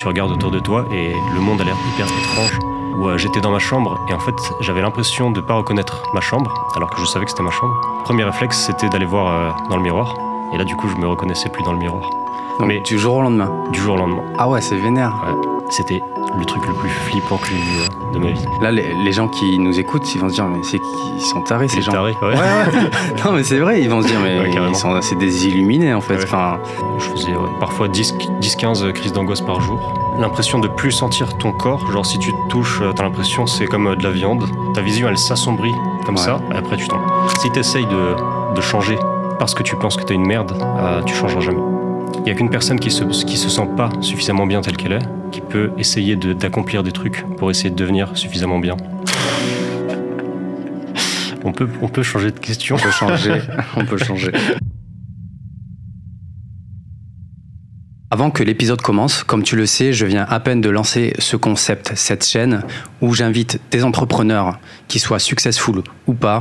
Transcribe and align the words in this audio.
Tu 0.00 0.06
regardes 0.06 0.30
autour 0.30 0.52
de 0.52 0.60
toi 0.60 0.86
et 0.92 1.12
le 1.34 1.40
monde 1.40 1.60
a 1.60 1.64
l'air 1.64 1.74
hyper 1.92 2.06
étrange. 2.06 2.56
Où 2.98 3.08
euh, 3.08 3.18
j'étais 3.18 3.40
dans 3.40 3.50
ma 3.50 3.58
chambre 3.58 3.98
et 4.08 4.14
en 4.14 4.20
fait 4.20 4.34
j'avais 4.60 4.80
l'impression 4.80 5.32
de 5.32 5.40
ne 5.40 5.44
pas 5.44 5.54
reconnaître 5.54 6.04
ma 6.14 6.20
chambre 6.20 6.54
alors 6.76 6.88
que 6.88 7.00
je 7.00 7.04
savais 7.06 7.24
que 7.24 7.32
c'était 7.32 7.42
ma 7.42 7.50
chambre. 7.50 7.74
Premier 8.04 8.22
réflexe 8.22 8.58
c'était 8.58 8.88
d'aller 8.88 9.06
voir 9.06 9.26
euh, 9.26 9.50
dans 9.68 9.76
le 9.76 9.82
miroir 9.82 10.14
et 10.52 10.58
là 10.58 10.64
du 10.64 10.74
coup 10.76 10.88
je 10.88 10.96
me 10.96 11.06
reconnaissais 11.06 11.48
plus 11.48 11.62
dans 11.62 11.72
le 11.72 11.78
miroir. 11.78 12.08
Donc, 12.58 12.68
Mais- 12.68 12.80
du 12.80 12.98
jour 12.98 13.14
au 13.16 13.22
lendemain. 13.22 13.50
Du 13.72 13.80
jour 13.80 13.94
au 13.94 13.98
lendemain. 13.98 14.22
Ah 14.36 14.48
ouais, 14.48 14.60
c'est 14.60 14.76
vénère. 14.76 15.14
C'était 15.70 16.00
le 16.36 16.44
truc 16.44 16.66
le 16.66 16.72
plus 16.74 16.88
flippant 16.88 17.36
que 17.36 17.46
j'ai 17.46 17.54
vu 17.54 17.88
de 18.14 18.18
ma 18.18 18.30
vie. 18.32 18.44
Là, 18.60 18.72
les, 18.72 18.94
les 19.04 19.12
gens 19.12 19.28
qui 19.28 19.58
nous 19.60 19.78
écoutent, 19.78 20.12
ils 20.14 20.20
vont 20.20 20.28
se 20.28 20.34
dire, 20.34 20.46
mais 20.46 20.58
c'est 20.62 20.78
ils 21.16 21.20
sont 21.22 21.42
tarés 21.42 21.68
ces 21.68 21.82
gens. 21.82 21.92
tarés, 21.92 22.16
ouais. 22.20 22.28
Ouais, 22.28 22.34
ouais. 22.34 22.90
non, 23.24 23.32
mais 23.32 23.44
c'est 23.44 23.58
vrai, 23.58 23.80
ils 23.80 23.88
vont 23.88 24.02
se 24.02 24.08
dire, 24.08 24.18
mais 24.20 24.40
Ouais, 24.40 24.50
ils 24.70 24.74
sont, 24.74 25.00
c'est 25.02 25.14
des 25.16 25.46
illuminés 25.46 25.94
en 25.94 26.00
fait. 26.00 26.20
Enfin, 26.24 26.58
Je 26.98 27.04
faisais 27.10 27.32
parfois 27.60 27.86
10 27.86 28.14
10-15 28.40 28.92
crises 28.92 29.12
d'angoisse 29.12 29.40
par 29.42 29.60
jour. 29.60 29.78
L'impression 30.18 30.58
de 30.58 30.66
plus 30.68 30.90
sentir 30.90 31.36
ton 31.38 31.52
corps, 31.52 31.88
genre 31.92 32.04
si 32.06 32.18
tu 32.18 32.32
te 32.32 32.48
touches, 32.48 32.80
euh, 32.82 32.92
t'as 32.92 33.04
l'impression 33.04 33.46
c'est 33.46 33.66
comme 33.66 33.86
euh, 33.88 33.94
de 33.94 34.02
la 34.02 34.10
viande. 34.10 34.48
Ta 34.74 34.80
vision 34.80 35.06
elle 35.08 35.18
s'assombrit 35.18 35.74
comme 36.06 36.16
ça, 36.16 36.40
et 36.52 36.56
après 36.56 36.76
tu 36.76 36.88
tombes. 36.88 37.02
Si 37.40 37.50
t'essayes 37.52 37.86
de, 37.86 38.16
de 38.56 38.60
changer 38.60 38.98
parce 39.38 39.54
que 39.54 39.62
tu 39.62 39.76
penses 39.76 39.96
que 39.96 40.02
t'es 40.04 40.14
une 40.14 40.26
merde, 40.26 40.52
euh, 40.60 41.02
tu 41.02 41.14
changeras 41.14 41.40
jamais. 41.40 41.60
Il 42.16 42.22
n'y 42.22 42.30
a 42.30 42.34
qu'une 42.34 42.50
personne 42.50 42.78
qui 42.80 42.90
se, 42.90 43.04
qui 43.04 43.36
se 43.36 43.48
sent 43.48 43.68
pas 43.76 43.90
suffisamment 44.00 44.46
bien 44.46 44.60
telle 44.60 44.76
qu'elle 44.76 44.92
est, 44.92 45.02
qui 45.30 45.40
peut 45.40 45.70
essayer 45.78 46.16
de- 46.16 46.32
d'accomplir 46.32 46.82
des 46.82 46.92
trucs 46.92 47.24
pour 47.36 47.50
essayer 47.50 47.70
de 47.70 47.76
devenir 47.76 48.16
suffisamment 48.16 48.58
bien. 48.58 48.76
On 51.44 51.52
peut, 51.52 51.68
on 51.82 51.88
peut 51.88 52.02
changer 52.02 52.30
de 52.32 52.38
question. 52.38 52.76
on 52.76 52.78
peut 52.78 52.90
changer. 52.90 53.40
on 53.76 53.84
peut 53.84 53.98
changer. 53.98 54.32
Avant 58.10 58.30
que 58.30 58.42
l'épisode 58.42 58.80
commence, 58.80 59.22
comme 59.22 59.42
tu 59.42 59.54
le 59.54 59.66
sais, 59.66 59.92
je 59.92 60.06
viens 60.06 60.24
à 60.30 60.40
peine 60.40 60.62
de 60.62 60.70
lancer 60.70 61.12
ce 61.18 61.36
concept, 61.36 61.92
cette 61.94 62.24
chaîne 62.24 62.62
où 63.02 63.12
j'invite 63.12 63.60
des 63.70 63.84
entrepreneurs 63.84 64.58
qui 64.88 64.98
soient 64.98 65.18
successful 65.18 65.82
ou 66.06 66.14
pas, 66.14 66.40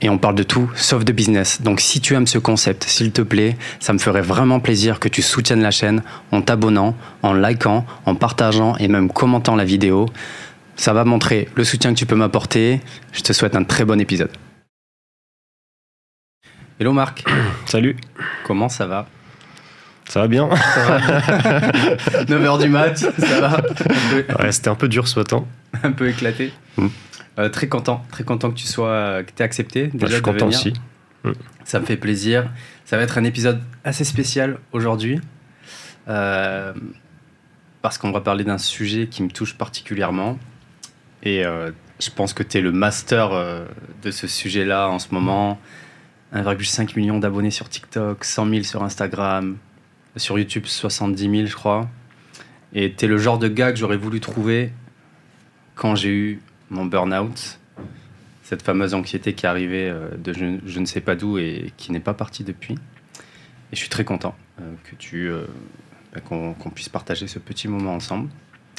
et 0.00 0.08
on 0.08 0.18
parle 0.18 0.36
de 0.36 0.44
tout 0.44 0.70
sauf 0.76 1.04
de 1.04 1.10
business. 1.10 1.62
Donc 1.62 1.80
si 1.80 2.00
tu 2.00 2.14
aimes 2.14 2.28
ce 2.28 2.38
concept, 2.38 2.84
s'il 2.84 3.10
te 3.10 3.22
plaît, 3.22 3.56
ça 3.80 3.92
me 3.92 3.98
ferait 3.98 4.22
vraiment 4.22 4.60
plaisir 4.60 5.00
que 5.00 5.08
tu 5.08 5.20
soutiennes 5.20 5.62
la 5.62 5.72
chaîne 5.72 6.04
en 6.30 6.42
t'abonnant, 6.42 6.94
en 7.24 7.34
likant, 7.34 7.84
en 8.06 8.14
partageant 8.14 8.76
et 8.76 8.86
même 8.86 9.10
commentant 9.10 9.56
la 9.56 9.64
vidéo. 9.64 10.06
Ça 10.76 10.92
va 10.92 11.04
montrer 11.04 11.48
le 11.56 11.64
soutien 11.64 11.92
que 11.92 11.98
tu 11.98 12.06
peux 12.06 12.14
m'apporter. 12.14 12.80
Je 13.12 13.22
te 13.22 13.32
souhaite 13.32 13.56
un 13.56 13.64
très 13.64 13.84
bon 13.84 14.00
épisode. 14.00 14.30
Hello 16.78 16.92
Marc, 16.92 17.24
Salut, 17.66 17.96
comment 18.44 18.68
ça 18.68 18.86
va? 18.86 19.08
Ça 20.10 20.20
va 20.20 20.28
bien 20.28 20.48
9h 20.48 22.58
du 22.62 22.68
mat, 22.68 22.96
ça 22.96 23.40
va 23.40 23.62
peu, 23.62 24.24
Ouais, 24.40 24.52
c'était 24.52 24.68
un 24.68 24.74
peu 24.74 24.88
dur 24.88 25.06
ce 25.06 25.18
matin. 25.18 25.44
un 25.82 25.92
peu 25.92 26.08
éclaté. 26.08 26.52
Mm. 26.76 26.86
Euh, 27.38 27.48
très 27.48 27.68
content, 27.68 28.04
très 28.10 28.24
content 28.24 28.50
que 28.50 28.56
tu 28.56 28.66
sois, 28.66 29.22
que 29.22 29.30
tu 29.34 29.42
accepté 29.42 29.86
déjà 29.86 30.06
je 30.06 30.12
suis 30.14 30.22
content 30.22 30.46
venir. 30.46 30.58
aussi. 30.58 30.72
Ça 31.64 31.80
me 31.80 31.86
fait 31.86 31.96
plaisir. 31.96 32.50
Ça 32.84 32.96
va 32.96 33.04
être 33.04 33.18
un 33.18 33.24
épisode 33.24 33.60
assez 33.84 34.04
spécial 34.04 34.58
aujourd'hui. 34.72 35.20
euh, 36.08 36.72
parce 37.82 37.98
qu'on 37.98 38.10
va 38.10 38.20
parler 38.20 38.44
d'un 38.44 38.58
sujet 38.58 39.06
qui 39.06 39.22
me 39.22 39.30
touche 39.30 39.54
particulièrement. 39.56 40.38
Et 41.22 41.44
euh, 41.44 41.70
je 42.00 42.10
pense 42.10 42.32
que 42.32 42.42
tu 42.42 42.58
es 42.58 42.60
le 42.60 42.72
master 42.72 43.30
euh, 43.32 43.64
de 44.02 44.10
ce 44.10 44.26
sujet-là 44.26 44.88
en 44.88 44.98
ce 44.98 45.14
moment. 45.14 45.58
1,5 46.34 46.96
million 46.96 47.18
d'abonnés 47.18 47.50
sur 47.50 47.68
TikTok, 47.68 48.24
100 48.24 48.48
000 48.48 48.62
sur 48.62 48.82
Instagram, 48.82 49.56
sur 50.16 50.38
YouTube 50.38 50.66
70 50.66 51.22
000 51.30 51.46
je 51.46 51.54
crois. 51.54 51.88
Et 52.72 52.92
tu 52.92 53.04
es 53.04 53.08
le 53.08 53.18
genre 53.18 53.38
de 53.38 53.48
gars 53.48 53.72
que 53.72 53.78
j'aurais 53.78 53.96
voulu 53.96 54.20
trouver 54.20 54.72
quand 55.74 55.94
j'ai 55.94 56.10
eu 56.10 56.40
mon 56.70 56.84
burn-out 56.84 57.58
cette 58.42 58.62
fameuse 58.62 58.94
anxiété 58.94 59.32
qui 59.34 59.46
est 59.46 59.48
arrivée 59.48 59.88
euh, 59.88 60.08
de 60.16 60.32
je, 60.32 60.58
je 60.66 60.80
ne 60.80 60.84
sais 60.84 61.00
pas 61.00 61.14
d'où 61.14 61.38
et 61.38 61.72
qui 61.76 61.92
n'est 61.92 62.00
pas 62.00 62.14
partie 62.14 62.42
depuis. 62.44 62.74
Et 62.74 63.74
je 63.74 63.76
suis 63.76 63.88
très 63.88 64.04
content 64.04 64.34
euh, 64.60 64.72
que 64.84 64.96
tu 64.96 65.28
euh, 65.28 65.46
bah, 66.12 66.20
qu'on 66.20 66.70
puisse 66.74 66.88
partager 66.88 67.28
ce 67.28 67.38
petit 67.38 67.68
moment 67.68 67.94
ensemble. 67.94 68.28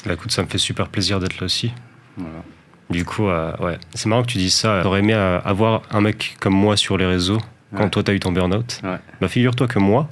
Bah 0.04 0.12
écoute, 0.14 0.30
ça 0.32 0.42
me 0.42 0.48
fait 0.48 0.58
super 0.58 0.88
plaisir 0.88 1.20
d'être 1.20 1.38
là 1.40 1.44
aussi. 1.46 1.72
Voilà. 2.18 2.42
Du 2.90 3.04
coup, 3.06 3.28
euh, 3.28 3.56
ouais, 3.58 3.78
c'est 3.94 4.06
marrant 4.06 4.22
que 4.22 4.28
tu 4.28 4.38
dises 4.38 4.54
ça. 4.54 4.80
T'aurais 4.82 4.98
aimé 4.98 5.14
avoir 5.14 5.82
un 5.90 6.02
mec 6.02 6.36
comme 6.40 6.54
moi 6.54 6.76
sur 6.76 6.98
les 6.98 7.06
réseaux 7.06 7.38
quand 7.74 7.84
Ouais. 7.84 7.90
toi 7.90 8.02
t'as 8.02 8.12
eu 8.12 8.20
ton 8.20 8.32
burn-out. 8.32 8.80
Ouais. 8.84 8.98
Bah 9.22 9.28
figure-toi 9.28 9.66
que 9.68 9.78
moi, 9.78 10.10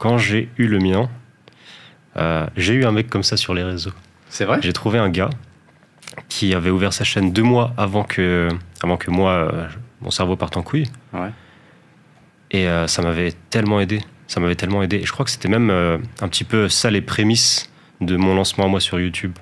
quand 0.00 0.16
j'ai 0.16 0.48
eu 0.56 0.66
le 0.66 0.78
mien, 0.78 1.08
euh, 2.16 2.46
j'ai 2.56 2.72
eu 2.72 2.84
un 2.86 2.90
mec 2.90 3.08
comme 3.10 3.22
ça 3.22 3.36
sur 3.36 3.52
les 3.52 3.62
réseaux. 3.62 3.92
C'est 4.30 4.46
vrai? 4.46 4.58
J'ai 4.62 4.72
trouvé 4.72 4.98
un 4.98 5.10
gars 5.10 5.28
qui 6.28 6.54
avait 6.54 6.70
ouvert 6.70 6.92
sa 6.94 7.04
chaîne 7.04 7.32
deux 7.32 7.42
mois 7.42 7.74
avant 7.76 8.02
que, 8.02 8.48
avant 8.82 8.96
que 8.96 9.10
moi, 9.10 9.32
euh, 9.32 9.68
mon 10.00 10.10
cerveau 10.10 10.36
parte 10.36 10.56
en 10.56 10.62
couille. 10.62 10.88
Ouais. 11.12 11.30
Et 12.50 12.66
euh, 12.66 12.86
ça 12.86 13.02
m'avait 13.02 13.34
tellement 13.50 13.78
aidé. 13.78 14.00
Ça 14.26 14.40
m'avait 14.40 14.54
tellement 14.54 14.82
aidé. 14.82 14.96
Et 14.96 15.04
je 15.04 15.12
crois 15.12 15.24
que 15.26 15.30
c'était 15.30 15.48
même 15.48 15.70
un 15.70 16.28
petit 16.28 16.44
peu 16.44 16.68
ça 16.70 16.90
les 16.90 17.02
prémices 17.02 17.70
de 18.00 18.16
mon 18.16 18.34
lancement 18.34 18.64
à 18.64 18.68
moi 18.68 18.80
sur 18.80 18.98
YouTube. 18.98 19.34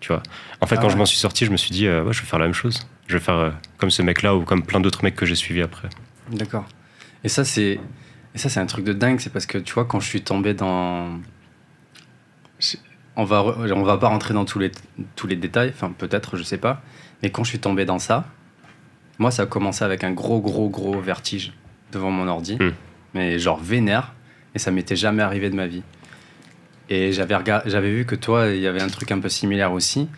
Tu 0.00 0.08
vois. 0.08 0.22
En 0.60 0.66
fait, 0.66 0.74
Ah 0.76 0.80
quand 0.82 0.88
ouais. 0.88 0.92
je 0.92 0.98
m'en 0.98 1.06
suis 1.06 1.18
sorti, 1.18 1.46
je 1.46 1.50
me 1.52 1.56
suis 1.56 1.70
dit, 1.70 1.88
ouais, 1.88 2.12
je 2.12 2.20
vais 2.20 2.26
faire 2.26 2.38
la 2.38 2.46
même 2.46 2.54
chose. 2.54 2.86
Je 3.06 3.16
vais 3.16 3.22
faire 3.22 3.54
comme 3.78 3.90
ce 3.90 4.02
mec-là 4.02 4.34
ou 4.34 4.42
comme 4.42 4.62
plein 4.62 4.80
d'autres 4.80 5.04
mecs 5.04 5.16
que 5.16 5.24
j'ai 5.24 5.36
suivis 5.36 5.62
après. 5.62 5.88
D'accord. 6.30 6.66
Et 7.24 7.28
ça, 7.28 7.44
c'est 7.44 7.80
et 8.34 8.38
ça, 8.38 8.48
c'est 8.48 8.60
un 8.60 8.66
truc 8.66 8.84
de 8.84 8.92
dingue. 8.92 9.20
C'est 9.20 9.30
parce 9.32 9.46
que 9.46 9.58
tu 9.58 9.74
vois, 9.74 9.84
quand 9.84 10.00
je 10.00 10.06
suis 10.08 10.22
tombé 10.22 10.54
dans. 10.54 11.20
On 13.14 13.24
va, 13.24 13.42
on 13.44 13.82
va 13.82 13.98
pas 13.98 14.08
rentrer 14.08 14.32
dans 14.32 14.46
tous 14.46 14.58
les, 14.58 14.72
tous 15.16 15.26
les 15.26 15.36
détails, 15.36 15.70
enfin 15.74 15.92
peut-être, 15.96 16.36
je 16.38 16.42
sais 16.42 16.56
pas. 16.56 16.82
Mais 17.22 17.30
quand 17.30 17.44
je 17.44 17.50
suis 17.50 17.58
tombé 17.58 17.84
dans 17.84 17.98
ça, 17.98 18.24
moi, 19.18 19.30
ça 19.30 19.42
a 19.42 19.46
commencé 19.46 19.84
avec 19.84 20.02
un 20.02 20.12
gros, 20.12 20.40
gros, 20.40 20.70
gros 20.70 20.98
vertige 20.98 21.52
devant 21.92 22.10
mon 22.10 22.26
ordi. 22.26 22.56
Hmm. 22.56 22.70
Mais 23.14 23.38
genre 23.38 23.60
vénère. 23.60 24.14
Et 24.54 24.58
ça 24.58 24.70
m'était 24.70 24.96
jamais 24.96 25.22
arrivé 25.22 25.50
de 25.50 25.56
ma 25.56 25.66
vie. 25.66 25.82
Et 26.88 27.12
j'avais 27.12 27.34
regard- 27.36 27.62
j'avais 27.66 27.90
vu 27.92 28.04
que 28.04 28.14
toi, 28.14 28.48
il 28.48 28.60
y 28.60 28.66
avait 28.66 28.82
un 28.82 28.88
truc 28.88 29.10
un 29.12 29.18
peu 29.18 29.28
similaire 29.28 29.72
aussi. 29.72 30.08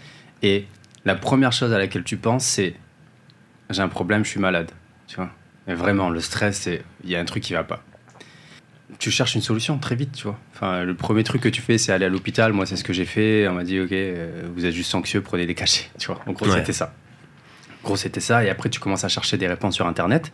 Et 0.42 0.66
la 1.04 1.14
première 1.14 1.52
chose 1.52 1.72
à 1.72 1.78
laquelle 1.78 2.04
tu 2.04 2.16
penses, 2.16 2.44
c'est 2.44 2.74
j'ai 3.70 3.82
un 3.82 3.88
problème, 3.88 4.24
je 4.24 4.30
suis 4.30 4.40
malade. 4.40 4.70
Tu 5.06 5.16
vois 5.16 5.30
Mais 5.66 5.74
vraiment, 5.74 6.10
le 6.10 6.20
stress, 6.20 6.58
c'est 6.60 6.82
il 7.04 7.10
y 7.10 7.16
a 7.16 7.20
un 7.20 7.24
truc 7.24 7.42
qui 7.42 7.52
va 7.52 7.64
pas. 7.64 7.82
Tu 8.98 9.10
cherches 9.10 9.34
une 9.34 9.40
solution 9.40 9.78
très 9.78 9.94
vite, 9.96 10.12
tu 10.12 10.24
vois. 10.24 10.38
Enfin, 10.54 10.84
le 10.84 10.94
premier 10.94 11.24
truc 11.24 11.40
que 11.42 11.48
tu 11.48 11.60
fais, 11.62 11.78
c'est 11.78 11.90
aller 11.92 12.04
à 12.04 12.08
l'hôpital. 12.08 12.52
Moi, 12.52 12.66
c'est 12.66 12.76
ce 12.76 12.84
que 12.84 12.92
j'ai 12.92 13.06
fait. 13.06 13.48
On 13.48 13.54
m'a 13.54 13.64
dit, 13.64 13.80
ok, 13.80 13.92
euh, 13.92 14.42
vous 14.54 14.66
êtes 14.66 14.74
juste 14.74 14.94
anxieux, 14.94 15.20
prenez 15.22 15.46
des 15.46 15.54
cachets. 15.54 15.86
Tu 15.98 16.06
vois. 16.08 16.20
En 16.26 16.32
gros, 16.32 16.46
Ouais. 16.46 16.58
c'était 16.58 16.72
ça. 16.74 16.94
En 17.82 17.86
gros, 17.86 17.96
c'était 17.96 18.20
ça. 18.20 18.44
Et 18.44 18.50
après, 18.50 18.68
tu 18.70 18.80
commences 18.80 19.04
à 19.04 19.08
chercher 19.08 19.36
des 19.38 19.46
réponses 19.48 19.74
sur 19.74 19.86
Internet. 19.86 20.32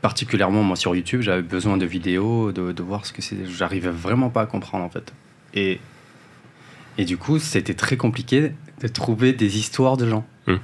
Particulièrement, 0.00 0.62
moi, 0.62 0.76
sur 0.76 0.94
YouTube, 0.94 1.22
j'avais 1.22 1.42
besoin 1.42 1.76
de 1.76 1.84
vidéos, 1.84 2.52
de, 2.52 2.72
de 2.72 2.82
voir 2.82 3.04
ce 3.04 3.12
que 3.12 3.20
c'est. 3.20 3.36
J'arrivais 3.46 3.90
vraiment 3.90 4.30
pas 4.30 4.42
à 4.42 4.46
comprendre, 4.46 4.84
en 4.84 4.90
fait. 4.90 5.12
Et, 5.54 5.80
et 6.98 7.04
du 7.04 7.16
coup, 7.16 7.38
c'était 7.38 7.74
très 7.74 7.96
compliqué 7.96 8.52
de 8.80 8.88
trouver 8.88 9.32
des 9.32 9.58
histoires 9.58 9.96
de 9.96 10.08
gens. 10.08 10.24
Hmm. 10.46 10.56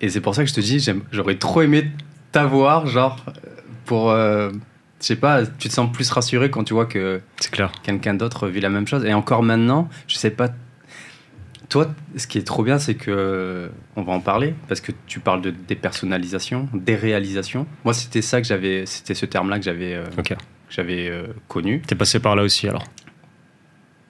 Et 0.00 0.08
c'est 0.08 0.20
pour 0.22 0.34
ça 0.34 0.42
que 0.44 0.48
je 0.48 0.54
te 0.54 0.60
dis, 0.60 0.84
j'aurais 1.12 1.36
trop 1.36 1.62
aimé 1.62 1.90
t'avoir, 2.32 2.86
genre, 2.86 3.24
pour. 3.84 4.10
euh, 4.10 4.50
je 5.00 5.06
sais 5.06 5.16
pas, 5.16 5.46
tu 5.46 5.68
te 5.68 5.72
sens 5.72 5.90
plus 5.92 6.10
rassuré 6.10 6.50
quand 6.50 6.64
tu 6.64 6.74
vois 6.74 6.86
que 6.86 7.20
quelqu'un 7.82 8.14
d'autre 8.14 8.48
vit 8.48 8.60
la 8.60 8.68
même 8.68 8.86
chose. 8.86 9.04
Et 9.04 9.14
encore 9.14 9.42
maintenant, 9.42 9.88
je 10.06 10.16
sais 10.16 10.30
pas. 10.30 10.48
Toi, 11.68 11.94
ce 12.16 12.26
qui 12.26 12.38
est 12.38 12.42
trop 12.46 12.64
bien, 12.64 12.78
c'est 12.78 12.96
que 12.96 13.70
on 13.96 14.02
va 14.02 14.12
en 14.12 14.20
parler 14.20 14.54
parce 14.68 14.80
que 14.80 14.90
tu 15.06 15.20
parles 15.20 15.40
de 15.40 15.50
dépersonnalisation, 15.50 16.68
déréalisation. 16.74 17.66
Moi, 17.84 17.94
c'était 17.94 18.22
ça 18.22 18.40
que 18.40 18.46
j'avais, 18.46 18.86
c'était 18.86 19.14
ce 19.14 19.24
terme-là 19.24 19.58
que 19.58 19.64
j'avais, 19.64 19.94
euh, 19.94 20.04
Ok. 20.18 20.30
que 20.30 20.34
j'avais 20.68 21.08
euh, 21.08 21.28
connu. 21.48 21.80
T'es 21.86 21.94
passé 21.94 22.18
par 22.18 22.34
là 22.36 22.42
aussi 22.42 22.68
alors? 22.68 22.84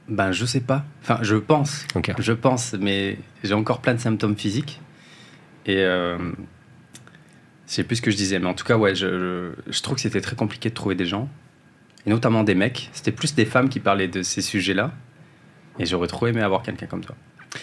Ben, 0.09 0.33
je 0.33 0.45
sais 0.47 0.61
pas. 0.61 0.85
Enfin, 1.03 1.19
je 1.23 1.37
pense. 1.37 1.87
Ok. 1.95 2.13
Je 2.19 2.33
pense, 2.33 2.75
mais 2.81 3.19
j'ai 3.45 3.55
encore 3.55 3.81
plein 3.81 3.95
de 3.95 4.01
symptômes 4.01 4.37
physiques. 4.37 4.81
Et 5.67 5.77
euh, 5.85 6.17
je 7.71 7.75
sais 7.77 7.85
plus 7.85 7.97
ce 7.97 8.03
que 8.03 8.11
je 8.11 8.17
disais, 8.17 8.39
mais 8.41 8.47
en 8.49 8.55
tout 8.55 8.65
cas, 8.65 8.77
ouais, 8.77 8.95
je, 8.95 9.53
je, 9.67 9.73
je 9.73 9.81
trouve 9.83 9.95
que 9.95 10.01
c'était 10.03 10.21
très 10.21 10.37
compliqué 10.37 10.69
de 10.71 10.75
trouver 10.75 10.97
des 10.97 11.07
gens, 11.07 11.29
et 12.05 12.11
notamment 12.11 12.43
des 12.43 12.55
mecs. 12.57 12.91
C'était 12.93 13.13
plus 13.13 13.35
des 13.35 13.45
femmes 13.47 13.69
qui 13.69 13.79
parlaient 13.81 14.09
de 14.09 14.23
ces 14.23 14.43
sujets-là. 14.43 14.93
Et 15.79 15.87
j'aurais 15.87 16.09
trop 16.09 16.27
aimé 16.27 16.43
avoir 16.43 16.63
quelqu'un 16.63 16.87
comme 16.87 17.03
toi. 17.05 17.15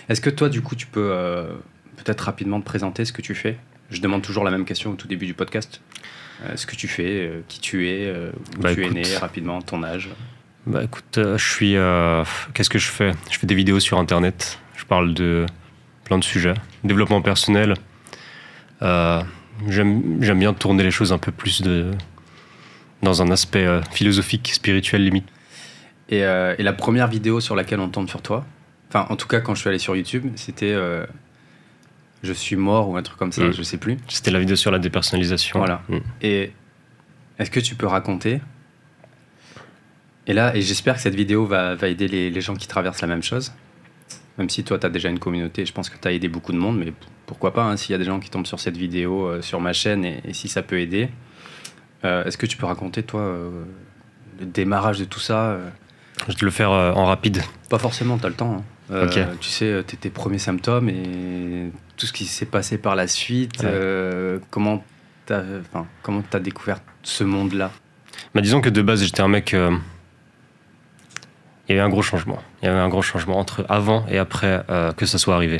Est-ce 0.09 0.21
que 0.21 0.29
toi, 0.29 0.49
du 0.49 0.61
coup, 0.61 0.75
tu 0.75 0.87
peux 0.87 1.09
euh, 1.11 1.47
peut-être 1.97 2.21
rapidement 2.21 2.59
te 2.59 2.65
présenter 2.65 3.03
ce 3.05 3.11
que 3.13 3.21
tu 3.21 3.35
fais? 3.35 3.57
Je 3.91 4.01
demande 4.01 4.21
toujours 4.21 4.43
la 4.43 4.49
même 4.51 4.65
question 4.65 4.91
au 4.91 4.95
tout 4.95 5.07
début 5.07 5.25
du 5.25 5.33
podcast. 5.33 5.81
Euh, 6.43 6.55
ce 6.55 6.65
que 6.65 6.75
tu 6.75 6.87
fais, 6.87 7.27
euh, 7.27 7.41
qui 7.47 7.59
tu 7.59 7.87
es, 7.89 8.11
où 8.57 8.61
Bah, 8.61 8.73
tu 8.73 8.81
écoute. 8.83 8.97
es 8.97 9.01
né, 9.01 9.17
rapidement, 9.17 9.61
ton 9.61 9.83
âge. 9.83 10.09
Bah 10.65 10.83
écoute, 10.83 11.17
je 11.17 11.37
suis. 11.37 11.73
Qu'est-ce 12.53 12.69
que 12.69 12.79
je 12.79 12.89
fais? 12.89 13.11
Je 13.29 13.37
fais 13.37 13.47
des 13.47 13.55
vidéos 13.55 13.79
sur 13.79 13.99
internet. 13.99 14.59
Je 14.75 14.85
parle 14.85 15.13
de 15.13 15.45
plein 16.05 16.17
de 16.17 16.23
sujets. 16.23 16.53
Développement 16.83 17.21
personnel. 17.21 17.75
J'aime 19.69 20.37
bien 20.39 20.53
tourner 20.53 20.83
les 20.83 20.91
choses 20.91 21.11
un 21.13 21.17
peu 21.17 21.31
plus 21.31 21.61
de, 21.61 21.91
dans 23.03 23.21
un 23.21 23.31
aspect 23.31 23.65
euh, 23.65 23.81
philosophique, 23.91 24.51
spirituel 24.53 25.03
limite. 25.03 25.27
Et, 26.09 26.23
euh, 26.23 26.55
et 26.57 26.63
la 26.63 26.73
première 26.73 27.07
vidéo 27.07 27.39
sur 27.41 27.55
laquelle 27.55 27.79
on 27.79 27.89
tombe 27.89 28.07
sur 28.09 28.21
toi, 28.21 28.45
enfin 28.89 29.05
en 29.09 29.15
tout 29.15 29.27
cas 29.27 29.41
quand 29.41 29.55
je 29.55 29.59
suis 29.61 29.69
allé 29.69 29.79
sur 29.79 29.95
YouTube, 29.95 30.31
c'était 30.35 30.71
euh, 30.71 31.05
Je 32.23 32.33
suis 32.33 32.55
mort 32.55 32.89
ou 32.89 32.97
un 32.97 33.03
truc 33.03 33.17
comme 33.17 33.31
ça, 33.31 33.43
Mm. 33.43 33.53
je 33.53 33.61
sais 33.63 33.77
plus. 33.77 33.97
C'était 34.07 34.31
la 34.31 34.39
vidéo 34.39 34.55
sur 34.55 34.71
la 34.71 34.79
dépersonnalisation. 34.79 35.59
Voilà. 35.59 35.81
Mm. 35.89 35.97
Et 36.21 36.51
est-ce 37.39 37.51
que 37.51 37.59
tu 37.59 37.75
peux 37.75 37.87
raconter? 37.87 38.39
Et 40.27 40.33
là, 40.33 40.55
et 40.55 40.61
j'espère 40.61 40.95
que 40.95 41.01
cette 41.01 41.15
vidéo 41.15 41.45
va, 41.45 41.75
va 41.75 41.87
aider 41.87 42.07
les, 42.07 42.29
les 42.29 42.41
gens 42.41 42.55
qui 42.55 42.67
traversent 42.67 43.01
la 43.01 43.07
même 43.07 43.23
chose. 43.23 43.53
Même 44.37 44.49
si 44.49 44.63
toi, 44.63 44.77
tu 44.77 44.85
as 44.85 44.89
déjà 44.89 45.09
une 45.09 45.19
communauté, 45.19 45.65
je 45.65 45.73
pense 45.73 45.89
que 45.89 45.97
tu 45.99 46.07
as 46.07 46.11
aidé 46.11 46.27
beaucoup 46.27 46.51
de 46.51 46.57
monde, 46.57 46.77
mais 46.77 46.93
pourquoi 47.25 47.53
pas, 47.53 47.63
hein, 47.63 47.75
s'il 47.77 47.91
y 47.91 47.95
a 47.95 47.97
des 47.97 48.03
gens 48.05 48.19
qui 48.19 48.29
tombent 48.29 48.45
sur 48.45 48.59
cette 48.59 48.77
vidéo 48.77 49.25
euh, 49.25 49.41
sur 49.41 49.59
ma 49.59 49.73
chaîne 49.73 50.05
et, 50.05 50.21
et 50.25 50.33
si 50.33 50.47
ça 50.47 50.61
peut 50.61 50.79
aider. 50.79 51.09
Euh, 52.05 52.23
Est-ce 52.25 52.37
que 52.37 52.45
tu 52.45 52.55
peux 52.57 52.67
raconter, 52.67 53.01
toi, 53.03 53.21
euh, 53.21 53.63
le 54.39 54.45
démarrage 54.45 54.99
de 54.99 55.05
tout 55.05 55.19
ça 55.19 55.57
Je 56.21 56.25
vais 56.27 56.33
te 56.33 56.45
le 56.45 56.51
faire 56.51 56.69
en 56.71 57.05
rapide. 57.05 57.41
Pas 57.69 57.79
forcément, 57.79 58.17
tu 58.19 58.25
as 58.25 58.29
le 58.29 58.35
temps. 58.35 58.57
hein. 58.59 58.63
Euh, 58.91 59.05
Ok. 59.07 59.39
Tu 59.41 59.49
sais, 59.49 59.83
tes, 59.85 59.97
tes 59.97 60.09
premiers 60.11 60.37
symptômes 60.37 60.87
et 60.89 61.71
tout 61.97 62.05
ce 62.05 62.13
qui 62.13 62.25
s'est 62.25 62.45
passé 62.45 62.77
par 62.77 62.95
la 62.95 63.07
suite. 63.07 63.63
Ouais. 63.63 64.39
comment 64.51 64.83
tu 65.25 65.33
as, 65.33 65.43
comment 66.03 66.23
as 66.31 66.39
découvert 66.39 66.79
ce 67.03 67.23
monde-là? 67.23 67.71
Bah, 68.35 68.41
disons 68.41 68.61
que 68.61 68.69
de 68.69 68.81
base, 68.83 69.03
j'étais 69.03 69.21
un 69.21 69.27
mec. 69.27 69.55
Il 71.67 71.75
y 71.75 71.79
avait 71.79 71.85
un 71.85 71.89
gros 71.89 72.01
changement. 72.01 72.39
Il 72.61 72.65
y 72.65 72.69
avait 72.69 72.79
un 72.79 72.89
gros 72.89 73.01
changement 73.01 73.37
entre 73.39 73.65
avant 73.69 74.05
et 74.09 74.17
après 74.17 74.63
euh, 74.69 74.91
que 74.93 75.05
ça 75.05 75.17
soit 75.17 75.35
arrivé. 75.35 75.59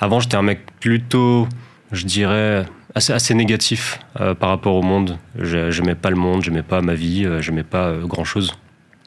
Avant, 0.00 0.20
j'étais 0.20 0.36
un 0.36 0.42
mec 0.42 0.60
plutôt, 0.80 1.48
je 1.90 2.04
dirais, 2.04 2.66
assez, 2.94 3.12
assez 3.12 3.34
négatif 3.34 3.98
euh, 4.20 4.34
par 4.34 4.50
rapport 4.50 4.74
au 4.74 4.82
monde. 4.82 5.18
Je- 5.36 5.70
J'aimais 5.70 5.94
pas 5.94 6.10
le 6.10 6.16
monde, 6.16 6.42
j'aimais 6.42 6.62
pas 6.62 6.82
ma 6.82 6.94
vie, 6.94 7.24
euh, 7.24 7.40
j'aimais 7.40 7.62
pas 7.64 7.92
grand 8.04 8.24
chose. 8.24 8.52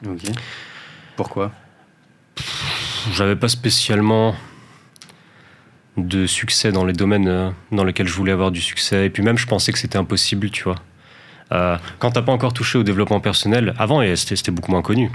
Ok. 0.06 0.22
Pourquoi? 1.16 1.52
J'avais 3.12 3.36
pas 3.36 3.48
spécialement 3.48 4.34
de 5.96 6.26
succès 6.26 6.72
dans 6.72 6.84
les 6.84 6.92
domaines 6.92 7.52
dans 7.70 7.84
lesquels 7.84 8.08
je 8.08 8.14
voulais 8.14 8.32
avoir 8.32 8.50
du 8.50 8.60
succès. 8.60 9.06
Et 9.06 9.10
puis 9.10 9.22
même, 9.22 9.38
je 9.38 9.46
pensais 9.46 9.72
que 9.72 9.78
c'était 9.78 9.98
impossible, 9.98 10.50
tu 10.50 10.64
vois. 10.64 10.76
Euh, 11.52 11.76
quand 11.98 12.12
t'as 12.12 12.22
pas 12.22 12.32
encore 12.32 12.54
touché 12.54 12.78
au 12.78 12.82
développement 12.82 13.20
personnel, 13.20 13.74
avant, 13.78 14.02
c'était 14.16 14.50
beaucoup 14.50 14.70
moins 14.72 14.80
connu. 14.82 15.10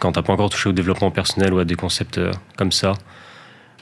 Quand 0.00 0.12
t'as 0.12 0.22
pas 0.22 0.32
encore 0.32 0.50
touché 0.50 0.68
au 0.68 0.72
développement 0.72 1.10
personnel 1.10 1.52
ou 1.54 1.58
à 1.58 1.64
des 1.64 1.76
concepts 1.76 2.18
euh, 2.18 2.32
comme 2.56 2.72
ça, 2.72 2.94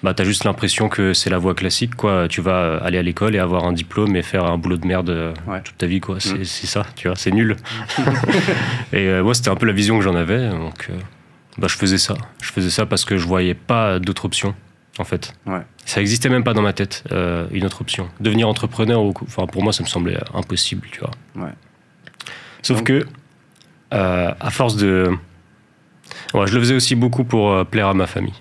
bah 0.02 0.12
t'as 0.12 0.24
juste 0.24 0.44
l'impression 0.44 0.90
que 0.90 1.14
c'est 1.14 1.30
la 1.30 1.38
voie 1.38 1.54
classique, 1.54 1.94
quoi. 1.94 2.28
Tu 2.28 2.42
vas 2.42 2.56
euh, 2.62 2.80
aller 2.82 2.98
à 2.98 3.02
l'école 3.02 3.34
et 3.34 3.38
avoir 3.38 3.64
un 3.64 3.72
diplôme 3.72 4.14
et 4.16 4.22
faire 4.22 4.44
un 4.44 4.58
boulot 4.58 4.76
de 4.76 4.86
merde 4.86 5.08
euh, 5.10 5.32
Ouais. 5.46 5.62
toute 5.62 5.78
ta 5.78 5.86
vie, 5.86 6.00
quoi. 6.00 6.20
C'est 6.20 6.34
Mm. 6.40 6.44
c'est 6.44 6.66
ça, 6.66 6.84
tu 6.94 7.08
vois. 7.08 7.16
C'est 7.16 7.30
nul. 7.30 7.56
et 8.92 9.08
euh, 9.08 9.22
moi, 9.22 9.32
c'était 9.34 9.48
un 9.50 9.56
peu 9.56 9.64
la 9.66 9.72
vision 9.72 9.96
que 9.98 10.04
j'en 10.04 10.14
avais, 10.14 10.50
donc. 10.50 10.88
euh, 10.90 10.98
bah, 11.56 11.68
je 11.68 11.76
faisais 11.76 11.98
ça. 11.98 12.14
Je 12.42 12.50
faisais 12.52 12.68
ça 12.70 12.84
parce 12.84 13.04
que 13.06 13.16
je 13.16 13.26
voyais 13.26 13.54
pas 13.54 13.98
d'autre 13.98 14.26
option, 14.26 14.54
en 14.98 15.04
fait. 15.04 15.32
Ouais. 15.46 15.62
Ça 15.86 16.00
existait 16.02 16.28
même 16.28 16.44
pas 16.44 16.52
dans 16.52 16.62
ma 16.62 16.72
tête, 16.74 17.04
euh, 17.12 17.46
une 17.52 17.64
autre 17.64 17.80
option. 17.80 18.08
Devenir 18.20 18.46
entrepreneur, 18.48 19.00
enfin, 19.22 19.46
pour 19.46 19.62
moi, 19.62 19.72
ça 19.72 19.82
me 19.82 19.88
semblait 19.88 20.18
impossible, 20.34 20.86
tu 20.90 21.00
vois. 21.00 21.10
Sauf 22.62 22.78
Donc- 22.78 22.86
que, 22.88 23.06
à 23.90 24.50
force 24.50 24.76
de. 24.76 25.10
Ouais, 26.32 26.46
je 26.46 26.54
le 26.54 26.60
faisais 26.60 26.74
aussi 26.74 26.94
beaucoup 26.94 27.24
pour 27.24 27.52
euh, 27.52 27.64
plaire 27.64 27.88
à 27.88 27.94
ma 27.94 28.06
famille. 28.06 28.34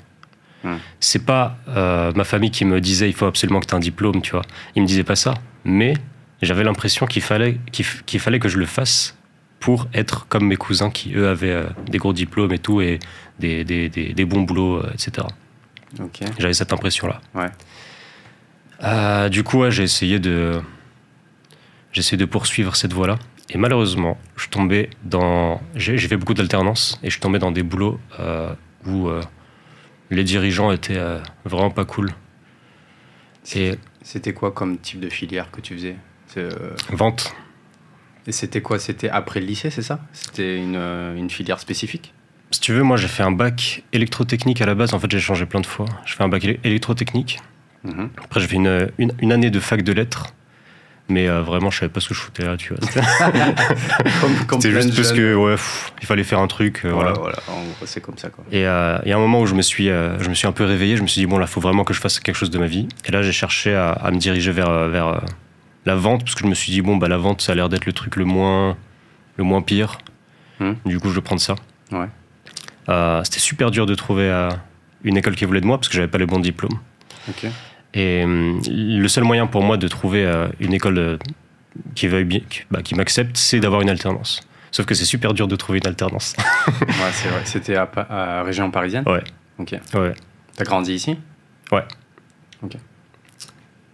Hmm. 0.63 0.77
C'est 1.00 1.25
pas 1.25 1.57
euh, 1.69 2.12
ma 2.15 2.24
famille 2.24 2.51
qui 2.51 2.65
me 2.65 2.80
disait 2.80 3.10
il 3.10 3.13
faut 3.13 3.25
absolument 3.25 3.60
que 3.60 3.65
tu 3.65 3.74
aies 3.74 3.77
un 3.77 3.81
diplôme, 3.81 4.21
tu 4.21 4.31
vois. 4.31 4.44
Ils 4.75 4.81
me 4.81 4.88
disaient 4.88 5.04
pas 5.04 5.15
ça. 5.15 5.33
Mais 5.65 5.94
j'avais 6.42 6.63
l'impression 6.63 7.06
qu'il 7.06 7.21
fallait, 7.21 7.57
qu'il 7.71 8.19
fallait 8.19 8.39
que 8.39 8.50
je 8.50 8.57
le 8.57 8.65
fasse 8.65 9.18
pour 9.60 9.88
être 9.94 10.27
comme 10.27 10.45
mes 10.48 10.57
cousins 10.57 10.89
qui, 10.89 11.13
eux, 11.15 11.30
avaient 11.30 11.51
euh, 11.51 11.65
des 11.88 11.98
gros 11.98 12.13
diplômes 12.13 12.51
et 12.51 12.60
tout, 12.60 12.81
et 12.81 13.00
des, 13.39 13.63
des, 13.63 13.89
des, 13.89 14.13
des 14.13 14.25
bons 14.25 14.42
boulots, 14.42 14.83
etc. 14.94 15.27
J'avais 16.39 16.54
cette 16.54 16.74
impression-là. 16.74 17.21
Ouais. 17.33 19.30
Du 19.30 19.44
coup, 19.44 19.60
ouais, 19.60 19.71
j'ai 19.71 19.83
essayé 19.83 20.19
de, 20.19 20.60
j'ai 21.94 22.00
essayé 22.00 22.18
de 22.18 22.25
poursuivre 22.25 22.75
cette 22.75 22.92
voie-là. 22.92 23.19
Et 23.53 23.57
malheureusement, 23.57 24.17
je 24.35 24.47
tombais 24.50 24.89
dans, 25.03 25.61
j'ai 25.75 25.97
fait 26.00 26.17
beaucoup 26.17 26.33
d'alternance 26.33 27.00
et 27.03 27.09
je 27.11 27.19
tombais 27.19 27.39
dans 27.39 27.51
des 27.51 27.61
boulots 27.63 28.00
euh, 28.19 28.51
où 28.88 29.07
euh, 29.07 29.21
les 30.09 30.23
dirigeants 30.23 30.71
étaient 30.71 30.97
euh, 30.97 31.19
vraiment 31.45 31.69
pas 31.69 31.85
cool. 31.85 32.11
C'était 33.44 34.33
quoi 34.33 34.51
comme 34.51 34.77
type 34.79 35.00
de 35.00 35.09
filière 35.09 35.51
que 35.51 35.61
tu 35.61 35.75
faisais? 35.75 35.95
Vente, 36.89 37.31
Et 38.25 38.31
c'était 38.31 38.61
quoi? 38.61 38.79
C'était 38.79 39.09
après 39.09 39.39
le 39.39 39.45
lycée, 39.45 39.69
c'est 39.69 39.83
ça? 39.83 40.00
C'était 40.13 40.57
une, 40.57 40.75
une 40.75 41.29
filière 41.29 41.59
spécifique? 41.59 42.11
Si 42.50 42.59
tu 42.59 42.73
veux, 42.73 42.81
moi 42.81 42.97
j'ai 42.97 43.07
fait 43.07 43.21
un 43.23 43.31
bac 43.31 43.83
électrotechnique 43.94 44.61
à 44.61 44.65
la 44.65 44.73
base. 44.73 44.94
En 44.95 45.00
fait, 45.00 45.11
j'ai 45.11 45.19
changé 45.19 45.45
plein 45.45 45.61
de 45.61 45.67
fois. 45.67 45.85
J'ai 46.05 46.15
fait 46.15 46.23
un 46.23 46.29
bac 46.29 46.44
éle- 46.44 46.59
électrotechnique. 46.63 47.39
Mhm. 47.83 48.09
Après, 48.23 48.39
j'ai 48.39 48.47
fait 48.47 48.55
une, 48.55 48.89
une, 48.97 49.11
une 49.19 49.31
année 49.31 49.51
de 49.51 49.59
fac 49.59 49.83
de 49.83 49.91
lettres. 49.94 50.33
Mais 51.09 51.27
euh, 51.27 51.41
vraiment, 51.41 51.69
je 51.69 51.79
savais 51.79 51.91
pas 51.91 52.00
ce 52.00 52.07
que 52.09 52.13
je 52.13 52.19
foutais 52.21 52.45
là, 52.45 52.55
tu 52.55 52.73
vois. 52.73 52.79
C'était 54.51 54.71
juste 54.71 54.95
parce 54.95 55.11
que, 55.11 55.35
ouais, 55.35 55.51
pff, 55.55 55.94
il 56.01 56.07
fallait 56.07 56.23
faire 56.23 56.39
un 56.39 56.47
truc. 56.47 56.81
euh, 56.85 56.91
Voilà, 56.91 57.11
voilà. 57.13 57.39
voilà. 57.45 57.59
En 57.59 57.63
gros, 57.65 57.85
c'est 57.85 58.01
comme 58.01 58.17
ça, 58.17 58.29
quoi. 58.29 58.44
Et 58.51 58.65
euh, 58.65 58.97
il 59.03 59.09
y 59.09 59.11
a 59.11 59.17
un 59.17 59.19
moment 59.19 59.41
où 59.41 59.45
je 59.45 59.53
me 59.53 59.61
suis, 59.61 59.89
euh, 59.89 60.17
je 60.19 60.29
me 60.29 60.33
suis 60.33 60.47
un 60.47 60.51
peu 60.53 60.63
réveillé. 60.63 60.95
Je 60.97 61.01
me 61.01 61.07
suis 61.07 61.19
dit 61.21 61.27
bon 61.27 61.38
là, 61.38 61.45
faut 61.47 61.59
vraiment 61.61 61.83
que 61.83 61.94
je 61.94 62.00
fasse 62.00 62.19
quelque 62.19 62.35
chose 62.38 62.51
de 62.51 62.57
ma 62.57 62.67
vie. 62.67 62.88
Et 63.05 63.11
là, 63.11 63.21
j'ai 63.21 63.31
cherché 63.33 63.75
à, 63.75 63.91
à 63.91 64.11
me 64.11 64.17
diriger 64.17 64.51
vers 64.51 64.88
vers 64.88 65.07
euh, 65.07 65.17
la 65.85 65.95
vente 65.95 66.23
parce 66.23 66.35
que 66.35 66.41
je 66.41 66.47
me 66.47 66.55
suis 66.55 66.71
dit 66.71 66.81
bon 66.81 66.95
bah 66.97 67.07
la 67.09 67.17
vente, 67.17 67.41
ça 67.41 67.51
a 67.51 67.55
l'air 67.55 67.67
d'être 67.69 67.85
le 67.85 67.94
truc 67.94 68.15
le 68.15 68.25
moins 68.25 68.77
le 69.38 69.44
moins 69.44 69.61
pire. 69.61 69.97
Hmm. 70.59 70.73
Du 70.85 71.00
coup, 71.00 71.09
je 71.09 71.15
vais 71.15 71.21
prendre 71.21 71.41
ça. 71.41 71.55
Ouais. 71.91 72.07
Euh, 72.89 73.21
C'était 73.25 73.39
super 73.39 73.71
dur 73.71 73.85
de 73.85 73.95
trouver 73.95 74.29
euh, 74.29 74.50
une 75.03 75.17
école 75.17 75.35
qui 75.35 75.44
voulait 75.45 75.61
de 75.61 75.65
moi 75.65 75.77
parce 75.77 75.89
que 75.89 75.95
j'avais 75.95 76.07
pas 76.07 76.17
les 76.17 76.25
bons 76.25 76.39
diplômes. 76.39 76.79
Ok. 77.29 77.47
Et 77.94 78.24
hum, 78.24 78.60
le 78.69 79.07
seul 79.07 79.24
moyen 79.24 79.48
pour 79.48 79.63
moi 79.63 79.78
de 79.78 79.88
trouver 79.88 80.25
euh, 80.25 80.48
une 80.60 80.74
école 80.74 80.98
euh, 80.98 81.18
qui 81.95 82.07
veuille 82.07 82.44
bah, 82.72 82.81
qui 82.81 82.95
m'accepte, 82.95 83.38
c'est 83.38 83.60
d'avoir 83.60 83.81
une 83.81 83.90
alternance. 83.90 84.42
Sauf 84.72 84.86
que 84.88 84.95
c'est 84.95 85.06
super 85.06 85.34
dur 85.36 85.48
de 85.48 85.56
trouver 85.56 85.80
une 85.80 85.88
alternance. 85.88 86.36
Ouais, 86.81 87.12
c'est 87.12 87.28
vrai. 87.30 87.42
C'était 87.45 87.75
à, 87.75 88.44
région 88.44 88.72
parisienne? 88.72 89.04
Ouais, 89.07 89.24
Ok. 89.60 89.75
ouais. 89.94 90.13
T'as 90.56 90.63
grandi 90.63 90.94
ici? 90.94 91.18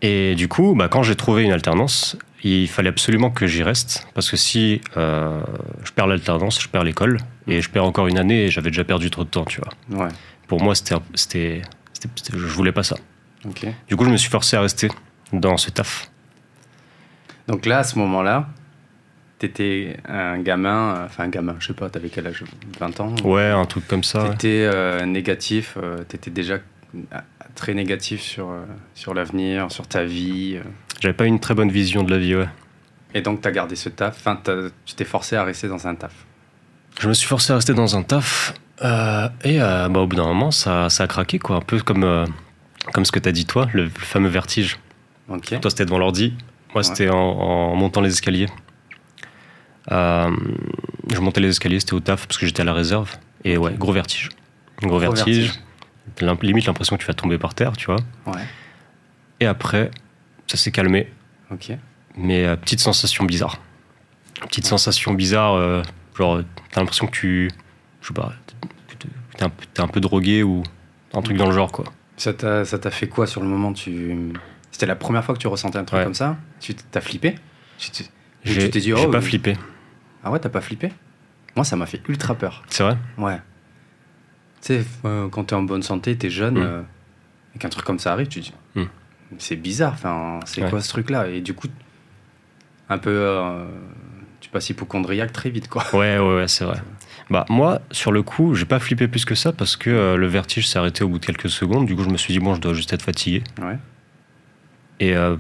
Et 0.02 0.36
du 0.36 0.48
coup, 0.48 0.76
bah, 0.76 0.88
quand 0.88 1.04
j'ai 1.04 1.16
trouvé 1.16 1.44
une 1.44 1.52
alternance, 1.52 2.18
il 2.44 2.68
fallait 2.70 2.90
absolument 2.90 3.30
que 3.32 3.48
j'y 3.48 3.64
reste. 3.64 4.08
Parce 4.14 4.30
que 4.30 4.38
si 4.38 4.82
euh, 4.96 5.42
je 5.84 5.92
perds 5.92 6.08
l'alternance, 6.08 6.62
je 6.62 6.70
perds 6.70 6.84
l'école. 6.86 7.18
Et 7.48 7.62
je 7.62 7.70
perds 7.70 7.84
encore 7.86 8.08
une 8.08 8.18
année 8.18 8.46
et 8.46 8.50
j'avais 8.50 8.70
déjà 8.70 8.84
perdu 8.86 9.10
trop 9.10 9.24
de 9.26 9.30
temps, 9.30 9.44
tu 9.46 9.60
vois. 9.60 10.04
Ouais. 10.06 10.12
Pour 10.48 10.62
moi, 10.62 10.74
c'était- 10.76 11.62
je 12.34 12.38
voulais 12.38 12.72
pas 12.72 12.84
ça. 12.84 12.96
Du 13.88 13.96
coup, 13.96 14.06
je 14.06 14.10
me 14.10 14.18
suis 14.18 14.30
forcé 14.30 14.58
à 14.58 14.62
rester 14.62 14.90
dans 15.32 15.58
ce 15.58 15.70
taf. 15.70 16.10
Donc 17.48 17.66
là, 17.66 17.80
à 17.80 17.84
ce 17.84 17.98
moment-là, 17.98 18.48
t'étais 19.40 19.98
un 20.08 20.40
gamin, 20.40 20.96
euh, 20.96 21.06
enfin 21.06 21.24
un 21.24 21.30
gamin, 21.30 21.56
je 21.60 21.68
sais 21.68 21.74
pas, 21.74 21.90
t'avais 21.90 22.10
quel 22.10 22.28
âge? 22.28 22.44
20 22.80 23.00
ans? 23.00 23.16
Ouais, 23.24 23.50
un 23.50 23.66
truc 23.66 23.88
comme 23.88 24.04
ça. 24.04 24.24
ouais. 24.24 24.30
T'étais 24.32 24.70
euh, 24.72 25.06
négatif, 25.06 25.78
euh, 25.82 26.04
t'étais 26.04 26.32
déjà 26.32 26.58
très 27.56 27.74
négatif 27.74 28.22
sur, 28.22 28.52
sur 28.96 29.14
l'avenir, 29.14 29.72
sur 29.72 29.88
ta 29.88 30.04
vie. 30.04 30.60
J'avais 31.00 31.14
pas 31.14 31.26
une 31.26 31.40
très 31.40 31.54
bonne 31.54 31.72
vision 31.72 32.04
de 32.04 32.12
la 32.12 32.18
vie, 32.18 32.36
ouais. 32.36 32.50
et 33.14 33.22
donc 33.22 33.42
t'as 33.42 33.52
gardé 33.52 33.76
ce 33.76 33.90
taf, 33.90 34.16
enfin 34.18 34.40
tu 34.86 34.96
t'es 34.96 35.06
forcé 35.06 35.36
à 35.36 35.44
rester 35.44 35.68
dans 35.68 35.88
un 35.88 35.96
taf? 35.96 36.14
Je 37.00 37.08
me 37.08 37.14
suis 37.14 37.28
forcé 37.28 37.54
à 37.54 37.56
rester 37.56 37.74
dans 37.74 37.96
un 37.96 38.04
taf. 38.04 38.54
et 38.82 39.58
bah, 39.60 39.90
au 39.96 40.08
bout 40.08 40.16
d'un 40.16 40.26
moment, 40.26 40.52
ça, 40.52 40.90
ça 40.90 41.04
a 41.04 41.08
craqué, 41.08 41.40
quoi. 41.40 41.58
Un 41.58 41.62
peu 41.62 41.80
comme, 41.80 42.26
comme 42.94 43.06
ce 43.06 43.12
que 43.12 43.20
t'as 43.20 43.32
dit, 43.32 43.46
toi, 43.46 43.68
le, 43.74 43.84
le 43.86 43.90
fameux 43.90 44.30
vertige. 44.30 44.80
Toi, 45.60 45.70
c'était 45.70 45.86
devant 45.86 46.00
l'ordi. 46.00 46.34
Moi, 46.74 46.84
c'était 46.84 47.10
en, 47.10 47.16
en 47.18 47.76
montant 47.76 48.02
les 48.02 48.10
escaliers. 48.12 48.48
Euh, 49.92 50.30
je 51.12 51.20
montais 51.20 51.42
les 51.42 51.50
escaliers, 51.50 51.80
c'était 51.80 51.94
au 51.94 52.00
taf 52.00 52.28
parce 52.28 52.38
que 52.38 52.46
j'étais 52.46 52.62
à 52.62 52.66
la 52.66 52.74
réserve. 52.74 53.16
Et 53.44 53.58
ouais, 53.58 53.74
gros 53.74 53.92
vertige. 53.94 54.30
Gros, 54.80 54.90
Gros 54.90 55.00
vertige. 55.00 55.46
vertige. 55.48 55.60
L'im- 56.22 56.38
Limite 56.42 56.66
l'impression 56.66 56.96
que 56.98 57.02
tu 57.02 57.08
vas 57.08 57.14
tomber 57.14 57.38
par 57.38 57.54
terre, 57.54 57.76
tu 57.78 57.86
vois. 57.88 57.98
Ouais. 58.26 58.42
Et 59.40 59.46
après, 59.46 59.90
ça 60.48 60.58
s'est 60.58 60.72
calmé. 60.72 61.12
Ok. 61.52 61.72
Mais 62.18 62.46
euh, 62.46 62.56
petite 62.56 62.80
sensation 62.82 63.24
bizarre. 63.26 63.58
Petite 64.42 64.66
sensation 64.66 65.14
bizarre, 65.14 65.54
euh, 65.56 65.82
genre, 66.18 66.42
t'as 66.72 66.82
l'impression 66.82 67.08
que 67.08 67.12
tu. 67.12 67.50
Je 68.02 68.08
sais 68.08 68.14
pas, 68.14 68.34
t'es 69.38 69.44
un, 69.44 69.50
peu- 69.50 69.66
t'es 69.74 69.82
un 69.82 69.88
peu 69.88 70.00
drogué 70.02 70.44
ou 70.44 70.64
un 71.14 71.22
truc 71.22 71.38
dans 71.38 71.46
le 71.48 71.54
genre, 71.54 71.72
quoi. 71.72 71.86
Ça 72.20 72.34
t'a 72.34 72.92
fait 72.92 73.08
quoi 73.08 73.26
sur 73.28 73.42
le 73.42 73.48
moment 73.48 73.74
tu... 73.74 74.34
C'était 74.72 74.86
la 74.86 74.96
première 74.96 75.24
fois 75.24 75.34
que 75.36 75.40
tu 75.40 75.48
ressentais 75.48 75.78
un 75.80 75.84
truc 75.84 75.98
Ouais. 76.00 76.04
comme 76.04 76.14
ça? 76.14 76.38
Tu 76.60 76.76
t'as 76.76 77.02
flippé? 77.02 77.36
Tu 77.78 77.90
t'es- 77.92 78.04
Ou 78.04 78.08
J'ai 78.44 78.70
t'es 78.70 78.80
dit, 78.80 78.94
oh, 78.94 79.10
pas 79.10 79.18
euh, 79.18 79.22
flippé. 79.22 79.58
Ah 80.24 80.32
ouais, 80.32 80.40
t'as 80.40 80.50
pas 80.50 80.62
flippé? 80.62 80.92
Moi, 81.56 81.66
ça 81.66 81.76
m'a 81.76 81.86
fait 81.86 82.02
ultra 82.08 82.36
peur. 82.36 82.64
C'est 82.70 82.84
vrai? 82.84 82.98
Ouais. 83.18 83.38
Tu 84.62 84.68
sais, 84.68 84.86
euh, 85.06 85.28
quand 85.30 85.46
t'es 85.46 85.56
en 85.56 85.64
bonne 85.64 85.82
santé, 85.84 86.18
t'es 86.18 86.30
jeune, 86.30 86.56
Mm. 86.60 86.64
euh, 86.64 86.82
et 87.56 87.60
qu'un 87.60 87.70
truc 87.70 87.86
comme 87.86 88.00
ça 88.00 88.12
arrive, 88.14 88.28
tu 88.28 88.40
te 88.42 88.46
dis, 88.46 88.54
Mm. 88.76 88.84
c'est 89.38 89.56
bizarre, 89.56 89.94
enfin, 89.94 90.40
c'est 90.46 90.64
Ouais. 90.64 90.70
quoi 90.70 90.82
ce 90.82 90.90
truc-là? 90.90 91.28
Et 91.30 91.42
du 91.42 91.54
coup, 91.54 91.68
un 92.90 92.98
peu, 92.98 93.10
euh, 93.12 93.66
tu 94.42 94.50
passes 94.50 94.70
hypochondriaque 94.70 95.32
très 95.34 95.50
vite, 95.50 95.68
quoi. 95.70 95.84
Ouais, 95.94 96.18
ouais, 96.20 96.36
ouais, 96.36 96.48
c'est 96.48 96.66
vrai. 96.66 96.80
Bah 97.30 97.46
moi, 97.50 97.82
sur 97.92 98.12
le 98.12 98.24
coup, 98.24 98.56
j'ai 98.56 98.66
pas 98.66 98.80
flippé 98.80 99.08
plus 99.08 99.26
que 99.26 99.36
ça 99.36 99.52
parce 99.52 99.76
que 99.76 99.90
euh, 99.90 100.18
le 100.18 100.28
vertige 100.28 100.68
s'est 100.68 100.80
arrêté 100.80 101.04
au 101.04 101.10
bout 101.10 101.20
de 101.20 101.26
quelques 101.26 101.50
secondes. 101.50 101.86
Du 101.86 101.96
coup, 101.96 102.04
je 102.04 102.10
me 102.10 102.18
suis 102.18 102.34
dit 102.34 102.40
bon, 102.40 102.56
je 102.56 102.62
dois 102.62 102.74
juste 102.74 102.92
être 102.94 103.02
fatigué. 103.02 103.44
Ouais. 103.62 103.78
Et 105.00 105.16
euh, 105.16 105.36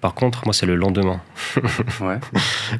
par 0.00 0.14
contre, 0.14 0.42
moi, 0.44 0.52
c'est 0.54 0.66
le 0.66 0.74
lendemain. 0.76 1.20
Ouais. 2.00 2.18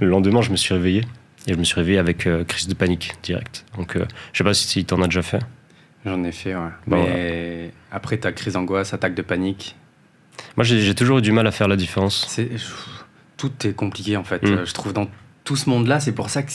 Le 0.00 0.08
lendemain, 0.08 0.42
je 0.42 0.50
me 0.50 0.56
suis 0.56 0.72
réveillé 0.74 1.04
et 1.46 1.52
je 1.54 1.58
me 1.58 1.64
suis 1.64 1.74
réveillé 1.76 1.98
avec 1.98 2.26
euh, 2.26 2.44
crise 2.44 2.68
de 2.68 2.74
panique 2.74 3.14
direct. 3.22 3.64
Donc, 3.76 3.96
je 4.32 4.38
sais 4.38 4.44
pas 4.44 4.54
si 4.54 4.84
t'en 4.84 5.02
as 5.02 5.06
déjà 5.06 5.22
fait. 5.22 5.40
J'en 6.06 6.22
ai 6.24 6.32
fait, 6.32 6.54
ouais. 6.54 6.70
Bah, 6.86 6.96
Mais 6.96 7.72
après, 7.90 8.16
ta 8.18 8.32
crise 8.32 8.54
d'angoisse, 8.54 8.94
attaque 8.94 9.14
de 9.14 9.22
panique, 9.22 9.76
Moi, 10.56 10.64
j'ai 10.64 10.94
toujours 10.94 11.18
eu 11.18 11.22
du 11.22 11.32
mal 11.32 11.46
à 11.46 11.50
faire 11.50 11.68
la 11.68 11.76
différence. 11.76 12.38
tout 13.36 13.66
est 13.66 13.72
compliqué 13.74 14.16
en 14.16 14.24
fait. 14.24 14.42
Mm. 14.42 14.64
Je 14.64 14.72
trouve 14.72 14.92
dans 14.92 15.08
tout 15.44 15.56
ce 15.56 15.68
monde-là, 15.70 16.00
c'est 16.00 16.12
pour 16.12 16.30
ça 16.30 16.42
que 16.42 16.52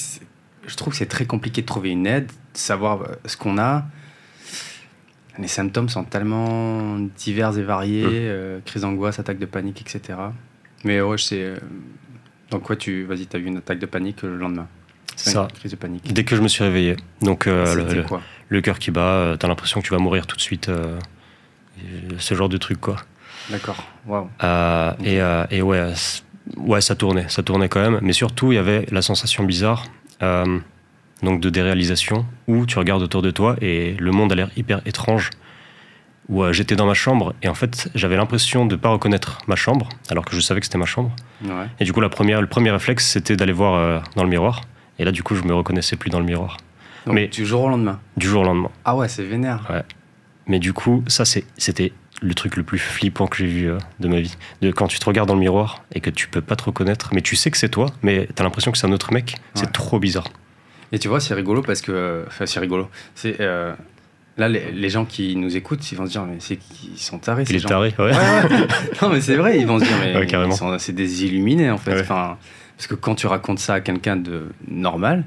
je 0.68 0.76
trouve 0.76 0.94
que 0.94 0.98
c'est 0.98 1.06
très 1.08 1.26
compliqué 1.26 1.62
de 1.62 1.66
trouver 1.68 1.90
une 1.92 2.06
aide, 2.08 2.28
de 2.28 2.58
savoir 2.58 3.02
euh, 3.02 3.08
ce 3.26 3.38
qu'on 3.38 3.58
a. 3.58 3.86
Les 5.40 5.48
symptômes 5.48 5.90
sont 5.90 6.04
tellement 6.04 6.98
divers 7.18 7.58
et 7.58 7.64
variés, 7.64 8.04
Mm. 8.06 8.10
euh, 8.12 8.60
crise 8.66 8.84
d'angoisse, 8.84 9.18
attaque 9.20 9.40
de 9.40 9.46
panique, 9.48 9.82
etc. 9.82 10.20
Mais 10.84 11.02
ouais, 11.02 11.18
je 11.18 11.24
sais. 11.24 11.54
donc 12.52 12.64
quoi, 12.64 12.76
tu, 12.76 13.04
vas-y, 13.06 13.26
t'as 13.26 13.40
eu 13.40 13.46
une 13.46 13.58
attaque 13.58 13.80
de 13.80 13.86
panique 13.88 14.22
le 14.22 14.38
lendemain? 14.38 14.68
C'est 15.16 15.32
Une 15.32 15.34
ça. 15.34 15.48
crise 15.54 15.72
de 15.72 15.76
panique. 15.78 16.12
Dès 16.14 16.24
que 16.24 16.36
je 16.36 16.42
me 16.42 16.48
suis 16.48 16.64
réveillé. 16.64 16.96
Donc, 17.22 17.48
euh, 17.48 17.74
le, 17.76 18.04
quoi? 18.04 18.22
cœur 18.62 18.78
qui 18.80 18.92
bat, 18.92 19.36
t'as 19.40 19.48
l'impression 19.48 19.80
que 19.82 19.86
tu 19.88 19.94
vas 19.94 20.00
mourir 20.00 20.28
tout 20.28 20.36
de 20.36 20.42
suite. 20.42 20.70
euh, 20.70 21.00
ce 22.20 22.36
genre 22.36 22.50
de 22.50 22.58
truc, 22.58 22.80
quoi. 22.80 22.98
D'accord. 23.50 23.84
Ok. 24.08 24.26
et, 25.04 25.18
et 25.50 25.62
ouais, 25.64 25.94
ouais, 26.58 26.82
ça 26.82 26.96
tournait, 26.96 27.28
ça 27.30 27.42
tournait 27.44 27.70
quand 27.70 27.82
même. 27.82 28.00
Mais 28.04 28.14
surtout, 28.14 28.52
il 28.52 28.56
y 28.56 28.60
avait 28.60 28.86
la 28.92 29.02
sensation 29.02 29.44
bizarre, 29.44 29.86
euh, 30.22 30.60
donc 31.22 31.40
de 31.40 31.50
déréalisation, 31.50 32.26
où 32.48 32.66
tu 32.66 32.78
regardes 32.78 33.02
autour 33.02 33.22
de 33.22 33.32
toi 33.32 33.56
et 33.62 33.96
le 34.00 34.12
monde 34.12 34.32
a 34.32 34.36
l'air 34.36 34.50
hyper 34.58 34.82
étrange. 34.86 35.30
Où 36.30 36.42
euh, 36.42 36.54
j'étais 36.54 36.78
dans 36.78 36.86
ma 36.86 36.94
chambre 36.94 37.34
et 37.42 37.50
en 37.50 37.54
fait, 37.54 37.90
j'avais 37.96 38.16
l'impression 38.16 38.66
de 38.66 38.78
pas 38.78 38.88
reconnaître 38.90 39.40
ma 39.48 39.58
chambre, 39.58 39.90
alors 40.10 40.24
que 40.24 40.34
je 40.36 40.40
savais 40.42 40.62
que 40.62 40.66
c'était 40.66 40.78
ma 40.78 40.86
chambre. 40.86 41.12
Ouais. 41.44 41.66
Et 41.82 41.84
du 41.84 41.92
coup, 41.92 42.00
la 42.00 42.08
première, 42.08 42.40
le 42.40 42.48
premier 42.48 42.72
réflexe, 42.72 43.06
c'était 43.10 43.36
d'aller 43.36 43.52
voir 43.52 43.74
euh, 43.76 44.00
dans 44.16 44.24
le 44.24 44.30
miroir. 44.30 44.62
Et 45.00 45.04
là, 45.04 45.12
du 45.12 45.22
coup, 45.22 45.36
je 45.36 45.44
me 45.44 45.54
reconnaissais 45.54 45.98
plus 45.98 46.10
dans 46.10 46.20
le 46.20 46.26
miroir, 46.26 46.58
Donc, 47.06 47.16
Mais- 47.16 47.28
du 47.28 47.46
jour 47.46 47.64
au 47.64 47.68
lendemain. 47.70 48.00
du 48.16 48.28
jour 48.28 48.44
au 48.44 48.46
lendemain. 48.46 48.70
Ah 48.86 48.96
ouais, 48.96 49.10
c'est 49.10 49.24
vénère. 49.26 49.84
Mais 50.48 50.60
du 50.60 50.72
coup, 50.72 51.04
ça, 51.08 51.26
c'est- 51.26 51.44
c'était 51.58 51.92
le 52.24 52.34
truc 52.34 52.56
le 52.56 52.64
plus 52.64 52.80
flippant 52.80 53.28
que 53.28 53.36
j'ai 53.38 53.46
vu 53.48 53.70
euh, 53.70 53.78
de 54.00 54.08
ma 54.08 54.20
vie. 54.22 54.36
De 54.62 54.72
quand 54.72 54.88
tu 54.88 54.98
te 54.98 55.06
regardes 55.06 55.28
dans 55.28 55.34
le 55.36 55.40
miroir 55.42 55.84
et 55.94 56.00
que 56.00 56.10
tu 56.10 56.28
peux 56.28 56.42
pas 56.42 56.56
te 56.56 56.64
reconnaître, 56.64 57.10
mais 57.14 57.22
tu 57.22 57.36
sais 57.36 57.52
que 57.52 57.58
c'est 57.58 57.70
toi, 57.70 57.88
mais 58.02 58.28
t'as 58.34 58.44
l'impression 58.44 58.72
que 58.72 58.78
c'est 58.78 58.88
un 58.88 58.92
autre 58.94 59.12
mec. 59.14 59.36
C'est 59.56 59.72
trop 59.72 60.00
bizarre. 60.00 60.28
Et 60.92 61.00
tu 61.00 61.08
vois, 61.08 61.20
c'est 61.20 61.34
rigolo 61.34 61.62
parce 61.62 61.82
que. 61.82 62.24
Enfin, 62.28 62.46
c'est 62.46 62.60
rigolo. 62.60 62.90
C'est. 63.16 63.40
euh, 63.42 63.74
Là, 64.36 64.50
les, 64.50 64.72
les 64.72 64.90
gens 64.90 65.06
qui 65.06 65.36
nous 65.36 65.56
écoutent, 65.58 65.92
ils 65.92 65.96
vont 65.96 66.08
se 66.08 66.12
dire, 66.12 66.24
mais 66.26 66.38
c'est 66.40 66.56
qu'ils 66.56 66.98
sont 66.98 67.20
tarés, 67.20 67.46
ces 67.46 67.54
est 67.56 67.60
gens. 67.60 67.70
taré, 67.70 67.94
ouais. 68.00 68.06
Ouais, 68.06 68.14
non, 69.04 69.10
mais 69.10 69.22
c'est 69.22 69.36
vrai, 69.36 69.60
ils 69.60 69.68
vont 69.68 69.78
se 69.78 69.84
dire, 69.86 69.94
mais 70.02 70.16
Ouais, 70.18 70.26
ils 70.28 70.80
c'est 70.80 70.92
des 70.96 71.24
illuminés 71.26 71.70
en 71.70 71.78
fait. 71.78 72.02
Enfin, 72.02 72.40
parce 72.76 72.88
que 72.88 72.96
quand 72.96 73.14
tu 73.14 73.28
racontes 73.28 73.60
ça 73.60 73.76
à 73.76 73.80
quelqu'un 73.80 74.16
de 74.16 74.48
normal, 74.68 75.24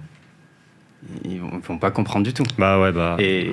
ils 1.24 1.38
vont, 1.40 1.50
ils 1.52 1.60
vont 1.60 1.78
pas 1.78 1.92
comprendre 1.92 2.26
du 2.26 2.32
tout. 2.34 2.42
Bah 2.58 2.80
ouais, 2.80 2.90
bah. 2.90 3.14
Et, 3.20 3.52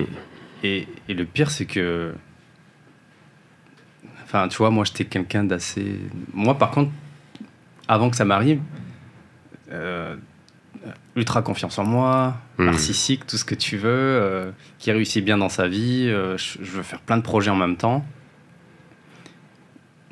et, 0.64 0.88
et 1.08 1.14
le 1.14 1.24
pire, 1.24 1.52
c'est 1.52 1.66
que. 1.66 2.14
Enfin, 4.34 4.48
tu 4.48 4.56
vois, 4.56 4.70
moi, 4.70 4.84
j'étais 4.84 5.04
quelqu'un 5.04 5.44
d'assez. 5.44 5.96
Moi, 6.32 6.58
par 6.58 6.72
contre, 6.72 6.90
avant 7.86 8.10
que 8.10 8.16
ça 8.16 8.24
m'arrive, 8.24 8.60
euh, 9.70 10.16
ultra 11.14 11.40
confiance 11.40 11.78
en 11.78 11.84
moi, 11.84 12.36
Hmm. 12.58 12.64
narcissique, 12.64 13.28
tout 13.28 13.36
ce 13.36 13.44
que 13.44 13.54
tu 13.54 13.76
veux, 13.76 13.88
euh, 13.92 14.50
qui 14.80 14.90
réussit 14.90 15.24
bien 15.24 15.38
dans 15.38 15.48
sa 15.48 15.68
vie, 15.68 16.08
euh, 16.08 16.36
je, 16.36 16.58
je 16.62 16.70
veux 16.72 16.82
faire 16.82 17.00
plein 17.00 17.16
de 17.16 17.22
projets 17.22 17.50
en 17.52 17.56
même 17.56 17.76
temps. 17.76 18.04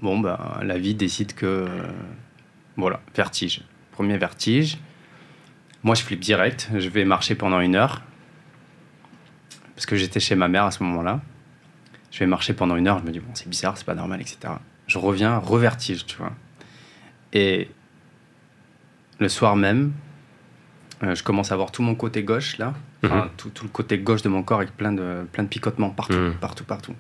Bon, 0.03 0.21
bah, 0.21 0.61
la 0.63 0.79
vie 0.79 0.95
décide 0.95 1.35
que. 1.35 1.67
voilà, 2.77 3.01
vertige. 3.17 3.63
Premier 3.91 4.19
vertige. 4.19 4.79
Moi, 5.83 5.97
je 5.97 6.03
flippe 6.03 6.21
direct. 6.21 6.71
Je 6.79 6.89
vais 6.89 7.05
marcher 7.05 7.35
pendant 7.35 7.59
une 7.59 7.75
heure. 7.75 8.03
Parce 9.75 9.85
que 9.85 9.97
j'étais 9.97 10.21
chez 10.21 10.37
ma 10.37 10.47
mère 10.47 10.65
à 10.65 10.71
ce 10.71 10.81
moment-là. 10.85 11.21
Je 12.13 12.19
vais 12.21 12.27
marcher 12.27 12.53
pendant 12.53 12.77
une 12.77 12.87
heure. 12.89 12.99
Je 13.01 13.05
me 13.05 13.11
dis, 13.11 13.21
bon, 13.21 13.31
c'est 13.35 13.49
bizarre, 13.49 13.77
c'est 13.77 13.87
pas 13.87 13.95
normal, 13.95 14.21
etc. 14.21 14.55
Je 14.87 14.99
reviens, 14.99 15.39
revertige, 15.39 16.05
tu 16.07 16.17
vois. 16.19 16.33
Et 17.33 17.69
le 19.19 19.29
soir 19.29 19.57
même, 19.57 19.93
euh, 21.03 21.15
je 21.15 21.23
commence 21.25 21.51
à 21.53 21.57
voir 21.57 21.73
tout 21.73 21.83
mon 21.83 21.95
côté 21.95 22.23
gauche, 22.23 22.59
là. 22.59 22.75
Enfin, 23.05 23.23
Mhm. 23.25 23.31
tout, 23.37 23.49
tout 23.51 23.65
le 23.65 23.71
côté 23.71 23.99
gauche 23.99 24.23
de 24.23 24.29
mon 24.29 24.43
corps 24.43 24.59
avec 24.59 24.77
plein 24.77 24.93
de, 24.93 25.25
plein 25.33 25.43
de 25.43 25.49
picotements 25.49 25.91
partout, 25.91 26.17
Mhm. 26.19 26.35
partout, 26.35 26.65
partout. 26.65 26.95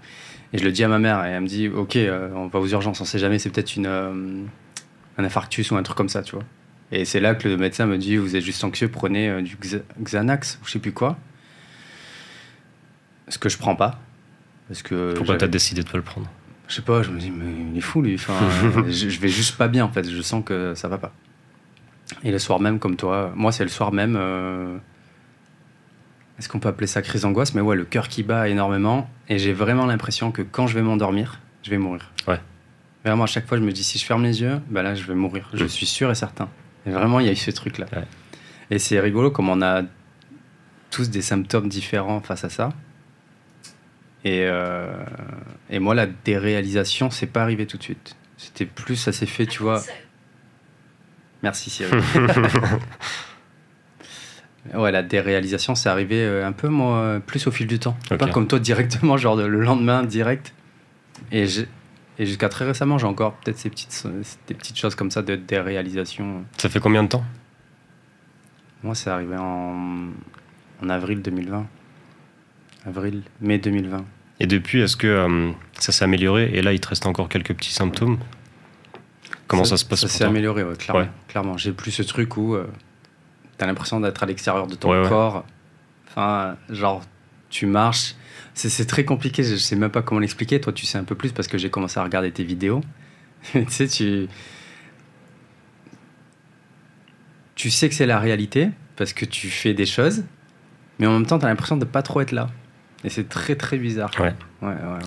Et 0.52 0.59
je 0.59 0.64
le 0.64 0.73
dis 0.73 0.83
à 0.83 0.88
ma 0.88 0.99
mère 0.99 1.25
et 1.25 1.31
elle 1.31 1.42
me 1.42 1.47
dit, 1.47 1.69
ok, 1.69 1.97
euh, 1.97 2.31
on 2.35 2.47
va 2.47 2.59
aux 2.59 2.66
urgences, 2.66 3.00
on 3.00 3.04
sait 3.04 3.19
jamais, 3.19 3.38
c'est 3.38 3.50
peut-être 3.50 3.76
une, 3.76 3.87
euh, 3.87 4.42
un 5.19 5.25
infarctus 5.25 5.71
ou 5.71 5.76
un 5.76 5.83
truc 5.83 5.97
comme 5.97 6.09
ça, 6.09 6.23
tu 6.23 6.35
vois. 6.35 6.45
Et 6.90 7.04
c'est 7.04 7.21
là 7.21 7.35
que 7.35 7.49
le 7.49 7.57
médecin 7.57 7.87
me 7.87 7.97
dit, 7.99 8.16
vous 8.16 8.35
êtes 8.37 8.42
juste 8.45 8.62
anxieux, 8.64 8.88
prenez 8.88 9.42
du 9.42 9.57
Xa- 9.57 9.83
Xanax 10.02 10.59
ou 10.62 10.66
je 10.66 10.73
sais 10.73 10.78
plus 10.78 10.92
quoi. 10.92 11.19
Ce 13.28 13.38
que 13.38 13.49
je 13.49 13.57
prends 13.59 13.76
pas. 13.76 13.99
Parce 14.69 14.83
que 14.83 15.14
Pourquoi 15.14 15.37
t'as 15.37 15.47
décidé 15.49 15.83
de 15.83 15.88
pas 15.88 15.99
le 15.99 16.04
prendre 16.04 16.28
je 16.69 16.76
sais 16.76 16.83
pas, 16.83 17.02
je 17.02 17.11
me 17.11 17.19
dis, 17.19 17.31
mais 17.31 17.45
il 17.73 17.76
est 17.76 17.81
fou 17.83 18.00
lui. 18.00 18.14
Enfin, 18.14 18.33
je, 18.88 19.11
je 19.11 19.21
vais 19.21 19.28
juste 19.28 19.59
pas 19.59 19.69
bien 19.69 19.85
en 19.85 19.90
fait, 19.90 20.09
je 20.09 20.23
sens 20.23 20.42
que 20.42 20.75
ça 20.75 20.88
va 20.88 20.97
pas. 20.97 21.12
Et 22.25 22.31
le 22.31 22.38
soir 22.38 22.61
même, 22.61 22.78
comme 22.78 22.97
toi, 22.97 23.31
moi 23.35 23.52
c'est 23.52 23.64
le 23.64 23.69
soir 23.69 23.92
même. 23.92 24.16
euh, 24.19 24.78
Est-ce 26.38 26.49
qu'on 26.49 26.61
peut 26.61 26.69
appeler 26.71 26.87
ça 26.87 27.02
crise 27.02 27.23
d'angoisse? 27.23 27.54
Mais 27.54 27.61
ouais, 27.61 27.76
le 27.76 27.85
cœur 27.85 28.09
qui 28.09 28.23
bat 28.23 28.49
énormément. 28.49 29.11
Et 29.28 29.38
j'ai 29.38 29.52
vraiment 29.52 29.85
l'impression 29.85 30.33
que 30.33 30.40
quand 30.40 30.66
je 30.66 30.75
vais 30.75 30.83
m'endormir, 30.83 31.40
je 31.62 31.69
vais 31.71 31.78
mourir. 31.78 32.11
Ouais. 32.26 32.40
Vraiment, 33.04 33.25
à 33.25 33.26
chaque 33.26 33.47
fois, 33.47 33.59
je 33.59 33.62
me 33.62 33.73
dis, 33.73 33.85
si 33.85 33.99
je 33.99 34.07
ferme 34.07 34.23
les 34.23 34.40
yeux, 34.40 34.59
bah 34.71 34.83
là, 34.83 34.95
je 34.95 35.04
vais 35.04 35.14
mourir. 35.14 35.50
Je 35.52 35.64
Mm. 35.64 35.69
suis 35.69 35.87
sûr 35.87 36.11
et 36.11 36.14
certain. 36.14 36.49
Et 36.87 36.90
vraiment, 36.90 37.21
il 37.21 37.26
y 37.26 37.28
a 37.28 37.33
eu 37.33 37.37
ce 37.37 37.50
truc-là. 37.50 37.87
Ouais. 37.92 38.04
Et 38.71 38.78
c'est 38.78 38.99
rigolo 38.99 39.31
comme 39.31 39.50
on 39.50 39.61
a 39.61 39.83
tous 40.90 41.11
des 41.11 41.21
symptômes 41.23 41.69
différents 41.69 42.21
face 42.23 42.45
à 42.45 42.49
ça. 42.49 42.71
Et, 44.24 44.42
euh, 44.44 44.92
et 45.70 45.78
moi, 45.78 45.94
la 45.94 46.06
déréalisation, 46.06 47.10
c'est 47.10 47.26
pas 47.26 47.42
arrivé 47.42 47.66
tout 47.66 47.76
de 47.76 47.82
suite. 47.82 48.16
C'était 48.36 48.66
plus, 48.66 48.96
ça 48.96 49.12
s'est 49.12 49.26
fait, 49.26 49.46
tu 49.46 49.62
vois. 49.62 49.82
Merci 51.42 51.70
Cyril. 51.70 52.00
ouais, 54.74 54.92
la 54.92 55.02
déréalisation, 55.02 55.74
c'est 55.74 55.88
arrivé 55.88 56.22
euh, 56.22 56.46
un 56.46 56.52
peu, 56.52 56.68
moi, 56.68 57.20
plus 57.26 57.46
au 57.46 57.50
fil 57.50 57.66
du 57.66 57.78
temps. 57.78 57.96
Ok. 58.10 58.18
Pas 58.18 58.28
comme 58.28 58.46
toi 58.46 58.58
directement, 58.58 59.16
genre 59.16 59.36
de- 59.36 59.44
le 59.46 59.60
lendemain 59.60 60.02
direct. 60.04 60.54
Et, 61.32 61.46
jusqu'à 62.18 62.48
très 62.48 62.64
récemment, 62.64 62.98
j'ai 62.98 63.06
encore 63.06 63.32
peut-être 63.34 63.58
ces 63.58 63.70
petites, 63.70 64.06
des 64.46 64.54
petites 64.54 64.78
choses 64.78 64.94
comme 64.94 65.10
ça 65.10 65.22
de 65.22 65.34
déréalisation. 65.34 66.44
Ça 66.58 66.68
fait 66.68 66.80
combien 66.80 67.02
de 67.02 67.08
temps? 67.08 67.24
Moi, 68.84 68.94
c'est 68.94 69.10
arrivé 69.10 69.36
en, 69.38 70.06
en 70.82 70.88
avril 70.88 71.22
2020. 71.22 71.66
Avril, 72.86 73.22
mai 73.40 73.58
2020. 73.58 74.04
Et 74.40 74.46
depuis, 74.46 74.80
est-ce 74.80 74.96
que 74.96 75.06
euh, 75.06 75.52
ça 75.78 75.92
s'est 75.92 76.04
amélioré 76.04 76.50
Et 76.52 76.62
là, 76.62 76.72
il 76.72 76.80
te 76.80 76.88
reste 76.88 77.06
encore 77.06 77.28
quelques 77.28 77.54
petits 77.54 77.72
symptômes? 77.72 78.18
Comment 79.46 79.64
ça, 79.64 79.76
se 79.76 79.84
passe 79.84 80.00
Ça 80.00 80.08
s'est 80.08 80.24
amélioré, 80.24 80.64
ouais, 80.64 80.76
clairement. 80.76 81.02
Ouais. 81.02 81.10
clairement. 81.28 81.56
J'ai 81.58 81.72
plus 81.72 81.90
ce 81.90 82.02
truc 82.02 82.36
où 82.36 82.56
tu 82.56 82.68
t'as 83.58 83.66
l'impression 83.66 84.00
d'être 84.00 84.22
à 84.22 84.26
l'extérieur 84.26 84.66
de 84.66 84.74
ton 84.74 84.90
Ouais, 84.90 85.08
corps. 85.08 85.44
Enfin, 86.08 86.56
genre, 86.70 87.02
tu 87.50 87.66
marches. 87.66 88.14
C'est 88.54 88.68
c'est 88.68 88.86
très 88.86 89.04
compliqué, 89.04 89.44
je 89.44 89.56
sais 89.56 89.76
même 89.76 89.90
pas 89.90 90.02
comment 90.02 90.20
l'expliquer. 90.20 90.60
Toi, 90.60 90.72
tu 90.72 90.86
sais 90.86 90.98
un 90.98 91.04
peu 91.04 91.14
plus 91.14 91.32
parce 91.32 91.48
que 91.48 91.58
j'ai 91.58 91.70
commencé 91.70 92.00
à 92.00 92.02
regarder 92.02 92.32
tes 92.32 92.44
vidéos. 92.44 92.82
tu 93.52 93.64
sais, 93.68 93.86
tu. 93.86 94.28
Tu 97.54 97.70
sais 97.70 97.88
que 97.88 97.94
c'est 97.94 98.06
la 98.06 98.18
réalité 98.18 98.70
parce 98.96 99.12
que 99.12 99.24
tu 99.24 99.48
fais 99.48 99.74
des 99.74 99.86
choses, 99.86 100.24
mais 100.98 101.06
en 101.06 101.12
même 101.12 101.26
temps, 101.26 101.38
tu 101.38 101.44
as 101.44 101.48
l'impression 101.48 101.76
de 101.76 101.84
pas 101.84 102.02
trop 102.02 102.20
être 102.20 102.32
là. 102.32 102.48
Et 103.04 103.11
c'est 103.11 103.28
très 103.28 103.54
très 103.56 103.78
bizarre. 103.78 104.11
Ouais. 104.18 104.35
Ouais, 104.62 104.68
ouais, 104.68 104.75
ouais. 104.75 104.99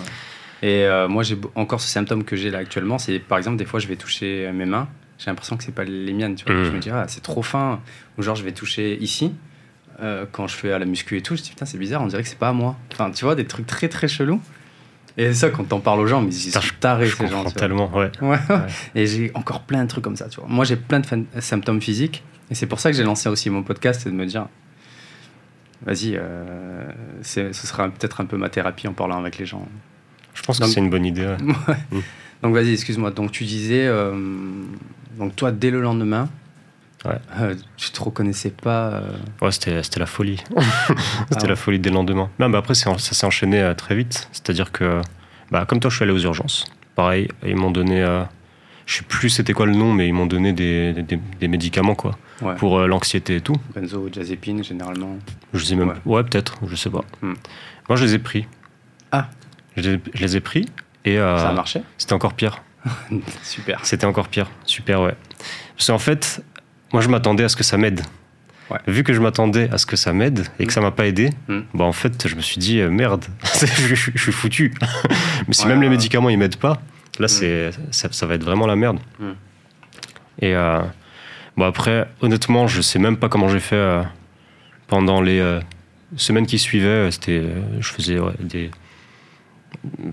Et 0.62 0.86
euh, 0.86 1.08
moi, 1.08 1.24
j'ai 1.24 1.38
encore 1.56 1.82
ce 1.82 1.90
symptôme 1.90 2.24
que 2.24 2.36
j'ai 2.36 2.50
là 2.50 2.60
actuellement, 2.60 2.98
c'est 2.98 3.20
par 3.20 3.38
exemple, 3.38 3.58
des 3.58 3.66
fois, 3.66 3.80
je 3.80 3.88
vais 3.88 3.96
toucher 3.98 4.50
mes 4.54 4.66
mains, 4.66 4.88
j'ai 5.18 5.30
l'impression 5.30 5.58
que 5.58 5.64
c'est 5.64 5.74
pas 5.74 5.84
les 5.84 6.14
miennes, 6.14 6.36
tu 6.36 6.46
vois. 6.46 6.64
Je 6.64 6.72
me 6.72 6.80
dis, 6.80 6.90
ah, 6.90 7.06
c'est 7.08 7.22
trop 7.22 7.42
fin. 7.42 7.80
Ou 8.18 8.22
genre, 8.24 8.36
je 8.36 8.44
vais 8.44 8.52
toucher 8.52 8.98
ici, 9.02 9.34
euh, 10.02 10.25
quand 10.32 10.48
je 10.48 10.56
fais 10.56 10.72
à 10.72 10.80
la 10.80 10.86
muscu 10.86 11.18
et 11.18 11.22
tout, 11.22 11.36
je 11.36 11.42
dis, 11.42 11.50
putain, 11.50 11.66
c'est 11.66 11.78
bizarre, 11.78 12.02
on 12.02 12.08
dirait 12.08 12.24
que 12.24 12.30
c'est 12.30 12.40
pas 12.40 12.50
à 12.50 12.54
moi. 12.54 12.75
Enfin, 12.92 13.12
tu 13.12 13.25
vois, 13.25 13.36
des 13.36 13.46
trucs 13.46 13.68
très 13.68 13.88
très 13.90 14.08
chelous. 14.08 14.42
Et 15.18 15.34
ça, 15.34 15.50
quand 15.50 15.64
t'en 15.64 15.80
parles 15.80 16.02
aux 16.02 16.08
gens, 16.08 16.22
mais 16.22 16.34
ils 16.34 16.52
sont 16.52 16.60
tarés, 16.82 17.08
Je 17.08 17.16
ces 17.16 17.28
gens. 17.28 17.46
tellement, 17.46 17.90
ouais. 17.96 18.12
Ouais. 18.22 18.38
Et 18.96 19.08
j'ai 19.08 19.32
encore 19.34 19.62
plein 19.62 19.84
de 19.84 19.88
trucs 19.90 20.04
comme 20.04 20.18
ça, 20.18 20.28
tu 20.28 20.42
vois. 20.42 20.50
Moi, 20.50 20.66
j'ai 20.66 20.75
plein 20.75 21.00
de 21.00 21.06
symptômes 21.40 21.82
physiques. 21.82 22.24
Et 22.52 22.56
c'est 22.56 22.66
pour 22.68 22.80
ça 22.82 22.92
que 22.92 22.98
j'ai 22.98 23.04
lancé 23.04 23.30
aussi 23.30 23.50
mon 23.50 23.64
podcast, 23.64 24.02
c'est 24.04 24.10
de 24.10 24.16
me 24.16 24.25
dire, 24.25 24.48
vas-y, 25.86 26.15
euh, 26.15 26.89
ce 27.22 27.51
sera 27.54 27.89
peut-être 27.89 28.22
un 28.22 28.25
peu 28.25 28.38
ma 28.38 28.50
thérapie 28.50 28.88
en 28.88 28.94
parlant 28.94 29.20
avec 29.20 29.38
les 29.38 29.46
gens. 29.46 29.68
Je 30.34 30.42
pense 30.44 30.60
Donc- 30.60 30.68
que 30.70 30.74
c'est 30.74 30.80
une 30.82 30.89
bonne 30.89 31.06
idée. 31.06 31.25
ouais. 31.25 32.01
Donc 32.44 32.54
vas-y, 32.54 32.74
excuse-moi. 32.74 33.12
Donc 33.12 33.32
tu 33.32 33.44
disais, 33.46 33.88
euh, 33.88 34.13
donc 35.18 35.36
toi, 35.36 35.51
dès 35.51 35.72
le 35.72 35.82
lendemain, 35.82 36.30
Ouais. 37.06 37.20
Euh, 37.39 37.54
tu 37.77 37.92
te 37.92 38.01
reconnaissais 38.01 38.50
pas. 38.50 38.88
euh, 38.94 39.12
Ouais, 39.39 39.51
c'était 39.51 39.84
c'était 39.84 40.00
la 40.00 40.08
folie. 40.08 40.42
c'était 41.30 41.46
Ah 41.46 41.48
la 41.50 41.56
folie 41.56 41.77
dès 41.77 41.89
le 41.92 41.96
lendemain. 41.98 42.32
Non, 42.39 42.50
mais 42.50 42.58
après, 42.58 42.74
ça 42.74 42.98
s'est 42.98 43.25
enchaîné 43.27 43.74
très 43.77 43.96
vite. 43.96 44.27
C'est-à-dire 44.32 44.72
que, 44.72 45.01
bah, 45.51 45.65
comme 45.68 45.80
toi, 45.80 45.92
je 45.92 45.98
suis 45.98 46.04
allé 46.04 46.12
aux 46.13 46.18
urgences. 46.24 46.65
Pareil, 46.96 47.27
ils 47.46 47.56
m'ont 47.56 47.70
donné. 47.70 48.01
je 48.88 48.96
sais 48.98 49.04
plus 49.04 49.30
c'était 49.30 49.54
quoi 49.54 49.68
le 49.68 49.74
nom, 49.75 49.94
mais 49.94 50.08
ils 50.08 50.13
m'ont 50.13 50.25
donné 50.25 50.51
des, 50.51 50.94
des, 50.94 51.20
des 51.39 51.48
médicaments, 51.48 51.94
quoi. 51.94 52.18
Ouais. 52.42 52.56
Pour 52.56 52.80
euh, 52.80 52.88
l'anxiété 52.88 53.38
et 53.38 53.42
tout. 53.42 53.56
Benzo, 53.74 54.10
diazépine, 54.10 54.63
généralement. 54.63 55.18
Je 55.54 55.63
sais 55.63 55.75
même. 55.75 55.89
Ouais. 55.89 55.96
Ouais, 56.18 56.24
peut-être, 56.24 56.58
je 56.68 56.75
sais 56.75 56.89
pas. 56.89 57.04
Hmm. 57.22 57.34
Moi, 57.88 57.96
je 57.96 58.04
les 58.06 58.15
ai 58.15 58.20
pris. 58.20 58.46
Ah. 59.12 59.30
Je 59.77 59.89
les, 59.92 60.01
je 60.13 60.22
les 60.22 60.36
ai 60.38 60.39
pris 60.42 60.65
et 61.06 61.18
euh, 61.18 61.38
Ça 61.38 61.50
a 61.50 61.54
marché? 61.54 61.82
c'était 61.98 62.13
encore 62.13 62.34
pire. 62.34 62.62
Super. 63.44 63.80
C'était 63.84 64.06
encore 64.06 64.27
pire. 64.27 64.50
Super, 64.65 65.01
ouais. 65.01 65.15
Parce 65.77 65.88
qu'en 65.88 65.98
fait, 66.00 66.44
moi, 66.94 67.01
je 67.01 67.08
m'attendais 67.10 67.44
à 67.46 67.50
ce 67.50 67.56
que 67.56 67.63
ça 67.63 67.77
m'aide. 67.77 68.01
Ouais. 68.70 68.80
Vu 68.88 69.04
que 69.04 69.13
je 69.13 69.22
m'attendais 69.22 69.70
à 69.72 69.77
ce 69.77 69.86
que 69.86 69.96
ça 69.96 70.12
m'aide 70.12 70.46
et 70.60 70.65
que 70.65 70.72
Mm. 70.72 70.74
ça 70.74 70.82
m'a 70.82 70.92
pas 70.92 71.06
aidé, 71.08 71.30
Mm. 71.48 71.60
bah 71.74 71.84
en 71.86 71.92
fait, 71.94 72.27
je 72.27 72.36
me 72.36 72.42
suis 72.42 72.58
dit 72.58 72.80
euh, 72.80 72.89
merde, 72.89 73.24
je, 73.62 73.94
je- 73.96 74.12
je 74.15 74.22
suis 74.22 74.32
foutu. 74.32 74.74
Mais 75.48 75.54
si 75.54 75.63
Ouais, 75.63 75.70
même 75.70 75.82
les 75.84 75.89
médicaments 75.89 76.30
ils 76.30 76.38
m'aident 76.38 76.56
pas, 76.58 76.82
là 77.20 77.27
c'est 77.27 77.70
ça, 77.92 78.10
ça 78.12 78.25
va 78.25 78.34
être 78.36 78.44
vraiment 78.44 78.65
la 78.65 78.75
merde. 78.75 78.98
Et 80.42 80.56
euh, 80.56 80.82
bon 81.58 81.66
après, 81.66 82.08
honnêtement, 82.22 82.68
je 82.68 82.82
sais 82.82 83.00
même 83.00 83.18
pas 83.18 83.30
comment 83.30 83.48
j'ai 83.48 83.60
fait 83.60 83.76
euh, 83.76 84.04
pendant 84.88 85.22
les 85.22 85.40
euh, 85.40 85.60
semaines 86.18 86.46
qui 86.46 86.60
suivaient. 86.60 86.88
euh, 86.88 87.12
C'était, 87.12 87.44
je 87.80 87.90
faisais 87.92 88.20
ouais, 88.20 88.34
des 88.40 88.72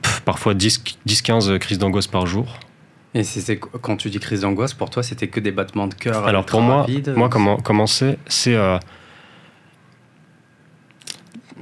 pff, 0.03 0.21
parfois 0.21 0.55
10-15 0.55 1.59
crises 1.59 1.79
d'angoisse 1.79 2.07
par 2.07 2.27
jour. 2.27 2.59
Et 3.15 3.25
c'était 3.25 3.59
quand 3.59 3.97
tu 3.99 4.09
dis 4.09 4.19
crise 4.21 4.41
d'angoisse, 4.41 4.73
pour 4.73 4.89
toi, 4.89 5.03
c'était 5.03 5.29
que 5.29 5.39
des 5.41 5.53
battements 5.53 5.87
de 5.87 5.95
cœur 5.95 6.27
Alors 6.27 6.47
pour 6.47 6.63
moi, 6.63 6.87
moi 7.15 7.29
comment, 7.29 7.59
comment 7.59 7.87
c'est 7.87 8.19
C'est 8.27 8.55
euh, 8.55 8.79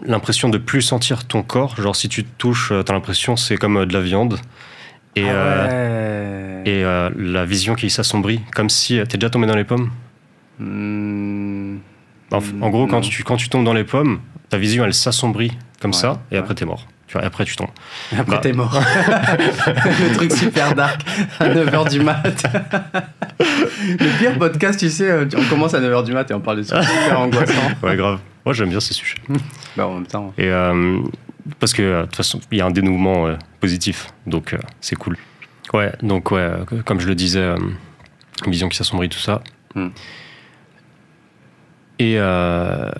l'impression 0.04 0.48
de 0.48 0.58
plus 0.58 0.82
sentir 0.82 1.26
ton 1.26 1.42
corps. 1.42 1.74
Genre 1.76 1.96
si 1.96 2.08
tu 2.08 2.24
te 2.24 2.30
touches, 2.38 2.72
t'as 2.86 2.92
l'impression 2.92 3.36
c'est 3.36 3.56
comme 3.56 3.84
de 3.84 3.92
la 3.92 4.00
viande. 4.00 4.38
Et, 5.16 5.28
Ah 5.28 5.32
euh, 5.32 5.66
ouais. 5.66 6.49
Et 6.64 6.84
euh, 6.84 7.10
la 7.16 7.44
vision 7.44 7.74
qui 7.74 7.90
s'assombrit, 7.90 8.40
comme 8.54 8.68
si 8.70 8.98
euh, 8.98 9.04
t'es 9.06 9.18
déjà 9.18 9.30
tombé 9.30 9.46
dans 9.46 9.56
les 9.56 9.64
pommes? 9.64 9.90
Hmm, 10.58 11.78
En, 12.32 12.38
en 12.60 12.70
gros, 12.70 12.86
quand 12.86 13.00
tu, 13.00 13.22
quand 13.24 13.36
tu 13.36 13.48
tombes 13.48 13.64
dans 13.64 13.72
les 13.72 13.84
pommes, 13.84 14.20
ta 14.48 14.58
vision 14.58 14.84
elle 14.84 14.94
s'assombrit 14.94 15.52
comme 15.80 15.90
Ouais, 15.92 15.96
ça, 15.96 16.20
et 16.30 16.34
ouais. 16.34 16.40
après 16.40 16.54
t'es 16.54 16.64
mort. 16.64 16.86
Tu 17.06 17.14
vois, 17.14 17.22
et 17.22 17.26
après 17.26 17.44
tu 17.44 17.56
tombes. 17.56 17.70
Après, 18.12 18.36
Bah. 18.36 18.38
t'es 18.40 18.52
mort. 18.52 18.72
le 19.38 20.14
truc 20.14 20.30
super 20.32 20.74
dark 20.76 21.00
à 21.40 21.48
9h 21.48 21.90
du 21.90 22.00
mat. 22.00 22.44
le 23.40 24.18
pire 24.18 24.38
podcast, 24.38 24.78
tu 24.78 24.88
sais, 24.90 25.10
euh, 25.10 25.24
on 25.36 25.44
commence 25.48 25.74
à 25.74 25.80
9h 25.80 26.04
du 26.04 26.12
mat 26.12 26.30
et 26.30 26.34
on 26.34 26.40
parle 26.40 26.58
de 26.58 26.62
trucs 26.62 26.84
super 26.84 27.18
angoissants. 27.20 27.54
Ouais, 27.82 27.96
grave. 27.96 28.20
Moi 28.44 28.54
j'aime 28.54 28.68
bien 28.68 28.80
ces 28.80 28.94
sujets. 28.94 29.16
Bah, 29.76 29.86
en 29.88 29.94
même 29.94 30.06
temps. 30.06 30.32
Et 30.38 30.46
euh, 30.48 30.98
parce 31.58 31.72
que 31.72 32.00
de 32.02 32.04
toute 32.06 32.16
façon, 32.16 32.40
il 32.52 32.58
y 32.58 32.60
a 32.60 32.66
un 32.66 32.70
dénouement 32.70 33.26
euh, 33.26 33.36
positif, 33.60 34.08
donc 34.26 34.54
c'est 34.80 34.96
cool. 34.96 35.16
Ouais, 35.72 35.92
donc 36.02 36.30
ouais, 36.32 36.40
euh, 36.40 36.64
comme 36.84 37.00
je 37.00 37.06
le 37.06 37.14
disais, 37.14 37.40
euh, 37.40 37.56
vision 38.46 38.68
qui 38.68 38.76
s'assombrit, 38.76 39.08
tout 39.08 39.18
ça. 39.18 39.42
Hmm. 39.74 39.88
Et 41.98 42.14
euh, 42.18 42.90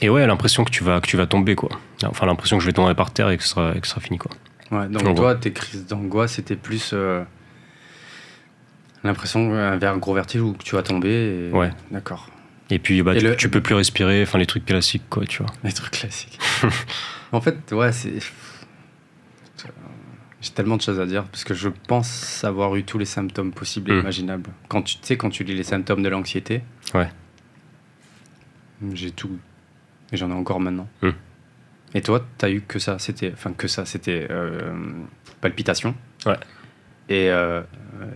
et 0.00 0.08
ouais, 0.08 0.26
l'impression 0.26 0.64
que 0.64 0.70
tu 0.70 0.82
vas 0.84 1.00
que 1.00 1.06
tu 1.06 1.16
vas 1.16 1.26
tomber 1.26 1.54
quoi. 1.54 1.70
Enfin, 2.04 2.26
l'impression 2.26 2.56
que 2.56 2.62
je 2.62 2.68
vais 2.68 2.72
tomber 2.72 2.94
par 2.94 3.10
terre 3.12 3.30
et 3.30 3.36
que 3.36 3.42
ce 3.42 3.48
sera, 3.50 3.72
que 3.74 3.86
ce 3.86 3.90
sera 3.90 4.00
fini 4.00 4.18
quoi. 4.18 4.30
Ouais, 4.70 4.86
donc 4.88 5.14
toi, 5.16 5.34
tes 5.34 5.52
crises 5.52 5.86
d'angoisse, 5.86 6.32
c'était 6.34 6.56
plus 6.56 6.90
euh, 6.92 7.22
l'impression 9.02 9.50
vers 9.76 9.92
un 9.92 9.96
gros 9.96 10.14
vertige 10.14 10.42
où 10.42 10.56
tu 10.62 10.74
vas 10.74 10.82
tomber. 10.82 11.48
Et... 11.50 11.52
Ouais. 11.52 11.70
D'accord. 11.90 12.28
Et 12.70 12.78
puis 12.78 13.02
bah, 13.02 13.14
Et 13.14 13.18
tu, 13.18 13.24
le- 13.24 13.36
tu 13.36 13.48
peux 13.48 13.62
plus 13.62 13.74
respirer, 13.74 14.22
enfin 14.22 14.38
les 14.38 14.46
trucs 14.46 14.66
classiques 14.66 15.08
quoi, 15.08 15.24
tu 15.26 15.42
vois. 15.42 15.50
Les 15.64 15.72
trucs 15.72 15.92
classiques. 15.92 16.38
en 17.32 17.40
fait, 17.40 17.72
ouais, 17.72 17.92
c'est. 17.92 18.12
J'ai 20.48 20.54
tellement 20.54 20.76
de 20.78 20.82
choses 20.82 20.98
à 20.98 21.04
dire 21.04 21.24
parce 21.24 21.44
que 21.44 21.52
je 21.52 21.68
pense 21.88 22.42
avoir 22.42 22.74
eu 22.76 22.82
tous 22.82 22.96
les 22.96 23.04
symptômes 23.04 23.52
possibles 23.52 23.90
et 23.90 23.94
Mm. 23.96 24.00
imaginables. 24.00 24.50
Quand 24.68 24.80
tu 24.82 24.96
sais, 25.02 25.18
quand 25.18 25.28
tu 25.28 25.44
lis 25.44 25.54
les 25.54 25.62
symptômes 25.62 26.02
de 26.02 26.08
l'anxiété, 26.08 26.62
Ouais. 26.94 27.08
j'ai 28.94 29.10
tout. 29.10 29.36
Et 30.12 30.16
j'en 30.16 30.30
ai 30.30 30.34
encore 30.34 30.58
maintenant. 30.60 30.88
Mm. 31.02 31.10
Et 31.94 32.00
toi, 32.02 32.24
t'as 32.38 32.50
eu 32.50 32.62
que 32.62 32.78
ça 32.78 32.98
C'était. 32.98 33.30
Enfin, 33.32 33.52
que 33.52 33.68
ça, 33.68 33.84
c'était 33.84 34.26
euh, 34.30 34.72
palpitation. 35.40 35.94
Ouais. 36.26 36.36
Et 37.10 37.30
euh, 37.30 37.60
euh, 38.00 38.06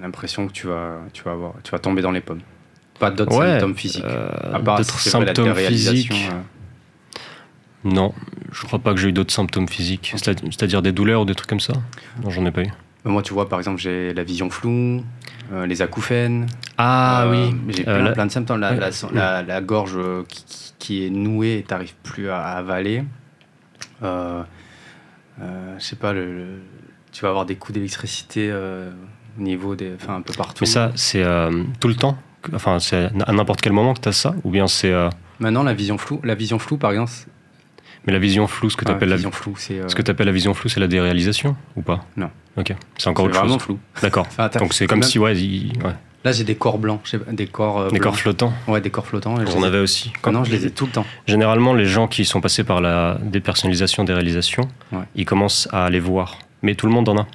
l'impression 0.00 0.46
que 0.48 0.52
tu 0.52 0.66
vas, 0.66 0.98
tu, 1.12 1.22
vas 1.22 1.32
avoir, 1.32 1.54
tu 1.62 1.70
vas 1.70 1.78
tomber 1.78 2.02
dans 2.02 2.12
les 2.12 2.20
pommes. 2.20 2.40
Pas 2.98 3.10
d'autres 3.10 3.36
Ouais, 3.38 3.46
symptômes 3.52 3.76
physiques. 3.76 4.04
Euh, 4.04 4.28
à 4.54 4.58
part 4.60 4.78
d'autres 4.78 4.98
symptômes 4.98 5.54
physiques. 5.54 6.12
Euh. 7.84 7.90
Non, 7.90 8.14
je 8.52 8.62
crois 8.66 8.78
pas 8.78 8.92
que 8.94 9.00
j'ai 9.00 9.08
eu 9.08 9.12
d'autres 9.12 9.32
symptômes 9.32 9.68
physiques. 9.68 10.12
C'est- 10.16 10.40
C'est-à-dire 10.44 10.82
des 10.82 10.92
douleurs 10.92 11.22
ou 11.22 11.24
des 11.24 11.34
trucs 11.34 11.48
comme 11.48 11.60
ça? 11.60 11.74
Non, 12.22 12.30
j'en 12.30 12.44
ai 12.46 12.50
pas 12.50 12.62
eu. 12.62 12.68
Bah, 13.04 13.10
Moi, 13.10 13.22
tu 13.22 13.32
vois, 13.32 13.48
par 13.48 13.58
exemple, 13.58 13.80
j'ai 13.80 14.12
la 14.12 14.22
vision 14.24 14.50
floue, 14.50 15.02
euh, 15.52 15.66
les 15.66 15.80
acouphènes. 15.82 16.46
Ah 16.76 17.22
Euh, 17.24 17.30
oui. 17.30 17.54
J'ai 17.74 17.88
Euh, 17.88 18.12
plein, 18.12 18.26
de 18.26 18.30
symptômes. 18.30 18.60
La, 18.60 19.60
gorge 19.62 19.94
euh, 19.96 20.22
qui, 20.78 21.06
est 21.06 21.10
nouée 21.10 21.58
et 21.58 21.62
t'arrives 21.62 21.94
plus 22.02 22.28
à, 22.28 22.38
à 22.38 22.52
avaler. 22.58 23.04
Euh, 24.02 24.42
euh, 25.40 25.74
je 25.78 25.84
sais 25.84 25.96
pas, 25.96 26.12
le, 26.12 26.26
le- 26.26 26.62
tu 27.12 27.22
vas 27.22 27.28
avoir 27.28 27.46
des 27.46 27.56
coups 27.56 27.74
d'électricité 27.74 28.48
euh, 28.50 28.90
au 29.38 29.42
niveau 29.42 29.74
des. 29.76 29.92
Enfin, 29.94 30.16
un 30.16 30.22
peu 30.22 30.32
partout. 30.34 30.58
Mais 30.62 30.66
ça, 30.66 30.92
c'est 30.94 31.22
euh, 31.22 31.64
tout 31.80 31.88
le 31.88 31.94
temps 31.96 32.18
Enfin, 32.54 32.78
c'est 32.80 33.10
à 33.26 33.32
n'importe 33.32 33.60
quel 33.60 33.72
moment 33.74 33.92
que 33.92 34.00
tu 34.00 34.08
as 34.08 34.12
ça? 34.12 34.34
Ou 34.44 34.50
bien 34.50 34.66
c'est. 34.66 34.92
euh, 34.92 35.10
Maintenant, 35.40 35.62
la 35.62 35.74
vision 35.74 35.98
floue, 35.98 36.20
la 36.24 36.34
vision 36.34 36.58
floue, 36.58 36.78
par 36.78 36.90
exemple. 36.92 37.12
Mais 38.06 38.12
la 38.12 38.18
vision 38.18 38.46
floue, 38.46 38.70
ce 38.70 38.76
que 38.76 38.84
tu 38.84 38.90
ah, 38.90 38.94
appelles 38.94 39.08
la, 39.10 39.16
vision 39.16 39.30
floue, 39.30 39.54
c'est. 39.58 39.78
euh, 39.78 39.88
ce 39.88 39.94
que 39.94 40.02
t'appelles 40.02 40.26
la 40.26 40.32
vision 40.32 40.54
floue, 40.54 40.68
c'est 40.70 40.80
la 40.80 40.86
déréalisation 40.88 41.54
Ou 41.76 41.82
pas? 41.82 42.04
Non. 42.16 42.30
Ok. 42.56 42.74
C'est 42.98 43.08
encore 43.08 43.26
c'est 43.26 43.30
autre 43.30 43.38
vraiment 43.40 43.54
chose. 43.58 43.62
flou. 43.64 43.78
D'accord. 44.02 44.26
Enfin, 44.28 44.48
t'as- 44.48 44.58
Donc 44.58 44.72
c'est 44.72 44.86
comme 44.86 45.00
même- 45.00 45.08
si, 45.08 45.18
ouais, 45.18 45.36
il- 45.36 45.72
ouais. 45.84 45.92
Là, 46.24 46.32
j'ai 46.32 46.44
des 46.44 46.54
corps 46.54 46.76
blancs, 46.78 47.00
des 47.32 47.46
corps. 47.46 47.78
euh, 47.80 47.84
des 47.84 47.92
blancs. 47.98 48.02
corps 48.02 48.16
flottants. 48.18 48.52
Ouais, 48.68 48.80
des 48.82 48.90
corps 48.90 49.06
flottants. 49.06 49.36
J'en 49.46 49.62
avais 49.62 49.78
aussi. 49.78 50.12
Ah 50.22 50.30
non, 50.30 50.44
je 50.44 50.50
les 50.50 50.66
ai 50.66 50.70
tout 50.70 50.84
le 50.86 50.92
temps. 50.92 51.06
Généralement, 51.26 51.72
les 51.72 51.86
gens 51.86 52.08
qui 52.08 52.24
sont 52.26 52.40
passés 52.42 52.62
par 52.64 52.80
la 52.82 53.18
dépersonnalisation, 53.22 54.04
déréalisation, 54.04 54.68
Ouais. 54.92 54.98
ils 55.14 55.24
commencent 55.24 55.66
à 55.72 55.88
les 55.88 56.00
voir. 56.00 56.38
Mais 56.62 56.74
tout 56.74 56.86
le 56.86 56.92
monde 56.92 57.08
en 57.08 57.16
a. 57.18 57.26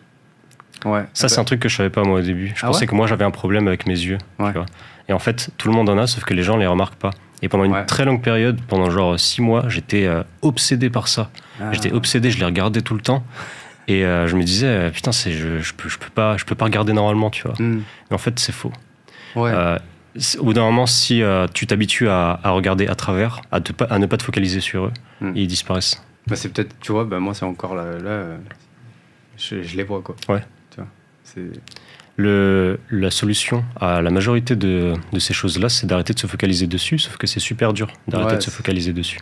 Ouais. 0.86 1.04
Ça, 1.14 1.30
c'est 1.30 1.40
un 1.40 1.44
truc 1.46 1.60
que 1.62 1.70
je 1.70 1.76
savais 1.78 1.90
pas 1.90 2.04
moi 2.04 2.20
au 2.20 2.22
début. 2.22 2.50
Je 2.56 2.62
Ah 2.64 2.68
pensais 2.68 2.82
ouais 2.82 2.88
que 2.88 2.94
moi 2.94 3.08
j'avais 3.08 3.26
un 3.26 3.32
problème 3.32 3.68
avec 3.68 3.88
mes 3.88 3.94
yeux. 4.00 4.20
Ouais. 4.38 4.48
tu 4.52 4.58
vois. 4.58 4.66
Et 5.10 5.14
en 5.14 5.20
fait, 5.20 5.50
tout 5.58 5.68
le 5.68 5.74
monde 5.74 5.90
en 5.90 5.98
a, 5.98 6.06
sauf 6.06 6.24
que 6.24 6.34
les 6.36 6.44
gens 6.44 6.58
les 6.58 6.68
remarquent 6.68 6.96
pas. 6.96 7.12
Et 7.46 7.48
pendant 7.48 7.64
une 7.64 7.74
Ouais. 7.74 7.86
très 7.86 8.06
longue 8.06 8.24
période, 8.24 8.60
pendant 8.68 8.90
genre 8.90 9.20
six 9.20 9.40
mois, 9.40 9.66
j'étais 9.70 10.08
euh, 10.08 10.24
obsédé 10.42 10.90
par 10.90 11.08
ça. 11.08 11.30
Ah. 11.62 11.72
J'étais 11.74 11.92
obsédé, 11.92 12.32
je 12.32 12.40
les 12.40 12.46
regardais 12.46 12.82
tout 12.82 12.96
le 12.96 13.02
temps. 13.02 13.24
Et 13.88 14.04
euh, 14.04 14.26
je 14.28 14.36
me 14.36 14.44
disais, 14.44 14.66
euh, 14.66 14.90
putain, 14.90 15.12
c'est, 15.12 15.32
je, 15.32 15.60
je, 15.60 15.74
peux, 15.76 15.88
je, 15.88 16.00
peux 16.00 16.10
pas, 16.10 16.38
je 16.38 16.46
peux 16.46 16.56
pas 16.56 16.66
regarder 16.66 16.92
normalement, 16.92 17.30
tu 17.30 17.44
vois. 17.44 17.54
Hmm. 17.60 17.84
Mais 18.10 18.16
en 18.16 18.18
fait, 18.18 18.40
c'est 18.40 18.52
faux. 18.52 18.74
Ouais. 19.36 19.52
Euh, 19.54 19.78
au 20.40 20.46
bout 20.46 20.54
d'un 20.54 20.64
moment, 20.64 20.88
si 20.88 21.22
tu 21.54 21.68
t'habitues 21.68 22.10
à, 22.10 22.40
à 22.44 22.50
regarder 22.50 22.88
à 22.88 22.96
travers, 22.96 23.42
à, 23.52 23.62
te 23.62 23.74
pas- 23.74 23.86
à 23.86 24.00
ne 24.00 24.08
pas 24.08 24.18
te 24.18 24.24
focaliser 24.24 24.60
sur 24.60 24.86
eux, 24.86 24.92
Hmm. 25.22 25.34
ils 25.36 25.46
disparaissent. 25.46 26.02
Bah, 26.26 26.36
c'est 26.36 26.50
peut-être, 26.50 26.74
tu 26.80 26.94
vois, 26.94 27.06
bah, 27.06 27.20
moi, 27.20 27.36
c'est 27.36 27.46
encore 27.46 27.76
là. 27.76 27.86
là 28.04 28.24
je, 29.38 29.62
je 29.62 29.78
les 29.78 29.84
vois, 29.84 30.02
quoi. 30.02 30.16
Ouais. 30.30 30.42
Tu 30.72 30.78
vois. 30.78 30.88
C'est. 31.24 31.42
Le, 32.18 32.80
la 32.92 33.12
solution 33.12 33.66
à 33.80 34.02
la 34.02 34.10
majorité 34.10 34.56
de, 34.56 34.94
de 35.12 35.20
ces 35.20 35.34
choses-là, 35.34 35.68
c'est 35.68 35.86
d'arrêter 35.86 36.14
de 36.14 36.20
se 36.20 36.28
focaliser 36.28 36.66
dessus, 36.66 36.98
sauf 36.98 37.18
que 37.18 37.28
c'est 37.28 37.42
super 37.42 37.74
dur 37.74 37.88
d'arrêter 38.08 38.32
Ouais, 38.32 38.38
de 38.38 38.44
se 38.44 38.50
focaliser 38.52 38.94
dessus. 38.94 39.20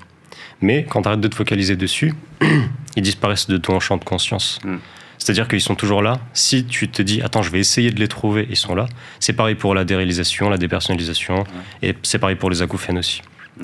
Mais 0.61 0.85
quand 0.87 1.01
tu 1.01 1.07
arrêtes 1.07 1.19
de 1.21 1.27
te 1.27 1.35
focaliser 1.35 1.75
dessus, 1.75 2.13
ils 2.95 3.01
disparaissent 3.01 3.47
de 3.47 3.57
ton 3.57 3.79
champ 3.79 3.97
de 3.97 4.03
conscience. 4.03 4.59
Mm. 4.63 4.75
C'est-à-dire 5.17 5.47
qu'ils 5.47 5.61
sont 5.61 5.73
toujours 5.75 6.01
là. 6.03 6.19
Si 6.33 6.65
tu 6.65 6.87
te 6.89 7.01
dis, 7.01 7.21
attends, 7.21 7.41
je 7.41 7.49
vais 7.49 7.59
essayer 7.59 7.89
de 7.91 7.99
les 7.99 8.07
trouver, 8.07 8.45
ils 8.49 8.57
sont 8.57 8.75
là. 8.75 8.85
C'est 9.19 9.33
pareil 9.33 9.55
pour 9.55 9.73
la 9.73 9.85
déréalisation, 9.85 10.49
la 10.49 10.57
dépersonnalisation, 10.57 11.45
et 11.81 11.95
c'est 12.03 12.19
pareil 12.19 12.35
pour 12.35 12.49
les 12.51 12.61
acouphènes 12.61 12.99
aussi. 12.99 13.21
Mm. 13.57 13.63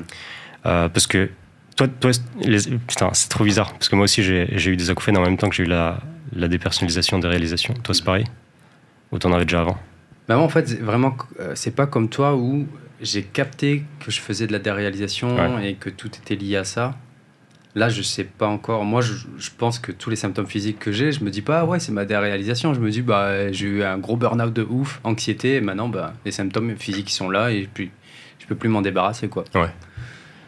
Euh, 0.66 0.88
parce 0.88 1.06
que 1.06 1.30
toi, 1.76 1.86
toi 1.86 2.10
les- 2.40 2.62
putain, 2.88 3.10
c'est 3.12 3.28
trop 3.28 3.44
bizarre, 3.44 3.72
parce 3.74 3.88
que 3.88 3.94
moi 3.96 4.04
aussi 4.04 4.22
j'ai 4.24 4.48
j'ai 4.58 4.72
eu 4.72 4.76
des 4.76 4.90
acouphènes 4.90 5.16
en 5.18 5.22
même 5.22 5.36
temps 5.36 5.48
que 5.48 5.54
j'ai 5.54 5.62
eu 5.62 5.66
la, 5.66 6.00
la 6.34 6.48
dépersonnalisation, 6.48 7.18
déréalisation. 7.20 7.74
Toi, 7.82 7.94
c'est 7.94 8.04
pareil? 8.04 8.24
Ou 9.12 9.18
t'en 9.18 9.32
avais 9.32 9.44
déjà 9.44 9.60
avant 9.60 9.78
Bah, 10.28 10.36
moi, 10.36 10.44
en 10.44 10.48
fait, 10.48 10.80
vraiment, 10.80 11.16
euh, 11.40 11.52
c'est 11.54 11.74
pas 11.74 11.86
comme 11.86 12.08
toi 12.08 12.36
où 12.36 12.66
j'ai 13.00 13.22
capté 13.22 13.84
que 14.04 14.10
je 14.10 14.20
faisais 14.20 14.46
de 14.46 14.52
la 14.52 14.58
déréalisation 14.58 15.36
Ouais. 15.36 15.70
et 15.70 15.74
que 15.74 15.90
tout 15.90 16.08
était 16.22 16.36
lié 16.36 16.56
à 16.56 16.64
ça. 16.64 16.96
Là, 17.74 17.88
je 17.88 18.02
sais 18.02 18.24
pas 18.24 18.46
encore. 18.48 18.84
Moi, 18.84 19.00
je, 19.00 19.14
je 19.38 19.50
pense 19.56 19.78
que 19.78 19.92
tous 19.92 20.10
les 20.10 20.16
symptômes 20.16 20.46
physiques 20.48 20.78
que 20.80 20.90
j'ai, 20.92 21.12
je 21.12 21.22
me 21.24 21.30
dis 21.30 21.40
pas, 21.42 21.60
ah 21.60 21.64
ouais, 21.64 21.78
c'est 21.78 21.92
ma 21.92 22.04
déréalisation. 22.04 22.74
Je 22.74 22.80
me 22.80 22.90
dis, 22.90 23.00
bah, 23.02 23.50
j'ai 23.52 23.66
eu 23.66 23.82
un 23.84 23.96
gros 23.98 24.16
burn-out 24.16 24.52
de 24.52 24.62
ouf, 24.68 25.00
anxiété, 25.04 25.56
et 25.56 25.60
maintenant, 25.60 25.88
bah, 25.88 26.12
les 26.24 26.32
symptômes 26.32 26.76
physiques 26.76 27.10
sont 27.10 27.30
là 27.30 27.50
et 27.52 27.68
puis 27.72 27.90
je 28.40 28.46
peux 28.46 28.56
plus 28.56 28.68
m'en 28.68 28.82
débarrasser, 28.82 29.28
quoi. 29.28 29.44
Ouais. 29.54 29.70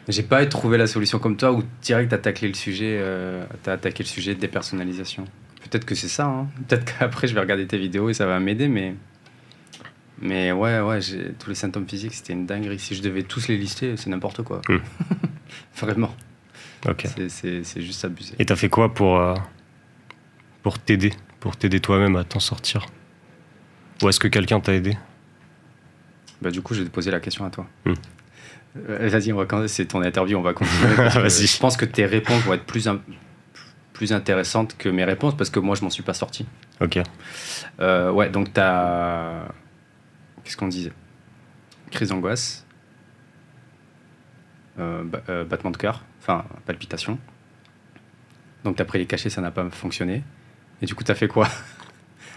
J'ai 0.09 0.23
pas 0.23 0.45
trouvé 0.47 0.77
la 0.77 0.85
solution 0.85 1.17
comme 1.17 1.37
toi 1.37 1.53
où 1.53 1.63
direct 1.81 2.09
t'as 2.09 2.17
attaqué 2.17 2.45
le 2.49 2.53
sujet, 2.55 2.97
euh, 2.99 3.45
t'as 3.63 3.73
attaqué 3.73 4.03
le 4.03 4.07
sujet 4.09 4.35
de 4.35 4.39
dépersonnalisation. 4.41 5.23
Peut-être 5.69 5.85
que 5.85 5.95
c'est 5.95 6.07
ça. 6.09 6.25
hein. 6.25 6.47
Peut-être 6.67 6.85
qu'après 6.99 7.27
je 7.27 7.33
vais 7.33 7.39
regarder 7.41 7.65
tes 7.67 7.77
vidéos 7.77 8.09
et 8.09 8.13
ça 8.13 8.25
va 8.25 8.39
m'aider, 8.39 8.67
mais 8.67 8.95
Mais 10.21 10.51
ouais, 10.51 10.79
ouais, 10.81 10.99
tous 11.39 11.49
les 11.49 11.55
symptômes 11.55 11.87
physiques, 11.87 12.13
c'était 12.13 12.33
une 12.33 12.45
dinguerie. 12.45 12.79
Si 12.79 12.95
je 12.95 13.01
devais 13.01 13.23
tous 13.23 13.47
les 13.47 13.57
lister, 13.57 13.97
c'est 13.97 14.09
n'importe 14.09 14.41
quoi. 14.43 14.61
Hmm. 14.69 14.77
Vraiment. 15.77 16.15
Ok. 16.87 17.07
C'est- 17.29 17.81
juste 17.81 18.05
abusé. 18.05 18.33
Et 18.39 18.45
t'as 18.45 18.55
fait 18.55 18.69
quoi 18.69 18.93
pour, 18.93 19.17
euh, 19.19 19.35
pour 20.61 20.79
t'aider 20.79 21.13
Pour 21.39 21.55
t'aider 21.57 21.79
toi-même 21.79 22.15
à 22.15 22.23
t'en 22.23 22.39
sortir? 22.39 22.85
Ou 24.01 24.09
est-ce 24.09 24.19
que 24.19 24.27
quelqu'un 24.27 24.59
t'a 24.59 24.73
aidé? 24.73 24.97
Bah, 26.41 26.51
du 26.51 26.61
coup, 26.61 26.73
je 26.73 26.81
vais 26.81 26.85
te 26.89 26.93
poser 26.93 27.09
la 27.11 27.19
question 27.21 27.45
à 27.45 27.49
toi. 27.49 27.65
Euh, 27.87 29.07
Vas-y, 29.09 29.31
on 29.31 29.37
va 29.37 29.45
quand 29.45 29.65
c'est 29.67 29.85
ton 29.85 30.01
interview, 30.01 30.37
on 30.37 30.41
va 30.41 30.53
continuer. 30.59 30.93
Vas-y. 30.95 31.47
Je 31.47 31.57
pense 31.59 31.77
que 31.77 31.85
tes 31.85 32.05
réponses 32.05 32.41
vont 32.43 32.53
être 32.53 32.65
plus, 32.65 32.87
plus 33.93 34.11
intéressantes 34.13 34.75
que 34.77 34.89
mes 34.89 35.03
réponses 35.05 35.35
parce 35.37 35.49
que 35.49 35.59
moi, 35.59 35.75
je 35.75 35.83
m'en 35.83 35.89
suis 35.89 36.03
pas 36.03 36.13
sorti. 36.13 36.45
Ok. 36.81 36.99
Euh, 37.79 38.11
ouais, 38.11 38.29
donc 38.29 38.51
t'as. 38.53 39.43
Qu'est-ce 40.43 40.57
qu'on 40.57 40.67
disait? 40.67 40.91
Crise 41.91 42.09
d'angoisse, 42.09 42.65
euh, 44.79 45.03
ba- 45.03 45.21
euh, 45.29 45.43
battement 45.45 45.71
de 45.71 45.77
cœur, 45.77 46.03
enfin 46.21 46.43
palpitation. 46.65 47.19
Donc 48.63 48.75
t'as 48.77 48.85
pris 48.85 48.97
les 48.99 49.05
cachets, 49.05 49.29
ça 49.29 49.41
n'a 49.41 49.51
pas 49.51 49.69
fonctionné. 49.69 50.23
Et 50.81 50.85
du 50.85 50.95
coup, 50.95 51.03
t'as 51.03 51.15
fait 51.15 51.27
quoi? 51.27 51.47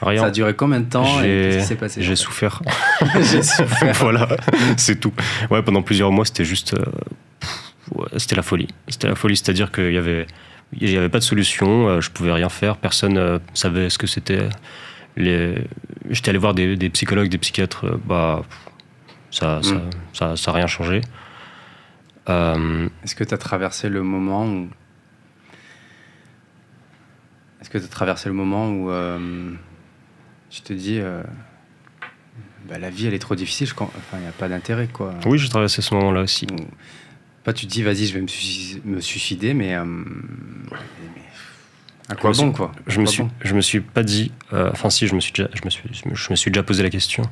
Rien. 0.02 0.20
Ça 0.20 0.26
a 0.26 0.30
duré 0.30 0.54
combien 0.54 0.80
de 0.80 0.90
temps 0.90 1.04
J'ai 1.22 1.58
en 1.62 1.62
fait? 1.64 2.16
souffert. 2.16 2.60
J'ai 3.22 3.42
souffert. 3.42 3.94
voilà, 4.00 4.28
c'est 4.76 5.00
tout. 5.00 5.12
Ouais, 5.50 5.62
pendant 5.62 5.82
plusieurs 5.82 6.12
mois, 6.12 6.26
c'était 6.26 6.44
juste. 6.44 6.76
ouais, 7.94 8.06
c'était 8.18 8.36
la 8.36 8.42
folie. 8.42 8.68
C'était 8.88 9.08
la 9.08 9.14
folie, 9.14 9.36
c'est-à-dire 9.36 9.72
qu'il 9.72 9.92
y 9.92 9.98
avait. 9.98 10.26
Il 10.72 10.88
n'y 10.90 10.96
avait 10.96 11.08
pas 11.08 11.18
de 11.18 11.24
solution, 11.24 11.88
euh, 11.88 12.00
je 12.00 12.10
pouvais 12.10 12.32
rien 12.32 12.48
faire, 12.48 12.76
personne 12.76 13.16
euh, 13.18 13.38
savait 13.54 13.88
ce 13.88 13.98
que 13.98 14.06
c'était. 14.06 14.48
Les... 15.16 15.56
J'étais 16.10 16.30
allé 16.30 16.38
voir 16.38 16.54
des, 16.54 16.76
des 16.76 16.90
psychologues, 16.90 17.28
des 17.28 17.38
psychiatres, 17.38 17.86
euh, 17.86 17.96
bah, 18.04 18.42
ça 19.30 19.60
ça, 19.62 19.74
Mm. 19.74 19.90
ça, 20.12 20.36
ça 20.36 20.50
a 20.50 20.54
rien 20.54 20.66
changé. 20.66 21.00
Euh, 22.28 22.88
Est-ce 23.04 23.14
que 23.14 23.24
tu 23.24 23.32
as 23.32 23.38
traversé 23.38 23.88
le 23.88 24.02
moment 24.02 24.44
où. 24.46 24.68
Est-ce 27.60 27.70
que 27.70 27.78
tu 27.78 27.84
as 27.84 27.88
traversé 27.88 28.28
le 28.28 28.34
moment 28.34 28.68
où 28.70 28.90
euh, 28.90 29.52
tu 30.50 30.60
te 30.60 30.72
dis. 30.72 30.98
euh, 31.00 31.22
bah, 32.68 32.78
la 32.78 32.90
vie, 32.90 33.06
elle 33.06 33.14
est 33.14 33.20
trop 33.20 33.36
difficile, 33.36 33.68
enfin, 33.78 33.92
il 34.14 34.20
n'y 34.22 34.26
a 34.26 34.32
pas 34.32 34.48
d'intérêt, 34.48 34.88
quoi. 34.92 35.14
oui, 35.24 35.38
j'ai 35.38 35.48
traversé 35.48 35.82
ce 35.82 35.94
moment-là 35.94 36.22
aussi. 36.22 36.46
Pas 37.46 37.52
tu 37.52 37.64
te 37.68 37.70
dis, 37.70 37.84
vas-y, 37.84 38.06
je 38.06 38.14
vais 38.14 38.20
me, 38.20 38.26
suici- 38.26 38.82
me 38.84 39.00
suicider, 39.00 39.54
mais. 39.54 39.76
euh, 39.76 39.84
mais- 39.84 41.22
à 42.08 42.16
quoi 42.16 42.32
bon, 42.32 42.50
quoi? 42.50 42.72
À 42.76 42.90
Je 42.90 43.00
me 43.00 43.06
suis, 43.06 43.22
bon? 43.22 43.30
je 43.40 43.54
me 43.54 43.60
suis 43.60 43.78
pas 43.80 44.02
dit. 44.02 44.32
euh, 44.52 44.68
Enfin, 44.72 44.90
si, 44.90 45.06
je 45.06 45.14
me 45.14 45.20
suis 45.20 45.32
déjà, 45.32 45.48
je 45.54 45.60
me 45.64 45.70
suis, 45.70 45.88
je 45.92 46.30
me 46.30 46.34
suis 46.34 46.50
déjà 46.50 46.64
posé 46.64 46.82
la 46.82 46.90
question, 46.90 47.22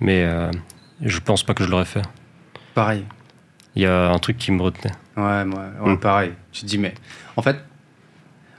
mais 0.00 0.24
euh, 0.24 0.50
je 1.02 1.18
pense 1.20 1.42
pas 1.42 1.52
que 1.52 1.64
je 1.64 1.68
l'aurais 1.68 1.84
fait. 1.84 2.00
Pareil. 2.74 3.04
Il 3.74 3.82
y 3.82 3.86
a 3.86 4.08
un 4.10 4.18
truc 4.18 4.38
qui 4.38 4.52
me 4.52 4.62
retenait. 4.62 4.94
Ouais, 5.18 5.44
moi, 5.44 5.66
ouais, 5.82 5.92
Mm. 5.92 6.00
pareil. 6.00 6.32
Tu 6.50 6.62
te 6.62 6.66
dis, 6.66 6.78
mais. 6.78 6.94
En 7.36 7.42
fait, 7.42 7.58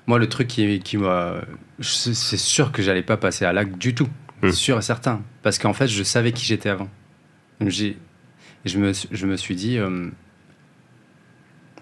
moi, 0.05 0.19
le 0.19 0.29
truc 0.29 0.47
qui, 0.47 0.79
qui 0.81 0.97
m'a. 0.97 1.37
C'est 1.81 2.13
sûr 2.37 2.71
que 2.71 2.83
j'allais 2.83 3.01
pas 3.01 3.17
passer 3.17 3.45
à 3.45 3.51
l'acte 3.51 3.79
du 3.79 3.95
tout. 3.95 4.09
Mm. 4.43 4.51
Sûr 4.51 4.77
et 4.77 4.83
certain. 4.83 5.23
Parce 5.41 5.57
qu'en 5.57 5.73
fait, 5.73 5.87
je 5.87 6.03
savais 6.03 6.33
qui 6.33 6.45
j'étais 6.45 6.69
avant. 6.69 6.87
Et 7.61 7.71
je 8.69 8.77
me, 8.77 8.91
je 9.11 9.25
me 9.25 9.35
suis 9.37 9.55
dit, 9.55 9.79
euh, 9.79 10.09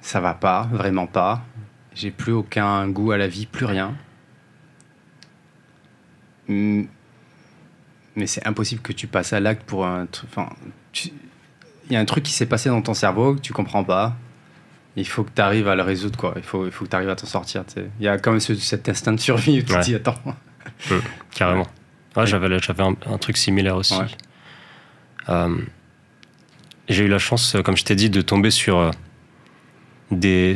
ça 0.06 0.20
va 0.20 0.36
pas, 0.36 0.70
vraiment 0.72 1.08
pas. 1.08 1.42
J'ai 1.96 2.12
plus 2.12 2.32
aucun 2.32 2.88
goût 2.88 3.12
à 3.12 3.18
la 3.18 3.28
vie, 3.28 3.48
plus 3.48 3.66
rien. 3.66 3.96
Mm. 6.48 6.84
Mais 8.16 8.28
c'est 8.28 8.46
impossible 8.48 8.82
que 8.82 8.94
tu 8.94 9.08
passes 9.08 9.34
à 9.34 9.40
l'acte 9.40 9.64
pour 9.64 9.86
un 9.86 10.06
truc. 10.06 10.30
Enfin, 10.32 10.50
tu- 10.92 11.10
il 11.90 11.94
y 11.94 11.96
a 11.96 12.00
un 12.00 12.06
truc 12.06 12.24
qui 12.24 12.34
s'est 12.34 12.46
passé 12.46 12.70
dans 12.70 12.82
ton 12.82 12.94
cerveau 12.94 13.36
que 13.36 13.42
tu 13.42 13.52
comprends 13.52 13.84
pas. 13.84 14.16
Il 14.96 15.08
faut 15.08 15.24
que 15.24 15.32
tu 15.36 15.42
arrives 15.42 15.68
à 15.68 15.76
le 15.76 15.82
résoudre, 15.84 16.18
quoi. 16.18 16.34
Il 16.38 16.44
faut, 16.44 16.66
il 16.66 16.72
faut 16.72 16.86
que 16.86 16.90
tu 16.92 16.96
arrives 16.96 17.10
à 17.10 17.16
t'en 17.16 17.26
sortir. 17.28 17.64
Il 18.00 18.06
y 18.06 18.08
a 18.08 18.18
quand 18.18 18.32
même 18.32 18.40
ce- 18.40 18.56
cet 18.56 18.88
instinct 18.88 19.12
de 19.14 19.20
survie 19.20 19.60
où 19.60 19.64
tu 19.64 19.74
te 19.74 19.82
dis, 19.82 19.96
attends. 19.96 20.16
Carrément. 21.32 21.68
Ouais, 22.16 22.26
j'avais, 22.28 22.60
j'avais 22.60 22.84
un, 22.84 22.96
un 23.08 23.18
truc 23.18 23.38
similaire 23.38 23.76
aussi. 23.76 23.96
Euh, 25.30 25.58
j'ai 26.88 27.06
eu 27.06 27.08
la 27.10 27.18
chance, 27.18 27.56
euh, 27.56 27.62
comme 27.64 27.76
je 27.76 27.84
t'ai 27.84 27.96
dit, 27.96 28.10
de 28.10 28.22
tomber 28.22 28.52
sur 28.52 28.78
euh, 28.78 28.92
des, 30.12 30.56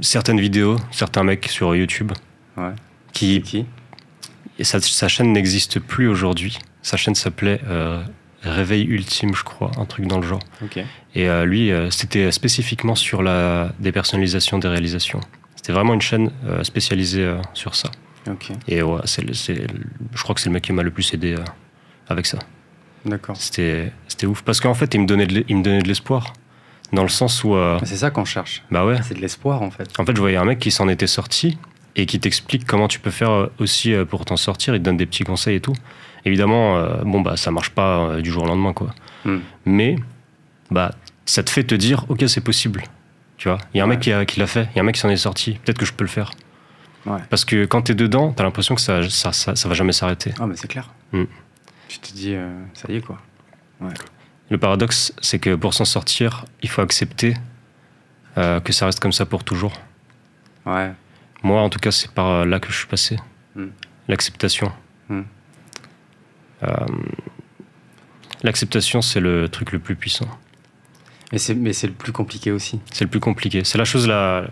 certaines 0.00 0.40
vidéos, 0.40 0.76
certains 0.90 1.22
mecs 1.24 1.46
sur 1.48 1.74
YouTube 1.76 2.12
Ouais. 2.56 2.72
qui. 3.12 3.40
Qui? 3.42 3.66
Et 4.58 4.64
sa, 4.64 4.80
sa 4.80 5.06
chaîne 5.08 5.32
n'existe 5.32 5.78
plus 5.78 6.08
aujourd'hui. 6.08 6.58
Sa 6.82 6.96
chaîne 6.96 7.14
s'appelait 7.14 7.60
euh, 7.68 8.02
Réveil 8.42 8.84
Ultime, 8.84 9.34
je 9.34 9.44
crois, 9.44 9.70
un 9.78 9.84
truc 9.84 10.06
dans 10.06 10.18
le 10.18 10.26
genre. 10.26 10.40
Ok. 10.64 10.78
Et 11.14 11.28
euh, 11.28 11.44
lui, 11.44 11.70
euh, 11.70 11.90
c'était 11.90 12.30
spécifiquement 12.32 12.94
sur 12.96 13.22
la 13.22 13.72
dépersonnalisation 13.78 14.58
des 14.58 14.68
réalisations. 14.68 15.20
C'était 15.54 15.72
vraiment 15.72 15.94
une 15.94 16.00
chaîne 16.00 16.30
spécialisée 16.62 17.34
sur 17.54 17.74
ça. 17.74 17.90
Ok. 18.28 18.50
Et 18.68 18.80
ouais, 18.82 19.00
le- 19.22 19.32
je 20.14 20.22
crois 20.22 20.34
que 20.34 20.40
c'est 20.40 20.48
le 20.48 20.54
mec 20.54 20.62
qui 20.64 20.72
m'a 20.72 20.82
le 20.82 20.90
plus 20.90 21.12
aidé 21.14 21.34
avec 22.08 22.26
ça. 22.26 22.38
D'accord. 23.04 23.36
C'était, 23.36 23.92
c'était 24.08 24.26
ouf. 24.26 24.42
Parce 24.42 24.60
qu'en 24.60 24.74
fait, 24.74 24.94
il 24.94 25.00
me 25.02 25.06
donnait 25.06 25.26
de, 25.26 25.34
l'e- 25.34 25.44
il 25.48 25.56
me 25.58 25.62
donnait 25.62 25.82
de 25.82 25.88
l'espoir. 25.88 26.32
Dans 26.92 27.02
le 27.02 27.08
sens 27.08 27.44
où. 27.44 27.54
euh, 27.54 27.78
C'est 27.84 27.96
ça 27.98 28.10
qu'on 28.10 28.24
cherche. 28.24 28.62
bah 28.70 28.84
ouais. 28.86 28.96
C'est 29.02 29.14
de 29.14 29.20
l'espoir, 29.20 29.62
en 29.62 29.70
fait. 29.70 29.88
En 29.98 30.04
fait, 30.06 30.14
je 30.14 30.20
voyais 30.20 30.36
un 30.36 30.44
mec 30.44 30.58
qui 30.58 30.70
s'en 30.70 30.88
était 30.88 31.06
sorti 31.06 31.58
et 31.96 32.06
qui 32.06 32.18
t'explique 32.20 32.64
comment 32.66 32.88
tu 32.88 32.98
peux 33.00 33.10
faire 33.10 33.30
euh, 33.30 33.52
aussi 33.58 33.92
euh, 33.92 34.04
pour 34.04 34.24
t'en 34.24 34.36
sortir. 34.36 34.74
Il 34.74 34.78
te 34.80 34.84
donne 34.84 34.96
des 34.96 35.06
petits 35.06 35.24
conseils 35.24 35.56
et 35.56 35.60
tout. 35.60 35.74
Évidemment, 36.24 36.78
euh, 36.78 37.02
bon, 37.04 37.20
bah, 37.20 37.36
ça 37.36 37.50
marche 37.50 37.70
pas 37.70 38.20
du 38.20 38.30
jour 38.30 38.44
au 38.44 38.46
lendemain, 38.46 38.72
quoi. 38.72 38.94
Hmm. 39.24 39.38
Mais, 39.66 39.96
bah, 40.70 40.92
ça 41.26 41.42
te 41.42 41.50
fait 41.50 41.64
te 41.64 41.74
dire, 41.74 42.04
ok, 42.08 42.24
c'est 42.26 42.40
possible. 42.42 42.82
Tu 43.36 43.48
vois, 43.48 43.58
il 43.74 43.78
y 43.78 43.80
a 43.80 43.84
un 43.84 43.86
mec 43.86 43.98
Ouais. 43.98 44.02
qui, 44.04 44.12
a- 44.12 44.24
qui 44.24 44.40
l'a 44.40 44.46
fait, 44.46 44.68
il 44.72 44.76
y 44.76 44.78
a 44.78 44.82
un 44.82 44.84
mec 44.84 44.94
qui 44.96 45.00
s'en 45.00 45.08
est 45.10 45.16
sorti. 45.16 45.58
Peut-être 45.64 45.78
que 45.78 45.86
je 45.86 45.92
peux 45.92 46.04
le 46.04 46.08
faire. 46.10 46.32
Ouais. 47.06 47.20
Parce 47.30 47.44
que 47.44 47.64
quand 47.66 47.82
t'es 47.82 47.94
dedans, 47.94 48.32
t'as 48.32 48.42
l'impression 48.42 48.74
que 48.74 48.80
ça, 48.80 49.08
ça, 49.08 49.32
ça, 49.32 49.54
ça 49.54 49.68
va 49.68 49.74
jamais 49.74 49.92
s'arrêter. 49.92 50.34
Ah, 50.40 50.46
mais 50.46 50.56
c'est 50.56 50.66
clair. 50.68 50.90
Mm. 51.12 51.24
Tu 51.88 51.98
te 52.00 52.12
dis, 52.12 52.34
euh, 52.34 52.50
ça 52.74 52.90
y 52.92 52.96
est, 52.96 53.00
quoi. 53.00 53.18
Le 54.50 54.58
paradoxe, 54.58 55.12
c'est 55.20 55.38
que 55.38 55.54
pour 55.54 55.74
s'en 55.74 55.84
sortir, 55.84 56.44
il 56.62 56.68
faut 56.68 56.80
accepter 56.82 57.34
euh, 58.38 58.60
que 58.60 58.72
ça 58.72 58.86
reste 58.86 59.00
comme 59.00 59.12
ça 59.12 59.26
pour 59.26 59.44
toujours. 59.44 59.72
Ouais. 60.64 60.90
Moi, 61.42 61.60
en 61.60 61.68
tout 61.68 61.78
cas, 61.78 61.90
c'est 61.90 62.10
par 62.10 62.44
là 62.46 62.58
que 62.60 62.70
je 62.70 62.76
suis 62.78 62.86
passé. 62.86 63.16
Mm. 63.54 63.66
L'acceptation. 64.08 64.72
Mm. 65.08 65.20
Euh, 66.64 66.86
L'acceptation, 68.42 69.02
c'est 69.02 69.20
le 69.20 69.48
truc 69.48 69.72
le 69.72 69.78
plus 69.80 69.96
puissant. 69.96 70.28
Mais 71.32 71.38
c'est, 71.38 71.54
le 71.86 71.92
plus 71.92 72.12
compliqué 72.12 72.52
aussi. 72.52 72.80
C'est 72.92 73.04
le 73.04 73.10
plus 73.10 73.20
compliqué. 73.20 73.64
C'est 73.64 73.78
la 73.78 73.84
chose 73.84 74.06
la. 74.06 74.44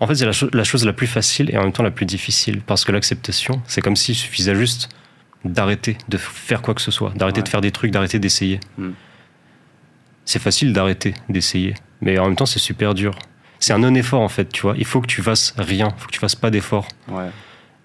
En 0.00 0.06
fait, 0.06 0.14
c'est 0.14 0.26
la, 0.26 0.32
cho- 0.32 0.50
la 0.52 0.64
chose 0.64 0.84
la 0.84 0.92
plus 0.92 1.06
facile 1.08 1.50
et 1.52 1.56
en 1.56 1.62
même 1.64 1.72
temps 1.72 1.82
la 1.82 1.90
plus 1.90 2.06
difficile. 2.06 2.60
Parce 2.60 2.84
que 2.84 2.92
l'acceptation, 2.92 3.60
c'est 3.66 3.80
comme 3.80 3.96
s'il 3.96 4.14
suffisait 4.14 4.54
juste 4.54 4.90
d'arrêter 5.44 5.96
de 6.08 6.16
faire 6.16 6.62
quoi 6.62 6.74
que 6.74 6.80
ce 6.82 6.90
soit, 6.90 7.12
d'arrêter 7.16 7.38
Ouais. 7.40 7.44
de 7.44 7.48
faire 7.48 7.60
des 7.60 7.70
trucs, 7.72 7.90
d'arrêter 7.90 8.18
d'essayer. 8.18 8.60
Mm. 8.76 8.90
C'est 10.24 10.38
facile 10.40 10.72
d'arrêter 10.72 11.14
d'essayer, 11.28 11.74
mais 12.00 12.18
en 12.18 12.26
même 12.26 12.36
temps, 12.36 12.46
c'est 12.46 12.58
super 12.58 12.94
dur. 12.94 13.18
C'est 13.60 13.72
un 13.72 13.78
non-effort 13.78 14.20
en 14.20 14.28
fait, 14.28 14.48
tu 14.52 14.62
vois. 14.62 14.74
Il 14.76 14.84
faut 14.84 15.00
que 15.00 15.06
tu 15.06 15.22
fasses 15.22 15.54
rien, 15.58 15.88
il 15.96 16.00
faut 16.00 16.06
que 16.08 16.12
tu 16.12 16.20
fasses 16.20 16.36
pas 16.36 16.50
d'effort. 16.50 16.86
Ouais. 17.08 17.28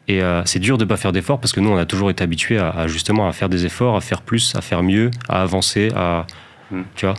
Et 0.10 0.22
euh, 0.22 0.44
c'est 0.46 0.60
dur 0.60 0.78
de 0.78 0.84
pas 0.86 0.98
faire 0.98 1.14
d'efforts 1.14 1.40
parce 1.40 1.54
que 1.54 1.62
nous, 1.62 1.70
on 1.70 1.78
a 1.78 1.86
toujours 1.86 2.10
été 2.10 2.24
habitués 2.24 2.58
à, 2.60 2.70
à 2.70 2.88
justement 2.88 3.28
à 3.28 3.32
faire 3.32 3.48
des 3.50 3.66
efforts, 3.66 3.96
à 3.96 4.02
faire 4.02 4.22
plus, 4.22 4.54
à 4.56 4.62
faire 4.62 4.84
mieux, 4.84 5.10
à 5.30 5.42
avancer, 5.42 5.92
à 5.96 6.26
Mm. 6.72 6.82
tu 6.96 7.06
vois. 7.06 7.16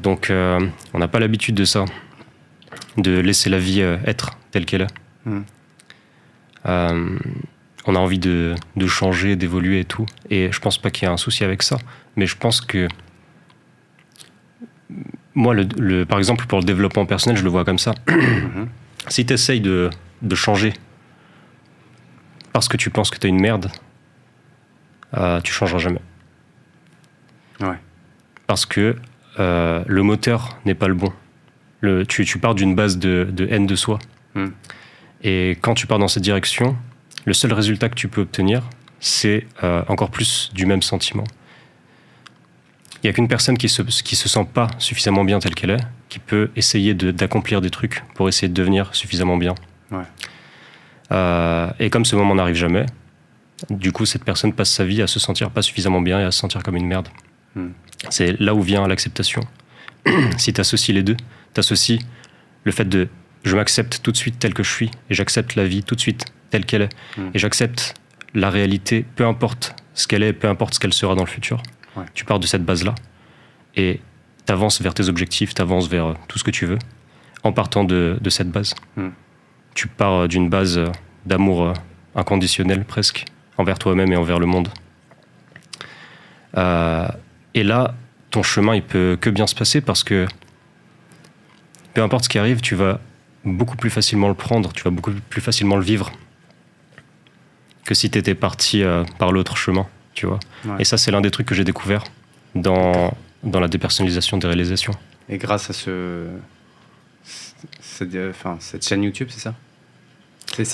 Donc, 0.00 0.30
euh, 0.30 0.58
on 0.94 0.98
n'a 0.98 1.06
pas 1.08 1.18
l'habitude 1.20 1.54
de 1.54 1.64
ça, 1.64 1.84
de 2.96 3.18
laisser 3.20 3.50
la 3.50 3.58
vie 3.58 3.82
euh, 3.82 3.96
être 4.06 4.30
telle 4.50 4.64
qu'elle 4.66 4.82
est. 4.82 4.86
Mm. 5.26 5.42
On 7.88 7.94
a 7.94 7.98
envie 7.98 8.18
de, 8.18 8.54
de 8.76 8.86
changer, 8.86 9.34
d'évoluer 9.34 9.80
et 9.80 9.84
tout. 9.86 10.04
Et 10.28 10.50
je 10.52 10.60
pense 10.60 10.76
pas 10.76 10.90
qu'il 10.90 11.08
y 11.08 11.10
ait 11.10 11.12
un 11.12 11.16
souci 11.16 11.42
avec 11.42 11.62
ça, 11.62 11.78
mais 12.16 12.26
je 12.26 12.36
pense 12.36 12.60
que 12.60 12.86
moi, 15.34 15.54
le, 15.54 15.66
le- 15.78 16.04
par 16.04 16.18
exemple, 16.18 16.44
pour 16.46 16.58
le 16.58 16.64
développement 16.64 17.06
personnel, 17.06 17.38
je 17.38 17.44
le 17.44 17.50
vois 17.50 17.64
comme 17.64 17.78
ça. 17.78 17.94
Si 19.10 19.24
tu 19.24 19.32
essayes 19.32 19.62
de, 19.62 19.88
de 20.20 20.34
changer 20.34 20.74
parce 22.52 22.68
que 22.68 22.76
tu 22.76 22.90
penses 22.90 23.08
que 23.10 23.16
tu 23.18 23.26
es 23.26 23.30
une 23.30 23.40
merde, 23.40 23.70
euh, 25.16 25.40
tu 25.40 25.50
changeras 25.50 25.78
jamais. 25.78 26.02
Ouais. 27.60 27.78
Parce 28.46 28.66
que 28.66 28.96
euh, 29.38 29.82
le 29.86 30.02
moteur 30.02 30.58
n'est 30.66 30.74
pas 30.74 30.88
le 30.88 30.94
bon. 30.94 31.10
Le, 31.80 32.04
tu, 32.04 32.26
tu 32.26 32.38
pars 32.38 32.54
d'une 32.54 32.74
base 32.74 32.98
de, 32.98 33.26
de 33.32 33.46
haine 33.50 33.66
de 33.66 33.76
soi. 33.76 33.98
Mm. 34.34 34.46
Et 35.22 35.56
quand 35.62 35.72
tu 35.72 35.86
pars 35.86 35.98
dans 35.98 36.08
cette 36.08 36.24
direction, 36.24 36.76
le 37.28 37.34
seul 37.34 37.52
résultat 37.52 37.90
que 37.90 37.94
tu 37.94 38.08
peux 38.08 38.22
obtenir, 38.22 38.62
c'est 39.00 39.46
euh, 39.62 39.82
encore 39.88 40.10
plus 40.10 40.50
du 40.54 40.64
même 40.64 40.80
sentiment. 40.80 41.24
Il 42.94 43.00
n'y 43.06 43.10
a 43.10 43.12
qu'une 43.12 43.28
personne 43.28 43.58
qui 43.58 43.68
se, 43.68 43.82
qui 43.82 44.16
se 44.16 44.28
sent 44.30 44.46
pas 44.52 44.68
suffisamment 44.78 45.24
bien 45.24 45.38
telle 45.38 45.54
qu'elle 45.54 45.70
est, 45.70 45.84
qui 46.08 46.18
peut 46.20 46.50
essayer 46.56 46.94
de- 46.94 47.10
d'accomplir 47.10 47.60
des 47.60 47.68
trucs 47.70 48.02
pour 48.14 48.28
essayer 48.30 48.48
de 48.48 48.54
devenir 48.54 48.94
suffisamment 48.94 49.36
bien. 49.36 49.54
Ouais. 49.92 50.04
Euh, 51.12 51.70
et 51.78 51.90
comme 51.90 52.04
ce 52.06 52.16
moment 52.16 52.34
n'arrive 52.34 52.56
jamais, 52.56 52.86
Du 53.70 53.90
coup, 53.90 54.06
cette 54.06 54.24
personne 54.24 54.52
passe 54.52 54.70
sa 54.70 54.84
vie 54.84 55.02
à 55.02 55.08
se 55.08 55.18
sentir 55.18 55.50
pas 55.50 55.62
suffisamment 55.62 56.00
bien 56.00 56.20
et 56.20 56.22
à 56.22 56.30
se 56.30 56.38
sentir 56.38 56.62
comme 56.62 56.76
une 56.76 56.86
merde. 56.86 57.08
Hmm. 57.56 57.70
C'est 58.08 58.40
là 58.40 58.54
où 58.54 58.62
vient 58.62 58.86
l'acceptation. 58.86 59.42
si 60.38 60.52
tu 60.52 60.60
associes 60.60 60.94
les 60.94 61.02
deux, 61.02 61.16
tu 61.54 61.58
associes 61.58 61.98
le 62.62 62.70
fait 62.72 62.88
de 62.88 63.08
je 63.42 63.56
m'accepte 63.56 64.00
tout 64.02 64.12
de 64.12 64.16
suite 64.16 64.38
tel 64.38 64.54
que 64.54 64.62
je 64.62 64.70
suis 64.72 64.90
et 65.10 65.14
j'accepte 65.14 65.56
la 65.56 65.64
vie 65.66 65.82
tout 65.82 65.96
de 65.96 66.00
suite 66.00 66.24
telle 66.50 66.64
qu'elle 66.66 66.82
est 66.82 66.88
Hmm. 67.16 67.30
et 67.34 67.38
j'accepte 67.38 67.94
la 68.34 68.50
réalité, 68.50 69.04
peu 69.16 69.26
importe 69.26 69.74
ce 69.94 70.06
qu'elle 70.06 70.22
est, 70.22 70.32
peu 70.32 70.48
importe 70.48 70.74
ce 70.74 70.80
qu'elle 70.80 70.92
sera 70.92 71.14
dans 71.14 71.24
le 71.24 71.28
futur. 71.28 71.62
Ouais. 71.96 72.04
Tu 72.14 72.24
pars 72.24 72.38
de 72.38 72.46
cette 72.46 72.64
base-là 72.64 72.94
et 73.76 74.00
tu 74.46 74.52
avances 74.52 74.80
vers 74.80 74.94
tes 74.94 75.08
objectifs, 75.08 75.54
tu 75.54 75.62
avances 75.62 75.88
vers 75.88 76.06
euh, 76.06 76.14
tout 76.28 76.38
ce 76.38 76.44
que 76.44 76.50
tu 76.50 76.66
veux 76.66 76.78
en 77.42 77.52
partant 77.52 77.84
de, 77.84 78.18
de 78.20 78.30
cette 78.30 78.50
base. 78.50 78.74
Hmm. 78.96 79.08
Tu 79.74 79.88
pars 79.88 80.12
euh, 80.22 80.28
d'une 80.28 80.48
base 80.48 80.78
euh, 80.78 80.88
d'amour 81.26 81.72
inconditionnel 82.14 82.84
presque 82.84 83.24
envers 83.56 83.78
toi-même 83.78 84.12
et 84.12 84.16
envers 84.16 84.38
le 84.38 84.46
monde. 84.46 84.68
Euh, 86.56 87.08
et 87.54 87.62
là, 87.62 87.94
ton 88.30 88.42
chemin, 88.42 88.74
il 88.74 88.82
peut 88.82 89.16
que 89.20 89.30
bien 89.30 89.46
se 89.46 89.54
passer 89.54 89.80
parce 89.80 90.04
que 90.04 90.26
peu 91.94 92.02
importe 92.02 92.24
ce 92.24 92.28
qui 92.28 92.38
arrive, 92.38 92.60
tu 92.60 92.74
vas 92.74 93.00
beaucoup 93.44 93.76
plus 93.76 93.90
facilement 93.90 94.28
le 94.28 94.34
prendre, 94.34 94.72
tu 94.72 94.82
vas 94.84 94.90
beaucoup 94.90 95.12
plus 95.30 95.40
facilement 95.40 95.76
le 95.76 95.82
vivre 95.82 96.12
que 97.88 97.94
si 97.94 98.10
tu 98.10 98.18
étais 98.18 98.34
parti 98.34 98.82
euh, 98.82 99.02
par 99.18 99.32
l'autre 99.32 99.56
chemin, 99.56 99.86
tu 100.12 100.26
vois. 100.26 100.38
Ouais. 100.66 100.76
Et 100.80 100.84
ça, 100.84 100.98
c'est 100.98 101.10
l'un 101.10 101.22
des 101.22 101.30
trucs 101.30 101.46
que 101.46 101.54
j'ai 101.54 101.64
découvert 101.64 102.04
dans, 102.54 103.16
dans 103.42 103.60
la 103.60 103.68
dépersonnalisation 103.68 104.36
des 104.36 104.46
réalisations. 104.46 104.92
Et 105.30 105.38
grâce 105.38 105.70
à 105.70 105.72
ce. 105.72 106.26
Cette, 107.80 108.14
enfin, 108.28 108.58
cette 108.60 108.86
chaîne 108.86 109.02
YouTube, 109.02 109.28
c'est 109.30 109.40
ça? 109.40 109.54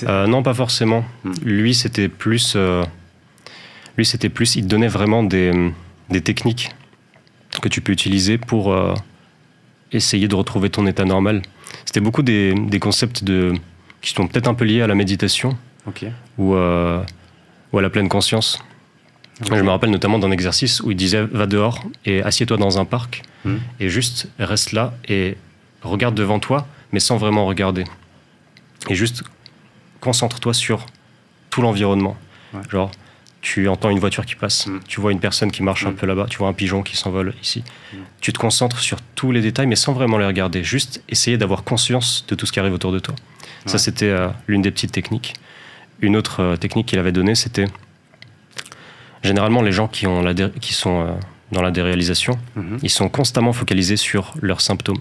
Euh, 0.09 0.27
non, 0.27 0.43
pas 0.43 0.55
forcément. 0.55 1.05
Hmm. 1.23 1.35
Lui, 1.45 1.73
c'était 1.75 2.09
plus. 2.09 2.55
euh, 2.57 2.85
lui, 3.97 4.05
c'était 4.05 4.29
plus. 4.29 4.57
Il 4.57 4.67
donnait 4.67 4.89
vraiment 4.89 5.23
des, 5.23 5.53
des 6.11 6.21
techniques 6.21 6.71
que 7.63 7.69
tu 7.69 7.81
peux 7.81 7.93
utiliser 7.93 8.39
pour 8.39 8.73
euh, 8.73 8.93
essayer 9.93 10.27
de 10.27 10.35
retrouver 10.35 10.69
ton 10.69 10.85
état 10.89 11.05
normal. 11.05 11.43
C'était 11.85 12.01
beaucoup 12.01 12.23
des, 12.23 12.55
des 12.55 12.81
concepts 12.81 13.23
de, 13.23 13.53
qui 14.01 14.13
sont 14.15 14.27
peut-être 14.27 14.49
un 14.49 14.55
peu 14.55 14.65
liés 14.65 14.83
à 14.83 14.89
la 14.89 14.97
méditation 14.97 15.57
Ok. 15.87 16.05
ou, 16.39 16.55
euh, 16.55 17.03
ou 17.73 17.79
à 17.79 17.83
la 17.83 17.91
pleine 17.91 18.09
conscience. 18.09 18.59
Je 19.45 19.53
me 19.63 19.69
rappelle 19.71 19.91
notamment 19.91 20.19
d'un 20.19 20.31
exercice 20.31 20.81
où 20.81 20.91
il 20.93 20.97
disait 20.97 21.23
va 21.25 21.47
dehors 21.47 21.83
et 22.05 22.23
assieds-toi 22.23 22.57
dans 22.57 22.79
un 22.79 22.85
parc 22.85 23.23
Hmm. 23.45 23.59
et 23.79 23.91
juste 23.91 24.29
reste 24.39 24.73
là 24.73 24.95
et 25.07 25.37
regarde 25.83 26.15
devant 26.15 26.39
toi, 26.39 26.67
mais 26.93 27.01
sans 27.01 27.19
vraiment 27.19 27.45
regarder. 27.45 27.85
Et 28.89 28.95
juste 28.95 29.23
concentre-toi 30.01 30.55
sur 30.55 30.87
tout 31.51 31.61
l'environnement. 31.61 32.17
Ouais. 32.55 32.61
Genre, 32.71 32.91
tu 33.43 33.69
entends 33.69 33.91
une 33.91 33.99
voiture 33.99 34.25
qui 34.25 34.35
passe, 34.35 34.67
Hmm. 34.67 34.79
tu 34.89 34.99
vois 35.03 35.13
une 35.13 35.21
personne 35.21 35.51
qui 35.51 35.63
marche 35.63 35.85
un 35.85 35.91
Hmm. 35.91 35.97
peu 35.97 36.07
là-bas, 36.07 36.27
tu 36.31 36.39
vois 36.39 36.49
un 36.49 36.55
pigeon 36.55 36.83
qui 36.83 36.97
s'envole 36.97 37.35
ici. 37.43 37.63
Tu 38.23 38.33
te 38.33 38.39
concentres 38.39 38.79
sur 38.79 38.99
tous 39.15 39.31
les 39.31 39.43
détails, 39.43 39.67
mais 39.67 39.77
sans 39.77 39.93
vraiment 39.93 40.17
les 40.17 40.25
regarder. 40.27 40.65
Juste 40.65 41.03
essayer 41.11 41.37
d'avoir 41.37 41.65
conscience 41.65 42.25
de 42.29 42.35
tout 42.35 42.47
ce 42.47 42.53
qui 42.53 42.61
arrive 42.61 42.73
autour 42.73 42.93
de 42.93 42.99
toi. 42.99 43.15
Ça, 43.67 43.77
c'était 43.79 44.07
euh, 44.09 44.29
l'une 44.47 44.63
des 44.63 44.71
petites 44.71 44.93
techniques. 44.93 45.35
Une 46.05 46.17
autre 46.17 46.41
euh, 46.43 46.57
technique 46.57 46.87
qu'il 46.87 46.99
avait 46.99 47.13
donnée, 47.13 47.35
c'était 47.35 47.65
généralement 49.23 49.63
les 49.63 49.73
gens 49.73 49.89
qui, 49.89 50.07
ont 50.07 50.21
la 50.21 50.35
dé- 50.35 50.51
qui 50.61 50.75
sont 50.75 51.01
euh, 51.01 51.13
dans 51.51 51.63
la 51.63 51.71
déréalisation, 51.71 52.39
Mhm. 52.57 52.79
ils 52.83 52.91
sont 52.91 53.09
constamment 53.09 53.55
focalisés 53.55 53.97
sur 53.97 54.35
leurs 54.43 54.61
symptômes. 54.61 54.99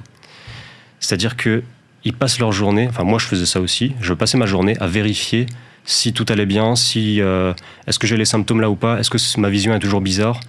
C'est-à-dire 1.01 1.35
que 1.35 1.61
ils 2.05 2.13
passent 2.13 2.39
leur 2.39 2.51
journée, 2.53 2.87
enfin 2.89 3.03
moi 3.03 3.19
je 3.19 3.25
faisais 3.25 3.45
ça 3.45 3.59
aussi, 3.59 3.95
je 3.99 4.13
passais 4.13 4.37
ma 4.37 4.45
journée 4.45 4.77
à 4.79 4.87
vérifier 4.87 5.45
si 5.85 6.13
tout 6.13 6.25
allait 6.29 6.45
bien, 6.45 6.75
si 6.77 7.19
euh, 7.21 7.53
est-ce 7.87 7.99
que 7.99 8.07
j'ai 8.07 8.15
les 8.15 8.23
symptômes 8.25 8.61
là 8.61 8.69
ou 8.69 8.75
pas, 8.75 8.99
est-ce 8.99 9.09
que 9.09 9.17
ma 9.39 9.49
vision 9.49 9.73
est 9.75 9.79
toujours 9.79 9.99
bizarre, 10.01 10.39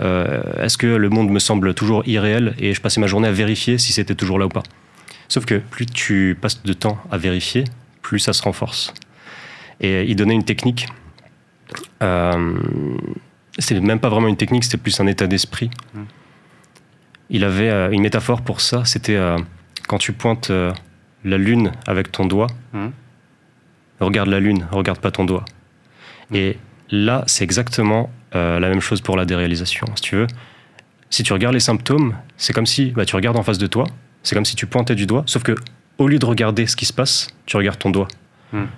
euh, 0.00 0.42
est-ce 0.62 0.78
que 0.78 0.86
le 0.86 1.08
monde 1.08 1.30
me 1.30 1.40
semble 1.40 1.74
toujours 1.74 2.02
irréel, 2.06 2.54
et 2.60 2.74
je 2.74 2.80
passais 2.80 3.00
ma 3.00 3.08
journée 3.08 3.26
à 3.26 3.32
vérifier 3.32 3.78
si 3.78 3.92
c'était 3.92 4.14
toujours 4.14 4.38
là 4.38 4.46
ou 4.46 4.50
pas. 4.50 4.62
Sauf 5.28 5.44
que 5.44 5.56
plus 5.58 5.86
tu 5.86 6.38
passes 6.40 6.62
de 6.62 6.72
temps 6.72 6.98
à 7.10 7.18
vérifier, 7.18 7.64
plus 8.02 8.20
ça 8.20 8.32
se 8.32 8.42
renforce. 8.42 8.94
Et 9.80 10.04
il 10.04 10.16
donnait 10.16 10.34
une 10.34 10.44
technique. 10.44 10.86
Euh, 12.02 12.58
c'était 13.58 13.80
même 13.80 14.00
pas 14.00 14.08
vraiment 14.08 14.28
une 14.28 14.36
technique, 14.36 14.64
c'était 14.64 14.76
plus 14.76 14.98
un 15.00 15.06
état 15.06 15.26
d'esprit. 15.26 15.70
Mm. 15.94 16.00
Il 17.30 17.44
avait 17.44 17.68
euh, 17.70 17.90
une 17.90 18.02
métaphore 18.02 18.42
pour 18.42 18.60
ça. 18.60 18.84
C'était 18.84 19.16
euh, 19.16 19.36
quand 19.88 19.98
tu 19.98 20.12
pointes 20.12 20.50
euh, 20.50 20.72
la 21.24 21.38
lune 21.38 21.72
avec 21.86 22.12
ton 22.12 22.26
doigt, 22.26 22.46
Mhm. 22.72 22.92
regarde 24.00 24.28
la 24.28 24.40
lune, 24.40 24.66
regarde 24.70 24.98
pas 25.00 25.10
ton 25.10 25.24
doigt. 25.24 25.44
Mm. 26.30 26.36
Et 26.36 26.58
là, 26.90 27.24
c'est 27.26 27.44
exactement 27.44 28.10
euh, 28.34 28.60
la 28.60 28.68
même 28.68 28.80
chose 28.80 29.00
pour 29.00 29.16
la 29.16 29.24
déréalisation. 29.24 29.86
Si 29.96 30.02
tu 30.02 30.16
veux, 30.16 30.26
si 31.10 31.22
tu 31.22 31.32
regardes 31.32 31.54
les 31.54 31.60
symptômes, 31.60 32.14
c'est 32.36 32.52
comme 32.52 32.66
si 32.66 32.90
bah, 32.90 33.04
tu 33.06 33.16
regardes 33.16 33.36
en 33.36 33.42
face 33.42 33.58
de 33.58 33.66
toi, 33.66 33.84
c'est 34.22 34.34
comme 34.34 34.44
si 34.44 34.56
tu 34.56 34.66
pointais 34.66 34.94
du 34.94 35.06
doigt, 35.06 35.22
sauf 35.26 35.42
que 35.42 35.54
au 35.98 36.08
lieu 36.08 36.18
de 36.18 36.26
regarder 36.26 36.66
ce 36.66 36.76
qui 36.76 36.84
se 36.84 36.92
passe, 36.92 37.28
tu 37.46 37.56
regardes 37.56 37.78
ton 37.78 37.90
doigt. 37.90 38.08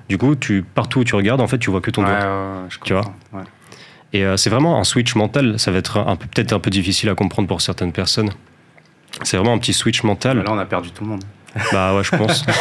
Du 0.09 0.19
coup, 0.19 0.35
tu, 0.37 0.63
partout 0.63 1.01
où 1.01 1.05
tu 1.05 1.15
regardes, 1.15 1.41
en 1.41 1.47
fait, 1.49 1.59
tu 1.59 1.71
vois 1.71 1.81
que 1.81 1.91
ton 1.91 2.03
Ouais, 2.05 2.09
doigt. 2.21 2.63
ouais, 2.63 2.67
je 2.71 2.79
Tu 2.85 2.93
vois. 2.93 3.05
Et 4.13 4.25
euh, 4.25 4.37
c'est 4.37 4.49
vraiment 4.51 4.79
un 4.81 4.85
switch 4.85 5.15
mental. 5.15 5.59
Ça 5.59 5.71
va 5.71 5.79
être 5.79 5.99
un 5.99 6.17
peu, 6.17 6.27
peut-être 6.27 6.53
un 6.53 6.61
peu 6.61 6.71
difficile 6.71 7.09
à 7.11 7.15
comprendre 7.15 7.47
pour 7.49 7.61
certaines 7.61 7.93
personnes. 7.93 8.31
C'est 9.23 9.37
vraiment 9.37 9.53
un 9.55 9.59
petit 9.59 9.73
switch 9.75 10.03
mental. 10.03 10.39
Bah 10.39 10.45
Là, 10.45 10.53
on 10.53 10.59
a 10.59 10.65
perdu 10.67 10.91
tout 10.93 11.05
le 11.05 11.11
monde. 11.11 11.25
Bah 11.73 11.95
ouais, 11.95 12.05
je 12.05 12.17
pense. 12.17 12.45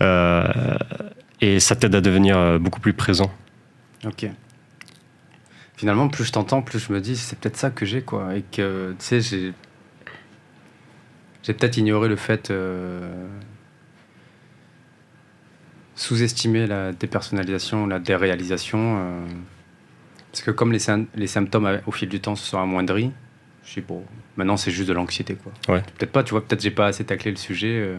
Euh, 0.00 0.76
et 1.40 1.60
ça 1.60 1.76
t'aide 1.76 1.94
à 1.94 2.00
devenir 2.00 2.36
euh, 2.36 2.58
beaucoup 2.58 2.80
plus 2.80 2.92
présent. 2.92 3.30
Ok. 4.04 4.26
Finalement, 5.76 6.08
plus 6.08 6.24
je 6.24 6.32
t'entends, 6.32 6.62
plus 6.62 6.78
je 6.80 6.92
me 6.92 7.00
dis, 7.00 7.16
c'est 7.16 7.38
peut-être 7.38 7.56
ça 7.56 7.70
que 7.70 7.86
j'ai, 7.86 8.02
quoi. 8.02 8.34
Et 8.36 8.42
que, 8.42 8.96
tu 8.98 9.04
sais, 9.04 9.20
j'ai. 9.20 9.52
J'ai 11.44 11.52
peut-être 11.54 11.76
ignoré 11.76 12.08
le 12.08 12.16
fait. 12.16 12.50
euh, 12.50 13.26
sous-estimer 16.02 16.66
la 16.66 16.92
dépersonnalisation, 16.92 17.86
la 17.86 17.98
déréalisation. 17.98 18.96
euh, 18.98 19.26
parce 20.30 20.42
que 20.42 20.50
comme 20.50 20.72
les, 20.72 20.78
sym- 20.78 21.06
les 21.14 21.26
symptômes, 21.26 21.66
euh, 21.66 21.78
au 21.86 21.92
fil 21.92 22.08
du 22.08 22.20
temps, 22.20 22.34
se 22.34 22.44
sont 22.48 22.58
amoindris, 22.60 23.12
je 23.64 23.74
sais 23.74 23.80
bon, 23.82 24.02
maintenant 24.36 24.56
c'est 24.56 24.70
juste 24.70 24.88
de 24.88 24.94
l'anxiété, 24.94 25.36
quoi. 25.36 25.52
Ouais. 25.74 25.82
Peut-être 25.98 26.12
pas, 26.12 26.24
tu 26.24 26.30
vois, 26.32 26.44
peut-être 26.44 26.62
j'ai 26.62 26.70
pas 26.70 26.86
assez 26.86 27.04
taclé 27.04 27.30
le 27.30 27.36
sujet. 27.36 27.68
euh, 27.78 27.98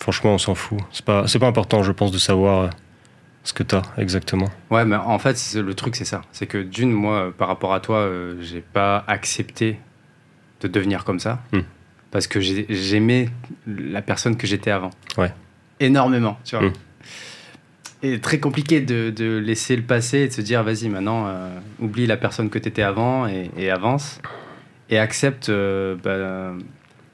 Franchement, 0.00 0.34
on 0.34 0.38
s'en 0.38 0.54
fout. 0.54 0.78
C'est 0.92 1.04
pas, 1.04 1.26
c'est 1.26 1.38
pas 1.38 1.46
important, 1.48 1.82
je 1.82 1.92
pense, 1.92 2.10
de 2.12 2.18
savoir 2.18 2.70
ce 3.44 3.52
que 3.52 3.62
t'as 3.62 3.82
exactement. 3.98 4.48
Ouais, 4.70 4.84
mais 4.84 4.96
en 4.96 5.18
fait, 5.18 5.36
le 5.54 5.74
truc, 5.74 5.94
c'est 5.96 6.04
ça. 6.04 6.22
C'est 6.32 6.46
que 6.46 6.58
d'une, 6.58 6.90
moi, 6.92 7.32
par 7.36 7.48
rapport 7.48 7.72
à 7.74 7.80
toi, 7.80 7.98
euh, 7.98 8.36
j'ai 8.42 8.60
pas 8.60 9.04
accepté 9.06 9.78
de 10.60 10.68
devenir 10.68 11.04
comme 11.04 11.20
ça. 11.20 11.40
Hmm. 11.52 11.60
Parce 12.10 12.26
que 12.26 12.40
j'ai- 12.40 12.66
j'aimais 12.70 13.28
la 13.66 14.00
personne 14.02 14.36
que 14.36 14.46
j'étais 14.46 14.70
avant. 14.70 14.90
Ouais. 15.18 15.32
Énormément, 15.80 16.38
tu 16.44 16.56
vois. 16.56 16.68
Hmm. 16.68 16.72
Et 18.02 18.20
très 18.20 18.38
compliqué 18.38 18.80
de, 18.80 19.10
de 19.10 19.38
laisser 19.38 19.74
le 19.74 19.82
passé 19.82 20.18
et 20.18 20.28
de 20.28 20.32
se 20.32 20.40
dire, 20.40 20.62
vas-y, 20.62 20.88
maintenant, 20.88 21.26
euh, 21.26 21.48
oublie 21.80 22.06
la 22.06 22.16
personne 22.16 22.48
que 22.48 22.58
tu 22.58 22.68
étais 22.68 22.82
avant 22.82 23.26
et, 23.26 23.50
et 23.56 23.70
avance. 23.70 24.20
Et 24.88 24.98
accepte 24.98 25.48
euh, 25.48 25.96
bah, 25.96 26.56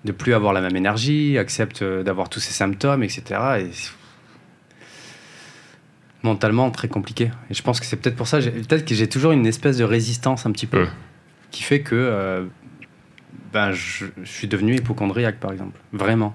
de 0.04 0.12
plus 0.12 0.34
avoir 0.34 0.52
la 0.52 0.60
même 0.60 0.76
énergie, 0.76 1.38
accepte 1.38 1.82
euh, 1.82 2.02
d'avoir 2.02 2.28
tous 2.28 2.40
ces 2.40 2.52
symptômes, 2.52 3.02
etc. 3.02 3.22
Et 3.60 3.70
mentalement 6.22 6.70
très 6.70 6.88
compliqué. 6.88 7.30
Et 7.50 7.54
je 7.54 7.62
pense 7.62 7.80
que 7.80 7.86
c'est 7.86 7.96
peut-être 7.96 8.16
pour 8.16 8.26
ça, 8.28 8.38
peut-être 8.38 8.84
que 8.84 8.94
j'ai 8.94 9.08
toujours 9.08 9.32
une 9.32 9.46
espèce 9.46 9.76
de 9.76 9.84
résistance 9.84 10.46
un 10.46 10.52
petit 10.52 10.66
peu, 10.66 10.84
Mm. 10.84 10.90
qui 11.50 11.62
fait 11.62 11.80
que 11.80 11.94
euh, 11.94 12.44
ben, 13.52 13.72
je, 13.72 14.06
je 14.22 14.30
suis 14.30 14.48
devenu 14.48 14.74
hypochondriaque, 14.74 15.38
par 15.38 15.52
exemple. 15.52 15.78
Vraiment. 15.92 16.34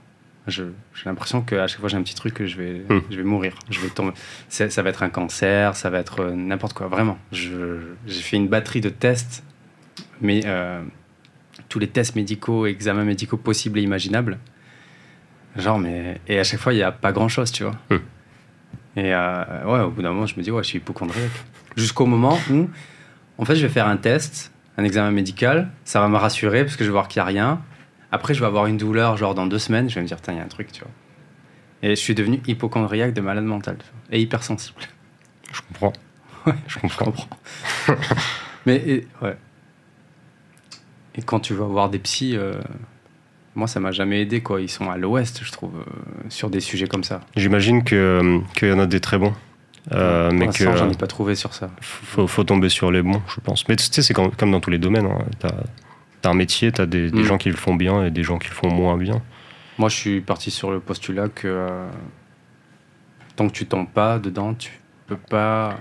J'ai 0.50 0.66
l'impression 1.06 1.42
qu'à 1.42 1.68
chaque 1.68 1.80
fois 1.80 1.90
j'ai 1.90 1.98
un 1.98 2.02
petit 2.04 2.16
truc 2.16 2.34
que 2.34 2.46
je 2.46 2.58
vais, 2.58 2.84
Mm. 2.90 3.02
je 3.10 3.18
vais 3.18 3.24
mourir. 3.24 3.54
Je 3.70 3.80
vais 3.80 3.90
tomber. 3.90 4.14
Ça 4.50 4.68
va 4.82 4.90
être 4.90 5.04
un 5.04 5.10
cancer, 5.10 5.76
ça 5.76 5.90
va 5.90 6.00
être 6.00 6.22
euh, 6.22 6.32
n'importe 6.36 6.74
quoi. 6.74 6.88
Vraiment. 6.88 7.18
J'ai 7.32 7.78
fait 8.08 8.38
une 8.38 8.48
batterie 8.48 8.82
de 8.82 8.90
tests, 8.90 9.44
mais 10.22 10.42
euh, 10.46 10.82
tous 11.70 11.80
les 11.80 11.88
tests 11.88 12.16
médicaux, 12.16 12.66
examens 12.66 13.04
médicaux 13.06 13.38
possibles 13.38 13.80
et 13.80 13.82
imaginables. 13.82 14.40
Genre, 15.56 15.80
mais. 15.80 16.22
Et 16.28 16.40
à 16.40 16.44
chaque 16.44 16.60
fois, 16.60 16.74
il 16.74 16.78
n'y 16.78 16.84
a 16.84 16.92
pas 16.92 17.12
grand 17.12 17.28
chose, 17.28 17.52
tu 17.52 17.64
vois. 17.64 17.76
Mm. 17.90 17.96
Et 18.98 19.14
euh, 19.14 19.64
ouais, 19.66 19.80
au 19.82 19.92
bout 19.92 20.02
d'un 20.02 20.10
moment, 20.12 20.26
je 20.26 20.36
me 20.36 20.42
dis, 20.42 20.52
ouais, 20.52 20.64
je 20.64 20.68
suis 20.70 20.78
hypochondriaque. 20.78 21.30
Jusqu'au 21.78 22.06
moment 22.06 22.38
où, 22.52 22.70
en 23.38 23.46
fait, 23.46 23.56
je 23.56 23.62
vais 23.66 23.72
faire 23.72 23.88
un 23.88 23.98
test, 23.98 24.52
un 24.78 24.84
examen 24.84 25.12
médical, 25.12 25.70
ça 25.86 26.00
va 26.02 26.08
me 26.08 26.18
rassurer 26.18 26.64
parce 26.64 26.76
que 26.76 26.84
je 26.84 26.90
vais 26.90 26.94
voir 26.94 27.08
qu'il 27.08 27.20
n'y 27.22 27.24
a 27.24 27.26
rien. 27.26 27.62
Après, 28.12 28.34
je 28.34 28.40
vais 28.40 28.46
avoir 28.48 28.66
une 28.66 28.78
douleur, 28.78 29.18
genre 29.18 29.36
dans 29.36 29.46
deux 29.46 29.60
semaines, 29.60 29.90
je 29.90 29.96
vais 29.96 30.02
me 30.02 30.08
dire, 30.08 30.20
tiens, 30.22 30.34
il 30.34 30.38
y 30.38 30.40
a 30.40 30.44
un 30.44 30.48
truc, 30.48 30.72
tu 30.72 30.82
vois. 30.82 30.92
Et 31.82 31.90
je 31.92 31.96
suis 32.02 32.16
devenu 32.16 32.42
hypochondriaque 32.48 33.14
de 33.14 33.22
malade 33.22 33.44
mental, 33.46 33.78
tu 33.78 33.86
vois, 33.86 34.18
et 34.18 34.22
hypersensible. 34.22 34.82
Je 35.54 35.62
comprends. 35.62 35.94
Ouais, 36.46 36.54
je 36.68 36.74
Je 36.74 36.80
comprends. 36.80 37.06
comprends. 37.06 37.28
Mais, 38.66 38.76
et, 38.78 39.08
ouais. 39.22 39.38
Et 41.16 41.22
quand 41.22 41.40
tu 41.40 41.54
vas 41.54 41.66
voir 41.66 41.90
des 41.90 42.00
psys, 42.00 42.36
euh, 42.36 42.54
moi, 43.56 43.68
ça 43.68 43.80
m'a 43.80 43.92
jamais 43.92 44.22
aidé, 44.22 44.42
quoi. 44.42 44.62
Ils 44.62 44.70
sont 44.70 44.90
à 44.90 44.98
l'ouest, 44.98 45.42
je 45.44 45.52
trouve, 45.52 45.74
euh, 45.80 45.84
sur 46.30 46.50
des 46.50 46.60
sujets 46.60 46.88
comme 46.88 47.04
ça. 47.04 47.22
J'imagine 47.36 47.84
que, 47.84 47.96
euh, 47.96 48.40
qu'il 48.56 48.70
y 48.70 48.72
en 48.72 48.80
a 48.80 48.86
des 48.86 49.00
très 49.00 49.18
bons. 49.18 49.34
euh, 49.92 50.30
mais 50.32 50.48
que 50.50 50.76
j'en 50.76 50.90
ai 50.90 50.96
pas 50.98 51.08
trouvé 51.08 51.36
sur 51.36 51.54
ça. 51.54 51.70
faut, 51.82 52.28
faut 52.28 52.44
tomber 52.44 52.70
sur 52.70 52.92
les 52.92 53.02
bons, 53.02 53.22
je 53.34 53.40
pense. 53.42 53.68
Mais 53.68 53.76
tu 53.76 53.86
sais, 53.86 54.02
c'est 54.02 54.14
comme, 54.14 54.32
comme 54.32 54.52
dans 54.52 54.60
tous 54.60 54.70
les 54.70 54.78
domaines. 54.78 55.06
Hein. 55.08 55.50
T'as 56.22 56.30
as 56.30 56.32
un 56.32 56.36
métier, 56.36 56.72
t'as 56.72 56.86
des, 56.86 57.10
des 57.12 57.22
Mm. 57.22 57.26
gens 57.26 57.38
qui 57.38 57.50
le 57.50 57.56
font 57.56 57.76
bien 57.76 58.04
et 58.06 58.12
des 58.12 58.24
gens 58.24 58.38
qui 58.38 58.50
le 58.50 58.54
font 58.56 58.70
moins 58.72 58.98
bien. 58.98 59.22
Moi, 59.78 59.90
je 59.90 59.96
suis 59.96 60.22
parti 60.22 60.52
sur 60.52 60.72
le 60.72 60.80
postulat 60.80 61.30
que 61.30 61.48
euh, 61.48 61.88
tant 63.36 63.48
que 63.48 63.54
tu 63.54 63.66
tombes 63.66 63.88
pas 63.90 64.20
dedans, 64.20 64.54
tu 64.54 64.72
peux 65.08 65.16
pas. 65.18 65.80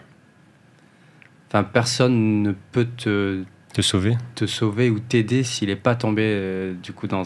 Enfin, 1.48 1.64
personne 1.64 2.42
ne 2.42 2.52
peut 2.72 2.86
te, 2.96 3.42
Te 3.72 3.82
sauver 3.82 4.16
te 4.34 4.46
sauver 4.46 4.90
ou 4.90 4.98
t'aider 5.00 5.42
s'il 5.42 5.70
est 5.70 5.76
pas 5.76 5.94
tombé 5.94 6.22
euh, 6.24 6.74
du 6.74 6.92
coup 6.92 7.06
dans, 7.06 7.22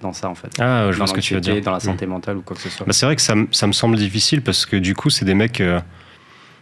dans 0.00 0.12
ça 0.12 0.28
en 0.30 0.34
fait. 0.34 0.48
Ah, 0.58 0.86
je 0.90 0.92
dans 0.92 1.04
vois 1.04 1.06
ce 1.08 1.12
que 1.14 1.20
tu 1.20 1.34
veux 1.34 1.40
dire. 1.40 1.60
Dans 1.60 1.70
la 1.72 1.76
Mm. 1.76 1.80
santé 1.80 2.06
mentale 2.06 2.38
ou 2.38 2.42
quoi 2.42 2.56
que 2.56 2.62
ce 2.62 2.70
soit. 2.70 2.86
Bah, 2.86 2.92
c'est 2.92 3.06
vrai 3.06 3.16
que 3.16 3.22
ça, 3.22 3.34
me- 3.34 3.48
ça 3.52 3.66
me 3.66 3.72
semble 3.72 3.96
difficile 3.96 4.42
parce 4.42 4.64
que 4.66 4.76
du 4.76 4.94
coup, 4.94 5.10
c'est 5.10 5.24
des 5.26 5.34
mecs 5.34 5.60
euh, 5.60 5.80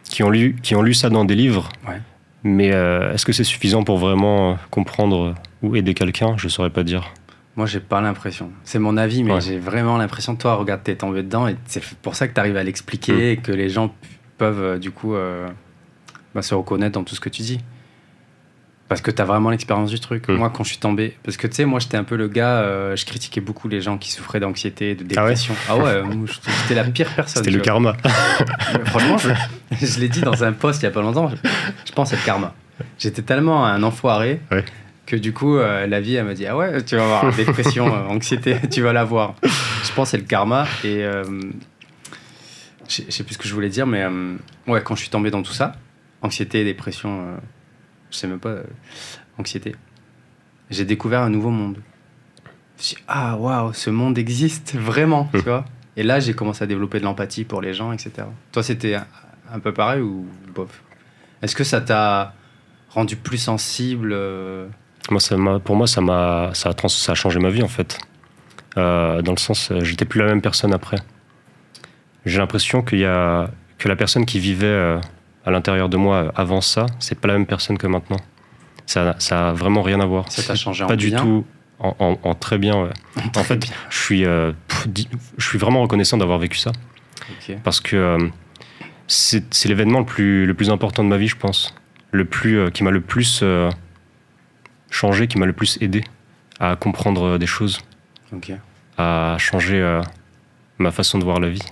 qui, 0.04 0.22
ont 0.22 0.30
lu, 0.30 0.56
qui 0.62 0.74
ont 0.74 0.82
lu 0.82 0.92
ça 0.92 1.08
dans 1.08 1.24
des 1.24 1.34
livres. 1.36 1.68
Ouais. 1.88 2.00
Mais 2.42 2.72
euh, 2.72 3.14
est-ce 3.14 3.24
que 3.24 3.32
c'est 3.32 3.44
suffisant 3.44 3.84
pour 3.84 3.96
vraiment 3.98 4.58
comprendre 4.70 5.34
ou 5.64 5.77
aider 5.77 5.94
quelqu'un 5.94 6.35
Je 6.37 6.48
saurais 6.48 6.70
pas 6.70 6.83
dire. 6.85 7.12
Moi, 7.57 7.66
j'ai 7.66 7.81
pas 7.81 8.00
l'impression. 8.00 8.50
C'est 8.64 8.79
mon 8.81 8.96
avis, 8.96 9.22
mais 9.22 9.35
Ouais. 9.35 9.40
j'ai 9.40 9.59
vraiment 9.59 9.96
l'impression. 9.96 10.35
Toi, 10.35 10.55
regarde, 10.57 10.83
t'es 10.83 10.96
tombé 10.96 11.22
dedans 11.22 11.46
et 11.46 11.57
c'est 11.66 11.83
pour 12.03 12.16
ça 12.16 12.27
que 12.27 12.35
tu 12.35 12.40
arrives 12.40 12.57
à 12.57 12.64
l'expliquer 12.64 13.12
Mm. 13.12 13.20
et 13.33 13.37
que 13.37 13.53
les 13.53 13.68
gens 13.68 13.94
peuvent 14.38 14.61
euh, 14.61 14.79
du 14.79 14.90
coup 14.90 15.14
euh, 15.14 15.46
bah, 16.35 16.42
se 16.42 16.55
reconnaître 16.55 16.94
dans 16.94 17.05
tout 17.05 17.14
ce 17.14 17.20
que 17.20 17.29
tu 17.29 17.42
dis. 17.42 17.61
Parce 18.88 19.00
que 19.00 19.11
tu 19.11 19.22
as 19.22 19.24
vraiment 19.24 19.50
l'expérience 19.50 19.88
du 19.90 19.98
truc. 20.00 20.29
Mm. 20.29 20.35
Moi, 20.35 20.50
quand 20.50 20.64
je 20.64 20.70
suis 20.70 20.79
tombé, 20.79 21.16
parce 21.22 21.37
que 21.37 21.46
tu 21.46 21.55
sais, 21.55 21.64
moi, 21.64 21.79
j'étais 21.79 21.96
un 21.96 22.03
peu 22.05 22.16
le 22.16 22.27
gars, 22.29 22.59
euh, 22.59 22.96
je 22.96 23.07
critiquais 23.07 23.40
beaucoup 23.40 23.68
les 23.68 23.81
gens 23.81 23.98
qui 23.98 24.11
souffraient 24.11 24.40
d'anxiété, 24.40 24.94
de 24.96 25.05
Ah 25.16 25.22
ouais 25.24 25.31
dépression. 25.31 25.55
Ah 25.68 25.77
ouais, 25.77 26.03
moi, 26.03 26.27
je- 26.27 26.50
j'étais 26.62 26.74
la 26.74 26.85
pire 26.85 27.09
personne. 27.14 27.42
C'était 27.44 27.50
le 27.53 27.59
vois. 27.59 27.64
karma. 27.64 27.96
Franchement, 28.87 29.16
je, 29.18 29.31
je 29.87 30.00
l'ai 30.00 30.09
dit 30.09 30.20
dans 30.20 30.42
un 30.44 30.53
post 30.53 30.83
il 30.83 30.87
y 30.87 30.88
a 30.88 30.90
pas 30.90 31.03
longtemps. 31.03 31.29
Je, 31.31 31.37
je 31.87 31.92
pense 31.92 32.11
c'est 32.11 32.16
le 32.16 32.22
karma. 32.24 32.53
J'étais 32.98 33.22
tellement 33.22 33.64
un 33.64 33.83
enfoiré 33.85 34.40
Ouais. 34.50 34.64
Que 35.06 35.16
du 35.16 35.32
coup, 35.32 35.56
euh, 35.56 35.86
la 35.86 36.00
vie, 36.00 36.14
elle 36.14 36.24
m'a 36.24 36.34
dit 36.34 36.46
Ah 36.46 36.56
ouais, 36.56 36.82
tu 36.82 36.96
vas 36.96 37.04
avoir 37.04 37.34
dépression, 37.34 37.86
euh, 37.94 38.06
anxiété, 38.06 38.56
tu 38.70 38.82
vas 38.82 38.92
l'avoir. 38.92 39.34
Je 39.42 39.92
pense 39.92 40.08
que 40.08 40.10
c'est 40.12 40.16
le 40.18 40.24
karma. 40.24 40.66
Et 40.82 41.04
euh, 41.04 41.24
je 42.88 43.02
sais- 43.10 43.24
plus 43.24 43.34
ce 43.34 43.38
que 43.38 43.48
je 43.48 43.54
voulais 43.54 43.68
dire, 43.68 43.86
mais 43.86 44.02
euh, 44.02 44.34
ouais, 44.66 44.82
quand 44.82 44.94
je 44.94 45.00
suis 45.02 45.10
tombé 45.10 45.30
dans 45.30 45.42
tout 45.42 45.52
ça, 45.52 45.74
anxiété, 46.22 46.64
dépression, 46.64 47.36
je 48.10 48.16
sais 48.16 48.26
même 48.26 48.38
pas, 48.38 48.56
anxiété, 49.38 49.74
j'ai 50.70 50.84
découvert 50.84 51.20
un 51.20 51.30
nouveau 51.30 51.50
monde. 51.50 51.78
Je 52.76 52.80
me 52.80 52.82
suis 52.82 52.96
dit, 52.96 53.02
ah 53.08 53.36
waouh, 53.36 53.72
ce 53.72 53.90
monde 53.90 54.18
existe 54.18 54.74
vraiment, 54.74 55.28
tu 55.32 55.40
vois. 55.40 55.64
Et 55.96 56.02
là, 56.02 56.18
j'ai 56.18 56.34
commencé 56.34 56.64
à 56.64 56.66
développer 56.66 56.98
de 56.98 57.04
l'empathie 57.04 57.44
pour 57.44 57.62
les 57.62 57.72
gens, 57.72 57.92
etc. 57.92 58.26
Toi, 58.52 58.62
c'était 58.62 58.96
un, 59.52 59.58
peu 59.60 59.72
pareil 59.72 60.00
ou 60.00 60.26
bof? 60.54 60.82
Est-ce 61.40 61.54
que 61.54 61.62
ça 61.62 61.80
t'a 61.80 62.34
rendu 62.90 63.16
plus 63.16 63.38
sensible 63.38 64.12
Moi, 65.10 65.20
ça 65.20 65.36
m'a- 65.36 65.58
pour 65.58 65.76
moi, 65.76 65.86
ça 65.86 66.00
m'a, 66.00 66.50
ça 66.54 66.70
a, 66.70 66.74
trans- 66.74 66.88
ça 66.88 67.12
a 67.12 67.14
changé 67.14 67.38
ma 67.38 67.50
vie 67.50 67.62
en 67.62 67.68
fait. 67.68 67.98
Euh, 68.76 69.22
dans 69.22 69.32
le 69.32 69.38
sens, 69.38 69.70
euh, 69.70 69.80
j'étais 69.84 70.04
plus 70.04 70.20
la 70.20 70.26
même 70.26 70.40
personne 70.42 70.72
après. 70.72 70.96
J'ai 72.26 72.38
l'impression 72.38 72.82
qu'il 72.82 73.00
y 73.00 73.04
a 73.04 73.50
que 73.78 73.88
la 73.88 73.96
personne 73.96 74.24
qui 74.24 74.38
vivait 74.40 74.66
euh, 74.66 74.98
à 75.44 75.50
l'intérieur 75.50 75.88
de 75.88 75.96
moi 75.96 76.32
avant 76.34 76.60
ça, 76.62 76.86
c'est 76.98 77.18
pas 77.18 77.28
la 77.28 77.34
même 77.34 77.46
personne 77.46 77.76
que 77.76 77.86
maintenant. 77.86 78.16
Ça, 78.86 79.14
ça 79.18 79.50
a 79.50 79.52
vraiment 79.52 79.82
rien 79.82 80.00
à 80.00 80.06
voir. 80.06 80.30
Ça 80.32 80.42
t'a 80.42 80.54
changé 80.54 80.84
en 80.84 80.86
Pas 80.86 80.96
du 80.96 81.08
bien 81.08 81.20
tout. 81.20 81.44
En, 81.80 81.94
en- 81.98 82.18
en 82.22 82.34
très 82.34 82.56
bien. 82.58 82.82
ouais. 82.82 82.90
En 83.36 83.44
fait, 83.44 83.56
bien. 83.56 83.70
je 83.90 83.98
suis, 83.98 84.24
euh, 84.24 84.52
pff, 84.68 84.88
je 85.36 85.46
suis 85.46 85.58
vraiment 85.58 85.82
reconnaissant 85.82 86.16
d'avoir 86.16 86.38
vécu 86.38 86.56
ça 86.58 86.72
parce 87.62 87.80
que 87.80 88.16
c'est 89.06 89.44
l'événement 89.66 89.98
le 90.00 90.04
plus, 90.06 90.46
le 90.46 90.54
plus 90.54 90.70
important 90.70 91.04
de 91.04 91.08
ma 91.08 91.16
vie, 91.18 91.28
je 91.28 91.36
pense. 91.36 91.74
Le 92.10 92.24
plus, 92.24 92.70
qui 92.72 92.84
m'a 92.84 92.90
le 92.90 93.00
plus 93.00 93.40
changé, 94.94 95.26
qui 95.26 95.38
m'a 95.38 95.46
le 95.46 95.52
plus 95.52 95.76
aidé 95.80 96.04
à 96.61 96.76
comprendre 96.76 97.22
euh, 97.24 97.38
des 97.38 97.46
choses, 97.46 97.80
à 98.96 99.37
changer 99.38 99.80
euh, 99.80 100.00
ma 100.78 100.90
façon 100.92 101.18
de 101.18 101.24
voir 101.24 101.40
la 101.40 101.48
vie. 101.50 101.62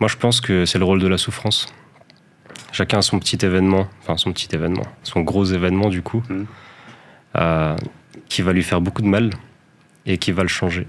Moi, 0.00 0.08
je 0.08 0.16
pense 0.16 0.40
que 0.40 0.64
c'est 0.64 0.78
le 0.78 0.84
rôle 0.84 1.00
de 1.00 1.06
la 1.06 1.18
souffrance. 1.18 1.66
Chacun 2.72 2.98
a 2.98 3.02
son 3.02 3.18
petit 3.20 3.44
événement, 3.44 3.86
enfin 4.00 4.16
son 4.16 4.32
petit 4.32 4.48
événement, 4.52 4.82
son 5.04 5.20
gros 5.20 5.44
événement 5.44 5.88
du 5.88 6.02
coup, 6.02 6.22
Mhm. 6.28 6.46
euh, 7.36 7.76
qui 8.28 8.42
va 8.42 8.52
lui 8.52 8.62
faire 8.62 8.80
beaucoup 8.80 9.02
de 9.02 9.06
mal 9.06 9.30
et 10.06 10.18
qui 10.18 10.32
va 10.32 10.42
le 10.42 10.48
changer. 10.48 10.86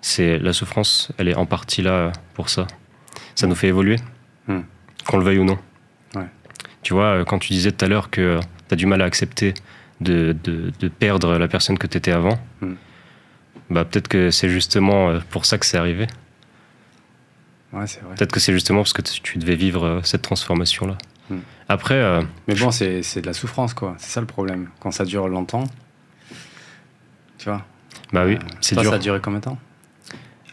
C'est 0.00 0.38
la 0.38 0.52
souffrance, 0.52 1.12
elle 1.18 1.28
est 1.28 1.34
en 1.36 1.46
partie 1.46 1.82
là 1.82 2.12
pour 2.34 2.48
ça. 2.48 2.66
Ça 3.34 3.46
nous 3.46 3.54
fait 3.54 3.68
évoluer, 3.68 3.96
Mhm. 4.48 4.64
qu'on 5.06 5.18
le 5.18 5.24
veuille 5.24 5.38
ou 5.38 5.44
non. 5.44 5.58
Ouais. 6.14 6.26
Tu 6.82 6.94
vois, 6.94 7.24
quand 7.24 7.38
tu 7.38 7.52
disais 7.52 7.70
tout 7.72 7.84
à 7.84 7.88
l'heure 7.88 8.10
que 8.10 8.40
tu 8.68 8.74
as 8.74 8.76
du 8.76 8.86
mal 8.86 9.02
à 9.02 9.04
accepter 9.04 9.54
de, 10.00 10.36
de- 10.44 10.72
de 10.78 10.88
perdre 10.88 11.38
la 11.38 11.48
personne 11.48 11.78
que 11.78 11.86
tu 11.86 11.96
étais 11.98 12.12
avant, 12.12 12.38
Mhm. 12.60 12.76
bah 13.70 13.84
peut-être 13.84 14.08
que 14.08 14.30
c'est 14.30 14.48
justement 14.48 15.10
euh, 15.10 15.20
pour 15.30 15.44
ça 15.46 15.58
que 15.58 15.66
c'est 15.66 15.78
arrivé. 15.78 16.06
Ouais, 17.72 17.86
c'est 17.86 18.00
vrai. 18.02 18.14
Peut-être 18.14 18.32
que 18.32 18.40
c'est 18.40 18.52
justement 18.52 18.80
parce 18.80 18.92
que 18.92 19.02
tu 19.02 19.38
devais 19.38 19.56
vivre 19.56 19.84
euh, 19.84 20.00
cette 20.04 20.22
transformation-là. 20.22 20.96
Hmm. 21.30 21.38
Après, 21.68 21.94
euh, 21.94 22.22
Mais 22.46 22.54
bon, 22.54 22.70
c'est 22.70 23.02
c'est 23.02 23.20
de 23.20 23.26
la 23.26 23.32
souffrance, 23.32 23.74
quoi. 23.74 23.94
C'est 23.98 24.10
ça 24.10 24.20
le 24.20 24.26
problème. 24.26 24.68
Quand 24.80 24.90
ça 24.92 25.04
dure 25.04 25.26
longtemps, 25.28 25.64
tu 27.38 27.48
vois. 27.48 27.64
bah 28.12 28.24
oui, 28.24 28.34
Euh, 28.36 28.46
c'est 28.60 28.74
toi, 28.76 28.82
dur. 28.82 28.90
Ça 28.92 28.96
a 28.96 29.00
duré 29.00 29.20
combien 29.20 29.40
de 29.40 29.44
temps? 29.44 29.58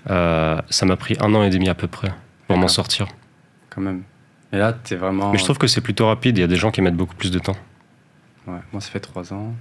Euh, 0.09 0.59
ça 0.69 0.85
m'a 0.85 0.95
pris 0.97 1.15
un 1.21 1.33
an 1.35 1.43
et 1.43 1.49
demi 1.49 1.69
à 1.69 1.75
peu 1.75 1.87
près 1.87 2.11
pour 2.47 2.57
m'en 2.57 2.67
sortir. 2.67 3.07
Quand 3.69 3.81
même. 3.81 4.03
Et 4.51 4.57
là, 4.57 4.73
t'es 4.73 4.95
vraiment. 4.95 5.31
Mais 5.31 5.37
je 5.37 5.43
trouve 5.43 5.57
que 5.57 5.67
c'est 5.67 5.81
plutôt 5.81 6.07
rapide. 6.07 6.37
Il 6.37 6.41
y 6.41 6.43
a 6.43 6.47
des 6.47 6.55
gens 6.55 6.71
qui 6.71 6.81
mettent 6.81 6.95
beaucoup 6.97 7.15
plus 7.15 7.31
de 7.31 7.39
temps. 7.39 7.55
Ouais, 8.47 8.59
moi, 8.71 8.81
ça 8.81 8.89
fait 8.89 8.99
trois 8.99 9.33
ans. 9.33 9.53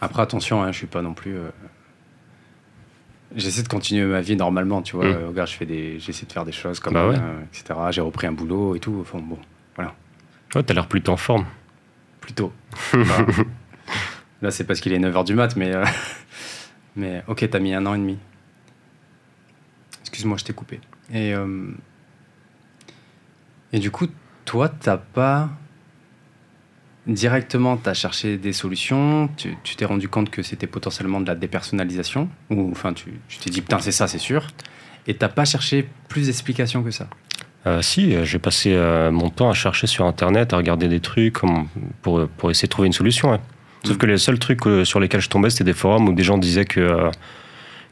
Après, 0.00 0.22
attention, 0.22 0.62
hein, 0.62 0.72
je 0.72 0.78
suis 0.78 0.86
pas 0.86 1.02
non 1.02 1.14
plus. 1.14 1.36
euh, 1.36 1.50
J'essaie 3.36 3.62
de 3.62 3.68
continuer 3.68 4.06
ma 4.06 4.20
vie 4.22 4.36
normalement, 4.36 4.80
tu 4.80 4.96
vois. 4.96 5.04
Mm. 5.04 5.08
Euh, 5.12 5.28
regarde, 5.28 5.48
je 5.50 5.54
fais 5.56 5.66
des, 5.66 6.00
j'essaie 6.00 6.24
de 6.24 6.32
faire 6.32 6.44
des 6.46 6.52
choses 6.52 6.80
comme 6.80 6.94
Bah 6.94 7.06
ouais. 7.08 7.16
euh, 7.18 7.42
etc. 7.52 7.78
J'ai 7.90 8.00
repris 8.00 8.26
un 8.26 8.32
boulot 8.32 8.74
et 8.74 8.80
tout. 8.80 8.98
Enfin, 9.00 9.18
bon, 9.18 9.38
Ouais, 10.54 10.62
t'as 10.62 10.72
l'air 10.72 10.86
plutôt 10.86 11.12
en 11.12 11.18
forme. 11.18 11.44
plutôt. 12.22 12.50
Enfin, 12.94 13.26
là, 14.42 14.50
c'est 14.50 14.64
parce 14.64 14.80
qu'il 14.80 14.94
est 14.94 14.98
9h 14.98 15.24
du 15.26 15.34
mat, 15.34 15.54
mais. 15.56 15.74
euh, 15.74 15.84
mais 16.96 17.22
ok, 17.28 17.46
t'as 17.50 17.58
mis 17.58 17.74
un 17.74 17.84
an 17.84 17.92
et 17.94 17.98
demi. 17.98 18.18
Excuse-moi, 20.00 20.38
je 20.38 20.44
t'ai 20.44 20.54
coupé. 20.54 20.80
Et. 21.12 21.34
Et 23.74 23.78
du 23.78 23.90
coup, 23.90 24.06
toi, 24.46 24.70
t'as 24.70 24.96
pas. 24.96 25.50
Directement, 27.08 27.78
tu 27.78 27.88
as 27.88 27.94
cherché 27.94 28.36
des 28.36 28.52
solutions, 28.52 29.30
tu 29.36 29.56
t'es 29.76 29.86
rendu 29.86 30.08
compte 30.08 30.28
que 30.28 30.42
c'était 30.42 30.66
potentiellement 30.66 31.20
de 31.22 31.26
la 31.26 31.34
dépersonnalisation, 31.34 32.28
ou 32.50 32.70
enfin, 32.70 32.92
tu 32.92 33.06
t'es 33.42 33.48
dit, 33.50 33.62
putain, 33.62 33.78
c'est 33.80 33.92
ça, 33.92 34.06
c'est 34.06 34.18
sûr, 34.18 34.46
et 35.06 35.14
t'as 35.14 35.28
pas 35.30 35.46
cherché 35.46 35.88
plus 36.08 36.26
d'explications 36.26 36.82
que 36.82 36.90
ça? 36.90 37.08
Euh, 37.66 37.80
si, 37.82 38.14
euh, 38.14 38.24
j'ai 38.24 38.38
passé 38.38 38.74
euh, 38.74 39.10
mon 39.10 39.30
temps 39.30 39.48
à 39.48 39.54
chercher 39.54 39.86
sur 39.86 40.04
Internet, 40.04 40.52
à 40.52 40.58
regarder 40.58 40.86
des 40.88 41.00
trucs 41.00 41.38
pour, 42.02 42.28
pour 42.28 42.50
essayer 42.50 42.66
de 42.68 42.70
trouver 42.70 42.86
une 42.86 42.92
solution. 42.92 43.30
ouais. 43.32 43.40
Sauf 43.84 43.94
Mm. 43.96 43.98
que 43.98 44.06
les 44.06 44.18
seuls 44.18 44.38
trucs 44.38 44.66
euh, 44.66 44.84
sur 44.84 45.00
lesquels 45.00 45.20
je 45.22 45.28
tombais, 45.30 45.48
c'était 45.50 45.64
des 45.64 45.72
forums 45.72 46.08
où 46.08 46.12
des 46.12 46.22
gens 46.22 46.36
disaient 46.36 46.64
que, 46.66 47.10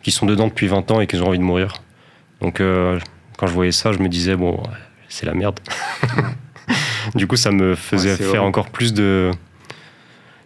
qu'ils 0.02 0.12
sont 0.12 0.26
dedans 0.26 0.46
depuis 0.48 0.66
20 0.66 0.90
ans 0.90 1.00
et 1.00 1.06
qu'ils 1.06 1.22
ont 1.22 1.28
envie 1.28 1.38
de 1.38 1.42
mourir. 1.44 1.72
Donc 2.42 2.58
quand 3.38 3.46
je 3.46 3.52
voyais 3.52 3.72
ça, 3.72 3.92
je 3.92 3.98
me 3.98 4.08
disais, 4.08 4.36
bon, 4.36 4.62
c'est 5.08 5.24
la 5.26 5.32
merde. 5.34 5.58
du 7.14 7.26
coup, 7.26 7.36
ça 7.36 7.50
me 7.50 7.74
faisait 7.74 8.10
Ouais, 8.10 8.16
faire 8.16 8.26
horrible. 8.28 8.44
encore 8.46 8.70
plus 8.70 8.92
de... 8.94 9.30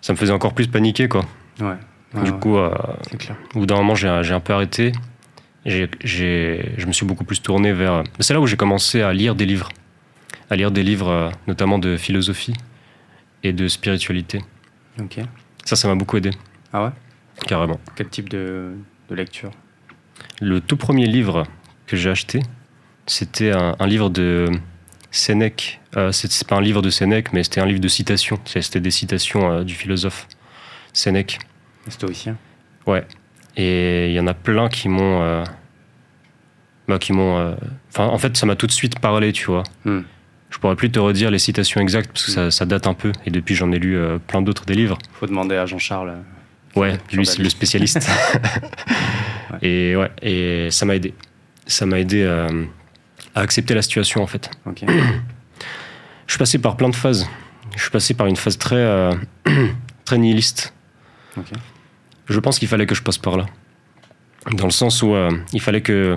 Ça 0.03 0.13
me 0.13 0.19
faisait 0.19 0.33
encore 0.33 0.55
plus 0.55 0.67
paniquer, 0.67 1.09
quoi. 1.09 1.25
Ouais. 1.61 1.75
ouais, 2.15 2.23
du 2.23 2.33
coup, 2.33 2.57
euh, 2.57 2.75
clair. 3.19 3.37
au 3.55 3.61
bout 3.61 3.67
d'un 3.67 3.77
moment, 3.77 3.95
j'ai 3.95 4.09
un 4.09 4.41
peu 4.41 4.53
arrêté. 4.55 4.93
Je 5.67 6.87
me 6.87 6.93
suis 6.93 7.05
beaucoup 7.07 7.25
plus 7.25 7.41
tourné 7.43 7.73
vers. 7.73 8.03
C'est 8.19 8.33
là 8.33 8.41
où 8.41 8.47
j'ai 8.47 8.57
commencé 8.57 9.03
à 9.03 9.13
lire 9.13 9.35
des 9.35 9.45
livres. 9.47 9.69
À 10.49 10.57
lire 10.57 10.71
des 10.71 10.83
livres, 10.83 11.09
euh, 11.11 11.31
notamment 11.47 11.79
de 11.79 11.97
philosophie 11.97 12.55
et 13.43 13.53
de 13.53 13.69
spiritualité. 13.69 14.41
Ok. 15.01 15.19
Ça, 15.65 15.77
ça 15.77 15.87
m'a 15.89 15.95
beaucoup 15.95 16.17
aidé, 16.17 16.31
Ah 16.73 16.85
ouais? 16.85 16.91
Carrément. 17.47 17.79
Quel 17.95 18.09
type 18.09 18.29
de, 18.29 18.73
de 19.09 19.15
lecture? 19.15 19.51
Le 20.41 20.61
tout 20.61 20.77
premier 20.77 21.07
livre 21.07 21.45
que 21.87 21.97
j'ai 21.97 22.11
acheté, 22.11 22.41
c'était 23.07 23.53
un, 23.53 23.77
un 23.79 23.87
livre 23.87 24.11
de 24.11 24.51
Sénèque. 25.11 25.81
Euh, 25.97 26.13
c'est 26.13 26.47
pas 26.47 26.57
un 26.57 26.61
livre 26.61 26.83
de 26.83 26.91
Sénèque, 26.91 27.33
mais 27.33 27.43
c'était 27.43 27.61
un 27.61 27.67
livre 27.67 27.81
de 27.81 27.89
citations. 27.89 28.39
C'était 28.45 28.81
des 28.81 28.91
citations 28.91 29.51
euh, 29.53 29.65
du 29.65 29.75
philosophe 29.75 30.29
Sénèque. 30.93 31.39
Stoïcien 31.89 32.37
Et 33.57 34.09
il 34.09 34.13
y 34.15 34.21
en 34.21 34.27
a 34.27 34.35
plein 34.35 34.69
qui 34.69 34.89
m'ont. 34.89 35.23
euh, 35.23 35.45
bah, 36.87 36.99
qui 36.99 37.13
m'ont. 37.13 37.57
Enfin, 37.89 38.07
en 38.07 38.19
fait, 38.19 38.37
ça 38.37 38.47
m'a 38.47 38.57
tout 38.57 38.67
de 38.67 38.73
suite 38.73 38.99
parlé, 39.01 39.33
tu 39.33 39.47
vois. 39.47 39.63
Hmm. 39.85 40.01
Je 40.51 40.59
pourrais 40.59 40.77
plus 40.77 40.91
te 40.91 40.99
redire 40.99 41.31
les 41.31 41.39
citations 41.39 41.81
exactes 41.81 42.11
parce 42.13 42.27
que 42.27 42.33
ça, 42.33 42.51
ça 42.51 42.67
date 42.67 42.87
un 42.87 42.95
peu. 42.95 43.13
Et 43.25 43.31
depuis, 43.31 43.55
j'en 43.55 43.71
ai 43.71 43.79
lu 43.79 43.97
plein 44.27 44.43
d'autres 44.43 44.65
des 44.65 44.75
livres. 44.75 44.99
Faut 45.13 45.27
demander 45.27 45.55
à 45.57 45.67
Jean-Charles. 45.67 46.17
Ouais, 46.77 46.99
lui, 47.13 47.25
c'est 47.25 47.39
le 47.39 47.45
liste. 47.45 47.57
spécialiste. 47.57 48.01
Et 49.63 49.97
ouais, 49.97 50.11
et 50.23 50.69
ça 50.71 50.87
m'a 50.87 50.97
aidé. 50.97 51.15
Ça 51.67 51.87
m'a 51.87 51.99
aidé 51.99 52.25
à 53.35 53.41
accepter 53.41 53.75
la 53.75 53.83
situation 53.83 54.23
en 54.23 54.27
fait. 54.27 54.51
Je 56.27 56.35
suis 56.35 56.39
passé 56.39 56.59
par 56.59 56.77
plein 56.77 56.89
de 56.89 56.97
phases. 56.97 57.29
Je 57.77 57.83
suis 57.83 57.91
passé 57.91 58.15
par 58.15 58.27
une 58.27 58.37
phase 58.37 58.59
très, 58.59 58.77
euh, 58.77 59.13
très 60.05 60.19
nihiliste. 60.19 60.73
Je 62.29 62.39
pense 62.41 62.59
qu'il 62.59 62.69
fallait 62.69 62.87
que 62.87 62.95
je 62.95 63.03
passe 63.03 63.19
par 63.19 63.37
là. 63.37 63.47
Dans 64.53 64.65
le 64.65 64.71
sens 64.71 65.03
où 65.03 65.15
euh, 65.15 65.31
il 65.53 65.61
fallait 65.61 65.81
que 65.83 66.15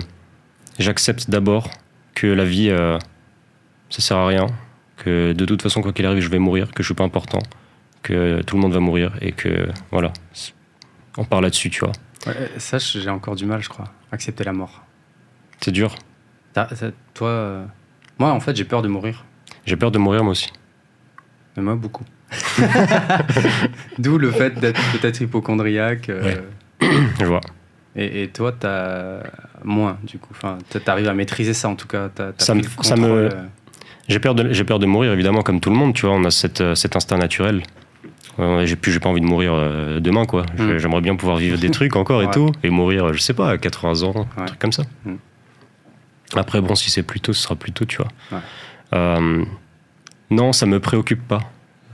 j'accepte 0.78 1.28
d'abord 1.30 1.70
que 2.14 2.26
la 2.26 2.44
vie, 2.44 2.70
euh, 2.70 2.98
ça 3.90 4.00
sert 4.02 4.16
à 4.16 4.26
rien, 4.26 4.46
que 4.96 5.32
de 5.32 5.44
toute 5.44 5.62
façon, 5.62 5.82
quoi 5.82 5.92
qu'il 5.92 6.06
arrive, 6.06 6.20
je 6.22 6.28
vais 6.28 6.38
mourir, 6.38 6.70
que 6.72 6.82
je 6.82 6.88
suis 6.88 6.94
pas 6.94 7.04
important, 7.04 7.40
que 8.02 8.42
tout 8.42 8.56
le 8.56 8.62
monde 8.62 8.72
va 8.72 8.80
mourir 8.80 9.12
et 9.20 9.32
que 9.32 9.68
voilà. 9.90 10.12
On 11.16 11.24
part 11.24 11.40
là-dessus, 11.40 11.70
tu 11.70 11.80
vois. 11.80 11.92
Ouais, 12.26 12.50
ça, 12.58 12.78
j'ai 12.78 13.10
encore 13.10 13.34
du 13.36 13.46
mal, 13.46 13.62
je 13.62 13.68
crois. 13.68 13.92
Accepter 14.12 14.44
la 14.44 14.52
mort. 14.52 14.84
C'est 15.60 15.72
dur. 15.72 15.94
T'as- 16.52 16.68
toi, 17.14 17.28
euh, 17.28 17.64
moi, 18.18 18.30
en 18.32 18.40
fait, 18.40 18.54
j'ai 18.56 18.64
peur 18.64 18.82
de 18.82 18.88
mourir. 18.88 19.24
J'ai 19.66 19.76
peur 19.76 19.90
de 19.90 19.98
mourir 19.98 20.22
moi 20.22 20.32
aussi. 20.32 20.52
Mais 21.56 21.62
moi, 21.62 21.74
beaucoup. 21.76 22.04
D'où 23.98 24.18
le 24.18 24.30
fait 24.30 24.58
d'être 24.58 24.80
peut-être 24.92 25.20
hypochondriaque. 25.20 26.08
euh, 26.08 26.34
Je 27.20 27.24
vois. 27.24 27.40
et, 27.96 28.24
et 28.24 28.28
toi, 28.28 28.52
t'as 28.58 29.20
moins, 29.62 29.98
du 30.02 30.18
coup. 30.18 30.30
Enfin, 30.32 30.58
t'a- 30.68 30.80
t'arrives 30.80 31.08
à 31.08 31.14
maîtriser 31.14 31.54
ça, 31.54 31.68
en 31.68 31.76
tout 31.76 31.86
cas. 31.86 32.10
Ça 32.38 32.54
me- 32.54 32.62
ça 32.82 32.96
me- 32.96 33.06
euh, 33.08 33.30
J'ai 34.08 34.18
peur, 34.18 34.34
de, 34.34 34.62
peur 34.64 34.78
de 34.78 34.86
mourir, 34.86 35.12
évidemment, 35.12 35.42
comme 35.42 35.60
tout 35.60 35.70
le 35.70 35.76
monde, 35.76 35.94
tu 35.94 36.06
vois. 36.06 36.14
On 36.14 36.24
a 36.24 36.30
cette, 36.30 36.74
cet 36.74 36.96
instinct 36.96 37.18
naturel. 37.18 37.62
Euh, 38.40 38.66
j'ai, 38.66 38.74
plus, 38.74 38.90
j'ai 38.90 38.98
pas 38.98 39.08
envie 39.08 39.20
de 39.20 39.26
mourir 39.26 39.52
euh, 39.54 40.00
demain, 40.00 40.24
quoi. 40.26 40.42
Mm. 40.58 40.78
J'aimerais 40.78 41.00
bien 41.00 41.14
pouvoir 41.14 41.36
vivre 41.36 41.56
des 41.58 41.70
trucs 41.78 41.94
encore 41.94 42.20
et 42.22 42.30
tout. 42.30 42.50
Et 42.64 42.70
mourir, 42.70 43.12
je 43.14 43.20
sais 43.20 43.32
pas, 43.34 43.50
à 43.50 43.58
80 43.58 44.02
ans, 44.02 44.26
un 44.36 44.44
truc 44.46 44.58
comme 44.58 44.72
ça. 44.72 44.82
Mm. 45.04 45.12
Après, 46.40 46.60
bon, 46.60 46.74
si 46.74 46.90
c'est 46.90 47.02
plus 47.02 47.20
tôt, 47.20 47.32
ce 47.32 47.42
sera 47.42 47.56
plus 47.56 47.72
tôt, 47.72 47.84
tu 47.84 47.96
vois. 47.98 48.08
Ouais. 48.32 48.38
Euh, 48.94 49.44
non, 50.30 50.52
ça 50.52 50.66
me 50.66 50.80
préoccupe 50.80 51.26
pas. 51.26 51.40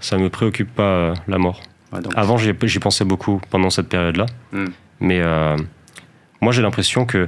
Ça 0.00 0.16
me 0.16 0.30
préoccupe 0.30 0.74
pas, 0.74 0.82
euh, 0.82 1.14
la 1.28 1.38
mort. 1.38 1.60
ouais, 1.92 2.00
donc- 2.00 2.12
Avant, 2.16 2.36
j'y, 2.38 2.52
pensais 2.78 3.04
beaucoup 3.04 3.40
pendant 3.50 3.70
cette 3.70 3.88
période-là. 3.88 4.26
Hmm. 4.52 4.66
Mais 5.00 5.20
euh, 5.20 5.56
moi, 6.40 6.52
j'ai 6.52 6.62
l'impression 6.62 7.04
que 7.06 7.26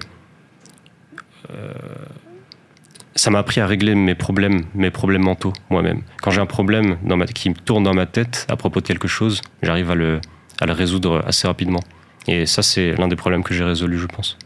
ça 3.14 3.30
m'a 3.30 3.38
appris 3.38 3.60
à 3.60 3.66
régler 3.66 3.94
mes 3.94 4.14
problèmes, 4.14 4.62
mes 4.74 4.90
problèmes 4.90 5.22
mentaux 5.22 5.52
moi-même. 5.70 6.02
Quand 6.22 6.30
j'ai 6.30 6.40
un 6.40 6.46
problème 6.46 6.96
dans 7.02 7.16
ma, 7.16 7.26
qui 7.26 7.50
me 7.50 7.54
tourne 7.54 7.84
dans 7.84 7.94
ma 7.94 8.06
tête 8.06 8.46
à 8.48 8.56
propos 8.56 8.80
de 8.80 8.86
quelque 8.86 9.08
chose, 9.08 9.42
j'arrive 9.62 9.90
à 9.90 9.94
le, 9.94 10.20
à 10.60 10.66
le 10.66 10.72
résoudre 10.72 11.22
assez 11.26 11.46
rapidement. 11.46 11.80
Et 12.26 12.46
ça, 12.46 12.62
c'est 12.62 12.94
l'un 12.94 13.08
des 13.08 13.16
problèmes 13.16 13.42
que 13.42 13.52
j'ai 13.54 13.64
résolu, 13.64 13.98
je 13.98 14.06
pense. 14.06 14.38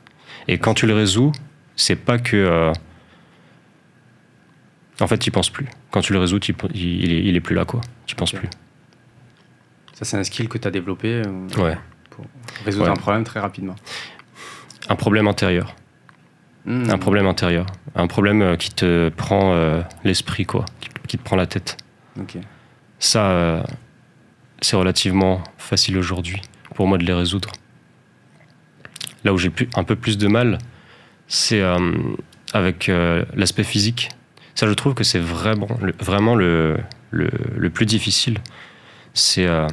Et 0.49 0.59
quand 0.59 0.75
tu 0.75 0.87
le 0.87 0.95
résous, 0.95 1.33
c'est 1.77 1.97
pas 1.97 2.19
que. 2.19 2.37
euh, 2.37 2.73
en 5.01 5.07
fait, 5.07 5.19
tu 5.19 5.31
penses 5.31 5.51
plus. 5.51 5.67
Quand 5.91 6.01
tu 6.01 6.13
le 6.13 6.19
résous, 6.19 6.39
tu- 6.39 6.55
il, 6.75 7.05
il 7.05 7.13
est, 7.13 7.23
il 7.25 7.37
est 7.37 7.41
plus 7.41 7.55
là, 7.55 7.65
quoi. 7.65 7.81
Tu 8.07 8.15
penses 8.17 8.33
plus. 8.33 8.49
Ça, 9.93 10.05
c'est 10.05 10.17
un 10.17 10.25
skill 10.25 10.49
que 10.49 10.59
t'as 10.59 10.71
développé 10.71 11.23
euh, 11.27 11.49
Ouais. 11.59 11.77
pour 12.11 12.25
résoudre 12.65 12.87
Ouais. 12.87 12.91
un 12.93 12.97
problème 12.97 13.25
très 13.25 13.41
rapidement. 13.41 13.77
Un 14.89 14.97
problème 14.97 15.27
intérieur. 15.29 15.75
Hmm. 16.65 16.91
Un 16.91 16.99
problème 16.99 17.27
intérieur. 17.27 17.67
Un 17.95 18.07
problème 18.07 18.43
euh, 18.43 18.57
qui 18.57 18.71
te 18.71 19.09
prend 19.11 19.53
euh, 19.55 19.83
l'esprit, 20.05 20.45
quoi. 20.47 20.65
Qui, 20.81 20.89
qui 21.09 21.19
te 21.19 21.23
prend 21.23 21.37
la 21.37 21.47
tête. 21.47 21.77
Ok. 22.19 22.39
Ça, 22.99 23.63
c'est 24.63 24.77
relativement 24.77 25.45
facile 25.59 25.99
aujourd'hui 25.99 26.41
pour 26.75 26.89
moi 26.89 26.97
de 26.97 27.05
les 27.05 27.13
résoudre. 27.13 27.53
Là 29.25 29.35
où 29.35 29.39
j'ai 29.39 29.53
un 29.77 29.85
peu 29.85 29.97
plus 29.97 30.17
de 30.17 30.27
mal, 30.27 30.59
c'est 31.29 31.61
euh, 31.61 31.93
avec 32.53 32.89
euh, 32.89 33.25
l'aspect 33.35 33.65
physique. 33.65 34.11
Ça, 34.55 34.67
je 34.67 34.73
trouve 34.73 34.95
que 34.95 35.05
c'est 35.05 35.19
vraiment 35.19 35.69
le, 35.83 35.93
vraiment 36.01 36.35
le, 36.35 36.79
le, 37.11 37.31
le 37.57 37.71
plus 37.71 37.87
difficile. 37.87 38.39
C'est. 39.15 39.47
euh, 39.47 39.67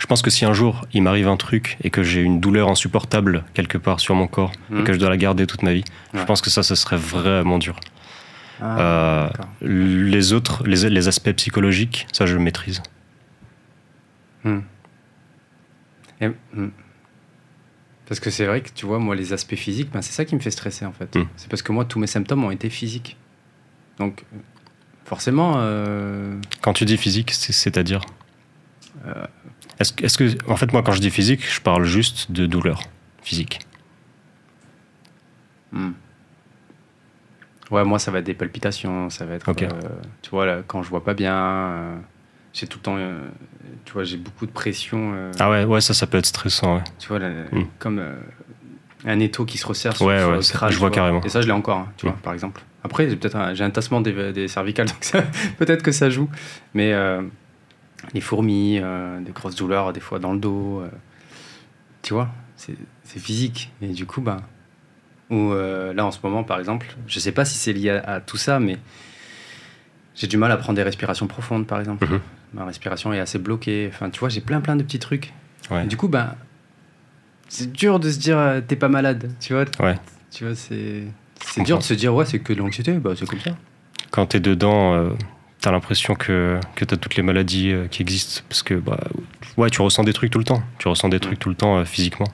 je 0.00 0.06
pense 0.06 0.20
que 0.22 0.30
si 0.30 0.44
un 0.44 0.52
jour 0.52 0.84
il 0.92 1.02
m'arrive 1.02 1.28
un 1.28 1.36
truc 1.36 1.76
et 1.82 1.90
que 1.90 2.02
j'ai 2.02 2.20
une 2.20 2.40
douleur 2.40 2.68
insupportable 2.68 3.44
quelque 3.54 3.78
part 3.78 4.00
sur 4.00 4.14
mon 4.14 4.26
corps 4.26 4.52
et 4.70 4.74
Hmm. 4.80 4.84
que 4.84 4.92
je 4.92 4.98
dois 4.98 5.08
la 5.10 5.16
garder 5.16 5.46
toute 5.46 5.62
ma 5.62 5.72
vie, 5.72 5.84
je 6.14 6.22
pense 6.24 6.40
que 6.40 6.50
ça, 6.50 6.62
ce 6.62 6.74
serait 6.74 6.96
vraiment 6.96 7.58
dur. 7.58 7.78
Ah, 8.60 8.76
Euh, 8.80 9.28
les 9.62 10.32
autres, 10.32 10.64
les, 10.66 10.88
les 10.90 11.08
aspects 11.08 11.32
psychologiques, 11.32 12.06
ça 12.12 12.26
je 12.26 12.34
le 12.34 12.40
maîtrise. 12.40 12.82
Hmm. 14.44 14.60
Et- 16.20 16.28
hmm. 16.54 16.68
Parce 18.08 18.20
que 18.20 18.30
c'est 18.30 18.46
vrai 18.46 18.60
que 18.60 18.70
tu 18.74 18.86
vois, 18.86 18.98
moi, 18.98 19.16
les 19.16 19.32
aspects 19.32 19.56
physiques, 19.56 19.90
ben, 19.90 20.00
c'est 20.02 20.12
ça 20.12 20.24
qui 20.24 20.34
me 20.36 20.40
fait 20.40 20.50
stresser 20.52 20.84
en 20.86 20.92
fait. 20.92 21.14
Hmm. 21.16 21.24
C'est 21.36 21.48
parce 21.50 21.62
que 21.62 21.72
moi, 21.72 21.84
tous 21.84 21.98
mes 21.98 22.06
symptômes 22.06 22.44
ont 22.44 22.50
été 22.52 22.70
physiques. 22.70 23.16
Donc, 23.98 24.24
forcément, 25.04 25.54
euh, 25.56 26.38
Quand 26.60 26.72
tu 26.72 26.84
dis 26.84 26.96
physique, 26.96 27.32
c'est- 27.32 27.52
c'est-à-dire 27.52 28.00
Euh. 29.06 29.26
Est-ce 29.78 30.16
que, 30.16 30.50
en 30.50 30.56
fait, 30.56 30.72
moi, 30.72 30.82
quand 30.82 30.92
je 30.92 31.00
dis 31.00 31.10
physique, 31.10 31.46
je 31.46 31.60
parle 31.60 31.84
juste 31.84 32.32
de 32.32 32.46
douleur 32.46 32.80
physique. 33.22 33.60
hmm. 35.72 35.90
ouais, 37.70 37.84
moi, 37.84 37.98
ça 37.98 38.10
va 38.10 38.20
être 38.20 38.24
des 38.24 38.34
palpitations, 38.34 39.10
ça 39.10 39.26
va 39.26 39.34
être, 39.34 39.48
euh, 39.48 39.68
tu 40.22 40.30
vois, 40.30 40.46
là, 40.46 40.62
quand 40.66 40.82
je 40.82 40.88
vois 40.88 41.04
pas 41.04 41.12
bien, 41.14 42.00
j'ai 42.58 42.66
tout 42.66 42.78
le 42.78 42.82
temps, 42.82 42.96
euh, 42.96 43.20
tu 43.84 43.92
vois, 43.92 44.04
j'ai 44.04 44.16
beaucoup 44.16 44.46
de 44.46 44.50
pression. 44.50 45.12
euh, 45.14 45.30
Ah 45.38 45.50
ouais, 45.50 45.64
ouais, 45.64 45.80
ça, 45.82 45.92
ça 45.92 46.06
peut 46.06 46.16
être 46.16 46.24
stressant. 46.26 46.76
Ouais. 46.76 46.84
Tu 46.98 47.08
vois, 47.08 47.18
là, 47.18 47.28
Hmm. 47.52 47.64
comme 47.78 47.98
euh, 47.98 48.14
un 49.04 49.20
étau 49.20 49.44
qui 49.44 49.58
se 49.58 49.66
resserre 49.66 49.94
sur, 49.94 50.06
Ouais, 50.06 50.18
sur 50.20 50.28
ouais, 50.30 50.36
le 50.36 50.42
crâne. 50.42 50.70
je 50.72 50.78
vois 50.78 50.90
carrément. 50.90 51.22
Et 51.22 51.28
ça, 51.28 51.42
je 51.42 51.46
l'ai 51.46 51.52
encore, 51.52 51.78
hein, 51.80 51.92
tu 51.98 52.06
Hmm. 52.06 52.10
vois, 52.10 52.18
par 52.22 52.32
exemple. 52.32 52.62
Après, 52.82 53.10
j'ai 53.10 53.16
peut-être 53.16 53.36
un, 53.36 53.52
j'ai 53.52 53.62
un 53.64 53.70
tassement 53.70 54.00
des, 54.00 54.32
des 54.32 54.48
cervicales, 54.48 54.86
donc 55.14 55.24
peut-être 55.58 55.82
que 55.82 55.92
ça 55.92 56.08
joue. 56.08 56.30
Mais 56.72 56.94
les 58.14 58.20
fourmis, 58.22 58.80
des 59.20 59.32
grosses 59.32 59.56
douleurs, 59.56 59.92
des 59.92 60.00
fois 60.00 60.18
dans 60.18 60.32
le 60.32 60.38
dos, 60.38 60.82
tu 62.02 62.14
vois, 62.14 62.28
c'est 62.56 62.76
c'est 63.04 63.18
physique. 63.18 63.70
Et 63.82 63.88
du 63.88 64.06
coup, 64.06 64.20
bah, 64.22 64.38
ou 65.30 65.52
là, 65.52 66.06
en 66.06 66.10
ce 66.12 66.20
moment, 66.22 66.42
par 66.44 66.58
exemple, 66.58 66.86
je 67.06 67.18
sais 67.18 67.32
pas 67.32 67.44
si 67.44 67.58
c'est 67.58 67.72
lié 67.74 67.90
à, 67.90 68.14
à 68.14 68.20
tout 68.20 68.36
ça, 68.38 68.60
mais 68.60 68.78
j'ai 70.14 70.26
du 70.28 70.36
mal 70.38 70.50
à 70.52 70.56
prendre 70.56 70.76
des 70.76 70.82
respirations 70.84 71.26
profondes, 71.26 71.66
par 71.66 71.80
exemple. 71.80 72.06
Mhm. 72.06 72.20
Ma 72.54 72.64
respiration 72.64 73.12
est 73.12 73.20
assez 73.20 73.38
bloquée. 73.38 73.90
Enfin, 73.92 74.10
tu 74.10 74.20
vois, 74.20 74.28
j'ai 74.28 74.40
plein, 74.40 74.60
plein 74.60 74.76
de 74.76 74.82
petits 74.82 74.98
trucs. 74.98 75.32
Ouais. 75.70 75.84
Et 75.84 75.86
du 75.86 75.96
coup, 75.96 76.08
ben, 76.08 76.34
c'est 77.48 77.72
dur 77.72 78.00
de 78.00 78.10
se 78.10 78.18
dire 78.18 78.38
euh, 78.38 78.60
t'es 78.66 78.76
pas 78.76 78.88
malade, 78.88 79.30
tu 79.40 79.52
vois. 79.52 79.64
Ouais. 79.80 79.96
Tu 80.30 80.44
vois, 80.44 80.54
c'est 80.54 81.04
c'est 81.44 81.62
dur 81.62 81.78
de 81.78 81.82
se 81.82 81.94
dire 81.94 82.14
ouais, 82.14 82.24
c'est 82.24 82.38
que 82.38 82.52
de 82.52 82.58
l'anxiété, 82.58 82.92
bah 82.94 83.12
c'est 83.16 83.26
comme 83.26 83.40
ça. 83.40 83.50
Quand 84.10 84.26
t'es 84.26 84.40
dedans, 84.40 84.94
euh, 84.94 85.10
t'as 85.60 85.70
l'impression 85.70 86.14
que, 86.14 86.58
que 86.74 86.84
t'as 86.84 86.96
toutes 86.96 87.16
les 87.16 87.22
maladies 87.22 87.70
euh, 87.72 87.86
qui 87.88 88.02
existent. 88.02 88.42
Parce 88.48 88.62
que, 88.62 88.74
bah, 88.74 88.98
ouais, 89.56 89.68
tu 89.70 89.82
ressens 89.82 90.04
des 90.04 90.12
trucs 90.12 90.30
tout 90.30 90.38
le 90.38 90.44
temps. 90.44 90.62
Tu 90.78 90.88
ressens 90.88 91.08
des 91.08 91.20
trucs 91.20 91.38
tout 91.38 91.48
le 91.48 91.54
temps 91.54 91.84
physiquement. 91.84 92.26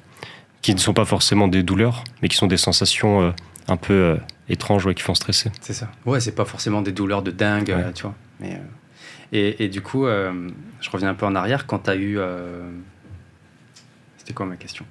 Qui 0.61 0.75
ne 0.75 0.79
sont 0.79 0.95
pas 0.95 1.05
forcément 1.05 1.49
des 1.49 1.63
douleurs, 1.65 2.05
mais 2.23 2.29
qui 2.29 2.37
sont 2.37 2.47
des 2.47 2.57
sensations 2.57 3.35
un 3.69 3.77
peu 3.77 4.17
étranges, 4.49 4.87
ouais, 4.87 4.95
qui 4.95 5.03
font 5.03 5.15
stresser. 5.15 5.51
C'est 5.61 5.73
ça. 5.73 5.91
Ouais, 6.07 6.21
c'est 6.21 6.35
pas 6.37 6.45
forcément 6.45 6.83
des 6.83 6.93
douleurs 6.93 7.23
de 7.23 7.33
dingue, 7.33 7.69
Ouais. 7.69 7.93
tu 7.93 8.03
vois. 8.03 8.15
Mais, 8.39 8.61
et, 9.33 9.65
et 9.65 9.69
du 9.69 9.81
coup, 9.83 10.07
euh, 10.07 10.49
je 10.81 10.91
reviens 10.91 11.09
un 11.11 11.15
peu 11.15 11.27
en 11.27 11.35
arrière 11.35 11.67
quand 11.67 11.79
t'as 11.81 11.97
eu. 11.97 12.19
euh, 12.19 12.71
C'était 14.19 14.33
quoi 14.35 14.47
ma 14.47 14.57
question 14.57 14.85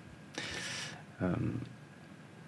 euh, 1.21 1.27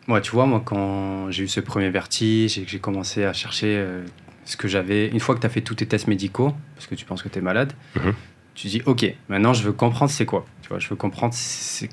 Ouais, 0.07 0.19
tu 0.21 0.31
vois, 0.31 0.45
moi, 0.45 0.61
quand 0.65 1.31
j'ai 1.31 1.43
eu 1.43 1.47
ce 1.47 1.61
premier 1.61 1.89
vertige 1.89 2.57
et 2.57 2.63
que 2.63 2.69
j'ai 2.69 2.79
commencé 2.79 3.23
à 3.23 3.31
chercher 3.31 3.77
euh, 3.77 4.03
ce 4.43 4.57
que 4.57 4.67
j'avais, 4.67 5.07
une 5.07 5.21
fois 5.21 5.33
que 5.35 5.39
tu 5.39 5.45
as 5.47 5.49
fait 5.49 5.61
tous 5.61 5.75
tes 5.75 5.85
tests 5.85 6.07
médicaux, 6.07 6.53
parce 6.75 6.87
que 6.87 6.95
tu 6.95 7.05
penses 7.05 7.21
que 7.23 7.29
tu 7.29 7.39
es 7.39 7.41
malade, 7.41 7.71
Mhm. 7.95 8.13
tu 8.53 8.67
dis, 8.67 8.81
OK, 8.85 9.05
maintenant 9.29 9.53
je 9.53 9.63
veux 9.63 9.71
comprendre 9.71 10.11
c'est 10.11 10.25
quoi. 10.25 10.45
Tu 10.61 10.67
vois, 10.69 10.79
je 10.79 10.89
veux 10.89 10.97
comprendre 10.97 11.33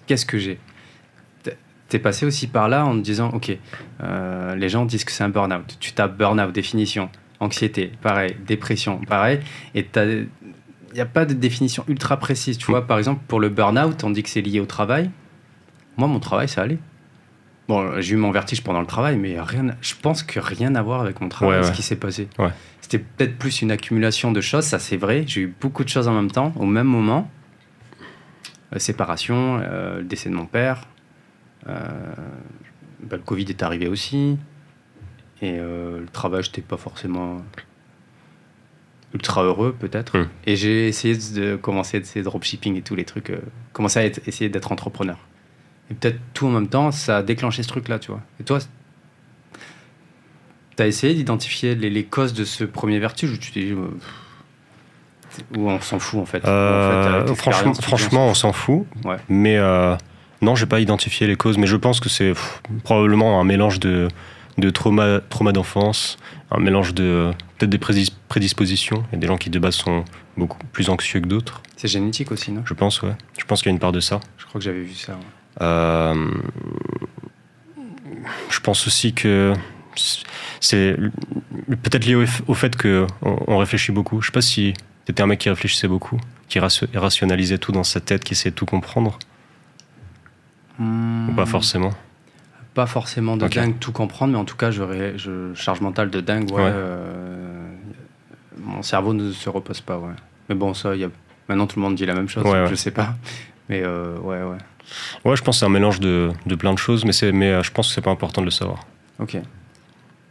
qu'est-ce 0.07 0.27
que 0.27 0.39
j'ai. 0.39 0.59
T'es- 1.45 1.57
T'es 1.89 1.99
passé 2.01 2.27
aussi 2.27 2.49
par 2.49 2.69
là 2.69 2.85
en 2.85 2.95
te 2.97 3.01
disant, 3.03 3.31
OK, 3.33 3.57
euh, 4.03 4.55
les 4.57 4.69
gens 4.69 4.85
disent 4.87 5.05
que 5.05 5.13
c'est 5.13 5.23
un 5.25 5.29
burn-out. 5.29 5.77
Tu 5.79 5.93
tapes 5.93 6.17
burn-out, 6.17 6.53
définition, 6.53 7.11
anxiété, 7.41 7.93
pareil, 8.03 8.37
dépression, 8.47 8.99
pareil, 8.99 9.41
et 9.75 9.87
il 9.97 10.29
n'y 10.95 11.01
a 11.01 11.07
pas 11.07 11.25
de 11.25 11.35
définition 11.35 11.85
ultra 11.89 12.19
précise. 12.19 12.59
Tu 12.59 12.67
vois, 12.67 12.87
par 12.87 12.99
exemple, 12.99 13.23
pour 13.29 13.41
le 13.41 13.49
burn-out, 13.49 14.05
on 14.05 14.11
dit 14.11 14.23
que 14.23 14.29
c'est 14.29 14.41
lié 14.43 14.61
au 14.61 14.67
travail. 14.67 15.11
Moi, 15.97 16.07
mon 16.09 16.21
travail, 16.21 16.49
ça 16.49 16.63
allait. 16.63 16.79
Bon, 17.69 18.01
j'ai 18.01 18.15
eu 18.15 18.17
mon 18.17 18.33
vertige 18.33 18.63
pendant 18.63 18.81
le 18.81 18.87
travail, 18.87 19.17
mais 19.17 19.41
rien, 19.41 19.77
je 19.81 19.95
pense 20.01 20.23
que 20.25 20.41
rien 20.41 20.75
à 20.75 20.83
voir 20.83 21.01
avec 21.03 21.21
mon 21.21 21.29
travail, 21.29 21.61
Ouais, 21.61 21.67
ce 21.67 21.73
qui 21.73 21.83
s'est 21.83 21.97
passé. 21.97 22.29
Ouais. 22.39 22.51
C'était 22.81 22.99
peut-être 22.99 23.39
plus 23.39 23.63
une 23.63 23.71
accumulation 23.71 24.33
de 24.33 24.41
choses, 24.41 24.65
ça 24.65 24.81
c'est 24.81 24.97
vrai. 24.97 25.23
J'ai 25.27 25.43
eu 25.43 25.55
beaucoup 25.61 25.85
de 25.85 25.89
choses 25.89 26.09
en 26.09 26.15
même 26.15 26.31
temps, 26.33 26.53
au 26.57 26.67
même 26.67 26.89
moment. 26.89 27.31
Euh, 28.75 28.79
séparation, 28.81 29.61
euh, 29.63 29.99
le 29.99 30.05
décès 30.05 30.29
de 30.29 30.35
mon 30.35 30.47
père. 30.47 30.89
euh, 31.69 31.73
bah, 33.03 33.17
le 33.17 33.23
Covid 33.23 33.45
est 33.49 33.63
arrivé 33.63 33.87
aussi. 33.89 34.37
Et 35.43 35.59
euh, 35.59 36.01
le 36.01 36.07
travail, 36.07 36.43
j'étais 36.43 36.61
pas 36.61 36.77
forcément 36.77 37.43
ultra 39.15 39.43
heureux, 39.43 39.75
peut-être. 39.79 40.19
Hmm. 40.19 40.29
Et 40.47 40.57
j'ai 40.57 40.87
essayé 40.89 41.17
de 41.35 41.57
commencer 41.57 42.03
ces 42.05 42.23
dropshipping 42.23 42.77
et 42.77 42.83
tous 42.83 42.95
les 42.95 43.05
trucs, 43.05 43.31
euh, 43.31 43.39
commencer 43.73 43.99
à 43.99 44.05
être- 44.05 44.21
essayer 44.29 44.49
d'être 44.51 44.71
entrepreneur. 44.71 45.19
Et 45.91 45.95
peut-être 45.95 46.19
tout 46.35 46.47
en 46.47 46.51
même 46.51 46.69
temps, 46.69 46.93
ça 46.93 47.17
a 47.19 47.23
déclenché 47.23 47.63
ce 47.63 47.69
truc-là, 47.69 47.99
tu 47.99 48.11
vois. 48.11 48.21
Et 48.41 48.45
toi, 48.45 48.59
T'as 50.77 50.87
essayé 50.87 51.13
d'identifier 51.13 51.75
les, 51.75 51.91
les 51.91 52.05
causes 52.05 52.33
de 52.33 52.45
ce 52.45 52.65
premier 52.65 52.99
vertige 53.01 53.33
ou 53.33 53.37
tu 53.37 53.53
t'es 53.53 53.61
dit. 53.65 53.73
euh, 53.73 53.89
ou 55.59 55.69
on 55.69 55.79
s'en 55.81 55.99
fout 55.99 56.21
en 56.21 56.25
fait 56.25 56.43
Euh, 56.47 57.03
En 57.03 57.13
fait, 57.13 57.17
avec 57.25 57.35
franchement, 57.37 57.75
franchement, 57.75 58.29
on 58.29 58.35
s'en 58.35 58.53
fout. 58.53 58.87
Ouais. 59.05 59.17
Mais 59.29 59.59
euh, 59.59 59.95
non, 60.41 60.55
j'ai 60.55 60.65
pas 60.67 60.81
identifié 60.81 61.27
les 61.27 61.37
causes. 61.37 61.59
Mais 61.59 61.67
je 61.67 61.77
pense 61.77 62.01
que 62.01 62.09
c'est 62.09 62.33
probablement 62.83 63.41
un 63.41 63.45
mélange 63.45 63.79
de, 63.79 64.09
de 64.59 64.71
trauma, 64.71 65.21
trauma 65.29 65.53
d'enfance, 65.53 66.19
un 66.51 66.59
mélange 66.61 66.95
de 66.95 67.31
peut-être 67.59 67.71
des 67.71 67.79
prédis- 67.79 68.13
prédispositions. 68.29 69.05
Il 69.11 69.15
y 69.15 69.17
a 69.17 69.19
des 69.19 69.27
gens 69.27 69.39
qui 69.39 69.51
de 69.51 69.59
base 69.59 69.75
sont 69.75 70.05
beaucoup 70.37 70.59
plus 70.73 70.89
anxieux 70.91 71.21
que 71.21 71.27
d'autres. 71.27 71.63
C'est 71.77 71.89
génétique 71.89 72.31
aussi, 72.33 72.53
non? 72.53 72.63
Je 72.67 72.75
pense, 72.75 73.01
ouais. 73.03 73.15
Je 73.39 73.45
pense 73.45 73.61
qu'il 73.63 73.71
y 73.71 73.73
a 73.73 73.75
une 73.75 73.81
part 73.81 73.93
de 73.93 74.01
ça. 74.01 74.21
Je 74.39 74.45
crois 74.47 74.59
que 74.59 74.65
j'avais 74.65 74.83
vu 74.83 74.95
ça. 74.95 75.13
ouais. 75.13 75.19
Euh, 75.63 76.31
je 78.51 78.61
pense 78.61 78.87
aussi 78.87 79.13
que 79.13 79.53
c'est 80.61 80.97
peut-être 81.83 82.05
lié 82.05 82.15
au, 82.47 82.55
fait 82.55 82.77
qu'on 82.81 83.07
on 83.21 83.59
réfléchit 83.59 83.93
beaucoup. 83.93 84.21
Je 84.21 84.27
sais 84.27 84.33
pas 84.33 84.41
si 84.43 84.75
t'étais 85.05 85.23
un 85.23 85.27
mec 85.27 85.41
qui 85.41 85.49
réfléchissait 85.51 85.89
beaucoup, 85.89 86.19
qui 86.49 86.59
ratio- 86.59 86.87
rationalisait 86.95 87.59
tout 87.59 87.73
dans 87.73 87.85
sa 87.85 88.01
tête, 88.01 88.25
qui 88.25 88.33
essayait 88.35 88.51
de 88.51 88.57
tout 88.57 88.67
comprendre, 88.67 89.19
ou 90.79 91.33
pas 91.35 91.47
forcément. 91.47 91.93
Pas 92.75 92.87
forcément 92.87 93.37
de 93.37 93.47
dingue 93.49 93.79
tout 93.81 93.93
comprendre, 93.93 94.33
mais 94.33 94.39
en 94.39 94.45
tout 94.45 94.57
cas, 94.57 94.71
je, 94.71 94.83
ré- 94.83 95.15
je 95.17 95.53
charge 95.55 95.81
mentale 95.81 96.09
de 96.11 96.21
dingue. 96.21 96.51
Ouais, 96.51 96.63
Ouais. 96.63 96.71
euh, 96.73 97.69
mon 98.59 98.83
cerveau 98.83 99.13
ne 99.15 99.33
se 99.33 99.49
repose 99.49 99.81
pas. 99.81 99.99
Ouais. 99.99 100.13
Mais 100.49 100.55
bon, 100.55 100.73
ça, 100.75 100.95
y 100.95 101.05
a... 101.05 101.09
maintenant 101.49 101.67
tout 101.67 101.79
le 101.79 101.85
monde 101.85 101.95
dit 101.97 102.07
la 102.07 102.15
même 102.15 102.29
chose. 102.29 102.45
Ouais. 102.45 102.67
Je 102.69 102.75
sais 102.75 102.91
pas. 102.93 103.15
Mais 103.69 103.83
euh, 103.83 104.17
ouais, 104.19 104.43
ouais. 104.43 104.59
Ouais, 105.25 105.37
je 105.37 105.43
pense 105.43 105.57
que 105.57 105.61
c'est 105.61 105.67
un 105.67 105.71
mélange 105.71 106.01
de, 106.01 106.31
de 106.47 106.55
plein 106.55 106.73
de 106.73 106.79
choses, 106.79 107.05
mais, 107.05 107.13
c'est- 107.13 107.33
mais 107.33 107.51
euh, 107.51 107.63
je 107.63 107.71
pense 107.73 107.89
que 107.89 107.95
c'est 107.95 108.01
pas 108.01 108.11
important 108.11 108.41
de 108.41 108.47
le 108.47 108.51
savoir. 108.51 108.81
Ok. 109.19 109.37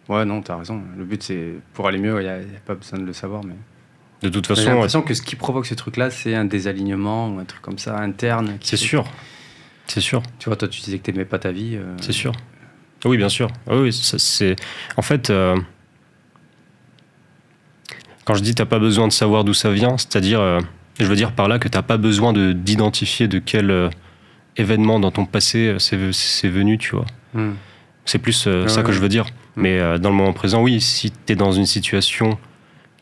Ouais, 0.08 0.26
non, 0.26 0.42
t'as 0.42 0.56
raison. 0.58 0.82
Le 0.98 1.04
but, 1.06 1.22
c'est 1.22 1.54
pour 1.74 1.88
aller 1.88 2.00
mieux, 2.00 2.20
il 2.22 2.24
n'y 2.24 2.30
a, 2.30 2.38
y 2.40 2.56
a 2.56 2.60
pas 2.66 2.76
besoin 2.76 3.00
de 3.00 3.06
le 3.06 3.14
savoir. 3.14 3.44
Mais 3.44 3.54
De 4.24 4.30
toute 4.30 4.48
j'ai 4.48 4.56
façon, 4.56 4.70
l'impression 4.72 5.02
que 5.02 5.14
ce 5.14 5.22
qui 5.22 5.36
provoque 5.36 5.66
ce 5.66 5.76
truc-là, 5.76 6.10
c'est 6.10 6.36
un 6.36 6.46
désalignement 6.46 7.30
ou 7.30 7.40
un 7.40 7.46
truc 7.46 7.62
comme 7.62 7.78
ça, 7.78 7.98
interne. 8.00 8.58
qui 8.60 8.70
c'est 8.70 8.78
fait- 8.78 8.86
sûr. 8.86 9.06
C'est 9.90 10.02
sûr. 10.02 10.22
Tu 10.40 10.48
vois, 10.50 10.56
toi, 10.56 10.68
tu 10.68 10.80
disais 10.82 10.98
que 11.00 11.04
t'aimais 11.04 11.26
pas 11.26 11.40
ta 11.40 11.52
vie. 11.52 11.76
euh, 11.76 11.96
C'est 12.00 12.12
sûr. 12.14 12.32
Oui, 13.06 13.18
bien 13.18 13.30
sûr. 13.30 13.50
Ah 13.68 13.76
Oui, 13.78 13.92
c'est. 13.94 14.56
En 14.98 15.02
fait, 15.02 15.30
euh, 15.30 15.56
quand 18.26 18.36
je 18.36 18.42
dis 18.44 18.54
t'as 18.56 18.66
pas 18.66 18.80
besoin 18.80 19.08
de 19.08 19.14
savoir 19.14 19.44
d'où 19.44 19.54
ça 19.54 19.72
vient, 19.72 19.98
c'est-à-dire, 19.98 20.40
euh, 20.40 20.60
je 21.00 21.06
veux 21.06 21.16
dire 21.16 21.32
par 21.32 21.48
là 21.48 21.60
que 21.60 21.68
t'as 21.68 21.82
pas 21.82 21.98
besoin 21.98 22.34
de 22.34 22.52
d'identifier 22.54 23.28
de 23.28 23.40
quel 23.40 23.72
euh, 23.72 23.90
événement 24.58 25.00
dans 25.00 25.12
ton 25.12 25.26
passé 25.26 25.76
c'est 25.80 25.98
c'est 26.12 26.50
venu, 26.50 26.78
tu 26.78 26.96
vois. 26.96 27.06
hmm. 27.34 27.54
C'est 28.06 28.20
plus 28.20 28.48
euh, 28.48 28.64
Ouais, 28.64 28.70
ça 28.70 28.82
que 28.84 28.92
je 28.92 29.00
veux 29.00 29.10
dire. 29.10 29.26
Mm. 29.56 29.62
Mais 29.62 29.80
euh, 29.80 29.98
dans 29.98 30.10
le 30.10 30.16
moment 30.16 30.34
présent, 30.34 30.62
oui, 30.64 30.82
si 30.82 31.12
t'es 31.12 31.36
dans 31.36 31.52
une 31.52 31.66
situation 31.68 32.38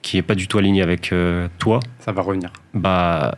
qui 0.02 0.18
est 0.18 0.22
pas 0.22 0.36
du 0.36 0.48
tout 0.48 0.58
alignée 0.58 0.82
avec 0.82 1.12
euh, 1.14 1.48
toi, 1.60 1.80
Ça 2.00 2.12
va 2.12 2.22
revenir. 2.22 2.52
bah 2.74 3.38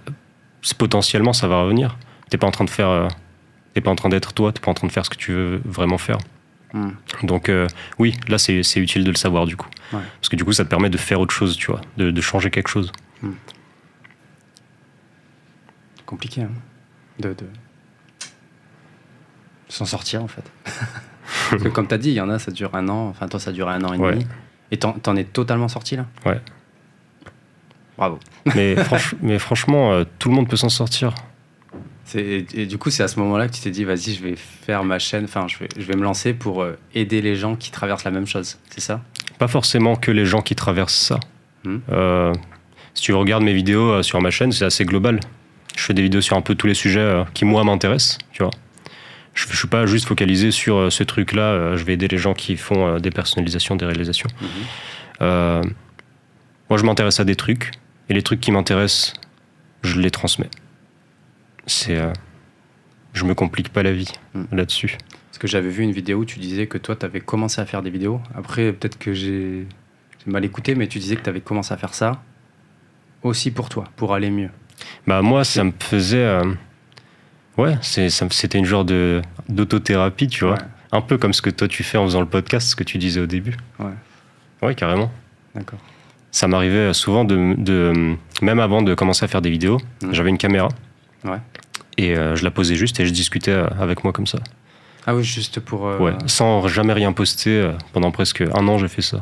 potentiellement 0.78 1.32
ça 1.34 1.48
va 1.48 1.62
revenir. 1.62 1.98
T'es 2.30 2.38
pas 2.38 2.48
en 2.48 2.52
train 2.52 2.66
de 2.66 2.70
faire, 2.70 2.90
euh, 2.90 3.08
t'es 3.80 3.84
pas 3.84 3.92
en 3.92 3.96
train 3.96 4.10
d'être 4.10 4.34
toi, 4.34 4.52
t'es 4.52 4.60
pas 4.60 4.70
en 4.72 4.74
train 4.74 4.88
de 4.88 4.92
faire 4.92 5.06
ce 5.06 5.10
que 5.10 5.16
tu 5.16 5.32
veux 5.32 5.62
vraiment 5.64 5.98
faire. 5.98 6.18
Hmm. 6.74 6.90
Donc 7.24 7.48
euh, 7.48 7.68
oui, 7.98 8.16
là 8.28 8.38
c'est 8.38 8.62
c'est 8.62 8.80
utile 8.82 9.04
de 9.06 9.10
le 9.10 9.16
savoir 9.16 9.46
du 9.46 9.56
coup. 9.56 9.70
Ouais. 9.94 10.02
Parce 10.20 10.28
que 10.30 10.36
du 10.36 10.44
coup 10.44 10.52
ça 10.52 10.66
te 10.66 10.70
permet 10.70 10.90
de 10.90 10.98
faire 10.98 11.20
autre 11.22 11.34
chose, 11.34 11.56
tu 11.56 11.68
vois, 11.68 11.80
de, 11.98 12.12
de 12.12 12.22
changer 12.22 12.52
quelque 12.52 12.68
chose. 12.68 12.92
compliqué 16.06 16.42
hein, 16.42 16.50
de, 17.20 17.36
s'en 19.70 19.86
sortir 19.86 20.24
en 20.24 20.28
fait. 20.28 20.44
Parce 21.52 21.62
que 21.64 21.70
comme 21.70 21.88
tu 21.88 21.94
as 21.94 22.00
dit, 22.00 22.10
il 22.10 22.16
y 22.16 22.22
en 22.22 22.30
a, 22.30 22.40
ça 22.40 22.52
dure 22.52 22.74
un 22.76 22.90
an, 22.90 23.08
enfin 23.08 23.28
toi 23.28 23.40
ça 23.40 23.52
dure 23.52 23.70
un 23.70 23.84
an 23.84 23.94
et 23.94 23.98
Ouais. 23.98 24.12
demi. 24.14 24.28
Et 24.72 24.78
t'en, 24.78 24.94
t'en 24.94 25.16
es 25.16 25.24
totalement 25.24 25.68
sorti 25.68 25.96
là? 25.96 26.06
Ouais. 26.26 26.42
Bravo. 27.98 28.20
Mais, 28.56 28.74
franch- 28.84 29.16
mais 29.22 29.38
franchement, 29.40 29.94
euh, 29.94 30.04
tout 30.18 30.30
le 30.30 30.36
monde 30.36 30.50
peut 30.50 30.58
s'en 30.58 30.70
sortir. 30.70 31.14
Et, 32.16 32.46
et 32.54 32.66
du 32.66 32.78
coup, 32.78 32.90
c'est 32.90 33.04
à 33.04 33.08
ce 33.08 33.20
moment-là 33.20 33.48
que 33.48 33.54
tu 33.54 33.62
t'es 33.62 33.72
dit, 33.72 33.84
vas-y, 33.84 34.14
je 34.14 34.24
vais 34.24 34.36
faire 34.36 34.84
ma 34.84 35.00
chaîne, 35.00 35.26
enfin, 35.26 35.48
je 35.48 35.58
vais, 35.60 35.70
je 35.78 35.86
vais 35.86 35.96
me 35.96 36.04
lancer 36.04 36.34
pour 36.34 36.62
euh, 36.62 36.78
aider 36.96 37.22
les 37.22 37.36
gens 37.36 37.56
qui 37.56 37.72
traversent 37.72 38.04
la 38.04 38.12
même 38.12 38.28
chose. 38.28 38.58
C'est 38.70 38.82
ça? 38.82 39.02
Pas 39.38 39.48
forcément 39.48 39.96
que 39.96 40.12
les 40.12 40.26
gens 40.26 40.42
qui 40.42 40.56
traversent 40.56 40.96
ça. 40.96 41.20
Hmm. 41.64 41.78
Euh, 41.92 42.34
si 42.94 43.04
tu 43.04 43.14
regardes 43.14 43.44
mes 43.44 43.54
vidéos 43.54 43.92
euh, 43.92 44.04
sur 44.04 44.22
ma 44.22 44.32
chaîne, 44.32 44.52
c'est 44.52 44.66
assez 44.66 44.86
global. 44.86 45.20
Je 45.76 45.84
fais 45.84 45.94
des 45.94 46.02
vidéos 46.02 46.22
sur 46.22 46.36
un 46.36 46.42
peu 46.42 46.56
tous 46.56 46.68
les 46.68 46.74
sujets 46.74 47.24
qui 47.34 47.46
moi 47.46 47.64
m'intéressent, 47.64 48.18
tu 48.32 48.44
vois. 48.44 48.52
Je, 49.34 49.46
je 49.50 49.56
suis 49.56 49.68
pas 49.68 49.86
juste 49.86 50.08
focalisé 50.08 50.52
sur 50.52 50.92
ce 50.92 51.04
truc-là. 51.04 51.78
je 51.78 51.84
vais 51.86 51.94
aider 51.94 52.10
les 52.10 52.18
gens 52.18 52.34
qui 52.34 52.58
font 52.58 52.98
des 53.00 53.12
personnalisations, 53.12 53.78
des 53.78 53.86
réalisations. 53.86 54.28
Mhm. 54.42 55.72
Moi, 56.70 56.78
je 56.78 56.84
m'intéresse 56.84 57.20
à 57.22 57.24
des 57.24 57.36
trucs, 57.36 57.72
et 58.10 58.14
les 58.14 58.22
trucs 58.24 58.42
qui 58.42 58.52
m'intéressent, 58.52 59.14
je 59.84 60.00
les 60.00 60.12
transmets. 60.12 60.50
C'est, 61.66 61.98
euh, 61.98 62.12
je 63.14 63.24
me 63.26 63.34
complique 63.34 63.70
pas 63.70 63.84
la 63.84 63.92
vie 63.92 64.12
Mm. 64.34 64.44
là-dessus. 64.52 64.98
Parce 65.30 65.38
que 65.40 65.48
j'avais 65.48 65.70
vu 65.70 65.84
une 65.84 65.92
vidéo 65.92 66.20
où 66.20 66.26
tu 66.26 66.40
disais 66.40 66.68
que 66.68 66.78
toi, 66.78 66.96
tu 66.96 67.06
avais 67.06 67.22
commencé 67.22 67.62
à 67.62 67.66
faire 67.66 67.82
des 67.82 67.90
vidéos. 67.90 68.22
Après, 68.36 68.72
peut-être 68.74 68.98
que 68.98 69.14
j'ai, 69.14 69.68
mal 70.26 70.44
écouté, 70.46 70.76
mais 70.76 70.88
tu 70.88 71.00
disais 71.00 71.16
que 71.16 71.22
tu 71.24 71.30
avais 71.30 71.42
commencé 71.42 71.74
à 71.74 71.78
faire 71.78 71.94
ça 71.94 72.22
aussi 73.24 73.52
pour 73.52 73.70
toi, 73.70 73.86
pour 73.96 74.14
aller 74.14 74.30
mieux. 74.30 74.50
Bah 75.08 75.22
moi, 75.22 75.44
ça 75.44 75.64
me 75.64 75.72
faisait, 75.80 76.18
euh, 76.24 76.44
ouais, 77.58 77.78
c'est, 77.82 78.10
ça 78.10 78.26
me- 78.26 78.30
c'était 78.30 78.58
une 78.58 78.66
genre 78.66 78.86
de 78.86 79.22
d'autothérapie, 79.50 80.28
tu 80.28 80.46
vois, 80.46 80.54
Ouais. 80.56 80.60
un 80.92 81.02
peu 81.02 81.18
comme 81.18 81.34
ce 81.34 81.42
que 81.42 81.50
toi 81.50 81.68
tu 81.68 81.84
fais 81.84 81.98
en 81.98 82.06
faisant 82.06 82.20
le 82.22 82.28
podcast, 82.28 82.68
ce 82.70 82.76
que 82.76 82.84
tu 82.84 82.98
disais 82.98 83.20
au 83.20 83.26
début. 83.26 83.56
Ouais. 83.80 83.92
Ouais, 84.62 84.76
carrément. 84.76 85.12
D'accord. 85.56 85.80
Ça 86.32 86.48
m'arrivait 86.48 86.94
souvent 86.94 87.26
de, 87.26 87.56
de, 87.58 88.16
même 88.42 88.60
avant 88.60 88.82
de 88.82 88.94
commencer 88.94 89.26
à 89.26 89.28
faire 89.28 89.42
des 89.42 89.50
vidéos, 89.50 89.80
Mm. 90.04 90.14
j'avais 90.14 90.30
une 90.30 90.38
caméra. 90.38 90.70
Ouais. 91.24 91.40
Et 91.98 92.18
euh, 92.18 92.36
je 92.36 92.44
la 92.44 92.52
posais 92.52 92.76
juste 92.76 93.00
et 93.00 93.06
je 93.06 93.12
discutais 93.12 93.52
euh, 93.52 93.68
avec 93.80 94.04
moi 94.04 94.14
comme 94.14 94.28
ça. 94.28 94.40
Ah 95.06 95.16
oui, 95.16 95.24
juste 95.24 95.60
pour. 95.60 95.88
euh, 95.88 95.98
Ouais, 95.98 96.14
sans 96.28 96.68
jamais 96.68 96.94
rien 96.94 97.12
poster. 97.14 97.72
pendant 97.94 98.12
presque 98.12 98.42
un 98.42 98.68
an, 98.68 98.78
j'ai 98.78 98.88
fait 98.88 99.02
ça. 99.02 99.20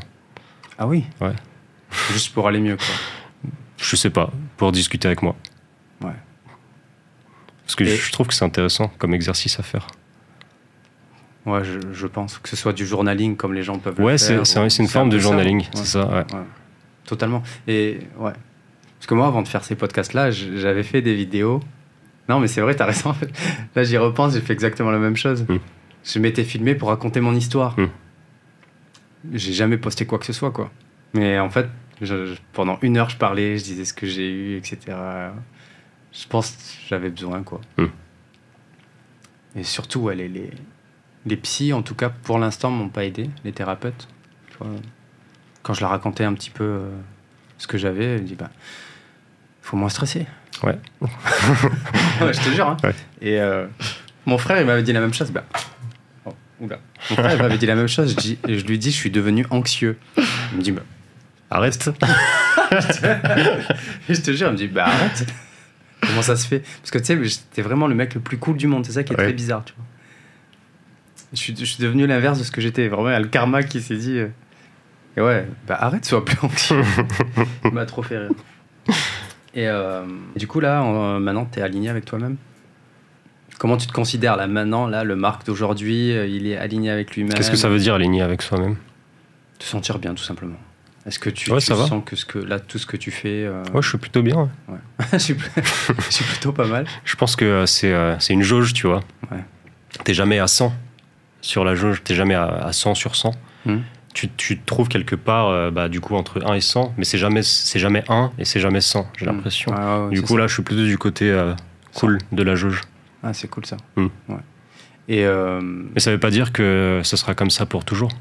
Ah 0.78 0.86
oui? 0.88 1.06
Ouais. 1.22 1.34
Juste 2.12 2.34
pour 2.34 2.48
aller 2.48 2.60
mieux, 2.60 2.76
quoi. 2.78 2.86
Je 3.78 3.96
sais 3.96 4.10
pas, 4.10 4.30
pour 4.58 4.72
discuter 4.72 5.08
avec 5.08 5.22
moi. 5.24 5.36
Ouais. 6.02 6.12
Parce 7.64 7.76
que 7.76 7.84
Et- 7.86 7.96
je 7.96 8.12
trouve 8.12 8.28
que 8.28 8.34
c'est 8.34 8.44
intéressant 8.46 8.92
comme 8.98 9.14
exercice 9.14 9.60
à 9.60 9.64
faire. 9.64 9.88
Ouais, 11.46 11.64
je, 11.64 11.80
je 11.94 12.08
pense 12.08 12.38
que 12.40 12.50
ce 12.50 12.56
soit 12.58 12.74
du 12.74 12.86
journaling 12.86 13.38
comme 13.38 13.54
les 13.54 13.64
gens 13.64 13.80
peuvent 13.80 14.00
Ouais, 14.00 14.14
le 14.14 14.18
c'est 14.18 14.36
faire. 14.36 14.46
c'est 14.46 14.60
ou- 14.60 14.70
c'est 14.70 14.84
une 14.84 14.90
un 14.90 14.92
forme 14.92 15.10
de 15.10 15.18
journaling, 15.18 15.62
ouais. 15.62 15.68
c'est 15.76 15.86
ça, 15.86 16.06
ouais. 16.08 16.16
Ouais. 16.34 16.44
Totalement. 17.06 17.42
Et 17.68 18.00
ouais. 18.18 18.34
Parce 19.00 19.08
que 19.08 19.14
moi, 19.14 19.28
avant 19.28 19.42
de 19.42 19.48
faire 19.48 19.64
ces 19.64 19.76
podcasts-là, 19.76 20.32
j'avais 20.32 20.84
fait 20.84 21.02
des 21.02 21.16
vidéos. 21.16 21.62
Non, 22.30 22.40
mais 22.40 22.48
c'est 22.48 22.62
vrai, 22.62 22.76
t'as 22.76 22.86
raison. 22.86 23.16
Là, 23.76 23.84
j'y 23.84 23.98
repense, 23.98 24.34
j'ai 24.34 24.42
fait 24.42 24.54
exactement 24.54 24.92
la 24.92 25.00
même 25.00 25.16
chose. 25.16 25.46
Mm. 25.48 25.58
Je 26.04 26.20
m'étais 26.20 26.44
filmé 26.44 26.76
pour 26.76 26.90
raconter 26.90 27.22
mon 27.22 27.34
histoire. 27.36 27.80
Mm. 27.80 27.88
J'ai 29.34 29.54
jamais 29.54 29.78
posté 29.78 30.06
quoi 30.06 30.20
que 30.20 30.26
ce 30.26 30.34
soit, 30.34 30.52
quoi. 30.52 30.72
Mais 31.14 31.40
en 31.40 31.50
fait, 31.50 31.68
je- 32.02 32.36
pendant 32.54 32.78
une 32.82 32.98
heure, 32.98 33.10
je 33.10 33.18
parlais, 33.18 33.58
je 33.58 33.64
disais 33.64 33.86
ce 33.86 33.94
que 33.94 34.08
j'ai 34.08 34.30
eu, 34.32 34.58
etc. 34.58 34.78
Je 36.14 36.28
pense 36.28 36.52
que 36.52 36.58
j'avais 36.90 37.10
besoin, 37.10 37.44
quoi. 37.44 37.62
Mm. 37.78 37.86
Et 39.56 39.64
surtout, 39.64 40.02
ouais, 40.02 40.16
les, 40.16 40.28
les, 40.28 40.52
les 41.26 41.38
psys, 41.38 41.74
en 41.74 41.82
tout 41.82 41.96
cas, 41.96 42.10
pour 42.10 42.40
l'instant, 42.40 42.70
m'ont 42.72 42.90
pas 42.90 43.06
aidé, 43.06 43.30
les 43.44 43.52
thérapeutes. 43.54 44.08
Tu 44.52 44.58
vois, 44.60 44.68
quand 45.64 45.74
je 45.74 45.82
leur 45.82 45.90
racontais 45.90 46.24
un 46.24 46.34
petit 46.34 46.50
peu 46.52 46.64
euh, 46.64 46.90
ce 47.58 47.68
que 47.68 47.78
j'avais, 47.78 48.06
elle 48.06 48.22
me 48.22 48.28
dit 48.28 48.36
bah, 48.36 48.52
faut 49.62 49.76
moins 49.78 49.90
stresser. 49.90 50.26
Ouais. 50.64 50.78
Ouais, 52.22 52.34
je 52.34 52.40
te 52.40 52.50
jure. 52.50 52.68
hein. 52.70 52.78
Ouais. 52.84 52.94
Et 53.22 53.40
euh, 53.40 53.68
mon 54.26 54.38
frère, 54.38 54.60
il 54.60 54.66
m'avait 54.66 54.84
dit 54.84 54.92
la 54.94 55.00
même 55.02 55.14
chose. 55.14 55.30
Bah, 55.32 55.44
oh, 56.26 56.34
oula. 56.62 56.80
Mon 57.12 57.16
frère, 57.18 57.34
il 57.34 57.42
m'avait 57.42 57.58
dit 57.58 57.66
la 57.68 57.76
même 57.76 57.88
chose. 57.88 58.12
Je, 58.12 58.16
dis- 58.16 58.40
je 58.48 58.66
lui 58.66 58.80
dis, 58.80 58.92
je 58.92 58.96
suis 58.96 59.12
devenu 59.12 59.46
anxieux. 59.52 59.98
Il 60.18 60.58
me 60.58 60.62
dit, 60.62 60.72
bah, 60.72 60.82
Arrête. 61.50 61.90
je 64.10 64.22
te 64.22 64.32
jure, 64.34 64.48
il 64.48 64.52
me 64.54 64.58
dit, 64.58 64.68
bah 64.68 64.86
arrête. 64.88 65.26
Comment 66.02 66.22
ça 66.22 66.36
se 66.36 66.46
fait? 66.48 66.60
Parce 66.82 66.92
que 66.92 66.98
tu 66.98 67.06
sais, 67.06 67.24
j'étais 67.24 67.62
vraiment 67.62 67.88
le 67.88 67.96
mec 67.96 68.14
le 68.16 68.20
plus 68.20 68.38
cool 68.38 68.58
du 68.58 68.68
monde. 68.68 68.86
C'est 68.86 68.92
ça 68.92 69.04
qui 69.04 69.14
est 69.14 69.18
Ouais. 69.18 69.24
très 69.24 69.34
bizarre, 69.34 69.64
tu 69.64 69.74
vois. 69.78 69.86
Je 71.34 71.38
suis, 71.38 71.56
je 71.58 71.66
suis 71.66 71.82
devenu 71.84 72.06
l'inverse 72.08 72.40
de 72.40 72.44
ce 72.44 72.52
que 72.52 72.62
j'étais. 72.62 72.88
Vraiment, 72.88 73.10
il 73.10 73.14
y 73.14 73.16
a 73.16 73.20
le 73.20 73.28
karma 73.28 73.64
qui 73.64 73.82
s'est 73.82 73.96
dit. 73.98 74.18
euh, 74.18 74.28
Et 75.18 75.22
ouais, 75.22 75.48
bah 75.68 75.78
arrête, 75.80 76.04
sois 76.06 76.24
plus 76.26 76.38
anxieux. 76.42 76.82
Il 77.66 77.72
m'a 77.72 77.86
trop 77.86 78.02
fait 78.04 78.18
rire. 78.18 78.32
Et 79.58 79.68
euh, 79.68 80.06
du 80.38 80.48
coup, 80.48 80.60
là, 80.62 80.82
en- 80.82 81.20
maintenant, 81.20 81.46
tu 81.52 81.60
es 81.60 81.62
aligné 81.62 81.90
avec 81.90 82.06
toi-même? 82.06 82.38
Comment 83.60 83.76
tu 83.78 83.88
te 83.88 83.92
considères 83.92 84.36
là 84.38 84.46
maintenant 84.46 84.86
là 84.86 85.04
le 85.04 85.16
Marc 85.16 85.46
d'aujourd'hui 85.48 86.16
euh, 86.16 86.28
il 86.28 86.46
est 86.46 86.58
aligné 86.58 86.92
avec 86.92 87.16
lui-même? 87.16 87.34
Qu'est-ce 87.34 87.50
que 87.50 87.58
ça 87.58 87.70
veut 87.70 87.80
dire 87.80 87.96
aligner 87.96 88.22
avec 88.22 88.44
soi-même? 88.44 88.76
Te 89.58 89.66
sentir 89.66 89.98
bien 90.00 90.14
tout 90.14 90.24
simplement 90.24 90.58
est-ce 91.08 91.18
que 91.20 91.30
tu, 91.32 91.50
Ouais, 91.52 91.60
tu 91.60 91.66
ça 91.68 91.74
va. 91.76 91.88
sens 91.88 92.04
que 92.06 92.16
ce 92.18 92.26
que 92.26 92.38
là 92.38 92.60
tout 92.60 92.78
ce 92.78 92.86
que 92.86 92.98
tu 92.98 93.10
fais 93.12 93.46
euh, 93.46 93.64
Ouais, 93.74 93.82
je 93.82 93.88
suis 93.90 93.98
plutôt 93.98 94.22
bien. 94.22 94.50
ouais. 94.68 94.78
je, 95.14 95.18
suis, 95.18 95.34
pl- 95.36 95.64
je 96.06 96.12
suis 96.12 96.26
plutôt 96.26 96.52
pas 96.52 96.68
mal 96.68 96.86
Je 97.06 97.16
pense 97.16 97.36
que 97.38 97.46
euh, 97.46 97.66
c'est 97.66 97.92
euh, 97.94 98.20
c'est 98.20 98.34
une 98.34 98.44
jauge, 98.44 98.74
tu 98.74 98.86
vois. 98.88 99.00
Ouais. 99.32 99.44
T'es 100.04 100.14
jamais 100.14 100.38
à 100.38 100.46
100 100.48 100.72
sur 101.42 101.64
la 101.64 101.74
jauge, 101.76 102.04
t'es 102.04 102.14
jamais 102.14 102.36
à, 102.36 102.46
à 102.46 102.74
100 102.74 102.94
sur 102.94 103.16
100. 103.16 103.32
Hmm. 103.66 103.78
Tu, 104.18 104.30
tu 104.36 104.60
trouves 104.60 104.88
quelque 104.88 105.16
part, 105.16 105.50
euh, 105.50 105.70
bah, 105.70 105.90
du 105.90 106.02
coup, 106.02 106.16
entre 106.16 106.44
1 106.44 106.56
et 106.56 106.62
100, 106.62 106.94
mais 106.98 107.04
c'est 107.04 107.18
jamais, 107.20 107.44
c'est 107.44 107.78
jamais 107.80 108.04
1 108.10 108.32
et 108.40 108.46
c'est 108.46 108.60
jamais 108.60 108.82
100, 108.82 109.08
j'ai 109.18 109.26
Mm. 109.26 109.30
l'impression. 109.30 109.72
Ouais, 109.72 110.08
ouais, 110.08 110.14
du 110.16 110.22
coup, 110.22 110.34
ça. 110.34 110.40
là, 110.40 110.48
je 110.48 110.54
suis 110.56 110.64
plutôt 110.64 110.84
du 110.84 110.98
côté 110.98 111.30
euh, 111.30 111.54
cool 111.96 112.18
de 112.32 112.42
la 112.44 112.56
jauge. 112.56 112.82
Ah, 113.22 113.34
c'est 113.34 113.48
cool 113.48 113.66
ça. 113.66 113.78
Mm. 113.96 114.08
Ouais. 114.30 114.36
Et 115.08 115.26
euh, 115.26 115.62
Mais 115.94 116.00
ça 116.00 116.12
veut 116.12 116.20
pas 116.20 116.32
dire 116.32 116.52
que 116.52 117.02
ce 117.04 117.16
sera 117.16 117.36
comme 117.36 117.50
ça 117.52 117.66
pour 117.66 117.86
toujours. 117.86 118.12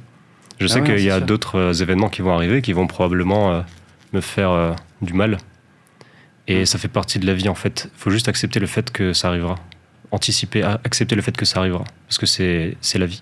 Je 0.61 0.67
Ah 0.67 0.69
sais 0.69 0.81
ouais, 0.81 0.87
qu'il 0.97 1.05
y 1.05 1.11
a 1.11 1.21
d'autres 1.21 1.83
événements 1.83 2.09
qui 2.09 2.23
vont 2.23 2.35
arriver 2.35 2.63
qui 2.63 2.73
vont 2.73 2.87
probablement 2.87 3.63
me 4.13 4.21
faire 4.21 4.75
du 5.03 5.13
mal. 5.15 5.39
Et 6.49 6.63
Mm. 6.63 6.67
ça 6.67 6.79
fait 6.79 6.89
partie 6.89 7.19
de 7.19 7.27
la 7.27 7.35
vie 7.35 7.49
en 7.49 7.55
fait. 7.55 7.91
faut 7.97 8.11
juste 8.11 8.29
accepter 8.29 8.61
le 8.61 8.67
fait 8.67 8.91
que 8.91 9.13
ça 9.13 9.29
arrivera. 9.29 9.57
Anticiper, 10.13 10.63
accepter 10.85 11.17
le 11.17 11.23
fait 11.23 11.37
que 11.37 11.45
ça 11.45 11.59
arrivera. 11.61 11.85
Parce 12.07 12.19
que 12.19 12.27
c'est 12.27 12.77
la 12.99 13.07
vie. 13.07 13.21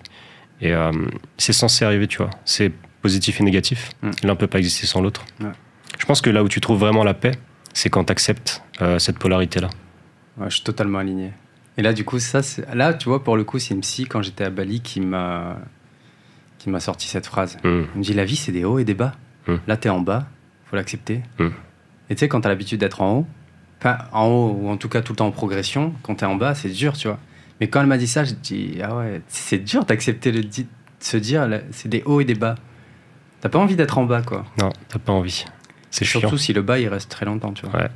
Et 0.65 0.73
euh, 0.73 0.91
c'est 1.37 1.53
censé 1.53 1.85
arriver, 1.85 2.07
tu 2.07 2.17
vois. 2.17 2.29
C'est 2.43 2.71
positif 3.01 3.39
et 3.39 3.43
négatif. 3.43 3.91
Mm. 4.01 4.11
L'un 4.23 4.35
peut 4.35 4.47
pas 4.47 4.57
exister 4.57 4.87
sans 4.87 5.01
l'autre. 5.01 5.25
Ouais. 5.39 5.51
Je 5.99 6.05
pense 6.05 6.21
que 6.21 6.29
là 6.29 6.43
où 6.43 6.49
tu 6.49 6.61
trouves 6.61 6.79
vraiment 6.79 7.03
la 7.03 7.13
paix, 7.13 7.33
c'est 7.73 7.89
quand 7.89 8.05
tu 8.05 8.11
acceptes 8.11 8.61
cette 8.99 9.17
polarité-là. 9.19 9.69
ouais, 10.37 10.49
je 10.49 10.55
suis 10.55 10.63
totalement 10.63 10.99
aligné. 10.99 11.31
Et 11.77 11.81
là, 11.81 11.93
du 11.93 12.03
coup, 12.05 12.19
ça, 12.19 12.41
là, 12.73 12.93
tu 12.93 13.09
vois, 13.09 13.23
pour 13.23 13.37
le 13.37 13.43
coup, 13.43 13.59
c'est 13.59 13.73
une 13.73 13.81
psy 13.81 14.05
quand 14.05 14.21
j'étais 14.21 14.43
à 14.43 14.49
Bali 14.49 14.81
qui 14.81 15.01
m'a 15.01 15.57
qui 16.65 16.71
m'a 16.71 16.79
sorti 16.79 17.07
cette 17.07 17.27
phrase. 17.27 17.57
Mm. 17.57 17.67
Elle 17.67 17.87
me 17.95 18.01
dit 18.01 18.13
la 18.13 18.25
vie, 18.25 18.35
c'est 18.35 18.51
des 18.51 18.65
hauts 18.65 18.79
et 18.79 18.85
des 18.85 18.95
bas. 18.95 19.13
Mm. 19.47 19.55
Là, 19.67 19.77
t'es 19.77 19.89
en 19.89 19.99
bas, 19.99 20.27
faut 20.65 20.75
l'accepter. 20.75 21.21
Mm. 21.37 21.49
Et 22.09 22.15
tu 22.15 22.19
sais, 22.19 22.27
quand 22.27 22.41
t'as 22.41 22.49
l'habitude 22.49 22.79
d'être 22.79 23.01
en 23.01 23.19
haut, 23.19 23.27
enfin 23.79 23.99
en 24.11 24.25
haut 24.25 24.57
ou 24.59 24.69
en 24.69 24.77
tout 24.77 24.89
cas 24.89 25.01
tout 25.01 25.13
le 25.13 25.17
temps 25.17 25.27
en 25.27 25.31
progression, 25.31 25.93
quand 26.01 26.15
t'es 26.15 26.25
en 26.25 26.35
bas, 26.35 26.55
c'est 26.55 26.69
dur, 26.69 26.93
tu 26.93 27.07
vois. 27.07 27.19
Mais 27.59 27.67
quand 27.69 27.81
elle 27.81 27.87
m'a 27.87 27.97
dit 27.97 28.07
ça, 28.07 28.23
j'ai 28.23 28.35
dit 28.35 28.79
ah 28.83 28.95
ouais, 28.97 29.21
c'est 29.27 29.59
dur 29.59 29.85
d'accepter 29.85 30.31
le 30.31 30.43
de 30.43 30.65
se 30.99 31.17
dire 31.17 31.47
c'est 31.71 31.87
des 31.89 32.03
hauts 32.05 32.19
et 32.21 32.25
des 32.25 32.35
bas. 32.35 32.55
T'as 33.41 33.49
pas 33.49 33.59
envie 33.59 33.75
d'être 33.75 33.97
en 33.97 34.05
bas, 34.05 34.21
quoi. 34.21 34.45
Non, 34.59 34.69
t'as 34.89 34.99
pas 34.99 35.11
envie. 35.13 35.45
C'est 35.91 36.03
chiant. 36.05 36.19
Surtout 36.21 36.37
si 36.37 36.51
le 36.53 36.61
bas 36.61 36.79
il 36.79 36.87
reste 36.87 37.09
très 37.11 37.25
longtemps, 37.25 37.53
tu 37.53 37.65
vois. 37.65 37.79
Ouais. 37.81 37.89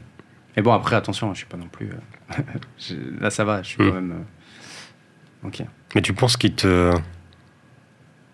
Mais 0.56 0.62
bon, 0.64 0.74
après, 0.74 0.96
attention, 0.96 1.34
je 1.34 1.40
suis 1.40 1.48
pas 1.48 1.58
non 1.58 1.68
plus. 1.68 1.90
euh, 1.92 2.36
je- 2.78 2.96
là, 3.22 3.30
ça 3.30 3.44
va, 3.46 3.62
je 3.64 3.70
suis 3.70 3.84
Mm. 3.84 3.88
quand 3.90 3.94
même. 3.96 4.12
euh, 4.12 5.48
Ok. 5.48 5.64
Mais 5.96 6.02
tu 6.02 6.14
penses 6.14 6.38
qu'il 6.38 6.54
te. 6.54 6.94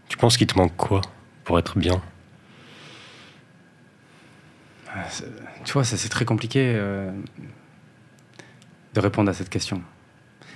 Tu 0.10 0.18
penses 0.18 0.38
qu'il 0.38 0.48
te 0.48 0.58
manque 0.58 0.76
quoi 0.76 1.02
pour 1.44 1.58
être 1.58 1.78
bien? 1.78 2.02
Ah, 4.94 5.04
Tu 5.64 5.74
vois, 5.74 5.84
ça 5.84 5.98
c'est 5.98 6.10
très 6.10 6.26
compliqué 6.26 6.74
euh, 6.76 7.12
de 8.94 9.00
répondre 9.00 9.30
à 9.30 9.34
cette 9.34 9.50
question. 9.50 9.82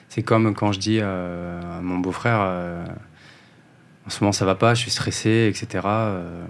C'est 0.09 0.23
comme 0.23 0.53
quand 0.55 0.71
je 0.71 0.79
dis 0.79 0.99
euh, 1.01 1.61
à 1.77 1.81
mon 1.81 1.99
beau-frère, 1.99 2.39
euh, 2.41 2.85
en 4.05 4.09
ce 4.09 4.23
moment 4.23 4.31
ça 4.31 4.45
va 4.45 4.55
pas, 4.55 4.73
je 4.73 4.81
suis 4.81 4.91
stressé, 4.91 5.51
etc. 5.53 5.83
euh, 5.85 6.45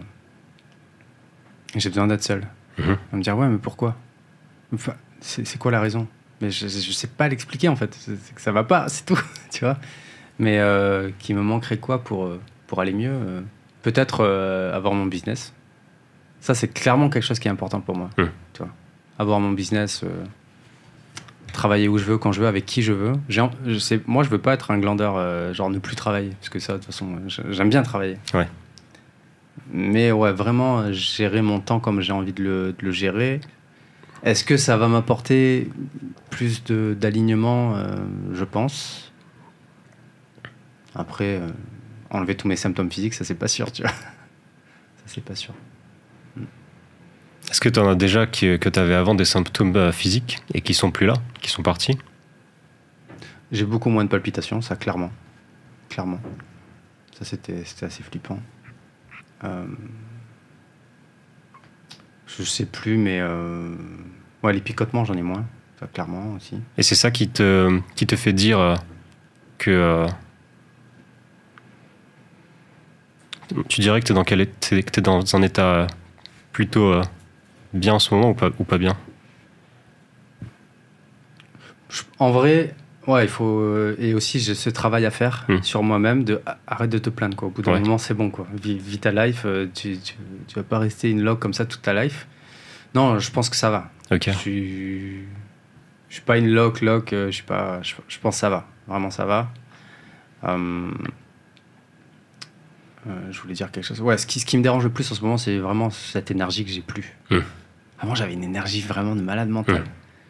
et 1.75 1.79
j'ai 1.79 1.89
besoin 1.89 2.07
d'être 2.07 2.23
seul. 2.23 2.47
Il 2.77 2.85
va 2.85 2.95
me 3.17 3.21
dire, 3.21 3.37
ouais, 3.37 3.47
mais 3.47 3.57
pourquoi? 3.57 3.97
Enfin, 4.73 4.93
c'est 5.19 5.57
quoi 5.57 5.71
la 5.71 5.81
raison? 5.81 6.07
Mais 6.41 6.49
je, 6.49 6.67
je 6.67 6.91
sais 6.91 7.07
pas 7.07 7.27
l'expliquer 7.27 7.67
en 7.67 7.75
fait. 7.75 7.93
C'est 7.93 8.33
que 8.33 8.41
ça 8.41 8.53
va 8.53 8.63
pas, 8.63 8.87
c'est 8.87 9.05
tout, 9.05 9.19
tu 9.51 9.65
vois. 9.65 9.77
Mais 10.39 10.59
euh, 10.59 11.09
qui 11.19 11.33
me 11.33 11.41
manquerait 11.41 11.77
quoi 11.77 12.01
pour, 12.03 12.31
pour 12.67 12.79
aller 12.79 12.93
mieux 12.93 13.43
Peut-être 13.81 14.21
euh, 14.21 14.75
avoir 14.75 14.93
mon 14.93 15.05
business. 15.05 15.53
Ça, 16.41 16.53
c'est 16.53 16.67
clairement 16.67 17.09
quelque 17.09 17.23
chose 17.23 17.39
qui 17.39 17.47
est 17.47 17.51
important 17.51 17.81
pour 17.81 17.95
moi. 17.95 18.09
Tu 18.17 18.59
vois. 18.59 18.69
Avoir 19.17 19.39
mon 19.39 19.51
business, 19.51 20.03
euh, 20.03 20.25
travailler 21.51 21.87
où 21.87 21.97
je 21.97 22.05
veux, 22.05 22.17
quand 22.17 22.31
je 22.31 22.41
veux, 22.41 22.47
avec 22.47 22.65
qui 22.65 22.81
je 22.81 22.93
veux. 22.93 23.13
Je 23.29 23.77
sais, 23.79 24.01
moi, 24.07 24.23
je 24.23 24.29
veux 24.29 24.37
pas 24.37 24.53
être 24.53 24.71
un 24.71 24.77
glandeur, 24.79 25.15
euh, 25.17 25.53
genre 25.53 25.69
ne 25.69 25.79
plus 25.79 25.95
travailler. 25.95 26.29
Parce 26.39 26.49
que 26.49 26.59
ça, 26.59 26.73
de 26.73 26.77
toute 26.77 26.87
façon, 26.87 27.17
je- 27.27 27.41
j'aime 27.51 27.69
bien 27.69 27.81
travailler. 27.83 28.17
Ouais. 28.33 28.47
Mais 29.71 30.11
ouais, 30.11 30.31
vraiment, 30.31 30.79
euh, 30.79 30.91
gérer 30.93 31.41
mon 31.41 31.59
temps 31.59 31.79
comme 31.79 32.01
j'ai 32.01 32.13
envie 32.13 32.33
de 32.33 32.43
le, 32.43 32.73
de 32.77 32.85
le 32.85 32.91
gérer. 32.91 33.39
Est-ce 34.23 34.43
que 34.43 34.57
ça 34.57 34.75
va 34.77 34.87
m'apporter 34.87 35.69
plus 36.29 36.63
d'alignement 36.65 37.75
euh, 37.77 37.95
Je 38.33 38.43
pense. 38.43 39.11
Après, 40.95 41.35
euh, 41.39 41.47
enlever 42.09 42.35
tous 42.35 42.47
mes 42.47 42.55
symptômes 42.55 42.91
physiques, 42.91 43.13
ça 43.13 43.23
c'est 43.23 43.35
pas 43.35 43.47
sûr, 43.47 43.71
tu 43.71 43.83
vois. 43.83 43.91
Ça 44.97 45.15
c'est 45.15 45.23
pas 45.23 45.35
sûr. 45.35 45.53
Est-ce 47.49 47.61
que 47.61 47.69
tu 47.69 47.79
en 47.79 47.89
as 47.89 47.95
déjà 47.95 48.27
qui- 48.27 48.59
que 48.59 48.69
tu 48.69 48.79
avais 48.79 48.93
avant 48.93 49.15
des 49.15 49.25
symptômes 49.25 49.75
euh, 49.75 49.91
physiques 49.91 50.39
et 50.53 50.61
qui 50.61 50.73
sont 50.73 50.91
plus 50.91 51.07
là, 51.07 51.13
qui 51.41 51.49
sont 51.49 51.63
partis? 51.63 51.97
J'ai 53.51 53.65
beaucoup 53.65 53.89
moins 53.89 54.03
de 54.03 54.09
palpitations, 54.09 54.61
ça 54.61 54.75
clairement. 54.75 55.11
Clairement. 55.89 56.19
Ça 57.17 57.25
c'était 57.25 57.63
assez 57.81 58.03
flippant. 58.03 58.39
Euh, 59.43 59.65
je 62.27 62.43
sais 62.43 62.65
plus, 62.65 62.97
mais 62.97 63.19
euh, 63.19 63.75
ouais, 64.43 64.53
les 64.53 64.61
picotements 64.61 65.03
j'en 65.05 65.15
ai 65.15 65.23
moins, 65.23 65.45
ça 65.79 65.87
clairement 65.87 66.33
aussi. 66.35 66.59
Et 66.77 66.83
c'est 66.83 66.95
ça 66.95 67.09
qui 67.09 67.29
te, 67.29 67.79
qui 67.95 68.05
te 68.05 68.15
fait 68.15 68.33
dire 68.33 68.59
euh, 68.59 68.75
que. 69.57 69.71
euh, 69.71 70.07
tu 73.67 73.81
dirais 73.81 73.99
que 73.99 74.05
tu 74.05 74.77
es, 74.77 74.83
t'es 74.83 75.01
dans 75.01 75.35
un 75.35 75.41
état 75.41 75.65
euh, 75.65 75.87
plutôt 76.51 76.93
euh, 76.93 77.01
bien 77.73 77.93
en 77.95 77.99
ce 77.99 78.13
moment 78.13 78.29
ou 78.31 78.33
pas, 78.33 78.49
ou 78.59 78.63
pas 78.63 78.77
bien 78.77 78.95
En 82.19 82.31
vrai, 82.31 82.75
ouais, 83.07 83.23
il 83.25 83.29
faut. 83.29 83.59
euh, 83.61 83.95
et 83.99 84.13
aussi, 84.13 84.39
j'ai 84.39 84.53
ce 84.55 84.69
travail 84.69 85.05
à 85.05 85.11
faire 85.11 85.45
Hmm. 85.47 85.61
sur 85.63 85.81
moi-même 85.83 86.23
de 86.23 86.41
a- 86.45 86.57
arrête 86.67 86.89
de 86.91 86.97
te 86.99 87.09
plaindre, 87.09 87.35
quoi. 87.35 87.47
Au 87.47 87.51
bout 87.51 87.61
d'un 87.63 87.73
Ouais. 87.73 87.79
moment, 87.79 87.97
c'est 87.97 88.13
bon, 88.13 88.29
quoi. 88.29 88.47
Vis, 88.53 88.77
vis 88.77 88.99
ta 88.99 89.11
life, 89.11 89.43
euh, 89.45 89.67
tu, 89.73 89.97
tu, 89.97 90.13
tu 90.47 90.55
vas 90.55 90.63
pas 90.63 90.77
rester 90.79 91.09
une 91.09 91.21
log 91.21 91.39
comme 91.39 91.53
ça 91.53 91.65
toute 91.65 91.81
ta 91.81 91.93
life. 92.03 92.27
Non, 92.93 93.17
je 93.19 93.31
pense 93.31 93.49
que 93.49 93.55
ça 93.55 93.69
va. 93.69 93.89
Ok. 94.11 94.23
Je 94.27 94.31
suis. 94.31 95.19
Je 96.09 96.13
suis 96.15 96.23
pas 96.23 96.37
une 96.37 96.49
loc, 96.49 96.81
loc, 96.81 97.13
euh, 97.13 97.27
je 97.27 97.31
suis 97.35 97.43
pas. 97.43 97.81
Je, 97.83 97.93
je 98.07 98.19
pense 98.19 98.35
que 98.35 98.39
ça 98.39 98.49
va. 98.49 98.67
Vraiment, 98.87 99.11
ça 99.11 99.25
va. 99.25 99.51
Euh, 100.43 100.89
euh, 103.07 103.31
je 103.31 103.41
voulais 103.41 103.53
dire 103.53 103.71
quelque 103.71 103.85
chose. 103.85 104.01
Ouais, 104.01 104.17
ce 104.17 104.25
qui, 104.27 104.39
ce 104.39 104.45
qui 104.45 104.57
me 104.57 104.63
dérange 104.63 104.83
le 104.83 104.89
plus 104.89 105.11
en 105.11 105.15
ce 105.15 105.21
moment, 105.21 105.37
c'est 105.37 105.57
vraiment 105.57 105.89
cette 105.89 106.31
énergie 106.31 106.65
que 106.65 106.71
j'ai 106.71 106.81
plus. 106.81 107.15
Hmm. 107.29 107.39
Avant, 107.99 108.15
j'avais 108.15 108.33
une 108.33 108.43
énergie 108.43 108.81
vraiment 108.81 109.15
de 109.15 109.21
malade 109.21 109.49
mental. 109.49 109.81
Hmm. 109.81 109.85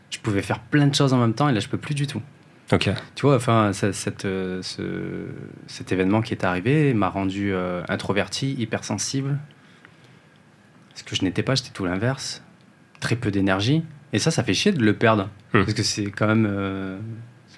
Je 0.10 0.20
pouvais 0.20 0.42
faire 0.42 0.60
plein 0.60 0.88
de 0.88 0.96
choses 0.96 1.14
en 1.14 1.18
même 1.20 1.34
temps 1.34 1.50
et 1.50 1.54
là, 1.54 1.60
je 1.60 1.68
peux 1.68 1.78
plus 1.78 1.94
du 1.96 2.08
tout. 2.08 2.22
Ok. 2.72 2.90
Tu 3.16 3.22
vois, 3.26 3.36
enfin, 3.36 3.72
cette, 3.74 4.26
euh, 4.26 4.62
ce- 4.62 5.28
cet 5.68 5.92
événement 5.92 6.22
qui 6.22 6.34
est 6.34 6.44
arrivé 6.44 6.94
m'a 6.94 7.10
rendu 7.10 7.54
euh, 7.54 7.82
introverti, 7.90 8.54
hypersensible. 8.60 9.38
Ce 10.96 11.04
que 11.04 11.16
je 11.16 11.24
n'étais 11.24 11.44
pas, 11.44 11.56
j'étais 11.56 11.70
tout 11.72 11.86
l'inverse. 11.86 12.44
Très 13.00 13.16
peu 13.16 13.32
d'énergie. 13.32 13.84
Et 14.14 14.20
ça, 14.20 14.32
ça 14.32 14.44
fait 14.44 14.54
chier 14.54 14.72
de 14.72 14.84
le 14.84 14.94
perdre. 14.94 15.30
Hmm. 15.54 15.60
Parce 15.64 15.74
que 15.74 15.84
c'est 15.84 16.06
quand 16.12 16.28
même. 16.28 16.48
euh, 16.50 16.98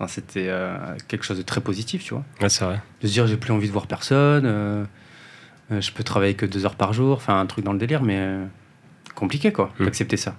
c'était 0.07 0.47
euh, 0.49 0.76
quelque 1.07 1.24
chose 1.24 1.38
de 1.38 1.43
très 1.43 1.62
positif, 1.62 2.03
tu 2.03 2.14
vois. 2.14 2.24
Ouais, 2.41 2.49
c'est 2.49 2.66
vrai. 2.66 2.82
De 3.01 3.07
se 3.07 3.14
dire, 3.14 3.28
j'ai 3.28 3.38
plus 3.38 3.51
envie 3.53 3.68
de 3.68 3.72
voir 3.74 3.88
personne. 3.88 4.88
je 5.70 5.91
peux 5.91 6.03
travailler 6.03 6.34
que 6.34 6.45
deux 6.45 6.66
heures 6.66 6.76
par 6.76 6.91
jour. 6.93 7.16
Enfin, 7.18 7.39
un 7.39 7.45
truc 7.45 7.64
dans 7.64 7.74
le 7.74 7.80
délire, 7.80 8.01
mais 8.01 8.38
compliqué, 9.16 9.51
quoi, 9.51 9.72
Hmm. 9.80 9.86
d'accepter 9.86 10.18
ça. 10.18 10.36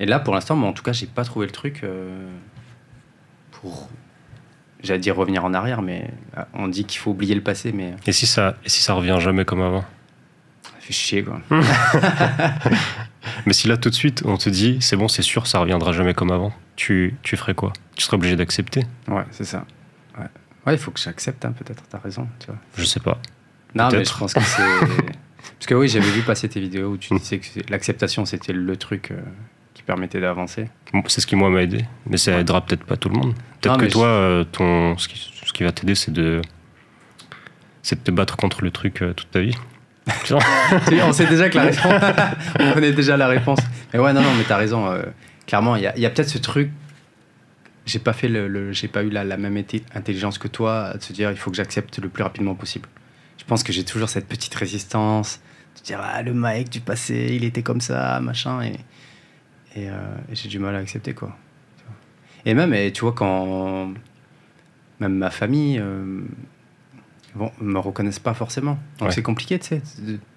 Et 0.00 0.06
là, 0.06 0.18
pour 0.18 0.34
l'instant, 0.34 0.56
moi, 0.56 0.68
en 0.68 0.72
tout 0.72 0.82
cas, 0.82 0.92
j'ai 0.92 1.06
pas 1.06 1.24
trouvé 1.24 1.46
le 1.46 1.52
truc 1.52 1.80
euh, 1.84 2.28
pour. 3.52 3.88
J'allais 4.82 4.98
dire 4.98 5.14
revenir 5.14 5.44
en 5.44 5.54
arrière, 5.54 5.80
mais 5.80 6.10
ah, 6.36 6.48
on 6.54 6.66
dit 6.66 6.84
qu'il 6.84 6.98
faut 7.00 7.12
oublier 7.12 7.34
le 7.36 7.40
passé, 7.40 7.70
mais 7.72 7.94
Et 8.06 8.12
si 8.12 8.26
ça, 8.26 8.56
et 8.64 8.68
si 8.68 8.82
ça 8.82 8.94
revient 8.94 9.16
jamais 9.20 9.44
comme 9.44 9.62
avant? 9.62 9.84
ça 10.64 10.70
fait 10.80 10.92
chier, 10.92 11.22
quoi. 11.22 11.40
Mais 13.46 13.52
si 13.52 13.68
là 13.68 13.76
tout 13.76 13.88
de 13.88 13.94
suite 13.94 14.22
on 14.24 14.36
te 14.36 14.50
dit 14.50 14.78
c'est 14.80 14.96
bon, 14.96 15.06
c'est 15.06 15.22
sûr, 15.22 15.46
ça 15.46 15.60
reviendra 15.60 15.92
jamais 15.92 16.12
comme 16.14 16.32
avant, 16.32 16.52
tu, 16.74 17.14
tu 17.22 17.36
ferais 17.36 17.54
quoi? 17.54 17.72
Tu 17.96 18.04
serais 18.04 18.16
obligé 18.16 18.34
d'accepter 18.34 18.84
Ouais, 19.06 19.24
c'est 19.30 19.44
ça. 19.44 19.64
Ouais, 20.18 20.26
Ouais, 20.66 20.74
il 20.74 20.78
faut 20.78 20.90
que 20.90 20.98
j'accepte, 21.00 21.44
hein, 21.44 21.52
peut-être, 21.52 21.84
t'as 21.88 21.98
raison, 21.98 22.26
tu 22.40 22.46
vois. 22.46 22.56
Je 22.76 22.84
sais 22.84 22.98
pas. 23.00 23.18
Non, 23.76 23.88
mais 23.92 24.04
je 24.04 24.12
pense 24.16 24.34
que 24.34 24.40
c'est. 24.40 24.62
Parce 25.58 25.66
que 25.66 25.74
oui, 25.74 25.88
j'avais 25.88 26.10
vu 26.10 26.22
passer 26.22 26.48
tes 26.48 26.60
vidéos 26.60 26.90
où 26.92 26.96
tu 26.96 27.14
disais 27.16 27.38
que 27.38 27.46
l'acceptation, 27.70 28.24
c'était 28.24 28.52
le 28.52 28.76
truc 28.76 29.10
euh, 29.10 29.16
qui 29.74 29.82
permettait 29.82 30.20
d'avancer. 30.20 30.68
C'est 31.06 31.20
ce 31.20 31.26
qui 31.26 31.36
moi 31.36 31.50
m'a 31.50 31.62
aidé, 31.62 31.84
mais 32.06 32.16
ça 32.16 32.38
aidera 32.38 32.60
peut-être 32.64 32.84
pas 32.84 32.96
tout 32.96 33.08
le 33.08 33.16
monde. 33.16 33.34
Peut-être 33.60 33.78
que 33.78 33.86
toi, 33.86 34.06
euh, 34.06 34.44
ton, 34.44 34.96
ce, 34.98 35.08
qui, 35.08 35.30
ce 35.44 35.52
qui 35.52 35.62
va 35.62 35.72
t'aider, 35.72 35.94
c'est 35.94 36.10
de, 36.12 36.42
c'est 37.82 37.96
de 37.98 38.04
te 38.04 38.10
battre 38.10 38.36
contre 38.36 38.62
le 38.62 38.70
truc 38.70 39.02
euh, 39.02 39.12
toute 39.12 39.30
ta 39.30 39.40
vie. 39.40 39.56
On 41.04 41.12
sait 41.12 41.26
déjà 41.26 41.48
que 41.48 41.56
la 41.56 41.62
réponse. 41.70 41.84
on 42.60 42.72
connaît 42.72 42.92
déjà 42.92 43.16
la 43.16 43.28
réponse. 43.28 43.60
Mais 43.92 44.00
ouais, 44.00 44.12
non, 44.12 44.20
non, 44.22 44.34
mais 44.36 44.44
t'as 44.44 44.56
raison. 44.56 44.92
clairement, 45.46 45.76
il 45.76 45.82
y 45.82 45.86
a, 45.86 45.96
il 45.96 46.02
y 46.02 46.06
a 46.06 46.10
peut-être 46.10 46.28
ce 46.28 46.38
truc. 46.38 46.70
J'ai 47.86 47.98
pas 47.98 48.12
fait 48.12 48.28
le, 48.28 48.46
le- 48.48 48.72
j'ai 48.72 48.88
pas 48.88 49.02
eu 49.02 49.10
la, 49.10 49.24
la 49.24 49.36
même 49.36 49.56
intelligence 49.94 50.38
que 50.38 50.46
toi 50.48 50.94
de 50.96 51.02
se 51.02 51.12
dire 51.12 51.30
il 51.32 51.36
faut 51.36 51.50
que 51.50 51.56
j'accepte 51.56 51.98
le 51.98 52.08
plus 52.08 52.22
rapidement 52.22 52.54
possible. 52.54 52.88
Je 53.38 53.44
pense 53.44 53.62
que 53.62 53.72
j'ai 53.72 53.84
toujours 53.84 54.08
cette 54.08 54.26
petite 54.28 54.54
résistance 54.54 55.40
de 55.76 55.82
dire 55.82 56.00
ah 56.02 56.22
le 56.22 56.32
mec 56.34 56.68
du 56.68 56.80
passé 56.80 57.30
il 57.32 57.44
était 57.44 57.62
comme 57.62 57.80
ça 57.80 58.20
machin 58.20 58.62
et 58.62 58.76
et, 59.74 59.88
euh, 59.88 60.14
et 60.30 60.34
j'ai 60.34 60.48
du 60.48 60.58
mal 60.58 60.74
à 60.76 60.78
accepter 60.78 61.14
quoi. 61.14 61.36
Et 62.44 62.54
même 62.54 62.74
et 62.74 62.92
tu 62.92 63.00
vois 63.02 63.12
quand 63.12 63.92
même 65.00 65.14
ma 65.14 65.30
famille 65.30 65.78
euh, 65.80 66.20
bon, 67.34 67.50
me 67.60 67.78
reconnaissent 67.78 68.18
pas 68.18 68.34
forcément. 68.34 68.78
Donc 68.98 69.08
Ouais. 69.08 69.14
c'est 69.14 69.22
compliqué, 69.22 69.58
tu 69.58 69.68
sais, 69.68 69.82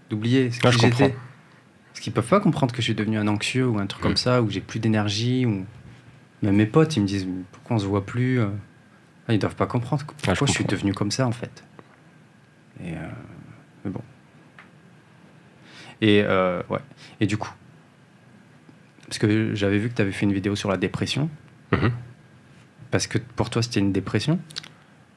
d'oublier 0.09 0.51
ce 0.51 0.59
qui 0.59 0.71
je 0.71 0.77
comprends. 0.77 1.09
Parce 1.91 1.99
qu'ils 2.01 2.13
peuvent 2.13 2.27
pas 2.27 2.39
comprendre 2.39 2.71
que 2.73 2.81
je 2.81 2.83
suis 2.87 2.95
devenu 2.95 3.17
un 3.17 3.27
anxieux 3.27 3.67
ou 3.67 3.79
un 3.79 3.85
truc 3.87 4.01
Mm. 4.03 4.07
comme 4.07 4.17
ça, 4.17 4.41
ou 4.41 4.49
j'ai 4.49 4.59
plus 4.61 4.79
d'énergie. 4.79 5.45
Ou... 5.45 5.65
Même 6.41 6.55
mes 6.57 6.65
potes, 6.65 6.95
ils 6.97 7.01
me 7.01 7.07
disent 7.07 7.27
pourquoi 7.51 7.77
on 7.77 7.79
se 7.79 7.85
voit 7.85 8.05
plus. 8.05 8.39
euh. 8.39 8.47
Ils 9.29 9.39
doivent 9.39 9.55
pas 9.55 9.65
comprendre 9.65 10.03
pourquoi 10.05 10.33
je 10.33 10.45
je, 10.45 10.51
suis 10.51 10.65
devenu 10.65 10.93
comme 10.93 11.09
ça 11.11 11.25
en 11.25 11.31
fait. 11.31 11.63
Et 12.83 12.93
euh, 12.93 12.97
mais 13.83 13.91
bon. 13.91 14.01
Et 16.01 16.21
euh, 16.23 16.61
ouais. 16.69 16.79
Et 17.19 17.25
du 17.27 17.37
coup, 17.37 17.51
parce 19.07 19.17
que 19.17 19.55
j'avais 19.55 19.77
vu 19.77 19.89
que 19.89 19.95
tu 19.95 20.01
avais 20.01 20.11
fait 20.11 20.25
une 20.25 20.33
vidéo 20.33 20.55
sur 20.55 20.69
la 20.69 20.77
dépression. 20.77 21.29
Mhm. 21.71 21.91
Parce 22.91 23.07
que 23.07 23.17
pour 23.17 23.49
toi, 23.49 23.61
c'était 23.61 23.79
une 23.79 23.91
dépression? 23.91 24.39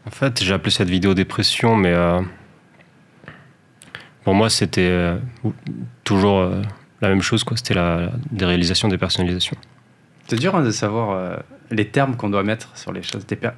En 0.06 0.10
fait, 0.10 0.42
j'ai 0.42 0.54
appelé 0.54 0.70
cette 0.70 0.88
vidéo 0.88 1.14
dépression, 1.14 1.76
mais 1.76 1.92
euh, 1.92 2.20
pour 4.24 4.34
moi, 4.34 4.48
c'était 4.50 4.80
euh, 4.88 5.18
ou- 5.44 5.52
toujours 6.04 6.38
euh, 6.38 6.62
la 7.00 7.08
même 7.08 7.22
chose. 7.22 7.44
quoi. 7.44 7.56
C'était 7.56 7.74
la 7.74 8.12
déréalisation, 8.30 8.88
dépersonnalisation. 8.88 9.56
C'est 10.28 10.38
dur 10.38 10.54
hein, 10.54 10.62
de 10.62 10.70
savoir 10.70 11.40
les 11.70 11.88
termes 11.88 12.16
qu'on 12.16 12.28
doit 12.28 12.42
mettre 12.42 12.76
sur 12.76 12.92
les 12.92 13.02
choses. 13.02 13.26
Déper... 13.26 13.50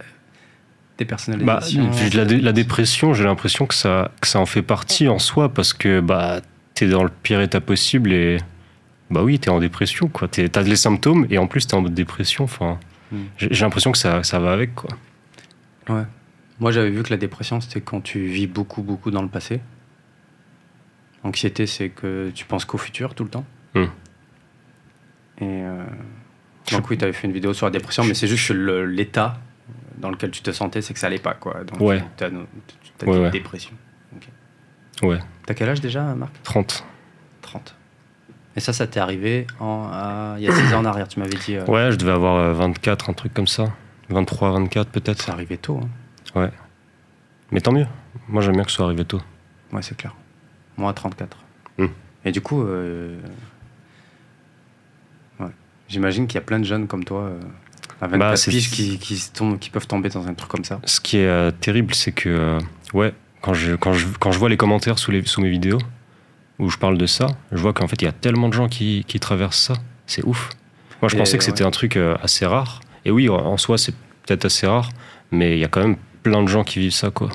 Bah, 1.04 1.60
Dépersonnalisation. 1.60 1.90
la, 2.14 2.24
dé- 2.24 2.40
la 2.40 2.52
dépression, 2.52 3.14
j'ai 3.14 3.24
l'impression 3.24 3.66
que 3.66 3.74
ça, 3.74 4.10
que 4.20 4.26
ça 4.28 4.38
en 4.38 4.46
fait 4.46 4.62
partie 4.62 5.08
en 5.08 5.18
soi 5.18 5.48
parce 5.52 5.72
que 5.72 6.00
bah, 6.00 6.40
t'es 6.74 6.88
dans 6.88 7.02
le 7.04 7.10
pire 7.10 7.40
état 7.40 7.60
possible 7.60 8.12
et 8.12 8.36
bah 9.10 9.22
oui, 9.22 9.38
t'es 9.38 9.50
en 9.50 9.60
dépression. 9.60 10.08
quoi. 10.08 10.28
T'es- 10.28 10.48
T'as 10.48 10.62
les 10.62 10.76
symptômes 10.76 11.26
et 11.30 11.38
en 11.38 11.46
plus 11.46 11.66
t'es 11.66 11.74
en 11.74 11.80
mode 11.82 11.94
dépression. 11.94 12.44
Enfin, 12.44 12.78
Hmm. 13.12 13.24
j'ai 13.38 13.64
l'impression 13.64 13.90
que 13.90 13.98
ça, 13.98 14.22
ça 14.22 14.38
va 14.38 14.52
avec. 14.52 14.74
quoi. 14.74 14.90
Ouais. 15.88 16.04
Moi, 16.60 16.70
j'avais 16.70 16.90
vu 16.90 17.02
que 17.02 17.10
la 17.10 17.16
dépression, 17.16 17.60
c'était 17.60 17.80
quand 17.80 18.00
tu 18.02 18.26
vis 18.26 18.46
beaucoup, 18.46 18.82
beaucoup 18.82 19.10
dans 19.10 19.22
le 19.22 19.28
passé. 19.28 19.60
Anxiété, 21.24 21.66
c'est 21.66 21.88
que 21.88 22.30
tu 22.34 22.44
penses 22.44 22.64
qu'au 22.64 22.78
futur 22.78 23.14
tout 23.14 23.24
le 23.24 23.30
temps. 23.30 23.44
Hmm. 23.74 23.84
Et 25.40 25.44
euh, 25.64 25.82
donc, 26.70 26.88
oui, 26.90 26.98
tu 26.98 27.04
avais 27.04 27.12
fait 27.12 27.26
une 27.26 27.32
vidéo 27.32 27.52
sur 27.52 27.66
la 27.66 27.70
dépression, 27.72 28.04
mais 28.04 28.14
c'est 28.14 28.26
juste 28.28 28.50
l'état 28.50 29.38
dans 29.98 30.10
lequel 30.10 30.30
tu 30.30 30.42
te 30.42 30.50
sentais, 30.50 30.82
c'est 30.82 30.94
que 30.94 31.00
ça 31.00 31.06
allait 31.08 31.18
pas. 31.18 31.34
Quoi. 31.34 31.64
Donc, 31.64 31.80
Ouais. 31.80 32.02
tu 32.16 32.24
as, 32.24 32.30
dit 32.30 32.36
Ouais, 33.06 33.18
ouais. 33.18 33.30
dépression. 33.30 33.72
Ok. 34.16 34.28
Ouais, 35.08 35.18
T'as 35.46 35.54
quel 35.54 35.68
âge 35.68 35.80
déjà, 35.80 36.02
Marc? 36.14 36.32
30. 36.42 36.84
30. 37.42 37.74
Et 38.56 38.60
ça, 38.60 38.72
ça 38.72 38.86
t'est 38.86 39.00
arrivé 39.00 39.46
en, 39.60 39.88
à- 39.92 40.34
il 40.38 40.42
y 40.44 40.48
a 40.48 40.52
6 40.54 40.74
ans 40.74 40.80
en 40.80 40.84
arrière, 40.84 41.06
tu 41.08 41.18
m'avais 41.20 41.36
dit. 41.36 41.56
euh, 41.56 41.64
Ouais, 41.66 41.92
je 41.92 41.96
devais 41.96 42.10
avoir 42.12 42.36
euh, 42.36 42.52
24, 42.52 43.08
un 43.08 43.12
truc 43.12 43.32
comme 43.32 43.46
ça. 43.46 43.72
23, 44.08 44.50
24 44.52 44.88
peut-être. 44.90 45.22
C'est 45.22 45.30
arrivé 45.30 45.56
tôt. 45.56 45.80
hein. 46.34 46.50
Mais 47.52 47.60
tant 47.60 47.72
mieux. 47.72 47.86
Moi 48.28 48.42
j'aime 48.42 48.54
bien 48.54 48.64
que 48.64 48.70
ce 48.70 48.76
soit 48.76 48.86
arrivé 48.86 49.04
tôt. 49.04 49.20
Ouais, 49.72 49.82
c'est 49.82 49.96
clair. 49.96 50.14
Moi, 50.76 50.90
à 50.90 50.92
34. 50.92 51.36
Hmm. 51.78 51.86
Et 52.24 52.32
du 52.32 52.40
coup, 52.40 52.62
euh, 52.62 53.18
ouais. 55.38 55.46
j'imagine 55.88 56.26
qu'il 56.26 56.34
y 56.36 56.38
a 56.42 56.44
plein 56.44 56.58
de 56.58 56.64
jeunes 56.64 56.86
comme 56.86 57.04
toi, 57.04 57.22
euh, 57.22 57.40
à 58.00 58.06
24 58.06 58.18
Bah, 58.18 58.34
piges, 58.50 58.70
qui, 58.70 58.98
qui, 58.98 59.16
se 59.18 59.30
tombent- 59.32 59.58
qui 59.58 59.70
peuvent 59.70 59.86
tomber 59.86 60.08
dans 60.08 60.26
un 60.26 60.34
truc 60.34 60.50
comme 60.50 60.64
ça. 60.64 60.80
Ce 60.84 61.00
qui 61.00 61.18
est 61.18 61.26
euh, 61.26 61.50
terrible, 61.50 61.94
c'est 61.94 62.12
que, 62.12 62.28
euh, 62.28 62.58
ouais, 62.94 63.12
quand 63.42 63.54
je, 63.54 63.74
quand, 63.74 63.92
je, 63.92 64.06
quand 64.18 64.32
je 64.32 64.38
vois 64.38 64.48
les 64.48 64.56
commentaires 64.56 64.98
sous, 64.98 65.10
les, 65.10 65.24
sous 65.26 65.40
mes 65.40 65.50
vidéos, 65.50 65.78
où 66.58 66.68
je 66.70 66.76
parle 66.78 66.98
de 66.98 67.06
ça, 67.06 67.26
je 67.52 67.58
vois 67.58 67.72
qu'en 67.72 67.88
fait, 67.88 68.00
il 68.02 68.04
y 68.04 68.08
a 68.08 68.12
tellement 68.12 68.48
de 68.48 68.54
gens 68.54 68.68
qui, 68.68 69.04
qui 69.06 69.18
traversent 69.20 69.60
ça. 69.60 69.74
C'est 70.06 70.24
ouf. 70.24 70.50
Moi, 71.02 71.08
je 71.08 71.14
Et 71.16 71.18
pensais 71.18 71.38
que 71.38 71.44
c'était 71.44 71.64
un 71.64 71.70
truc 71.70 71.96
euh, 71.96 72.16
assez 72.22 72.44
rare. 72.44 72.80
Et 73.04 73.10
oui, 73.10 73.28
en- 73.30 73.56
soi, 73.56 73.78
c'est 73.78 73.94
peut-être 74.26 74.44
assez 74.44 74.66
rare, 74.66 74.90
mais 75.30 75.52
il 75.56 75.58
y 75.58 75.64
a 75.64 75.68
quand 75.68 75.80
même 75.80 75.96
plein 76.22 76.42
de 76.42 76.48
gens 76.48 76.64
qui 76.64 76.78
vivent 76.80 76.92
ça, 76.92 77.10
quoi. 77.10 77.30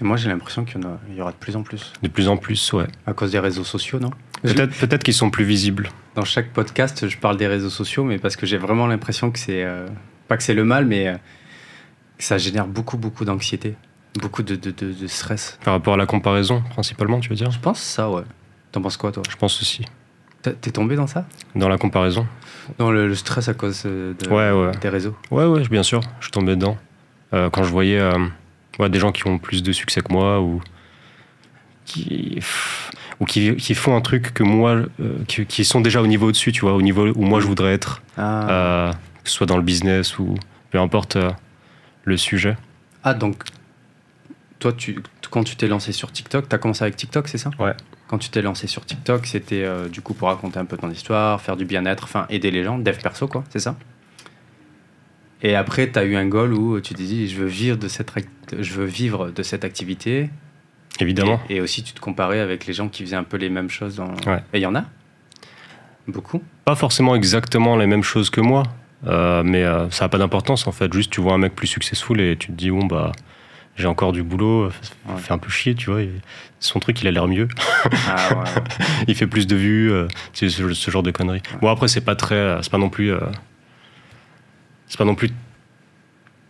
Et 0.00 0.04
moi, 0.04 0.16
j'ai 0.16 0.28
l'impression 0.28 0.64
qu'il 0.64 0.80
y, 1.12 1.16
y 1.16 1.20
aura 1.20 1.32
de 1.32 1.36
plus 1.36 1.56
en 1.56 1.62
plus. 1.64 1.92
De 2.02 2.08
plus 2.08 2.28
en 2.28 2.36
plus, 2.36 2.72
ouais. 2.72 2.86
À 3.06 3.12
cause 3.14 3.32
des 3.32 3.40
réseaux 3.40 3.64
sociaux, 3.64 3.98
non? 3.98 4.10
Peut-être 4.42 4.78
peut 4.88 4.96
qu'ils 4.98 5.14
sont 5.14 5.30
plus 5.30 5.44
visibles. 5.44 5.90
Dans 6.14 6.24
chaque 6.24 6.50
podcast, 6.52 7.08
je 7.08 7.16
parle 7.18 7.36
des 7.36 7.46
réseaux 7.46 7.70
sociaux, 7.70 8.04
mais 8.04 8.18
parce 8.18 8.36
que 8.36 8.46
j'ai 8.46 8.56
vraiment 8.58 8.86
l'impression 8.86 9.30
que 9.30 9.38
c'est. 9.38 9.64
euh, 9.64 9.86
pas 10.28 10.36
que 10.36 10.42
c'est 10.42 10.54
le 10.54 10.64
mal, 10.64 10.84
mais 10.86 11.08
euh, 11.08 11.14
que 12.18 12.24
ça 12.24 12.38
génère 12.38 12.66
beaucoup, 12.66 12.96
beaucoup 12.98 13.24
d'anxiété. 13.24 13.74
Beaucoup 14.20 14.42
de, 14.42 14.56
de, 14.56 14.70
de- 14.70 14.92
de 14.92 15.06
stress. 15.06 15.58
Par 15.64 15.74
rapport 15.74 15.94
à 15.94 15.96
la 15.96 16.06
comparaison, 16.06 16.62
principalement, 16.70 17.20
tu 17.20 17.28
veux 17.28 17.36
dire? 17.36 17.50
Je 17.50 17.58
pense 17.60 17.80
ça, 17.80 18.10
ouais. 18.10 18.22
T'en 18.72 18.80
penses 18.80 18.96
quoi, 18.96 19.12
toi? 19.12 19.22
Je 19.30 19.36
pense 19.36 19.60
aussi. 19.60 19.84
T'es- 20.42 20.70
tombé 20.70 20.96
dans 20.96 21.06
ça? 21.06 21.26
Dans 21.54 21.68
la 21.68 21.78
comparaison? 21.78 22.26
Dans 22.78 22.90
le, 22.90 23.06
le 23.08 23.14
stress 23.14 23.48
à 23.48 23.54
cause 23.54 23.82
euh, 23.86 24.14
de- 24.14 24.28
Ouais, 24.28 24.50
ouais. 24.50 24.72
des 24.80 24.88
réseaux 24.88 25.16
Ouais, 25.30 25.44
ouais, 25.44 25.62
bien 25.68 25.82
sûr, 25.82 26.00
je 26.20 26.24
suis 26.26 26.30
tombé 26.32 26.54
dedans. 26.56 26.76
Euh, 27.34 27.50
quand 27.50 27.64
je 27.64 27.70
voyais 27.70 28.00
ouais, 28.78 28.88
des 28.88 28.98
gens 28.98 29.12
qui 29.12 29.26
ont 29.26 29.38
plus 29.38 29.62
de 29.62 29.72
succès 29.72 30.00
que 30.00 30.12
moi 30.12 30.40
ou 30.40 30.60
qui, 31.84 32.38
ou 33.20 33.24
qui, 33.24 33.56
qui 33.56 33.74
font 33.74 33.96
un 33.96 34.00
truc 34.00 34.32
que 34.32 34.42
moi, 34.42 34.70
euh, 34.72 34.88
qui, 35.26 35.44
qui 35.46 35.64
sont 35.64 35.80
déjà 35.80 36.00
au 36.02 36.06
niveau 36.06 36.28
au-dessus, 36.28 36.52
tu 36.52 36.60
vois, 36.60 36.74
au 36.74 36.82
niveau 36.82 37.08
où 37.08 37.22
moi 37.22 37.40
je 37.40 37.46
voudrais 37.46 37.72
être, 37.74 38.02
Ah. 38.16 38.50
euh, 38.50 38.92
que 38.92 39.30
ce 39.30 39.34
soit 39.34 39.46
dans 39.46 39.56
le 39.56 39.62
business 39.62 40.18
ou 40.18 40.34
peu 40.70 40.78
importe 40.78 41.16
euh, 41.16 41.30
le 42.04 42.16
sujet. 42.16 42.56
Ah, 43.02 43.14
donc, 43.14 43.42
toi, 44.60 44.72
tu, 44.72 45.02
quand 45.30 45.44
tu 45.44 45.56
t'es 45.56 45.66
lancé 45.68 45.92
sur 45.92 46.10
TikTok, 46.12 46.48
tu 46.48 46.54
as 46.54 46.58
commencé 46.58 46.82
avec 46.84 46.96
TikTok, 46.96 47.28
c'est 47.28 47.38
ça? 47.38 47.50
Ouais. 47.58 47.74
Quand 48.08 48.18
tu 48.18 48.28
t'es 48.30 48.40
lancé 48.42 48.66
sur 48.66 48.84
TikTok, 48.86 49.26
c'était 49.26 49.66
du 49.92 50.00
coup 50.00 50.14
pour 50.14 50.28
raconter 50.28 50.58
un 50.58 50.64
peu 50.64 50.76
ton 50.78 50.90
histoire, 50.90 51.40
faire 51.42 51.56
du 51.56 51.64
bien-être, 51.66 52.04
enfin 52.04 52.26
aider 52.30 52.50
les 52.50 52.64
gens, 52.64 52.78
dev 52.78 52.96
perso, 53.02 53.28
quoi, 53.28 53.44
c'est 53.50 53.58
ça? 53.58 53.76
Et 55.42 55.54
après, 55.54 55.90
tu 55.92 55.98
as 55.98 56.04
eu 56.04 56.16
un 56.16 56.26
goal 56.26 56.52
où 56.54 56.80
tu 56.80 56.94
te 56.94 57.02
dis, 57.02 57.28
je 57.28 57.36
veux 57.36 57.46
vivre 57.46 57.76
de 57.76 57.86
cette, 57.86 58.10
je 58.58 58.72
veux 58.72 58.86
vivre 58.86 59.30
de 59.30 59.42
cette 59.42 59.64
activité. 59.64 60.30
Évidemment. 61.00 61.40
Et, 61.48 61.56
et 61.56 61.60
aussi, 61.60 61.82
tu 61.82 61.92
te 61.92 62.00
comparais 62.00 62.40
avec 62.40 62.66
les 62.66 62.72
gens 62.72 62.88
qui 62.88 63.02
faisaient 63.04 63.16
un 63.16 63.24
peu 63.24 63.36
les 63.36 63.48
mêmes 63.50 63.70
choses. 63.70 63.96
Dans... 63.96 64.10
Ouais. 64.26 64.42
Et 64.52 64.58
il 64.58 64.62
y 64.62 64.66
en 64.66 64.74
a? 64.74 64.84
Beaucoup? 66.06 66.42
Pas 66.64 66.74
forcément 66.74 67.14
exactement 67.14 67.76
les 67.76 67.86
mêmes 67.86 68.02
choses 68.02 68.30
que 68.30 68.40
moi, 68.40 68.62
euh, 69.06 69.42
mais 69.44 69.62
euh, 69.62 69.90
ça 69.90 70.04
n'a 70.04 70.08
pas 70.08 70.18
d'importance 70.18 70.66
en 70.66 70.72
fait. 70.72 70.92
Juste, 70.92 71.10
tu 71.12 71.20
vois 71.20 71.34
un 71.34 71.38
mec 71.38 71.54
plus 71.54 71.66
successful 71.66 72.20
et 72.20 72.36
tu 72.36 72.48
te 72.48 72.52
dis, 72.52 72.70
bon, 72.70 72.86
bah, 72.86 73.12
j'ai 73.76 73.86
encore 73.86 74.12
du 74.12 74.22
boulot, 74.22 74.70
ça 74.70 74.90
Ouais. 75.14 75.20
fait 75.20 75.32
un 75.32 75.38
peu 75.38 75.50
chier, 75.50 75.74
tu 75.74 75.90
vois. 75.90 76.00
et 76.02 76.10
son 76.60 76.80
truc, 76.80 77.00
il 77.02 77.06
a 77.08 77.10
l'air 77.10 77.28
mieux. 77.28 77.46
Ah, 78.08 78.30
ouais, 78.30 78.36
ouais. 78.38 78.44
il 79.08 79.14
fait 79.14 79.26
plus 79.26 79.46
de 79.46 79.54
vues, 79.54 79.92
euh, 79.92 80.08
c'est 80.32 80.48
ce, 80.48 80.72
ce 80.72 80.90
genre 80.90 81.02
de 81.02 81.10
conneries. 81.10 81.42
Bon 81.60 81.68
après 81.68 81.86
c'est 81.88 82.00
pas 82.00 82.16
très, 82.16 82.34
euh, 82.34 82.62
c'est 82.62 82.72
pas 82.72 82.78
non 82.78 82.88
plus, 82.90 83.12
euh, 83.12 83.20
c'est 84.88 84.98
pas 84.98 85.04
non 85.04 85.14
plus, 85.14 85.30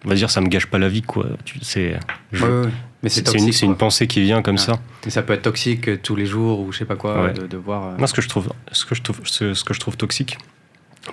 on 0.05 0.09
va 0.09 0.15
dire 0.15 0.31
ça 0.31 0.41
me 0.41 0.47
gâche 0.49 0.67
pas 0.67 0.79
la 0.79 0.89
vie 0.89 1.03
quoi. 1.03 1.27
Tu- 1.45 1.59
C'est, 1.63 1.99
je- 2.33 2.45
Ouais, 2.45 2.51
ouais, 2.51 2.67
ouais. 2.67 2.73
Mais 3.03 3.09
c'est 3.11 3.33
une, 3.35 3.51
une 3.63 3.77
pensée 3.77 4.07
qui 4.09 4.21
vient 4.23 4.43
comme 4.43 4.57
Ouais. 4.57 4.61
ça. 4.61 4.79
Mais 5.05 5.11
ça 5.11 5.23
peut 5.23 5.33
être 5.33 5.43
toxique 5.43 5.89
euh, 5.89 5.97
tous 6.03 6.17
les 6.17 6.27
jours 6.27 6.61
ou 6.61 6.73
je 6.73 6.79
sais 6.79 6.85
pas 6.85 6.97
quoi, 6.97 7.23
Ouais. 7.25 7.33
de, 7.33 7.47
de 7.47 7.57
voir. 7.57 7.87
euh, 7.87 7.97
Moi 7.99 8.07
ce 8.09 8.13
que 8.15 8.21
je 8.23 8.29
trouve, 8.29 8.53
ce 8.73 8.85
que 8.85 8.95
je 8.97 9.03
trouve, 9.03 9.21
ce, 9.25 9.55
ce 9.55 9.63
que 9.65 9.73
je 9.75 9.79
trouve 9.81 9.97
toxique, 9.97 10.37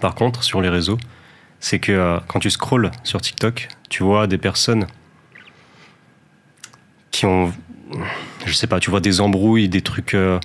par 0.02 0.16
contre 0.16 0.44
sur 0.44 0.62
les 0.62 0.70
réseaux, 0.70 0.98
c'est 1.60 1.78
que 1.80 1.92
euh, 1.92 2.20
quand 2.28 2.40
tu 2.40 2.50
scrolles 2.50 2.92
sur 3.04 3.22
TikTok, 3.22 3.68
tu 3.90 4.04
vois 4.04 4.26
des 4.28 4.38
personnes 4.40 4.88
qui 7.12 7.26
ont, 7.26 7.54
je 8.46 8.54
sais 8.54 8.68
pas, 8.68 8.80
tu 8.80 8.90
vois 8.90 9.00
des 9.00 9.22
embrouilles, 9.22 9.70
des 9.70 9.82
trucs. 9.82 10.14
euh, 10.16 10.40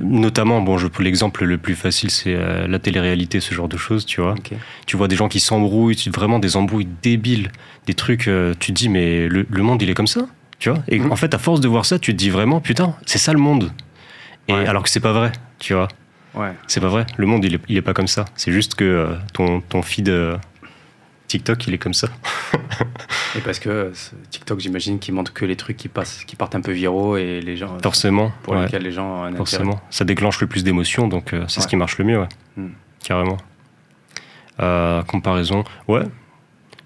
Notamment, 0.00 0.60
bon, 0.60 0.78
je 0.78 0.86
l'exemple 1.00 1.44
le 1.44 1.58
plus 1.58 1.74
facile, 1.74 2.10
c'est 2.10 2.34
euh, 2.34 2.66
la 2.66 2.78
télé-réalité, 2.78 3.40
ce 3.40 3.54
genre 3.54 3.68
de 3.68 3.76
choses, 3.76 4.06
tu 4.06 4.20
vois. 4.20 4.34
tu 4.86 4.96
vois 4.96 5.08
des 5.08 5.16
gens 5.16 5.28
qui 5.28 5.40
s'embrouillent, 5.40 5.96
vraiment 6.12 6.38
des 6.38 6.56
embrouilles 6.56 6.88
débiles, 7.02 7.50
des 7.86 7.94
trucs, 7.94 8.28
euh, 8.28 8.54
tu 8.58 8.72
te 8.72 8.78
dis, 8.78 8.88
mais 8.88 9.28
le, 9.28 9.46
le 9.48 9.62
monde, 9.62 9.80
il 9.82 9.90
est 9.90 9.94
comme 9.94 10.06
ça, 10.06 10.26
tu 10.58 10.70
vois 10.70 10.78
Et 10.88 10.98
Mhm. 10.98 11.12
en 11.12 11.16
fait, 11.16 11.34
à 11.34 11.38
force 11.38 11.60
de 11.60 11.68
voir 11.68 11.84
ça, 11.86 11.98
tu 11.98 12.12
te 12.12 12.16
dis 12.16 12.30
vraiment, 12.30 12.60
putain, 12.60 12.94
c'est 13.06 13.18
ça 13.18 13.32
le 13.32 13.38
monde. 13.38 13.70
Et 14.48 14.52
Ouais. 14.52 14.66
alors 14.66 14.82
que 14.82 14.88
c'est 14.90 15.00
pas 15.00 15.12
vrai, 15.12 15.32
tu 15.58 15.74
vois 15.74 15.88
Ouais. 16.34 16.52
C'est 16.68 16.80
pas 16.80 16.88
vrai, 16.88 17.06
le 17.16 17.26
monde, 17.26 17.44
il 17.44 17.54
est, 17.56 17.60
il 17.68 17.76
est 17.76 17.82
pas 17.82 17.92
comme 17.92 18.06
ça. 18.06 18.24
C'est 18.36 18.52
juste 18.52 18.74
que 18.76 18.84
euh, 18.84 19.14
ton, 19.32 19.60
ton 19.60 19.82
feed 19.82 20.08
TikTok, 21.30 21.64
il 21.68 21.74
est 21.74 21.78
comme 21.78 21.94
ça. 21.94 22.08
Et 23.36 23.40
parce 23.40 23.60
que 23.60 23.68
euh, 23.68 23.90
TikTok, 24.30 24.58
j'imagine, 24.58 24.98
qui 24.98 25.12
montre 25.12 25.32
que 25.32 25.44
les 25.44 25.54
trucs 25.54 25.76
qui 25.76 25.86
passent, 25.86 26.24
qui 26.24 26.34
partent 26.34 26.56
un 26.56 26.60
peu 26.60 26.72
viraux 26.72 27.16
et 27.16 27.40
les 27.40 27.56
gens. 27.56 27.78
Forcément, 27.80 28.32
Pour 28.42 28.54
ouais, 28.54 28.64
lesquels 28.64 28.82
les 28.82 28.90
gens 28.90 29.06
ont 29.06 29.22
un 29.22 29.26
intérêt. 29.28 29.36
forcément. 29.36 29.80
Ça 29.90 30.04
déclenche 30.04 30.40
le 30.40 30.48
plus 30.48 30.64
d'émotions, 30.64 31.06
donc 31.06 31.32
euh, 31.32 31.44
c'est 31.46 31.60
ce 31.60 31.68
qui 31.68 31.76
marche 31.76 31.98
le 31.98 32.04
mieux, 32.04 32.18
ouais. 32.18 32.28
Hmm. 32.56 32.70
Carrément. 33.04 33.36
Euh, 34.60 35.02
comparaison, 35.04 35.62
ouais, 35.86 36.02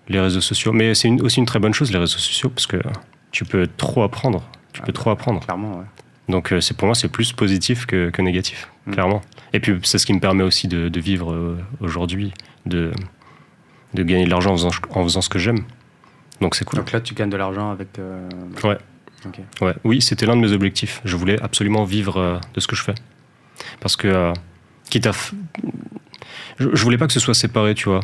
les 0.09 0.21
réseaux 0.21 0.43
sociaux. 0.43 0.73
Mais 0.73 0.95
c'est 0.95 1.09
aussi 1.23 1.41
une 1.41 1.47
très 1.47 1.59
bonne 1.59 1.73
chose, 1.73 1.91
les 1.91 1.99
réseaux 1.99 2.19
sociaux, 2.19 2.51
parce 2.51 2.67
que 2.67 2.77
tu 3.31 3.47
peux 3.47 3.67
trop 3.79 4.03
apprendre. 4.03 4.43
Tu 4.75 4.81
Ah 4.83 4.87
peux 4.87 4.93
bah. 4.93 4.99
trop 5.01 5.11
apprendre. 5.11 5.41
Clairement, 5.41 5.79
ouais. 5.79 5.85
Donc 6.29 6.53
euh, 6.53 6.61
c'est 6.61 6.77
pour 6.77 6.85
moi, 6.87 6.95
c'est 6.95 7.09
plus 7.09 7.33
positif 7.33 7.87
que, 7.87 8.11
que 8.11 8.21
négatif, 8.21 8.69
Mm. 8.87 8.93
clairement. 8.93 9.23
Et 9.55 9.61
puis 9.61 9.79
c'est 9.85 9.97
ce 9.97 10.05
qui 10.05 10.13
me 10.13 10.21
permet 10.21 10.43
aussi 10.45 10.69
de, 10.69 10.91
de 10.91 11.01
vivre 11.01 11.33
euh, 11.33 11.57
aujourd'hui, 11.81 12.35
de, 12.67 12.93
de 13.95 14.03
gagner 14.03 14.25
de 14.25 14.31
l'argent 14.31 14.53
en 14.53 14.57
faisant, 14.57 14.71
en 14.91 15.03
faisant 15.05 15.21
ce 15.23 15.29
que 15.29 15.39
j'aime. 15.39 15.61
Donc 16.41 16.55
c'est 16.57 16.65
cool. 16.65 16.81
Donc 16.81 16.93
là, 16.93 17.01
tu 17.01 17.15
gagnes 17.15 17.31
de 17.31 17.37
l'argent 17.37 17.71
avec. 17.71 17.99
euh, 17.99 18.29
Ouais. 18.63 18.79
Ouais. 19.63 19.75
Oui, 19.85 20.03
c'était 20.03 20.27
l'un 20.27 20.37
de 20.37 20.43
mes 20.43 20.53
objectifs. 20.53 21.01
Je 21.05 21.17
voulais 21.17 21.41
absolument 21.41 21.85
vivre 21.85 22.19
euh, 22.19 22.39
de 22.53 22.61
ce 22.61 22.67
que 22.67 22.77
je 22.77 22.83
fais. 22.83 22.95
Parce 23.81 23.97
que, 23.97 24.07
euh, 24.09 24.33
quitte 24.91 25.07
à. 25.07 25.13
f- 25.13 25.33
Je, 26.59 26.69
je 26.75 26.83
voulais 26.85 26.99
pas 26.99 27.07
que 27.07 27.13
ce 27.13 27.21
soit 27.21 27.33
séparé, 27.35 27.75
tu 27.75 27.89
vois. 27.89 28.01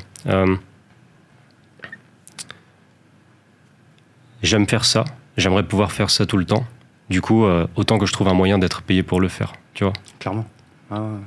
J'aime 4.42 4.66
faire 4.66 4.84
ça, 4.84 5.04
j'aimerais 5.36 5.62
pouvoir 5.64 5.92
faire 5.92 6.10
ça 6.10 6.24
tout 6.26 6.36
le 6.38 6.44
temps. 6.46 6.64
Du 7.10 7.20
coup, 7.20 7.44
autant 7.76 7.98
que 7.98 8.06
je 8.06 8.12
trouve 8.12 8.28
un 8.28 8.34
moyen 8.34 8.58
d'être 8.58 8.82
payé 8.82 9.02
pour 9.02 9.20
le 9.20 9.28
faire, 9.28 9.52
tu 9.74 9.84
vois. 9.84 9.92
Clairement. 10.18 10.46
Ah 10.90 11.00
ouais. 11.02 11.18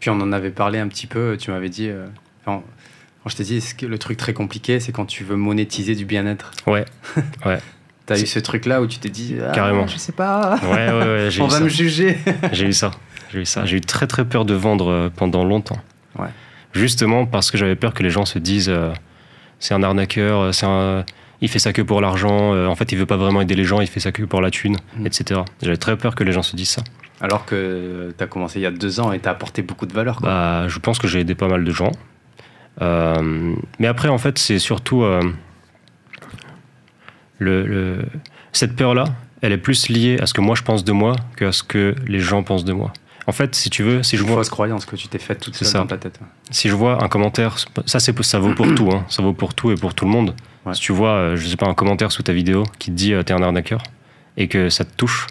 Puis 0.00 0.10
on 0.10 0.20
en 0.20 0.32
avait 0.32 0.50
parlé 0.50 0.78
un 0.78 0.88
petit 0.88 1.06
peu, 1.06 1.36
tu 1.38 1.50
m'avais 1.50 1.68
dit. 1.70 1.90
enfin, 2.44 2.62
quand 3.22 3.30
je 3.30 3.36
t'ai 3.36 3.44
dit, 3.44 3.62
que- 3.76 3.86
le 3.86 3.98
truc 3.98 4.16
très 4.16 4.32
compliqué, 4.32 4.80
c'est 4.80 4.92
quand 4.92 5.06
tu 5.06 5.24
veux 5.24 5.36
monétiser 5.36 5.94
du 5.94 6.04
bien-être. 6.04 6.50
Ouais, 6.66 6.84
T'as 8.06 8.14
C'est- 8.16 8.22
eu 8.22 8.26
ce 8.26 8.38
truc-là 8.38 8.80
où 8.80 8.86
tu 8.86 8.98
t'es 8.98 9.10
dit. 9.10 9.36
Ah, 9.46 9.52
Carrément. 9.52 9.86
Je 9.86 9.98
sais 9.98 10.12
pas. 10.12 10.58
ouais, 10.62 10.68
ouais, 10.90 10.92
ouais, 10.92 11.28
on 11.40 11.46
va 11.46 11.58
ça. 11.58 11.60
me 11.64 11.68
juger. 11.68 12.16
J'ai 12.52 12.66
eu 12.66 12.72
ça. 12.72 12.90
J'ai 13.30 13.40
eu 13.40 13.44
ça. 13.44 13.66
J'ai 13.66 13.76
eu 13.76 13.80
très 13.82 14.06
très 14.06 14.24
peur 14.24 14.46
de 14.46 14.54
vendre 14.54 14.90
euh, 14.90 15.10
pendant 15.14 15.44
longtemps. 15.44 15.76
Ouais. 16.18 16.28
Justement 16.72 17.26
parce 17.26 17.50
que 17.50 17.58
j'avais 17.58 17.76
peur 17.76 17.92
que 17.92 18.02
les 18.02 18.08
gens 18.10 18.24
se 18.24 18.38
disent 18.38 18.70
euh, 18.70 18.92
c'est 19.58 19.74
un 19.74 19.82
arnaqueur, 19.82 20.40
euh, 20.40 20.52
c'est 20.52 20.64
un, 20.64 21.04
il 21.42 21.48
fait 21.48 21.58
ça 21.58 21.74
que 21.74 21.82
pour 21.82 22.00
l'argent. 22.00 22.54
euh, 22.54 22.66
en 22.66 22.74
fait, 22.76 22.92
il 22.92 22.96
veut 22.98 23.04
pas 23.06 23.16
vraiment 23.18 23.42
aider 23.42 23.54
les 23.54 23.64
gens, 23.64 23.80
il 23.82 23.86
fait 23.88 24.00
ça 24.00 24.10
que 24.12 24.22
pour 24.22 24.40
la 24.40 24.50
thune, 24.50 24.76
Mm. 24.96 25.06
etc. 25.06 25.40
J'avais 25.62 25.76
très 25.76 25.96
peur 25.98 26.14
que 26.14 26.24
les 26.24 26.32
gens 26.32 26.42
se 26.42 26.56
disent 26.56 26.70
ça. 26.70 26.82
Alors 27.20 27.44
que 27.44 28.14
t'as 28.16 28.26
commencé 28.26 28.58
il 28.60 28.62
y 28.62 28.66
a 28.66 28.70
deux 28.70 29.00
ans 29.00 29.12
et 29.12 29.18
t'as 29.18 29.32
apporté 29.32 29.60
beaucoup 29.60 29.84
de 29.84 29.92
valeur. 29.92 30.16
Quoi. 30.20 30.28
Bah, 30.30 30.68
je 30.68 30.78
pense 30.78 30.98
que 30.98 31.08
j'ai 31.08 31.20
aidé 31.20 31.34
pas 31.34 31.48
mal 31.48 31.62
de 31.64 31.70
gens. 31.72 31.92
Euh, 32.80 33.54
mais 33.78 33.86
après, 33.86 34.08
en 34.08 34.18
fait, 34.18 34.38
c'est 34.38 34.58
surtout 34.58 35.02
euh, 35.02 35.20
le, 37.38 37.66
le- 37.66 38.06
cette 38.52 38.76
peur-là. 38.76 39.04
Elle 39.40 39.52
est 39.52 39.58
plus 39.58 39.88
liée 39.88 40.18
à 40.20 40.26
ce 40.26 40.34
que 40.34 40.40
moi 40.40 40.56
je 40.56 40.62
pense 40.62 40.82
de 40.84 40.90
moi 40.92 41.14
qu'à 41.36 41.52
ce 41.52 41.62
que 41.62 41.94
les 42.08 42.18
gens 42.18 42.42
pensent 42.42 42.64
de 42.64 42.72
moi. 42.72 42.92
En 43.28 43.32
fait, 43.32 43.54
si 43.54 43.70
tu 43.70 43.82
veux, 43.84 44.02
si 44.02 44.10
c'est 44.12 44.16
je 44.16 44.24
vois, 44.24 44.36
fausse 44.36 44.48
croyance 44.48 44.84
que 44.84 44.96
tu 44.96 45.06
t'es 45.06 45.18
faite 45.18 45.38
toute 45.40 45.54
seule 45.54 45.68
ça. 45.68 45.78
dans 45.80 45.86
ta 45.86 45.96
tête. 45.98 46.18
si 46.50 46.68
je 46.68 46.74
vois 46.74 47.04
un 47.04 47.08
commentaire, 47.08 47.56
ça 47.86 48.00
c'est 48.00 48.20
ça 48.24 48.38
vaut 48.40 48.54
pour 48.54 48.74
tout, 48.74 48.90
hein, 48.90 49.04
ça 49.08 49.22
vaut 49.22 49.34
pour 49.34 49.54
tout 49.54 49.70
et 49.70 49.74
pour 49.76 49.94
tout 49.94 50.06
le 50.06 50.10
monde. 50.10 50.34
Ouais. 50.64 50.74
Si 50.74 50.80
tu 50.80 50.92
vois, 50.92 51.10
euh, 51.10 51.36
je 51.36 51.46
sais 51.46 51.56
pas, 51.56 51.66
un 51.66 51.74
commentaire 51.74 52.10
sous 52.10 52.22
ta 52.22 52.32
vidéo 52.32 52.64
qui 52.80 52.90
te 52.90 52.96
dit 52.96 53.12
t'es 53.24 53.32
un 53.34 53.42
arnaqueur 53.42 53.82
et 54.36 54.48
que 54.48 54.70
ça 54.70 54.84
te 54.84 54.92
touche, 54.96 55.26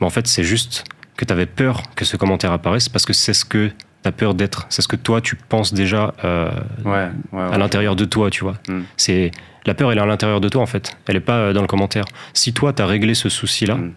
mais 0.00 0.06
en 0.06 0.10
fait 0.10 0.26
c'est 0.26 0.44
juste 0.44 0.84
que 1.16 1.24
t'avais 1.24 1.46
peur 1.46 1.82
que 1.94 2.04
ce 2.04 2.16
commentaire 2.18 2.52
apparaisse 2.52 2.88
parce 2.90 3.06
que 3.06 3.12
c'est 3.14 3.34
ce 3.34 3.44
que 3.46 3.70
t'as 4.02 4.12
peur 4.12 4.34
d'être, 4.34 4.66
c'est 4.70 4.82
ce 4.82 4.88
que 4.88 4.96
toi 4.96 5.20
tu 5.20 5.36
penses 5.36 5.74
déjà 5.74 6.14
euh, 6.24 6.50
Ouais, 6.84 6.90
ouais. 6.90 7.10
ouais. 7.32 7.54
à 7.54 7.58
l'intérieur 7.58 7.96
de 7.96 8.04
toi, 8.04 8.30
tu 8.30 8.44
vois. 8.44 8.54
Mm. 8.68 8.80
C'est 8.96 9.30
la 9.66 9.74
peur, 9.74 9.92
elle 9.92 9.98
est 9.98 10.00
à 10.00 10.06
l'intérieur 10.06 10.40
de 10.40 10.48
toi 10.48 10.62
en 10.62 10.66
fait. 10.66 10.96
Elle 11.06 11.16
est 11.16 11.20
pas 11.20 11.36
euh, 11.38 11.52
dans 11.52 11.60
le 11.60 11.66
commentaire. 11.66 12.04
Si 12.32 12.52
toi 12.52 12.72
t'as 12.72 12.86
réglé 12.86 13.14
ce 13.14 13.28
souci-là, 13.28 13.74
Mm. 13.76 13.92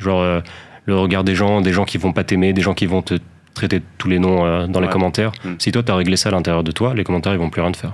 genre 0.00 0.20
euh, 0.22 0.40
le 0.86 0.96
regard 0.96 1.24
des 1.24 1.34
gens, 1.34 1.60
des 1.60 1.72
gens 1.72 1.84
qui 1.84 1.98
vont 1.98 2.12
pas 2.12 2.24
t'aimer, 2.24 2.52
des 2.52 2.62
gens 2.62 2.74
qui 2.74 2.86
vont 2.86 3.00
te 3.02 3.14
traiter 3.54 3.80
tous 3.98 4.08
les 4.08 4.18
noms 4.18 4.44
euh, 4.44 4.66
dans 4.66 4.80
les 4.80 4.88
commentaires. 4.88 5.30
Mm. 5.44 5.54
Si 5.58 5.70
toi 5.72 5.82
t'as 5.84 5.94
réglé 5.94 6.16
ça 6.16 6.30
à 6.30 6.32
l'intérieur 6.32 6.64
de 6.64 6.72
toi, 6.72 6.92
les 6.94 7.04
commentaires 7.04 7.32
ils 7.32 7.38
vont 7.38 7.50
plus 7.50 7.62
rien 7.62 7.70
te 7.72 7.76
faire. 7.78 7.92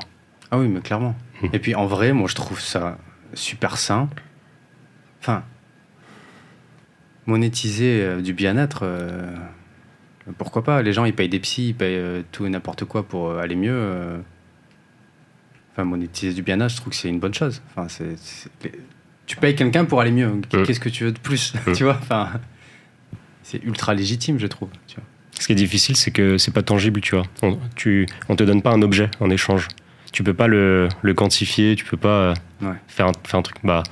Ah 0.50 0.58
oui, 0.58 0.66
mais 0.68 0.80
clairement. 0.80 1.14
Hmm. 1.42 1.46
Et 1.52 1.58
puis 1.60 1.74
en 1.76 1.86
vrai, 1.86 2.12
moi 2.12 2.26
je 2.28 2.34
trouve 2.34 2.58
ça 2.60 2.98
super 3.34 3.76
sain. 3.76 4.08
Enfin, 5.20 5.44
monétiser 7.26 8.20
du 8.22 8.32
bien-être, 8.32 8.84
pourquoi 10.38 10.62
pas? 10.64 10.82
Les 10.82 10.92
gens 10.92 11.04
ils 11.04 11.14
payent 11.14 11.28
des 11.28 11.40
psys, 11.40 11.68
ils 11.68 11.74
payent 11.74 11.96
euh, 11.96 12.22
tout 12.32 12.46
et 12.46 12.48
n'importe 12.50 12.84
quoi 12.84 13.02
pour 13.02 13.30
euh, 13.30 13.40
aller 13.40 13.56
mieux. 13.56 13.72
euh. 13.72 14.18
Enfin, 15.72 15.84
monétiser 15.84 16.34
du 16.34 16.42
bien-être, 16.42 16.70
je 16.72 16.76
trouve 16.76 16.90
que 16.90 16.96
c'est 16.96 17.08
une 17.08 17.20
bonne 17.20 17.34
chose. 17.34 17.62
Enfin, 17.70 17.88
c'est, 17.88 18.16
Tu 19.26 19.36
payes 19.36 19.54
quelqu'un 19.54 19.84
pour 19.84 20.00
aller 20.00 20.10
mieux. 20.10 20.40
Qu'est-ce 20.64 20.80
que 20.80 20.88
tu 20.88 21.04
veux 21.04 21.12
de 21.12 21.18
plus? 21.18 21.52
Tu 21.74 21.84
vois 21.84 21.96
Enfin, 22.00 22.28
c'est 23.42 23.62
ultra 23.64 23.94
légitime, 23.94 24.38
je 24.38 24.46
trouve. 24.46 24.68
Tu 24.88 24.96
vois. 24.96 25.04
Ce 25.38 25.46
qui 25.46 25.52
est 25.52 25.56
difficile, 25.56 25.96
c'est 25.96 26.10
que 26.10 26.36
c'est 26.38 26.50
pas 26.50 26.62
tangible, 26.62 27.00
tu 27.00 27.14
vois. 27.14 27.24
On, 27.42 27.58
tu, 27.76 28.06
on 28.28 28.36
te 28.36 28.42
donne 28.42 28.62
pas 28.62 28.70
un 28.72 28.82
objet 28.82 29.10
en 29.20 29.30
échange. 29.30 29.68
Tu 30.12 30.24
peux 30.24 30.34
pas 30.34 30.48
le, 30.48 30.88
le 31.02 31.14
quantifier, 31.14 31.76
tu 31.76 31.84
peux 31.84 31.96
pas 31.96 32.34
Ouais. 32.60 32.74
faire, 32.88 33.06
un, 33.06 33.12
faire 33.24 33.38
un 33.38 33.42
truc. 33.42 33.56
Bah, 33.62 33.84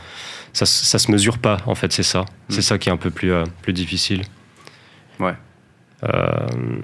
ça, 0.53 0.67
ça 0.67 0.99
se 0.99 1.11
mesure 1.13 1.39
pas, 1.39 1.59
en 1.67 1.75
fait, 1.77 1.93
c'est 1.93 2.03
ça. 2.03 2.25
C'est 2.49 2.59
Mm. 2.59 2.63
ça 2.63 2.79
qui 2.79 2.89
est 2.89 2.93
un 2.93 2.97
peu 2.97 3.11
plus, 3.11 3.31
euh, 3.33 3.45
plus 3.63 3.73
difficile. 3.73 4.23
Ouais. 5.21 5.35
Euh, 6.05 6.81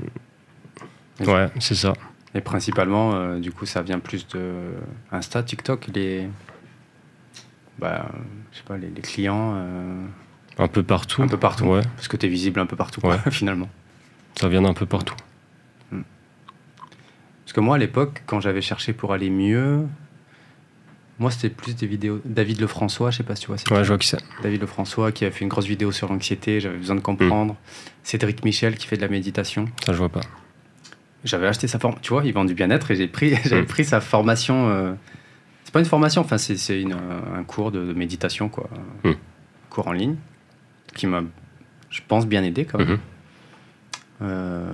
ouais, 1.21 1.49
c'est 1.61 1.75
ça. 1.75 1.93
Et 2.35 2.41
principalement, 2.41 3.15
euh, 3.15 3.39
du 3.39 3.53
coup, 3.53 3.65
ça 3.67 3.83
vient 3.83 3.99
plus 4.01 4.27
de 4.29 4.53
Insta, 5.13 5.43
TikTok, 5.43 5.87
les, 5.95 6.29
bah, 7.79 8.11
je 8.53 8.59
sais 8.59 8.65
pas, 8.65 8.77
les, 8.77 8.91
les 8.91 9.03
clients, 9.03 9.53
euh, 9.57 10.05
Un 10.59 10.69
peu 10.69 10.83
partout. 10.83 11.23
un 11.23 11.29
peu 11.29 11.37
partout. 11.39 11.65
Ouais, 11.67 11.83
Parce 11.97 12.09
que 12.09 12.17
tu 12.17 12.27
es 12.27 12.29
visible 12.29 12.59
un 12.61 12.67
peu 12.67 12.77
partout, 12.77 13.01
finalement. 13.31 13.69
ça 14.35 14.49
vient 14.49 14.63
d'un 14.63 14.75
peu 14.75 14.87
partout. 14.87 15.15
Parce 15.91 17.53
que 17.53 17.61
moi, 17.61 17.77
à 17.77 17.79
l'époque, 17.79 18.23
quand 18.27 18.41
j'avais 18.41 18.63
cherché 18.63 18.93
pour 18.95 19.13
aller 19.13 19.31
mieux, 19.31 19.87
moi, 21.19 21.31
c'était 21.31 21.49
plus 21.51 21.77
des 21.77 21.87
vidéos. 21.87 22.21
David 22.25 22.61
Lefrançois, 22.61 23.11
je 23.11 23.19
sais 23.19 23.23
pas 23.23 23.37
si 23.37 23.43
tu 23.43 23.49
vois. 23.49 23.57
Ouais, 23.71 23.85
je 23.85 23.89
vois 23.89 23.99
qui 23.99 24.09
c'est. 24.09 24.19
David 24.43 24.61
Lefrançois 24.63 25.13
qui 25.13 25.25
a 25.25 25.31
fait 25.31 25.43
une 25.43 25.49
grosse 25.49 25.67
vidéo 25.67 25.93
sur 25.93 26.09
l'anxiété, 26.09 26.61
j'avais 26.61 26.77
besoin 26.79 26.97
de 26.97 27.01
comprendre. 27.01 27.57
Cédric 28.03 28.45
Michel 28.45 28.77
qui 28.77 28.87
fait 28.87 28.97
de 28.97 29.03
la 29.03 29.09
méditation. 29.09 29.67
Ça, 29.87 29.93
je 29.93 29.99
vois 29.99 30.09
pas. 30.09 30.21
J'avais 31.25 31.47
acheté 31.47 31.69
sa 31.69 31.79
forme. 31.79 31.97
Tu 32.03 32.11
vois, 32.11 32.25
il 32.25 32.33
vend 32.35 32.45
du 32.45 32.55
bien-être 32.55 32.91
et 32.91 32.97
j'ai 32.97 33.07
pris, 33.09 33.35
j'avais 33.45 33.63
Mm. 33.63 33.67
pris 33.67 33.85
sa 33.85 34.01
formation. 34.01 34.69
euh, 34.69 34.93
C'est 35.65 35.73
pas 35.73 35.79
une 35.81 35.87
formation, 35.87 36.21
enfin, 36.21 36.37
c'est 36.39 36.57
c'est 36.57 36.81
une, 36.81 36.93
euh, 36.93 37.21
un 37.39 37.45
cours 37.45 37.71
de, 37.71 37.85
de 37.85 37.93
méditation, 37.95 38.49
quoi. 38.49 38.69
Mm. 39.05 39.09
Un 39.11 39.15
cours 39.71 39.89
en 39.89 39.93
ligne 39.93 40.17
qui 40.95 41.07
m'a, 41.07 41.23
je 41.91 42.01
pense, 42.07 42.27
bien 42.27 42.43
aidé 42.45 42.65
quand 42.65 42.79
même. 42.79 42.89
Mhm. 42.89 42.99
Euh, 44.23 44.65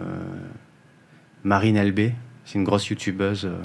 Marine 1.44 1.82
LB, 1.82 2.12
c'est 2.44 2.58
une 2.58 2.64
grosse 2.64 2.88
youtubeuse 2.88 3.46
euh, 3.46 3.62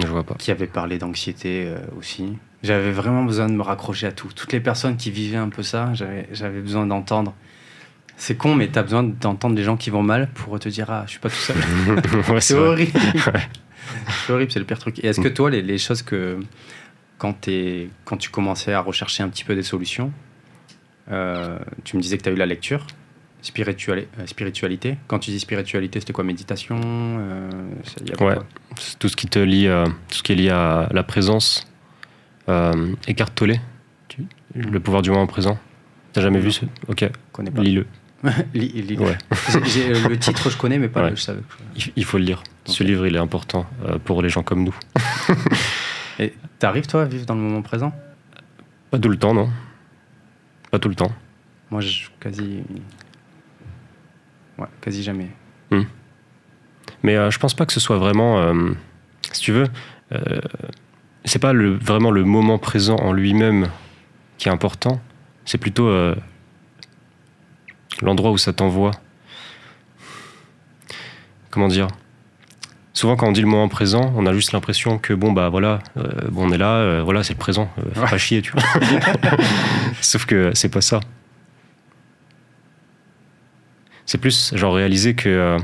Je 0.00 0.06
vois 0.06 0.24
pas. 0.24 0.34
qui 0.38 0.50
avait 0.50 0.66
parlé 0.66 0.98
d'anxiété 0.98 1.64
euh, 1.66 1.78
aussi. 1.98 2.38
J'avais 2.62 2.92
vraiment 2.92 3.24
besoin 3.24 3.46
de 3.48 3.52
me 3.54 3.62
raccrocher 3.62 4.06
à 4.06 4.12
tout. 4.12 4.28
Toutes 4.34 4.52
les 4.52 4.60
personnes 4.60 4.96
qui 4.96 5.10
vivaient 5.10 5.36
un 5.36 5.48
peu 5.48 5.62
ça, 5.62 5.92
j'avais 5.94 6.60
besoin 6.60 6.86
d'entendre. 6.86 7.34
C'est 8.16 8.36
con, 8.36 8.54
mais 8.54 8.68
t'as 8.68 8.82
besoin 8.82 9.02
d'entendre 9.02 9.56
des 9.56 9.64
gens 9.64 9.76
qui 9.76 9.90
vont 9.90 10.02
mal 10.02 10.28
pour 10.32 10.58
te 10.60 10.68
dire 10.68 10.88
Ah, 10.90 11.02
je 11.06 11.12
suis 11.12 11.18
pas 11.20 11.28
tout 11.28 11.34
seul. 11.34 11.56
ouais, 12.30 12.40
C'est 12.40 12.54
horrible. 12.54 12.92
c'est 14.26 14.32
horrible, 14.32 14.52
c'est 14.52 14.60
le 14.60 14.64
pire 14.64 14.78
truc. 14.78 14.98
Et 15.00 15.08
est-ce 15.08 15.20
que 15.20 15.28
toi, 15.28 15.50
les, 15.50 15.62
les 15.62 15.78
choses 15.78 16.02
que. 16.02 16.38
Quand 17.18 17.34
tu 17.40 17.88
commençais 18.30 18.72
à 18.72 18.80
rechercher 18.80 19.22
un 19.22 19.28
petit 19.28 19.44
peu 19.44 19.54
des 19.54 19.62
solutions, 19.62 20.12
euh, 21.10 21.58
tu 21.84 21.96
me 21.96 22.02
disais 22.02 22.18
que 22.18 22.22
tu 22.24 22.28
as 22.28 22.32
eu 22.32 22.36
la 22.36 22.46
lecture, 22.46 22.86
spirituali- 23.42 24.06
euh, 24.18 24.26
spiritualité. 24.26 24.96
Quand 25.08 25.18
tu 25.18 25.30
dis 25.30 25.40
spiritualité, 25.40 26.00
c'était 26.00 26.12
quoi 26.12 26.24
Méditation 26.24 26.78
euh, 26.82 27.50
Ouais. 28.20 28.36
C'est 28.78 28.98
Tout 28.98 29.08
ce 29.08 29.16
qui 29.16 29.26
te 29.26 29.38
lie, 29.38 29.66
euh, 29.66 29.84
tout 29.86 30.16
ce 30.18 30.22
qui 30.22 30.32
est 30.32 30.36
lié 30.36 30.50
à 30.50 30.88
la 30.92 31.02
présence. 31.02 31.66
Euh, 32.48 32.94
Eckhart 33.08 33.30
Tolle, 33.34 33.56
tu- 34.08 34.24
le 34.54 34.80
pouvoir 34.80 35.02
du 35.02 35.10
moment 35.10 35.26
présent. 35.26 35.58
T'as 36.12 36.20
jamais 36.20 36.40
vu 36.40 36.52
ce 36.52 36.64
Ok, 36.88 37.00
Je 37.02 37.08
connais 37.32 37.50
pas. 37.50 37.62
lis-le. 37.62 37.86
Lis- 38.54 38.96
Ouais. 38.98 39.16
Euh, 39.56 40.08
le 40.08 40.16
titre, 40.18 40.48
je 40.50 40.56
connais, 40.56 40.78
mais 40.78 40.88
pas 40.88 41.02
Ouais. 41.02 41.10
le. 41.10 41.16
Je 41.16 41.22
savais. 41.22 41.40
Il, 41.96 42.04
faut 42.04 42.18
le 42.18 42.24
lire. 42.24 42.42
Ce 42.66 42.84
livre, 42.84 43.06
il 43.06 43.16
est 43.16 43.18
important 43.18 43.66
euh, 43.84 43.98
pour 43.98 44.22
les 44.22 44.28
gens 44.28 44.42
comme 44.44 44.62
nous. 44.62 44.76
Et 46.20 46.32
t'arrives, 46.60 46.86
toi, 46.86 47.02
à 47.02 47.04
vivre 47.06 47.26
dans 47.26 47.34
le 47.34 47.40
moment 47.40 47.62
présent? 47.62 47.92
Pas 48.92 48.98
tout 48.98 49.08
le 49.08 49.16
temps, 49.16 49.34
non 49.34 49.50
Pas 50.70 50.78
tout 50.78 50.88
le 50.88 50.94
temps. 50.94 51.10
Moi, 51.70 51.80
je 51.80 52.08
quasi. 52.20 52.62
Ouais, 54.62 54.68
quasi 54.80 55.02
jamais. 55.02 55.28
Mais 57.04 57.16
euh, 57.16 57.30
je 57.30 57.38
pense 57.38 57.54
pas 57.54 57.66
que 57.66 57.72
ce 57.72 57.80
soit 57.80 57.98
vraiment, 57.98 58.38
euh, 58.40 58.70
si 59.32 59.40
tu 59.40 59.52
veux, 59.52 59.66
euh, 60.12 60.40
c'est 61.24 61.38
pas 61.40 61.52
le, 61.52 61.74
vraiment 61.74 62.10
le 62.10 62.22
moment 62.24 62.58
présent 62.58 62.96
en 62.96 63.12
lui-même 63.12 63.68
qui 64.38 64.48
est 64.48 64.52
important, 64.52 65.00
c'est 65.44 65.58
plutôt 65.58 65.88
euh, 65.88 66.14
l'endroit 68.02 68.30
où 68.30 68.38
ça 68.38 68.52
t'envoie. 68.52 68.92
Comment 71.50 71.68
dire? 71.68 71.88
Souvent 72.94 73.16
quand 73.16 73.26
on 73.28 73.32
dit 73.32 73.40
le 73.40 73.46
moment 73.48 73.68
présent, 73.68 74.12
on 74.16 74.26
a 74.26 74.32
juste 74.32 74.52
l'impression 74.52 74.98
que 74.98 75.14
bon 75.14 75.32
bah 75.32 75.48
voilà, 75.48 75.80
bon 76.30 76.48
on 76.48 76.52
est 76.52 76.58
là, 76.58 77.02
voilà 77.02 77.22
c'est 77.24 77.32
le 77.32 77.38
présent, 77.38 77.68
faut 77.94 78.00
Ouais. 78.02 78.10
pas 78.10 78.18
chier 78.18 78.42
tu 78.42 78.52
vois. 78.52 78.62
Sauf 80.02 80.24
que 80.26 80.50
c'est 80.54 80.68
pas 80.68 80.82
ça. 80.82 81.00
C'est 84.06 84.18
plus 84.18 84.52
genre 84.54 84.74
réaliser 84.74 85.14
que 85.14 85.28
euh, 85.28 85.58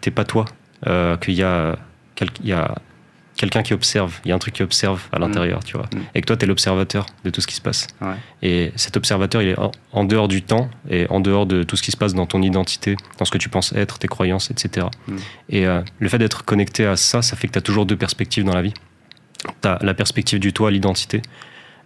t'es 0.00 0.10
pas 0.10 0.24
toi, 0.24 0.44
euh, 0.86 1.16
qu'il 1.16 1.34
y 1.34 1.42
a, 1.42 1.78
quel- 2.14 2.30
il 2.42 2.48
y 2.48 2.52
a 2.52 2.74
quelqu'un 3.36 3.62
qui 3.62 3.72
observe, 3.72 4.18
il 4.24 4.30
y 4.30 4.32
a 4.32 4.34
un 4.34 4.38
truc 4.40 4.54
qui 4.54 4.64
observe 4.64 5.00
à 5.12 5.18
l'intérieur, 5.20 5.62
tu 5.62 5.76
vois. 5.76 5.86
Mm. 5.94 5.98
Et 6.16 6.20
que 6.22 6.26
toi, 6.26 6.36
tu 6.36 6.44
es 6.44 6.48
l'observateur 6.48 7.06
de 7.24 7.30
tout 7.30 7.40
ce 7.40 7.46
qui 7.46 7.54
se 7.54 7.60
passe. 7.60 7.86
Ouais. 8.00 8.14
Et 8.42 8.72
cet 8.74 8.96
observateur, 8.96 9.42
il 9.42 9.50
est 9.50 9.58
en, 9.58 9.70
en 9.92 10.04
dehors 10.04 10.26
du 10.26 10.42
temps 10.42 10.68
et 10.90 11.06
en 11.08 11.20
dehors 11.20 11.46
de 11.46 11.62
tout 11.62 11.76
ce 11.76 11.82
qui 11.82 11.92
se 11.92 11.96
passe 11.96 12.14
dans 12.14 12.26
ton 12.26 12.42
identité, 12.42 12.96
dans 13.18 13.24
ce 13.24 13.30
que 13.30 13.38
tu 13.38 13.48
penses 13.48 13.72
être, 13.74 14.00
tes 14.00 14.08
croyances, 14.08 14.50
etc. 14.50 14.88
Mm. 15.06 15.16
Et 15.50 15.66
euh, 15.66 15.82
le 16.00 16.08
fait 16.08 16.18
d'être 16.18 16.44
connecté 16.44 16.84
à 16.84 16.96
ça, 16.96 17.22
ça 17.22 17.36
fait 17.36 17.46
que 17.46 17.52
tu 17.52 17.58
as 17.58 17.62
toujours 17.62 17.86
deux 17.86 17.96
perspectives 17.96 18.42
dans 18.44 18.54
la 18.54 18.62
vie. 18.62 18.74
Tu 19.62 19.68
as 19.68 19.78
la 19.82 19.94
perspective 19.94 20.40
du 20.40 20.52
toi, 20.52 20.72
l'identité. 20.72 21.22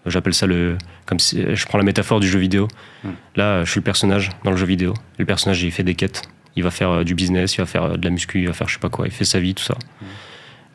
J'appelle 0.07 0.35
ça 0.35 0.47
le. 0.47 0.77
Comme 1.07 1.19
si, 1.19 1.45
je 1.55 1.67
prends 1.67 1.79
la 1.79 1.85
métaphore 1.85 2.21
du 2.21 2.29
jeu 2.29 2.39
vidéo. 2.39 2.69
Mm. 3.05 3.09
Là, 3.37 3.65
je 3.65 3.71
suis 3.71 3.81
le 3.81 3.85
personnage 3.85 4.31
dans 4.45 4.51
le 4.51 4.57
jeu 4.57 4.67
vidéo. 4.67 4.95
Le 5.19 5.25
personnage, 5.25 5.63
il 5.63 5.71
fait 5.71 5.85
des 5.85 5.95
quêtes. 5.95 6.23
Il 6.57 6.63
va 6.63 6.71
faire 6.71 6.91
euh, 6.91 7.05
du 7.05 7.15
business, 7.15 7.55
il 7.55 7.59
va 7.59 7.67
faire 7.67 7.85
euh, 7.85 7.97
de 7.97 8.05
la 8.05 8.11
muscu, 8.11 8.41
il 8.41 8.47
va 8.47 8.53
faire 8.53 8.69
je 8.69 8.75
sais 8.75 8.81
pas 8.81 8.91
quoi. 8.91 9.07
Il 9.07 9.13
fait 9.13 9.25
sa 9.25 9.41
vie, 9.41 9.55
tout 9.55 9.65
ça. 9.65 9.77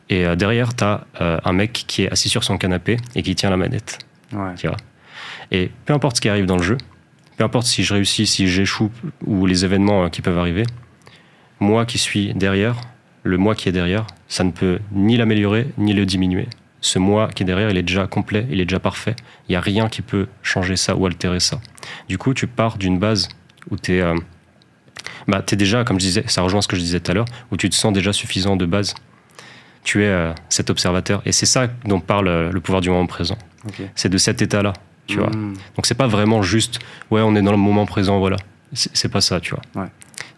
Et 0.08 0.24
euh, 0.24 0.34
derrière, 0.34 0.74
tu 0.74 0.84
as 0.84 1.06
un 1.20 1.52
mec 1.52 1.84
qui 1.86 2.02
est 2.02 2.10
assis 2.10 2.28
sur 2.28 2.42
son 2.42 2.56
canapé 2.56 2.96
et 3.14 3.22
qui 3.22 3.34
tient 3.34 3.50
la 3.50 3.58
manette. 3.58 3.98
Ouais. 4.32 4.54
Tu 4.56 4.66
vois. 4.66 4.76
Et 5.50 5.70
peu 5.84 5.92
importe 5.92 6.16
ce 6.16 6.20
qui 6.20 6.28
arrive 6.28 6.46
dans 6.46 6.56
le 6.56 6.62
jeu, 6.62 6.76
peu 7.36 7.44
importe 7.44 7.66
si 7.66 7.84
je 7.84 7.94
réussis, 7.94 8.26
si 8.26 8.48
j'échoue 8.48 8.90
ou 9.24 9.46
les 9.46 9.64
événements 9.64 10.04
euh, 10.04 10.08
qui 10.08 10.22
peuvent 10.22 10.38
arriver, 10.38 10.64
moi 11.60 11.86
qui 11.86 11.98
suis 11.98 12.34
derrière, 12.34 12.76
le 13.22 13.38
moi 13.38 13.54
qui 13.54 13.68
est 13.68 13.72
derrière, 13.72 14.06
ça 14.28 14.44
ne 14.44 14.50
peut 14.50 14.80
ni 14.92 15.16
l'améliorer 15.16 15.68
ni 15.78 15.92
le 15.92 16.04
diminuer. 16.04 16.48
Ce 16.80 16.98
moi 16.98 17.28
qui 17.28 17.42
est 17.42 17.46
derrière, 17.46 17.70
il 17.70 17.76
est 17.76 17.82
déjà 17.82 18.06
complet, 18.06 18.46
il 18.50 18.60
est 18.60 18.64
déjà 18.64 18.78
parfait. 18.78 19.16
Il 19.48 19.52
n'y 19.52 19.56
a 19.56 19.60
rien 19.60 19.88
qui 19.88 20.02
peut 20.02 20.28
changer 20.42 20.76
ça 20.76 20.94
ou 20.94 21.06
altérer 21.06 21.40
ça. 21.40 21.60
Du 22.08 22.18
coup, 22.18 22.34
tu 22.34 22.46
pars 22.46 22.78
d'une 22.78 22.98
base 22.98 23.28
où 23.70 23.76
tu 23.76 23.96
es, 23.96 24.00
euh, 24.00 24.14
bah, 25.26 25.42
es 25.50 25.56
déjà, 25.56 25.84
comme 25.84 25.98
je 25.98 26.06
disais, 26.06 26.24
ça 26.26 26.42
rejoint 26.42 26.62
ce 26.62 26.68
que 26.68 26.76
je 26.76 26.80
disais 26.80 27.00
tout 27.00 27.10
à 27.10 27.14
l'heure, 27.14 27.26
où 27.50 27.56
tu 27.56 27.68
te 27.68 27.74
sens 27.74 27.92
déjà 27.92 28.12
suffisant 28.12 28.56
de 28.56 28.66
base. 28.66 28.94
Tu 29.82 30.04
es 30.04 30.08
euh, 30.08 30.32
cet 30.48 30.70
observateur. 30.70 31.22
Et 31.24 31.32
c'est 31.32 31.46
ça 31.46 31.66
dont 31.84 32.00
parle 32.00 32.28
euh, 32.28 32.52
le 32.52 32.60
pouvoir 32.60 32.80
du 32.80 32.90
moment 32.90 33.06
présent. 33.06 33.38
C'est 33.94 34.08
de 34.08 34.18
cet 34.18 34.40
état-là, 34.40 34.72
tu 35.06 35.18
vois. 35.18 35.30
Mm. 35.30 35.54
Donc 35.76 35.86
c'est 35.86 35.94
pas 35.94 36.06
vraiment 36.06 36.42
juste, 36.42 36.78
ouais, 37.10 37.20
on 37.20 37.34
est 37.34 37.42
dans 37.42 37.50
le 37.50 37.58
moment 37.58 37.86
présent, 37.86 38.18
voilà. 38.18 38.36
C'est 38.72 38.96
c'est 38.96 39.08
pas 39.08 39.20
ça, 39.20 39.40
tu 39.40 39.54
vois. 39.54 39.82
Ouais. 39.82 39.88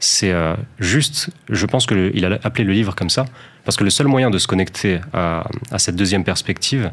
C'est 0.01 0.33
euh, 0.33 0.55
juste, 0.79 1.31
je 1.51 1.67
pense 1.67 1.87
qu'il 1.87 2.25
a 2.25 2.39
appelé 2.43 2.65
le 2.65 2.73
livre 2.73 2.95
comme 2.95 3.11
ça, 3.11 3.27
parce 3.65 3.77
que 3.77 3.85
le 3.85 3.91
seul 3.91 4.07
moyen 4.07 4.31
de 4.31 4.39
se 4.39 4.47
connecter 4.47 5.01
à, 5.13 5.47
à 5.71 5.79
cette 5.79 5.97
deuxième 5.97 6.25
perspective, 6.25 6.91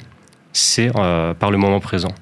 c'est 0.53 0.91
euh, 0.95 1.34
par 1.34 1.51
le 1.51 1.57
moment 1.57 1.80
présent. 1.80 2.13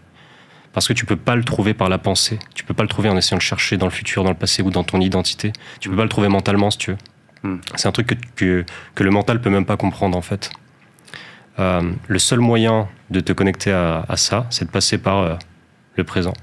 Parce 0.73 0.87
que 0.87 0.93
tu 0.93 1.05
peux 1.05 1.15
pas 1.15 1.35
le 1.35 1.43
trouver 1.43 1.73
par 1.73 1.87
la 1.87 1.97
pensée, 1.97 2.37
tu 2.53 2.65
peux 2.65 2.73
pas 2.73 2.83
le 2.83 2.89
trouver 2.89 3.09
en 3.09 3.15
essayant 3.15 3.37
de 3.37 3.41
chercher 3.41 3.77
dans 3.77 3.85
le 3.85 3.91
futur, 3.91 4.23
dans 4.23 4.29
le 4.29 4.35
passé 4.35 4.61
ou 4.61 4.71
dans 4.71 4.83
ton 4.83 4.99
identité. 4.99 5.53
Tu 5.79 5.89
peux 5.89 5.95
pas 5.95 6.03
le 6.03 6.09
trouver 6.09 6.27
mentalement 6.27 6.69
si 6.69 6.77
tu 6.77 6.91
veux. 6.91 6.97
Hmm. 7.43 7.57
C'est 7.75 7.87
un 7.87 7.91
truc 7.93 8.07
que, 8.07 8.15
que, 8.35 8.65
que 8.93 9.03
le 9.03 9.11
mental 9.11 9.39
peut 9.39 9.49
même 9.49 9.65
pas 9.65 9.77
comprendre 9.77 10.17
en 10.17 10.21
fait. 10.21 10.51
Euh, 11.59 11.93
le 12.07 12.19
seul 12.19 12.39
moyen 12.39 12.89
de 13.09 13.21
te 13.21 13.31
connecter 13.31 13.71
à, 13.71 14.05
à 14.09 14.17
ça, 14.17 14.47
c'est 14.49 14.65
de 14.65 14.71
passer 14.71 14.97
par 14.97 15.19
euh, 15.19 15.35
le 15.95 16.03
présent, 16.03 16.33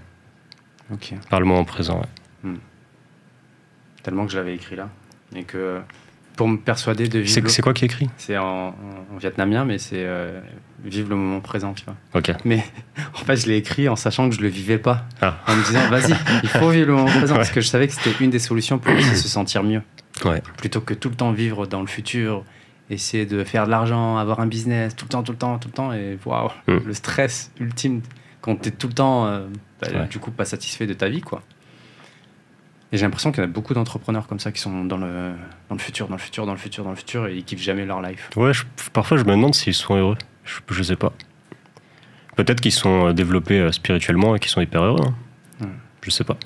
par 1.29 1.39
le 1.39 1.45
moment 1.45 1.65
présent. 1.65 2.01
ouais. 2.01 2.53
Tellement 4.03 4.25
que 4.27 4.33
je 4.33 4.39
l'avais 4.39 4.55
écrit 4.55 4.77
là. 4.77 4.89
Et 5.37 5.45
que 5.45 5.81
pour 6.37 6.49
me 6.49 6.57
persuader 6.57 7.09
de 7.09 7.19
vivre. 7.21 7.49
C'est 7.51 7.63
quoi 7.63 7.75
qui 7.75 7.85
est 7.85 7.87
écrit 7.87 8.09
C'est 8.17 8.37
en, 8.39 8.69
en- 8.69 9.15
en 9.15 9.17
vietnamien, 9.19 9.65
mais 9.65 9.79
c'est 9.79 9.97
euh, 10.05 10.41
vivre 10.85 11.11
le 11.11 11.17
moment 11.17 11.41
présent, 11.41 11.75
tu 11.75 11.85
vois. 11.85 11.95
Ok. 12.15 12.33
Mais 12.45 12.65
en 13.15 13.25
fait, 13.25 13.37
je 13.37 13.47
l'ai 13.47 13.57
écrit 13.57 13.89
en 13.89 13.97
sachant 13.97 14.29
que 14.31 14.35
je 14.35 14.41
le 14.41 14.49
vivais 14.49 14.79
pas. 14.79 15.05
Ah. 15.21 15.39
En 15.47 15.55
me 15.57 15.63
disant, 15.65 15.89
vas-y, 15.89 16.15
il 16.43 16.49
faut 16.49 16.71
vivre 16.71 16.87
le 16.89 16.95
moment 16.95 17.07
présent. 17.11 17.27
Ouais. 17.35 17.39
Parce 17.39 17.51
que 17.51 17.61
je 17.61 17.69
savais 17.69 17.87
que 17.89 17.95
c'était 17.95 18.25
une 18.25 18.31
des 18.31 18.39
solutions 18.39 18.79
pour 18.79 18.93
se 19.01 19.29
sentir 19.29 19.63
mieux. 19.63 19.83
Ouais. 20.25 20.43
Plutôt 20.59 20.81
que 20.81 20.95
tout 20.95 21.09
le 21.11 21.15
temps 21.17 21.33
vivre 21.33 21.67
dans 21.67 21.81
le 21.81 21.87
futur, 21.87 22.45
essayer 22.91 23.27
de 23.27 23.45
faire 23.45 23.67
de 23.67 23.71
l'argent, 23.71 24.17
avoir 24.19 24.41
un 24.41 24.47
business, 24.47 24.95
tout 24.97 25.05
le 25.07 25.11
temps, 25.11 25.23
tout 25.23 25.33
le 25.33 25.39
temps, 25.39 25.59
tout 25.59 25.69
le 25.69 25.75
temps. 25.75 25.93
Et 25.93 26.19
waouh, 26.25 26.51
Mm. 26.67 26.79
le 26.87 26.95
stress 26.95 27.51
ultime 27.61 28.01
quand 28.41 28.57
tu 28.61 28.69
es 28.69 28.73
tout 28.73 28.89
le 28.89 28.95
temps, 28.95 29.27
euh, 29.27 29.47
bah, 29.81 29.89
Ouais. 29.93 30.07
du 30.09 30.19
coup, 30.19 30.31
pas 30.31 30.45
satisfait 30.45 30.87
de 30.87 30.95
ta 30.95 31.09
vie, 31.09 31.21
quoi. 31.21 31.43
Et 32.93 32.99
j'ai 32.99 33.07
l'impression 33.07 33.33
qu'il 33.33 33.43
y 33.43 33.47
en 33.47 33.49
a 33.49 33.53
beaucoup 33.53 33.73
d'entrepreneurs 33.73 34.27
comme 34.27 34.39
ça 34.39 34.53
qui 34.53 34.61
sont 34.61 34.85
dans 34.85 34.99
le, 34.99 35.33
dans 35.71 35.75
le 35.75 35.81
futur, 35.81 36.09
dans 36.09 36.15
le 36.17 36.21
futur, 36.21 36.45
dans 36.45 36.53
le 36.53 36.59
futur, 36.59 36.85
dans 36.85 36.91
le 36.91 36.97
futur 36.97 37.27
et 37.27 37.35
ils 37.37 37.45
kiffent 37.45 37.63
jamais 37.63 37.87
leur 37.87 38.03
life. 38.03 38.29
Ouais, 38.37 38.53
je- 38.53 38.65
parfois 38.93 39.17
je 39.17 39.25
me 39.25 39.31
demande 39.31 39.55
s'ils 39.55 39.73
sont 39.75 39.97
heureux. 39.97 40.17
Je, 40.45 40.61
je 40.71 40.83
sais 40.83 40.97
pas. 40.97 41.13
Peut-être 42.37 42.61
qu'ils 42.61 42.73
sont 42.73 43.09
euh, 43.09 43.13
développés 43.15 43.59
euh, 43.61 43.73
spirituellement 43.73 44.37
et 44.37 44.39
qu'ils 44.39 44.51
sont 44.51 44.61
hyper 44.61 44.83
heureux. 44.83 45.01
hein. 45.07 45.65
Hmm. 45.67 45.71
Je 46.03 46.11
sais 46.11 46.25
pas. 46.25 46.37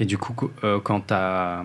Et 0.00 0.04
du 0.04 0.16
coup, 0.16 0.32
co- 0.32 0.52
euh, 0.64 0.78
quand 0.80 1.08
tu 1.08 1.14
as, 1.14 1.64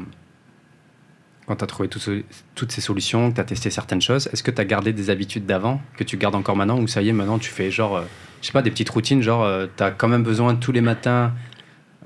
quand 1.48 1.62
as 1.62 1.68
trouvé 1.68 1.88
toutes 1.90 2.72
ces 2.72 2.82
solutions, 2.82 3.30
que 3.30 3.36
tu 3.36 3.42
as 3.42 3.44
testé 3.44 3.70
certaines 3.70 4.02
choses, 4.02 4.28
est-ce 4.34 4.42
que 4.44 4.50
tu 4.52 4.60
as 4.62 4.66
gardé 4.66 4.92
des 4.94 5.10
habitudes 5.12 5.46
d'avant 5.46 5.82
que 5.98 6.04
tu 6.04 6.18
gardes 6.18 6.34
encore 6.36 6.56
maintenant 6.56 6.80
ou 6.80 6.88
ça 6.88 7.02
y 7.04 7.10
est, 7.10 7.14
maintenant 7.14 7.38
tu 7.40 7.50
fais 7.52 7.70
genre, 7.70 7.98
euh, 7.98 8.04
je 8.42 8.48
sais 8.48 8.52
pas, 8.54 8.62
des 8.64 8.72
petites 8.72 8.90
routines, 8.90 9.22
genre 9.22 9.48
tu 9.78 9.84
as 9.84 9.92
quand 9.92 10.08
même 10.08 10.24
besoin 10.24 10.56
tous 10.56 10.72
les 10.72 10.82
matins, 10.82 11.26
euh, 11.26 11.30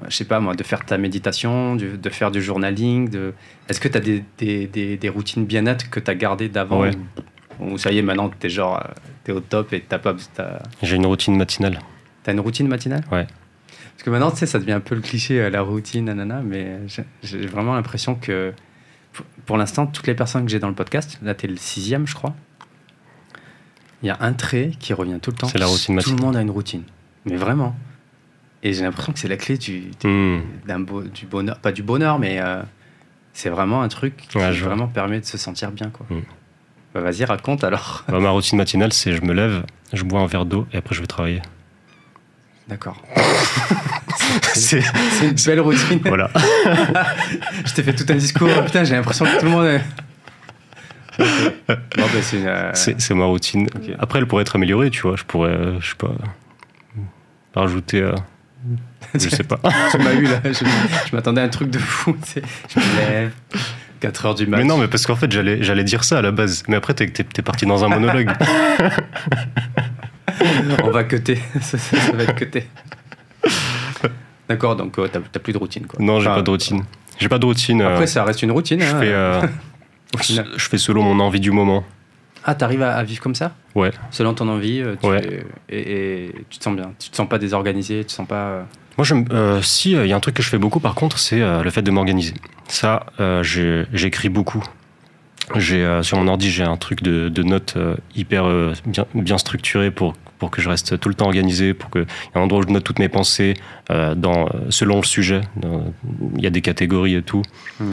je 0.08 0.16
sais 0.16 0.26
pas 0.26 0.40
moi, 0.40 0.54
de 0.56 0.64
faire 0.64 0.86
ta 0.86 0.98
méditation, 0.98 1.76
du- 1.76 1.98
de 1.98 2.10
faire 2.10 2.32
du 2.32 2.42
journaling 2.42 3.10
de... 3.10 3.34
Est-ce 3.70 3.80
que 3.80 3.88
tu 3.88 3.98
as 3.98 4.02
des, 4.02 4.24
des, 4.38 4.68
des- 4.68 4.98
des 4.98 5.10
routines 5.10 5.46
bien-être 5.46 5.90
que 5.90 6.00
tu 6.00 6.12
as 6.12 6.16
gardées 6.16 6.50
d'avant 6.50 6.82
Ouais. 6.82 6.92
ou, 7.60 7.78
ça 7.78 7.92
y 7.92 7.98
est, 7.98 8.02
maintenant 8.04 8.30
tu 8.30 8.48
es 8.48 8.50
genre, 8.50 8.82
tu 9.26 9.32
es 9.32 9.34
au 9.34 9.40
top 9.40 9.74
et 9.74 9.82
tu 9.82 9.98
pas, 9.98 10.16
t'as- 10.36 10.62
J'ai 10.84 10.96
une 10.96 11.06
routine 11.08 11.36
matinale. 11.36 11.80
T'as 12.24 12.34
une 12.34 12.40
routine 12.42 12.68
matinale? 12.68 13.04
Ouais. 13.12 13.26
Parce 13.94 14.04
que 14.04 14.10
maintenant, 14.12 14.30
tu 14.30 14.38
sais, 14.38 14.46
ça 14.46 14.60
devient 14.60 14.74
un 14.74 14.80
peu 14.80 14.94
le 14.94 15.02
cliché, 15.02 15.42
euh, 15.42 15.50
la 15.50 15.62
routine, 15.62 16.06
nanana, 16.06 16.42
mais 16.44 16.78
j'ai- 17.24 17.48
vraiment 17.48 17.74
l'impression 17.74 18.14
que, 18.14 18.54
pour- 19.48 19.58
l'instant, 19.58 19.88
toutes 19.88 20.06
les 20.06 20.14
personnes 20.14 20.46
que 20.46 20.52
j'ai 20.52 20.60
dans 20.60 20.68
le 20.70 20.76
podcast, 20.76 21.18
là, 21.24 21.34
t'es 21.34 21.48
le 21.48 21.56
sixième, 21.58 22.06
je 22.06 22.14
crois, 22.14 22.36
il 24.04 24.08
y 24.08 24.10
a 24.12 24.18
un 24.20 24.34
trait 24.34 24.72
qui 24.80 24.94
revient 24.94 25.18
tout 25.20 25.32
le 25.32 25.38
temps. 25.38 25.48
C'est 25.48 25.58
la 25.58 25.66
routine 25.66 25.96
Tout 25.96 26.12
matinale. 26.12 26.20
le 26.20 26.26
monde 26.26 26.36
a 26.36 26.42
une 26.42 26.52
routine, 26.52 26.84
mais 27.26 27.36
vraiment. 27.36 27.76
Et 28.64 28.74
j'ai 28.74 28.84
l'impression 28.84 29.14
que 29.14 29.20
c'est 29.20 29.28
la 29.28 29.38
clé 29.38 29.58
du, 29.58 29.92
du- 30.00 30.08
Hmm. 30.08 30.42
du 31.14 31.26
bonheur, 31.26 31.60
pas 31.60 31.72
du 31.72 31.84
bonheur, 31.84 32.18
mais 32.20 32.40
euh, 32.42 32.62
c'est 33.34 33.50
vraiment 33.50 33.82
un 33.84 33.88
truc 33.88 34.16
qui 34.18 34.38
Ouais, 34.38 34.52
je 34.54 34.60
vois. 34.64 34.70
vraiment 34.74 34.88
permet 34.88 35.20
de 35.20 35.26
se 35.26 35.38
sentir 35.38 35.72
bien, 35.72 35.90
quoi. 35.90 36.06
Mm. 36.10 36.22
Bah, 36.94 37.02
vas-y, 37.02 37.24
raconte 37.26 37.64
alors. 37.64 38.04
Bah, 38.10 38.20
ma 38.20 38.30
routine 38.32 38.58
matinale, 38.58 38.92
c'est 38.94 39.14
je 39.14 39.22
me 39.22 39.34
lève, 39.34 39.64
je 39.94 40.04
bois 40.04 40.22
un 40.22 40.26
verre 40.28 40.46
d'eau 40.46 40.66
et 40.74 40.78
après 40.78 40.96
je 40.96 41.02
vais 41.02 41.08
travailler. 41.08 41.42
D'accord. 42.68 43.02
C'est 44.54 44.82
une 45.24 45.36
belle 45.46 45.62
routine. 45.62 46.00
voilà. 46.04 46.30
Je 47.66 47.74
t'ai 47.74 47.84
fait 47.84 47.94
tout 47.96 48.06
un 48.10 48.16
discours. 48.16 48.50
Putain, 48.66 48.84
j'ai 48.84 48.96
l'impression 48.96 49.24
que 49.26 49.40
tout 49.40 49.46
le 49.46 49.52
monde 49.52 49.66
est. 49.68 49.82
Bah, 51.68 51.76
c'est 52.22 52.46
euh, 52.46 52.72
C'est 52.74 53.14
ma 53.14 53.26
routine. 53.26 53.68
Après, 54.00 54.20
elle 54.20 54.28
pourrait 54.28 54.42
être 54.42 54.56
améliorée, 54.58 54.90
tu 54.90 55.02
vois. 55.04 55.16
Je 55.16 55.24
pourrais, 55.24 55.52
euh, 55.52 55.80
je 55.80 55.90
sais 55.92 55.96
pas, 55.96 56.12
rajouter. 57.56 58.02
je 59.14 59.30
sais 59.30 59.44
pas. 59.44 59.60
tu 59.92 59.98
m'as 60.00 60.14
eu 60.14 60.24
là. 60.24 60.40
Je, 60.44 60.52
je 61.10 61.16
m'attendais 61.16 61.42
à 61.42 61.44
un 61.46 61.50
truc 61.50 61.70
de 61.70 61.80
fou. 61.80 62.16
Je 62.36 62.80
me 62.80 62.98
lève. 62.98 63.32
4 64.00 64.26
heures 64.28 64.36
du 64.36 64.46
matin. 64.46 64.62
Mais 64.64 64.68
non, 64.70 64.78
mais 64.78 64.88
parce 64.88 65.06
qu'en 65.08 65.16
fait, 65.16 65.32
j'allais 65.32 65.64
j'allais 65.64 65.84
dire 65.84 66.04
ça 66.04 66.20
à 66.20 66.22
la 66.22 66.32
base. 66.32 66.64
Mais 66.68 66.76
après, 66.76 66.94
t'es 66.94 67.08
t'es- 67.08 67.24
t'es 67.24 67.42
parti 67.42 67.66
dans 67.66 67.84
un 67.84 67.90
monologue. 67.90 68.30
On 70.84 70.92
va 70.92 71.04
cuter. 71.04 71.40
ça, 71.62 71.78
ça- 71.78 71.98
ça 72.00 72.12
va 72.12 72.24
être 72.24 72.36
cuté. 72.36 72.68
D'accord, 74.50 74.76
donc 74.76 74.98
euh, 75.00 75.08
t'as 75.12 75.20
t'as 75.32 75.40
plus 75.40 75.52
de 75.54 75.58
routine. 75.58 75.86
Quoi. 75.88 76.04
Non, 76.04 76.20
j'ai 76.20 76.28
Enfin, 76.28 76.36
pas 76.38 76.42
de 76.44 76.50
routine. 76.52 76.84
J'ai 77.20 77.28
pas 77.30 77.40
de 77.40 77.46
routine. 77.46 77.82
euh, 77.82 77.94
Après, 77.94 78.08
ça 78.08 78.24
reste 78.24 78.44
une 78.44 78.52
routine. 78.52 78.80
je 78.80 78.86
hein. 78.96 79.00
fais, 79.00 79.12
euh, 79.12 79.42
Au 80.14 80.18
final. 80.20 80.48
je 80.56 80.70
fais 80.70 80.78
selon 80.78 81.02
mon 81.04 81.20
envie 81.20 81.40
du 81.40 81.52
moment. 81.52 81.84
Ah, 82.46 82.56
t'arrives 82.56 82.82
à, 82.84 82.94
à 82.96 83.04
vivre 83.04 83.22
comme 83.22 83.36
ça? 83.36 83.56
Ouais. 83.76 83.92
Selon 84.12 84.34
ton 84.34 84.48
envie 84.48 84.80
euh, 84.82 84.96
tu 85.02 85.08
Ouais. 85.10 85.44
et, 85.70 86.26
et 86.28 86.32
tu 86.50 86.60
te 86.60 86.64
sens 86.64 86.76
bien. 86.76 86.94
Tu 87.00 87.10
te 87.10 87.16
sens 87.16 87.28
pas 87.28 87.40
désorganisé. 87.40 88.00
Tu 88.02 88.06
te 88.06 88.12
sens 88.14 88.28
pas. 88.28 88.36
euh, 88.36 88.64
Moi, 88.98 89.06
euh, 89.32 89.62
si, 89.62 89.92
il 89.92 90.08
y 90.08 90.14
a 90.14 90.16
un 90.16 90.20
truc 90.20 90.36
que 90.36 90.44
je 90.44 90.50
fais 90.50 90.58
beaucoup, 90.58 90.80
par 90.80 90.96
contre, 90.96 91.20
c'est 91.20 91.42
euh, 91.42 91.62
le 91.62 91.70
fait 91.70 91.82
de 91.84 91.92
m'organiser. 91.92 92.34
Ça, 92.68 93.06
euh, 93.20 93.44
j'écris 93.94 94.30
beaucoup. 94.30 94.64
J'ai 95.56 95.84
euh, 95.84 96.04
sur 96.04 96.18
mon 96.18 96.28
ordi, 96.28 96.50
j'ai 96.52 96.64
un 96.64 96.78
truc 96.78 97.02
de, 97.04 97.30
de 97.30 97.44
notes 97.44 97.76
euh, 97.78 97.96
hyper 98.16 98.46
euh, 98.46 98.74
bien, 98.86 99.06
bien 99.14 99.38
structuré 99.38 99.92
pour 99.92 100.14
pour 100.40 100.52
que 100.52 100.62
je 100.62 100.70
reste 100.70 101.00
tout 101.00 101.10
le 101.10 101.16
temps 101.16 101.26
organisé, 101.26 101.74
pour 101.74 101.90
que 101.90 102.00
il 102.00 102.36
y 102.36 102.38
a 102.38 102.40
un 102.40 102.44
endroit 102.44 102.60
où 102.60 102.68
je 102.68 102.72
note 102.72 102.84
toutes 102.84 103.00
mes 103.00 103.10
pensées 103.10 103.56
euh, 103.90 104.14
dans 104.14 104.46
euh, 104.46 104.70
selon 104.70 104.98
le 104.98 105.04
sujet. 105.04 105.42
Il 106.36 106.44
y 106.44 106.46
a 106.46 106.52
des 106.52 106.62
catégories 106.62 107.16
et 107.16 107.22
tout. 107.24 107.42
hmm. 107.80 107.92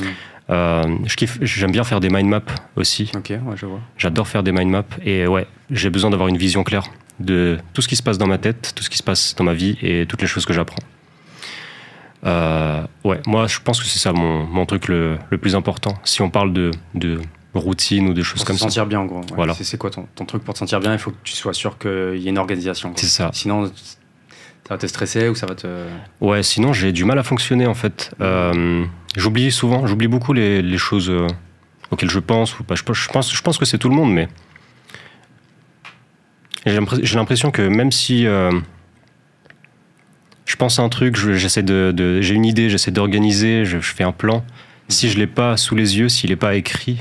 Euh, 0.51 0.83
j'aime 1.41 1.73
bien 1.73 1.85
faire 1.85 2.01
des 2.01 2.11
mind 2.11 2.29
maps 2.29 2.43
aussi. 2.77 3.11
Ok, 3.17 3.31
ouais, 3.31 3.57
je 3.57 3.65
vois. 3.65 3.81
J'adore 3.97 4.29
faire 4.29 4.43
des 4.43 4.53
mind 4.53 4.71
maps 4.71 4.85
et 5.03 5.27
ouais, 5.27 5.47
j'ai 5.71 5.89
besoin 5.89 6.11
d'avoir 6.11 6.29
une 6.29 6.37
vision 6.37 6.65
claire 6.65 6.85
de 7.19 7.57
tout 7.73 7.81
ce 7.81 7.89
qui 7.89 7.97
se 7.97 8.03
passe 8.03 8.19
dans 8.19 8.27
ma 8.27 8.37
tête, 8.37 8.73
tout 8.77 8.83
ce 8.83 8.91
qui 8.91 8.99
se 8.99 9.03
passe 9.03 9.35
dans 9.37 9.45
ma 9.45 9.55
vie 9.55 9.79
et 9.81 10.05
toutes 10.07 10.21
les 10.21 10.29
choses 10.29 10.45
que 10.45 10.53
j'apprends. 10.53 10.83
Euh, 12.25 12.83
ouais, 13.05 13.21
moi 13.27 13.47
je 13.47 13.59
pense 13.61 13.81
que 13.81 13.87
c'est 13.87 13.99
ça 13.99 14.13
mon, 14.13 14.47
mon 14.47 14.65
truc 14.67 14.89
le, 14.89 15.19
le 15.31 15.39
plus 15.39 15.55
important. 15.55 15.95
Si 16.05 16.23
on 16.23 16.31
parle 16.31 16.53
de, 16.53 16.71
de 16.95 17.21
routine 17.53 18.09
ou 18.09 18.15
de 18.15 18.23
choses 18.23 18.39
Pour 18.41 18.47
comme 18.47 18.57
se 18.57 18.61
ça, 18.63 18.69
sentir 18.69 18.87
bien, 18.87 19.01
en 19.01 19.05
gros. 19.07 19.21
ouais. 19.21 19.27
Voilà. 19.37 19.55
C'est 19.55 19.77
quoi 19.79 19.91
ton, 19.91 20.07
ton 20.15 20.25
truc 20.25 20.43
pour 20.43 20.55
te 20.55 20.59
sentir 20.59 20.81
bien? 20.81 20.93
Il 20.93 20.99
faut 20.99 21.11
que 21.11 21.17
tu 21.23 21.35
sois 21.35 21.53
sûr 21.53 21.77
qu'il 21.79 22.17
y 22.17 22.27
ait 22.27 22.31
une 22.31 22.39
organisation. 22.39 22.93
c'est 22.97 23.07
ça. 23.07 23.31
Sinon, 23.35 23.67
ça 23.67 24.75
va 24.75 24.79
te 24.79 24.87
stresser 24.87 25.29
ou 25.29 25.35
ça 25.35 25.47
va 25.47 25.55
te. 25.55 25.67
Ouais, 26.23 26.43
sinon 26.43 26.73
j'ai 26.73 26.93
du 26.93 27.05
mal 27.05 27.19
à 27.19 27.23
fonctionner 27.23 27.67
en 27.67 27.75
fait. 27.75 28.11
Euh, 28.23 28.85
j'oublie 29.17 29.53
souvent, 29.53 29.87
j'oublie 29.87 30.09
beaucoup 30.09 30.33
les, 30.33 30.63
les 30.63 30.79
choses 30.79 31.11
euh, 31.11 31.27
auxquelles 31.91 32.11
je 32.11 32.19
pense. 32.21 32.59
Ou 32.59 32.65
pas. 32.65 32.75
Je, 32.75 32.83
je 32.91 33.09
pense, 33.11 33.35
je 33.35 33.43
pense 33.43 33.59
que 33.59 33.67
c'est 33.67 33.77
tout 33.79 33.91
le 33.91 33.95
monde, 33.95 34.13
mais 34.13 34.29
j'ai 36.65 36.79
l'impress- 36.81 37.01
j'ai 37.03 37.17
l'impression 37.17 37.51
que 37.51 37.61
même 37.63 37.93
si 37.93 38.27
euh, 38.27 38.51
je 40.47 40.57
pense 40.57 40.79
à 40.79 40.83
un 40.83 40.89
truc, 40.89 41.17
je- 41.17 41.33
j'essaie 41.35 41.63
de, 41.63 41.93
de- 41.95 42.21
j'ai 42.21 42.35
une 42.35 42.45
idée, 42.45 42.69
j'essaie 42.71 42.91
d'organiser, 42.91 43.65
je, 43.65 43.79
je 43.81 43.93
fais 43.95 44.05
un 44.05 44.13
plan. 44.13 44.45
Si 44.89 45.09
je 45.09 45.19
l'ai 45.19 45.27
pas 45.27 45.57
sous 45.57 45.75
les 45.75 45.99
yeux, 45.99 46.09
s'il 46.11 46.31
n'est 46.31 46.37
pas 46.37 46.55
écrit, 46.57 47.01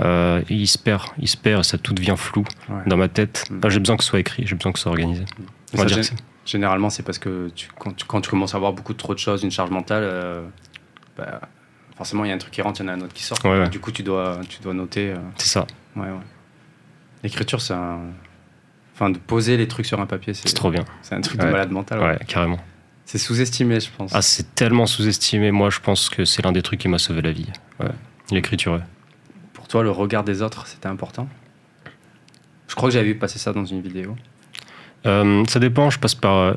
euh, 0.00 0.40
il 0.48 0.66
se 0.66 0.78
perd, 0.78 1.02
il 1.18 1.28
se 1.28 1.36
perd, 1.36 1.64
ça 1.64 1.76
tout 1.78 1.92
devient 1.92 2.14
flou 2.16 2.44
Ouais. 2.70 2.82
dans 2.86 2.96
ma 2.96 3.08
tête. 3.08 3.44
Mm. 3.50 3.68
J'ai 3.68 3.78
besoin 3.78 3.96
que 3.96 4.02
ce 4.04 4.10
soit 4.10 4.20
écrit, 4.20 4.46
j'ai 4.46 4.54
besoin 4.54 4.72
que 4.72 4.78
ce 4.78 4.84
soit 4.84 4.92
organisé. 4.92 5.24
On 5.74 5.78
va 5.78 5.84
dire 5.84 5.98
Généralement, 6.44 6.90
c'est 6.90 7.04
parce 7.04 7.18
que 7.18 7.50
tu, 7.54 7.68
quand, 7.78 7.92
tu, 7.94 8.04
quand 8.04 8.20
tu 8.20 8.28
commences 8.30 8.54
à 8.54 8.56
avoir 8.56 8.72
beaucoup 8.72 8.94
trop 8.94 9.14
de 9.14 9.18
choses, 9.20 9.44
une 9.44 9.52
charge 9.52 9.70
mentale, 9.70 10.02
euh, 10.04 10.42
bah, 11.16 11.40
forcément, 11.96 12.24
il 12.24 12.28
y 12.28 12.30
a 12.32 12.34
un 12.34 12.38
truc 12.38 12.52
qui 12.52 12.62
rentre, 12.62 12.80
il 12.80 12.84
y 12.84 12.86
en 12.88 12.92
a 12.92 12.96
un 12.96 13.00
autre 13.02 13.12
qui 13.14 13.22
sort. 13.22 13.38
Ouais, 13.44 13.60
ouais. 13.60 13.68
Du 13.68 13.78
coup, 13.78 13.92
tu 13.92 14.02
dois, 14.02 14.40
tu 14.48 14.60
dois 14.60 14.74
noter. 14.74 15.10
euh, 15.10 15.16
c'est 15.36 15.46
ça. 15.48 15.66
L'écriture, 17.22 17.60
c'est 17.60 17.74
un. 17.74 18.00
Enfin, 19.02 19.10
de 19.10 19.18
poser 19.18 19.56
les 19.56 19.66
trucs 19.66 19.86
sur 19.86 19.98
un 20.00 20.06
papier, 20.06 20.32
c'est 20.32 20.52
trop 20.54 20.70
bien. 20.70 20.84
c'est 21.02 21.16
un 21.16 21.20
truc 21.20 21.40
de 21.40 21.46
malade 21.46 21.72
mental. 21.72 21.98
ouais. 21.98 22.06
Ouais, 22.10 22.18
carrément. 22.28 22.58
C'est 23.04 23.18
sous-estimé, 23.18 23.80
je 23.80 23.88
pense. 23.96 24.12
Ah, 24.14 24.22
c'est 24.22 24.54
tellement 24.54 24.86
sous-estimé. 24.86 25.50
Moi, 25.50 25.70
je 25.70 25.80
pense 25.80 26.08
que 26.08 26.24
c'est 26.24 26.42
l'un 26.44 26.52
des 26.52 26.62
trucs 26.62 26.78
qui 26.78 26.86
m'a 26.88 26.98
sauvé 26.98 27.20
la 27.20 27.32
vie. 27.32 27.48
Ouais. 27.80 27.88
L'écriture. 28.30 28.80
Pour 29.54 29.66
toi, 29.66 29.82
le 29.82 29.90
regard 29.90 30.22
des 30.22 30.40
autres, 30.40 30.68
c'était 30.68 30.86
important? 30.86 31.28
Je 32.68 32.76
crois 32.76 32.90
que 32.90 32.92
j'avais 32.94 33.06
vu 33.08 33.16
passer 33.16 33.40
ça 33.40 33.52
dans 33.52 33.64
une 33.64 33.82
vidéo. 33.82 34.16
Euh, 35.04 35.42
ça 35.48 35.58
dépend, 35.58 35.90
je 35.90 35.98
passe 35.98 36.14
par. 36.14 36.36
euh, 36.36 36.54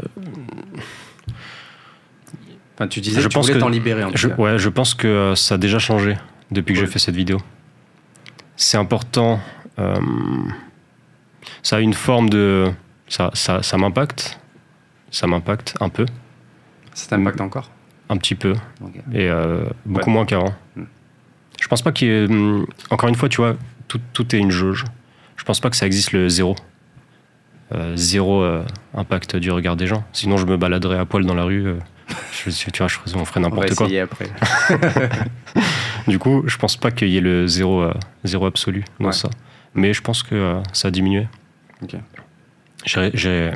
Enfin, 2.75 2.87
tu 2.87 3.01
disais 3.01 3.21
Je 3.21 3.25
que 3.27 3.31
tu 3.31 3.35
pense 3.35 3.47
voulais 3.47 3.59
t'en 3.59 3.69
libérer 3.69 4.03
en 4.03 4.11
tout 4.11 4.17
Je, 4.17 4.27
cas. 4.27 4.35
ouais, 4.35 4.59
je 4.59 4.69
pense 4.69 4.93
que 4.93 5.07
euh, 5.07 5.35
ça 5.35 5.55
a 5.55 5.57
déjà 5.57 5.79
changé 5.79 6.15
depuis 6.51 6.73
que 6.75 6.79
j'ai 6.79 6.87
fait 6.87 6.99
cette 6.99 7.15
vidéo. 7.15 7.39
C'est 8.55 8.77
important. 8.77 9.39
euh, 9.79 9.95
ça 11.63 11.77
a 11.77 11.79
une 11.79 11.93
forme 11.93 12.29
de. 12.29 12.71
Ça, 13.07 13.29
ça, 13.33 13.61
ça 13.63 13.77
m'impacte. 13.77 14.39
Ça 15.11 15.27
m'impacte 15.27 15.75
un 15.79 15.89
peu. 15.89 16.05
Ça 16.93 17.07
t'impacte 17.09 17.41
encore? 17.41 17.69
Un 18.09 18.17
petit 18.17 18.35
peu. 18.35 18.53
Et 19.13 19.29
euh, 19.29 19.65
beaucoup 19.85 20.09
Ouais. 20.09 20.13
moins 20.13 20.25
qu'avant. 20.25 20.53
Mm. 20.75 20.83
Je 21.61 21.67
pense 21.67 21.81
pas 21.81 21.91
qu'il 21.91 22.07
y 22.07 22.11
ait. 22.11 22.25
hum, 22.25 22.65
Encore 22.89 23.09
une 23.09 23.15
fois, 23.15 23.29
tu 23.29 23.37
vois, 23.37 23.55
tout, 23.87 23.99
tout 24.13 24.35
est 24.35 24.39
une 24.39 24.51
jauge. 24.51 24.85
Je 25.37 25.43
pense 25.43 25.59
pas 25.59 25.69
que 25.69 25.75
ça 25.75 25.85
existe 25.85 26.11
le 26.11 26.29
zéro. 26.29 26.55
Euh, 27.73 27.95
zéro 27.95 28.41
euh, 28.43 28.63
impact 28.93 29.35
du 29.37 29.51
regard 29.51 29.75
des 29.75 29.87
gens. 29.87 30.03
Sinon, 30.13 30.37
je 30.37 30.45
me 30.45 30.55
baladerais 30.57 30.99
à 30.99 31.05
poil 31.05 31.25
dans 31.25 31.33
la 31.33 31.43
rue. 31.43 31.65
je, 32.31 32.49
tu 32.51 32.77
vois, 32.77 32.87
je 32.87 32.97
on 33.15 33.25
ferait 33.25 33.39
n'importe 33.39 33.73
quoi. 33.75 33.85
essayer 33.87 34.01
après. 34.01 34.27
Du 36.07 36.19
coup, 36.19 36.43
je 36.45 36.57
pense 36.57 36.77
pas 36.77 36.91
qu'il 36.91 37.09
y 37.09 37.17
ait 37.17 37.21
le 37.21 37.47
zéro, 37.47 37.83
zéro 38.23 38.45
absolu 38.45 38.85
dans 38.99 39.07
Ouais. 39.07 39.11
ça. 39.13 39.29
Mais 39.75 39.93
je 39.93 40.01
pense 40.01 40.23
que 40.23 40.33
euh, 40.35 40.63
ça 40.73 40.87
a 40.87 40.91
diminué. 40.91 41.27
J'ai- 42.85 43.51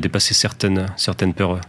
dépassé 0.00 0.32
certaines, 0.34 0.86
certaines 0.96 1.34
peurs. 1.34 1.60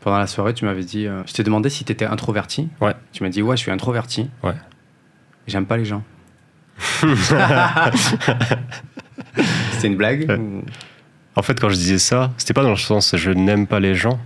Pendant 0.00 0.18
la 0.18 0.26
soirée, 0.26 0.54
tu 0.54 0.64
m'avais 0.64 0.84
dit. 0.84 1.06
euh, 1.06 1.22
je 1.26 1.32
t'ai 1.34 1.42
demandé 1.42 1.68
si 1.70 1.84
tu 1.84 1.92
étais 1.92 2.04
introverti. 2.06 2.68
Ouais. 2.80 2.94
Tu 3.12 3.22
m'as 3.22 3.28
dit, 3.28 3.42
ouais, 3.42 3.56
je 3.56 3.62
suis 3.62 3.70
introverti. 3.70 4.30
Ouais. 4.42 4.54
J'aime 5.46 5.66
pas 5.66 5.76
les 5.76 5.84
gens. 5.84 6.02
C'était 9.72 9.86
une 9.88 9.96
blague 9.96 10.26
Ouais. 10.28 10.36
ou- 10.38 10.64
En 11.36 11.42
fait, 11.42 11.58
quand 11.60 11.68
je 11.68 11.74
disais 11.74 11.98
ça, 11.98 12.32
c'était 12.38 12.54
pas 12.54 12.62
dans 12.62 12.70
le 12.70 12.76
sens 12.76 13.14
je 13.16 13.30
n'aime 13.30 13.66
pas 13.66 13.80
les 13.80 13.94
gens. 13.94 14.18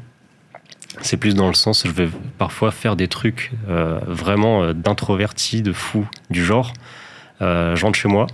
C'est 1.02 1.16
plus 1.16 1.34
dans 1.34 1.48
le 1.48 1.54
sens 1.54 1.82
je 1.86 1.92
vais 1.92 2.08
parfois 2.38 2.70
faire 2.70 2.96
des 2.96 3.08
trucs 3.08 3.52
euh, 3.68 3.98
vraiment 4.06 4.62
euh, 4.62 4.72
d'introverti, 4.72 5.62
de 5.62 5.72
fou, 5.72 6.06
du 6.30 6.44
genre. 6.44 6.72
Euh, 7.40 7.74
je 7.76 7.84
rentre 7.84 7.98
chez 7.98 8.08
moi 8.08 8.26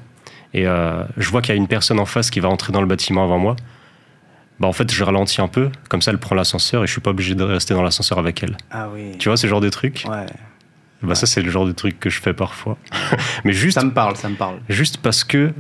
et 0.54 0.66
euh, 0.66 1.02
je 1.16 1.28
vois 1.30 1.40
qu'il 1.42 1.54
y 1.54 1.58
a 1.58 1.60
une 1.60 1.68
personne 1.68 1.98
en 1.98 2.04
face 2.06 2.30
qui 2.30 2.40
va 2.40 2.48
entrer 2.48 2.72
dans 2.72 2.80
le 2.80 2.86
bâtiment 2.86 3.24
avant 3.24 3.38
moi. 3.38 3.56
Bah 4.60 4.66
en 4.66 4.72
fait, 4.72 4.92
je 4.92 5.04
ralentis 5.04 5.40
un 5.40 5.46
peu, 5.48 5.70
comme 5.88 6.02
ça 6.02 6.10
elle 6.10 6.18
prend 6.18 6.34
l'ascenseur 6.34 6.82
et 6.82 6.86
je 6.86 6.92
suis 6.92 7.00
pas 7.00 7.10
obligé 7.10 7.34
de 7.34 7.44
rester 7.44 7.74
dans 7.74 7.82
l'ascenseur 7.82 8.18
avec 8.18 8.42
elle. 8.42 8.56
Ah 8.70 8.88
oui. 8.92 9.16
Tu 9.18 9.28
vois 9.28 9.36
ce 9.36 9.46
genre 9.46 9.60
de 9.60 9.68
truc? 9.70 10.04
Ouais. 10.08 10.26
Bah 11.02 11.14
ça 11.14 11.26
c'est 11.26 11.42
le 11.42 11.50
genre 11.50 11.64
de 11.64 11.70
truc 11.72 12.00
que 12.00 12.10
je 12.10 12.20
fais 12.20 12.34
parfois. 12.34 12.76
Mais 13.44 13.52
juste 13.52 13.78
Ça 13.78 13.84
me 13.84 13.92
parle, 13.92 14.16
ça 14.16 14.28
me 14.28 14.34
parle. 14.34 14.58
juste 14.68 14.98
parce 14.98 15.22
que 15.22 15.52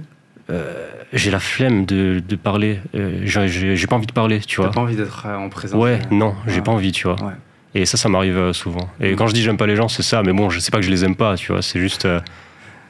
euh, 0.50 0.88
j'ai 1.12 1.30
la 1.30 1.40
flemme 1.40 1.84
de, 1.86 2.20
de 2.26 2.36
parler. 2.36 2.80
Euh, 2.94 3.20
j'ai- 3.24 3.86
pas 3.86 3.96
envie 3.96 4.06
de 4.06 4.12
parler, 4.12 4.40
tu 4.40 4.56
T'as 4.56 4.62
vois. 4.64 4.70
pas 4.72 4.80
envie 4.80 4.96
d'être 4.96 5.24
euh, 5.26 5.36
en 5.36 5.48
présence 5.48 5.80
Ouais, 5.82 5.98
non, 6.10 6.34
j'ai 6.46 6.56
ouais. 6.56 6.60
pas 6.62 6.72
envie, 6.72 6.92
tu 6.92 7.06
vois. 7.06 7.16
Ouais. 7.22 7.32
Et 7.74 7.84
ça, 7.86 7.96
ça 7.96 8.08
m'arrive 8.08 8.52
souvent. 8.52 8.88
Et 9.00 9.14
quand 9.14 9.26
je 9.26 9.34
dis 9.34 9.42
j'aime 9.42 9.58
pas 9.58 9.66
les 9.66 9.76
gens, 9.76 9.88
c'est 9.88 10.02
ça. 10.02 10.22
Mais 10.22 10.32
bon, 10.32 10.48
je 10.50 10.58
sais 10.58 10.70
pas 10.70 10.78
que 10.78 10.84
je 10.84 10.90
les 10.90 11.04
aime 11.04 11.16
pas, 11.16 11.36
tu 11.36 11.52
vois. 11.52 11.60
C'est 11.62 11.78
juste. 11.80 12.04
euh, 12.06 12.20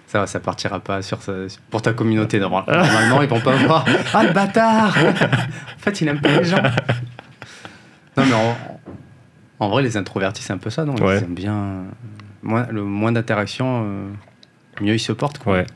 Ça 0.06 0.20
va, 0.20 0.26
ça 0.26 0.40
partira 0.40 0.78
pas 0.80 1.02
sur 1.02 1.20
ça- 1.22 1.32
pour 1.70 1.82
ta 1.82 1.92
communauté. 1.92 2.38
normal- 2.38 2.64
Normalement, 2.68 3.22
ils 3.22 3.28
vont 3.28 3.40
pas 3.40 3.56
voir. 3.56 3.84
Ah 4.14 4.24
le 4.24 4.32
bâtard 4.32 4.96
En 5.76 5.78
fait, 5.80 6.00
il 6.00 6.08
aime 6.08 6.20
pas 6.20 6.38
les 6.38 6.44
gens. 6.44 6.62
Non, 8.16 8.24
mais 8.26 8.34
en, 8.34 8.56
en 9.60 9.68
vrai, 9.68 9.82
les 9.82 9.96
introvertis, 9.96 10.42
c'est 10.42 10.52
un 10.52 10.58
peu 10.58 10.70
ça, 10.70 10.84
non? 10.84 10.94
Ouais. 10.96 11.18
Ils 11.18 11.24
aiment 11.24 11.34
bien. 11.34 11.84
Moins, 12.42 12.66
le 12.70 12.82
moins 12.84 13.12
d'interaction, 13.12 13.84
mieux 14.80 14.94
ils 14.94 14.98
se 15.00 15.12
portent. 15.12 15.38
Quoi. 15.38 15.54
ouais. 15.54 15.66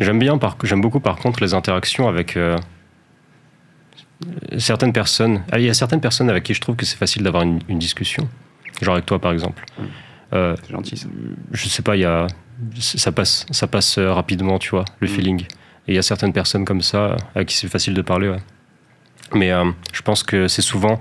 J'aime 0.00 0.18
bien, 0.18 0.36
par, 0.38 0.56
j'aime 0.64 0.80
beaucoup 0.80 1.00
par 1.00 1.16
contre 1.16 1.40
les 1.42 1.54
interactions 1.54 2.06
avec 2.08 2.36
euh, 2.36 2.56
certaines 4.58 4.92
personnes. 4.92 5.42
Ah, 5.50 5.58
Il 5.58 5.64
y 5.64 5.70
a 5.70 5.74
certaines 5.74 6.00
personnes 6.00 6.28
avec 6.30 6.44
qui 6.44 6.54
je 6.54 6.60
trouve 6.60 6.76
que 6.76 6.84
c'est 6.84 6.96
facile 6.96 7.22
d'avoir 7.22 7.42
une, 7.42 7.60
une 7.68 7.78
discussion. 7.78 8.28
Genre 8.82 8.94
avec 8.94 9.06
toi, 9.06 9.18
par 9.18 9.32
exemple. 9.32 9.64
Mm. 9.78 9.82
Euh, 10.32 10.56
C'est 10.62 10.72
gentil 10.72 10.96
ça. 10.96 11.06
je 11.52 11.68
sais 11.68 11.82
pas, 11.82 11.96
il 11.96 12.00
y 12.00 12.04
a, 12.04 12.26
ça 12.78 13.10
passe, 13.12 13.46
ça 13.50 13.66
passe 13.66 13.98
euh, 13.98 14.12
rapidement, 14.12 14.58
tu 14.58 14.70
vois, 14.70 14.84
le 15.00 15.08
Mm. 15.08 15.10
feeling. 15.10 15.40
Et 15.88 15.92
il 15.92 15.94
y 15.94 15.98
a 15.98 16.02
certaines 16.02 16.32
personnes 16.32 16.64
comme 16.64 16.82
ça 16.82 17.16
avec 17.34 17.48
qui 17.48 17.56
c'est 17.56 17.68
facile 17.68 17.94
de 17.94 18.02
parler, 18.02 18.28
ouais. 18.28 18.40
Mais 19.34 19.50
euh, 19.50 19.70
je 19.92 20.02
pense 20.02 20.22
que 20.22 20.46
c'est 20.48 20.62
souvent 20.62 21.00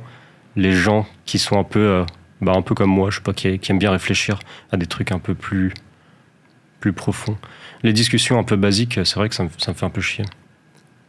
les 0.55 0.71
gens 0.71 1.05
qui 1.25 1.37
sont 1.39 1.59
un 1.59 1.63
peu, 1.63 2.05
bah, 2.41 2.53
un 2.55 2.61
peu 2.61 2.75
comme 2.75 2.89
moi, 2.89 3.09
je 3.11 3.17
sais 3.17 3.21
pas, 3.21 3.33
qui, 3.33 3.59
qui 3.59 3.71
aiment 3.71 3.79
bien 3.79 3.91
réfléchir 3.91 4.39
à 4.71 4.77
des 4.77 4.85
trucs 4.87 5.11
un 5.11 5.19
peu 5.19 5.35
plus, 5.35 5.73
plus 6.79 6.93
profonds. 6.93 7.37
Les 7.83 7.93
discussions 7.93 8.37
un 8.39 8.43
peu 8.43 8.55
basiques, 8.55 8.99
c'est 9.05 9.15
vrai 9.15 9.29
que 9.29 9.35
ça 9.35 9.43
me, 9.43 9.49
ça 9.57 9.71
me 9.71 9.77
fait 9.77 9.85
un 9.85 9.89
peu 9.89 10.01
chier. 10.01 10.25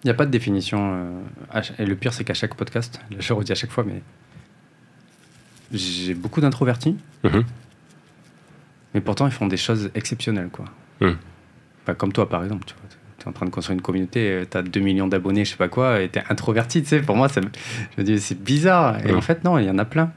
Il 0.02 0.06
n'y 0.06 0.10
a 0.10 0.14
pas 0.14 0.24
de 0.26 0.30
définition. 0.30 1.20
euh, 1.54 1.60
et 1.78 1.84
le 1.84 1.96
pire, 1.96 2.12
c'est 2.12 2.24
qu'à 2.24 2.34
chaque 2.34 2.54
podcast, 2.54 3.00
je 3.18 3.28
le 3.28 3.34
redis 3.34 3.52
à 3.52 3.54
chaque 3.56 3.70
fois, 3.70 3.84
mais 3.86 4.02
j'ai 5.72 6.14
beaucoup 6.14 6.40
d'introvertis, 6.40 6.96
Mhm. 7.24 7.44
mais 8.94 9.00
pourtant 9.00 9.26
ils 9.26 9.32
font 9.32 9.46
des 9.46 9.56
choses 9.56 9.90
exceptionnelles, 9.94 10.48
quoi. 10.50 10.64
Mhm. 11.00 11.16
Enfin, 11.82 11.94
comme 11.94 12.12
toi, 12.12 12.28
par 12.28 12.42
exemple, 12.44 12.64
tu 12.66 12.74
vois. 12.74 12.84
Es 13.22 13.28
en 13.28 13.32
train 13.32 13.44
de 13.44 13.50
construire 13.50 13.74
une 13.76 13.82
communauté, 13.82 14.44
tu 14.50 14.56
as 14.56 14.62
2 14.62 14.80
millions 14.80 15.06
d'abonnés, 15.06 15.44
je 15.44 15.50
sais 15.50 15.56
pas 15.58 15.68
quoi, 15.68 16.00
et 16.00 16.08
tu 16.08 16.18
es 16.18 16.22
introverti, 16.30 16.80
tu 16.82 16.88
sais. 16.88 17.00
Pour 17.02 17.16
moi, 17.16 17.28
ça, 17.28 17.42
je 17.42 18.00
me 18.00 18.06
dis, 18.06 18.18
c'est 18.18 18.40
bizarre. 18.42 19.04
Et 19.06 19.12
Mhm. 19.12 19.18
en 19.18 19.20
fait, 19.20 19.44
non, 19.44 19.58
il 19.58 19.66
y 19.66 19.70
en 19.70 19.76
a 19.78 19.84
plein. 19.84 20.10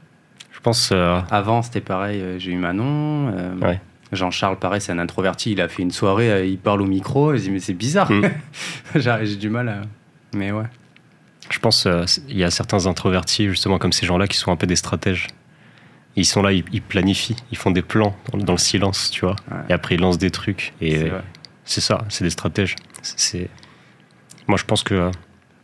Je 0.52 0.60
pense, 0.60 0.88
euh, 0.90 1.20
Avant, 1.30 1.60
c'était 1.60 1.82
pareil, 1.82 2.20
euh, 2.22 2.38
j'ai 2.38 2.52
eu 2.52 2.56
Manon. 2.56 3.28
euh, 3.28 3.56
Ouais. 3.58 3.80
Jean-Charles, 4.14 4.58
pareil, 4.58 4.80
c'est 4.80 4.92
un 4.92 4.98
introverti, 4.98 5.52
il 5.52 5.60
a 5.60 5.68
fait 5.68 5.82
une 5.82 5.90
soirée, 5.90 6.30
euh, 6.30 6.44
il 6.46 6.58
parle 6.58 6.82
au 6.82 6.86
micro, 6.86 7.34
je 7.36 7.42
dis, 7.42 7.50
mais 7.50 7.60
c'est 7.60 7.74
bizarre. 7.74 8.10
Mhm. 8.94 9.20
j'ai 9.22 9.36
du 9.36 9.50
mal 9.50 9.68
à. 9.68 9.82
Mais 10.34 10.52
ouais. 10.52 10.64
je 11.50 11.58
pense, 11.58 11.86
euh, 11.86 12.04
il 12.28 12.36
y 12.38 12.44
a 12.44 12.50
certains 12.50 12.86
introvertis 12.86 13.48
justement 13.48 13.78
comme 13.78 13.92
ces 13.92 14.06
gens-là 14.06 14.26
qui 14.26 14.36
sont 14.36 14.50
un 14.52 14.56
peu 14.56 14.66
des 14.66 14.76
stratèges. 14.76 15.28
Ils 16.16 16.24
sont 16.26 16.42
là, 16.42 16.52
ils, 16.52 16.64
ils 16.72 16.82
planifient, 16.82 17.36
ils 17.50 17.58
font 17.58 17.70
des 17.72 17.82
plans 17.82 18.16
dans, 18.32 18.38
dans 18.38 18.52
le 18.52 18.58
silence, 18.58 19.10
tu 19.10 19.22
vois. 19.24 19.34
Ouais. 19.50 19.58
Et 19.68 19.72
après 19.72 19.96
ils 19.96 20.00
lancent 20.00 20.18
des 20.18 20.30
trucs. 20.30 20.72
Et 20.80 21.10
C'est 21.64 21.80
euh, 21.80 21.96
ça, 21.98 22.04
c'est 22.08 22.24
des 22.24 22.30
stratèges. 22.30 22.76
C'est-. 23.02 23.48
Moi, 24.46 24.56
je 24.58 24.64
pense 24.64 24.82
que 24.84 24.94
euh, 24.94 25.10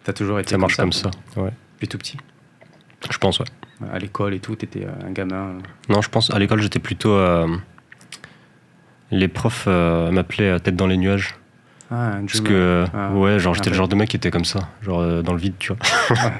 T'as 0.04 0.12
toujours 0.12 0.40
été 0.40 0.50
ça 0.50 0.58
marche 0.58 0.76
comme 0.76 0.90
quoi. 0.90 1.10
ça. 1.34 1.40
Ouais. 1.40 1.50
Depuis 1.74 1.88
tout 1.88 1.98
petit? 1.98 2.16
Je 3.10 3.18
pense, 3.18 3.38
ouais. 3.38 3.46
À 3.92 3.98
l'école 3.98 4.34
et 4.34 4.40
tout, 4.40 4.56
t'étais 4.56 4.84
euh, 4.84 5.06
un 5.06 5.10
gamin. 5.12 5.58
Non, 5.88 6.02
je 6.02 6.08
pense, 6.08 6.30
à 6.30 6.38
l'école, 6.38 6.60
j'étais 6.62 6.78
plutôt. 6.80 7.16
Les 9.10 9.28
profs 9.28 9.64
euh, 9.66 10.10
m'appelaient 10.10 10.50
euh, 10.50 10.58
tête 10.58 10.76
dans 10.76 10.86
les 10.86 10.96
nuages. 10.96 11.34
Ah, 11.90 12.14
un 12.14 12.26
Parce 12.26 12.40
que, 12.40 12.52
euh, 12.52 12.86
Ah, 12.94 13.12
ouais, 13.12 13.38
genre, 13.40 13.54
j'étais 13.54 13.70
le 13.70 13.76
genre 13.76 13.88
de 13.88 13.96
mec 13.96 14.08
qui 14.08 14.16
était 14.16 14.30
comme 14.30 14.44
ça, 14.44 14.68
genre 14.82 15.00
euh, 15.00 15.22
dans 15.22 15.32
le 15.32 15.38
vide, 15.40 15.54
tu 15.58 15.72
vois. 15.72 15.78
Ouais. 16.10 16.32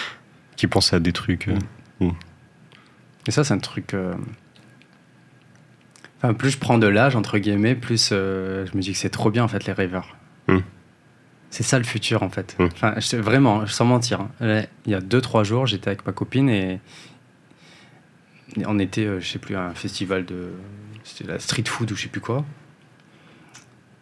qui 0.56 0.66
pensait 0.66 0.96
à 0.96 1.00
des 1.00 1.12
trucs. 1.12 1.48
euh. 1.48 2.10
Et 3.26 3.30
ça, 3.30 3.44
c'est 3.44 3.54
un 3.54 3.58
truc. 3.58 3.94
Enfin, 6.16 6.34
plus 6.34 6.50
je 6.50 6.58
prends 6.58 6.78
de 6.78 6.86
l'âge, 6.88 7.14
entre 7.14 7.38
guillemets, 7.38 7.74
plus 7.76 8.08
je 8.10 8.76
me 8.76 8.80
dis 8.80 8.92
que 8.92 8.98
c'est 8.98 9.10
trop 9.10 9.30
bien, 9.30 9.44
en 9.44 9.48
fait, 9.48 9.66
les 9.66 9.72
rêveurs. 9.72 10.16
Mm. 10.48 10.58
C'est 11.50 11.62
ça 11.62 11.78
le 11.78 11.84
futur, 11.84 12.22
en 12.24 12.28
fait. 12.28 12.56
Mm. 12.58 12.64
Enfin, 12.72 12.94
je- 12.98 13.16
vraiment, 13.16 13.66
sans 13.66 13.84
mentir. 13.84 14.22
hein. 14.22 14.30
Là, 14.40 14.62
Il 14.86 14.92
y 14.92 14.94
a 14.94 15.00
2-3 15.00 15.44
jours, 15.44 15.66
j'étais 15.66 15.88
avec 15.88 16.04
ma 16.06 16.12
copine 16.12 16.48
et 16.50 16.80
on 18.66 18.78
était, 18.78 19.20
je 19.20 19.26
sais 19.28 19.38
plus, 19.38 19.54
à 19.56 19.62
un 19.66 19.74
festival 19.74 20.24
de. 20.24 20.50
C'était 21.08 21.30
la 21.32 21.38
street 21.38 21.64
food 21.66 21.90
ou 21.92 21.96
je 21.96 22.02
sais 22.02 22.08
plus 22.08 22.20
quoi. 22.20 22.44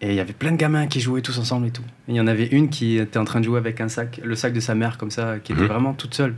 Et 0.00 0.08
il 0.10 0.14
y 0.14 0.20
avait 0.20 0.32
plein 0.34 0.52
de 0.52 0.56
gamins 0.56 0.86
qui 0.88 1.00
jouaient 1.00 1.22
tous 1.22 1.38
ensemble 1.38 1.68
et 1.68 1.70
tout. 1.70 1.84
Et 2.08 2.12
il 2.12 2.16
y 2.16 2.20
en 2.20 2.26
avait 2.26 2.46
une 2.46 2.68
qui 2.68 2.98
était 2.98 3.18
en 3.18 3.24
train 3.24 3.40
de 3.40 3.44
jouer 3.46 3.58
avec 3.58 3.80
un 3.80 3.88
sac, 3.88 4.20
le 4.22 4.34
sac 4.34 4.52
de 4.52 4.60
sa 4.60 4.74
mère 4.74 4.98
comme 4.98 5.10
ça, 5.10 5.38
qui 5.38 5.52
était 5.52 5.62
Mhm. 5.62 5.68
vraiment 5.68 5.94
toute 5.94 6.14
seule. 6.14 6.34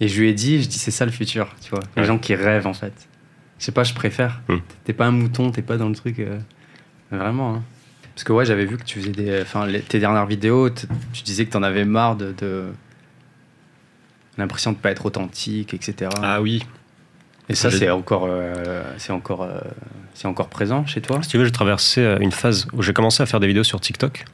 Et 0.00 0.06
je 0.08 0.20
lui 0.20 0.28
ai 0.28 0.34
dit, 0.34 0.62
je 0.62 0.68
dis 0.68 0.78
c'est 0.78 0.90
ça 0.92 1.04
le 1.04 1.10
futur, 1.10 1.54
tu 1.60 1.70
vois. 1.70 1.80
Les 1.96 2.02
Ouais. 2.02 2.06
gens 2.08 2.18
qui 2.18 2.34
rêvent 2.34 2.66
en 2.66 2.74
fait. 2.74 3.08
Je 3.58 3.64
sais 3.64 3.72
pas, 3.72 3.84
je 3.84 3.94
préfère. 3.94 4.42
Mhm. 4.48 4.60
T'es 4.84 4.92
pas 4.92 5.06
un 5.06 5.10
mouton, 5.12 5.50
t'es 5.50 5.62
pas 5.62 5.76
dans 5.78 5.88
le 5.88 5.94
truc. 5.94 6.18
euh, 6.20 6.38
Vraiment. 7.10 7.56
hein. 7.56 7.62
Parce 8.14 8.24
que 8.24 8.32
ouais, 8.32 8.44
j'avais 8.44 8.66
vu 8.66 8.76
que 8.76 8.84
tu 8.84 9.00
faisais 9.00 9.10
des. 9.12 9.40
Enfin, 9.42 9.66
tes 9.88 9.98
dernières 9.98 10.26
vidéos, 10.26 10.68
tu 10.70 11.22
disais 11.24 11.44
que 11.46 11.50
t'en 11.50 11.62
avais 11.62 11.84
marre 11.84 12.16
de. 12.16 12.32
de- 12.32 12.72
L'impression 14.38 14.72
de 14.72 14.76
pas 14.78 14.90
être 14.90 15.04
authentique, 15.06 15.74
etc. 15.74 16.10
oui. 16.40 16.62
Et 17.48 17.54
ça, 17.54 17.70
c'est 17.70 17.90
encore, 17.90 18.26
euh, 18.28 18.82
c'est 18.98 19.12
encore, 19.12 19.42
euh, 19.42 19.58
c'est 20.14 20.26
encore 20.26 20.48
présent 20.48 20.86
chez 20.86 21.00
toi. 21.00 21.22
Si 21.22 21.28
tu 21.28 21.38
veux, 21.38 21.44
j'ai 21.44 21.50
traversé 21.50 22.00
euh, 22.00 22.18
une 22.20 22.32
phase 22.32 22.66
où 22.72 22.82
j'ai 22.82 22.92
commencé 22.92 23.22
à 23.22 23.26
faire 23.26 23.40
des 23.40 23.46
vidéos 23.46 23.64
sur 23.64 23.80
TikTok. 23.80 24.24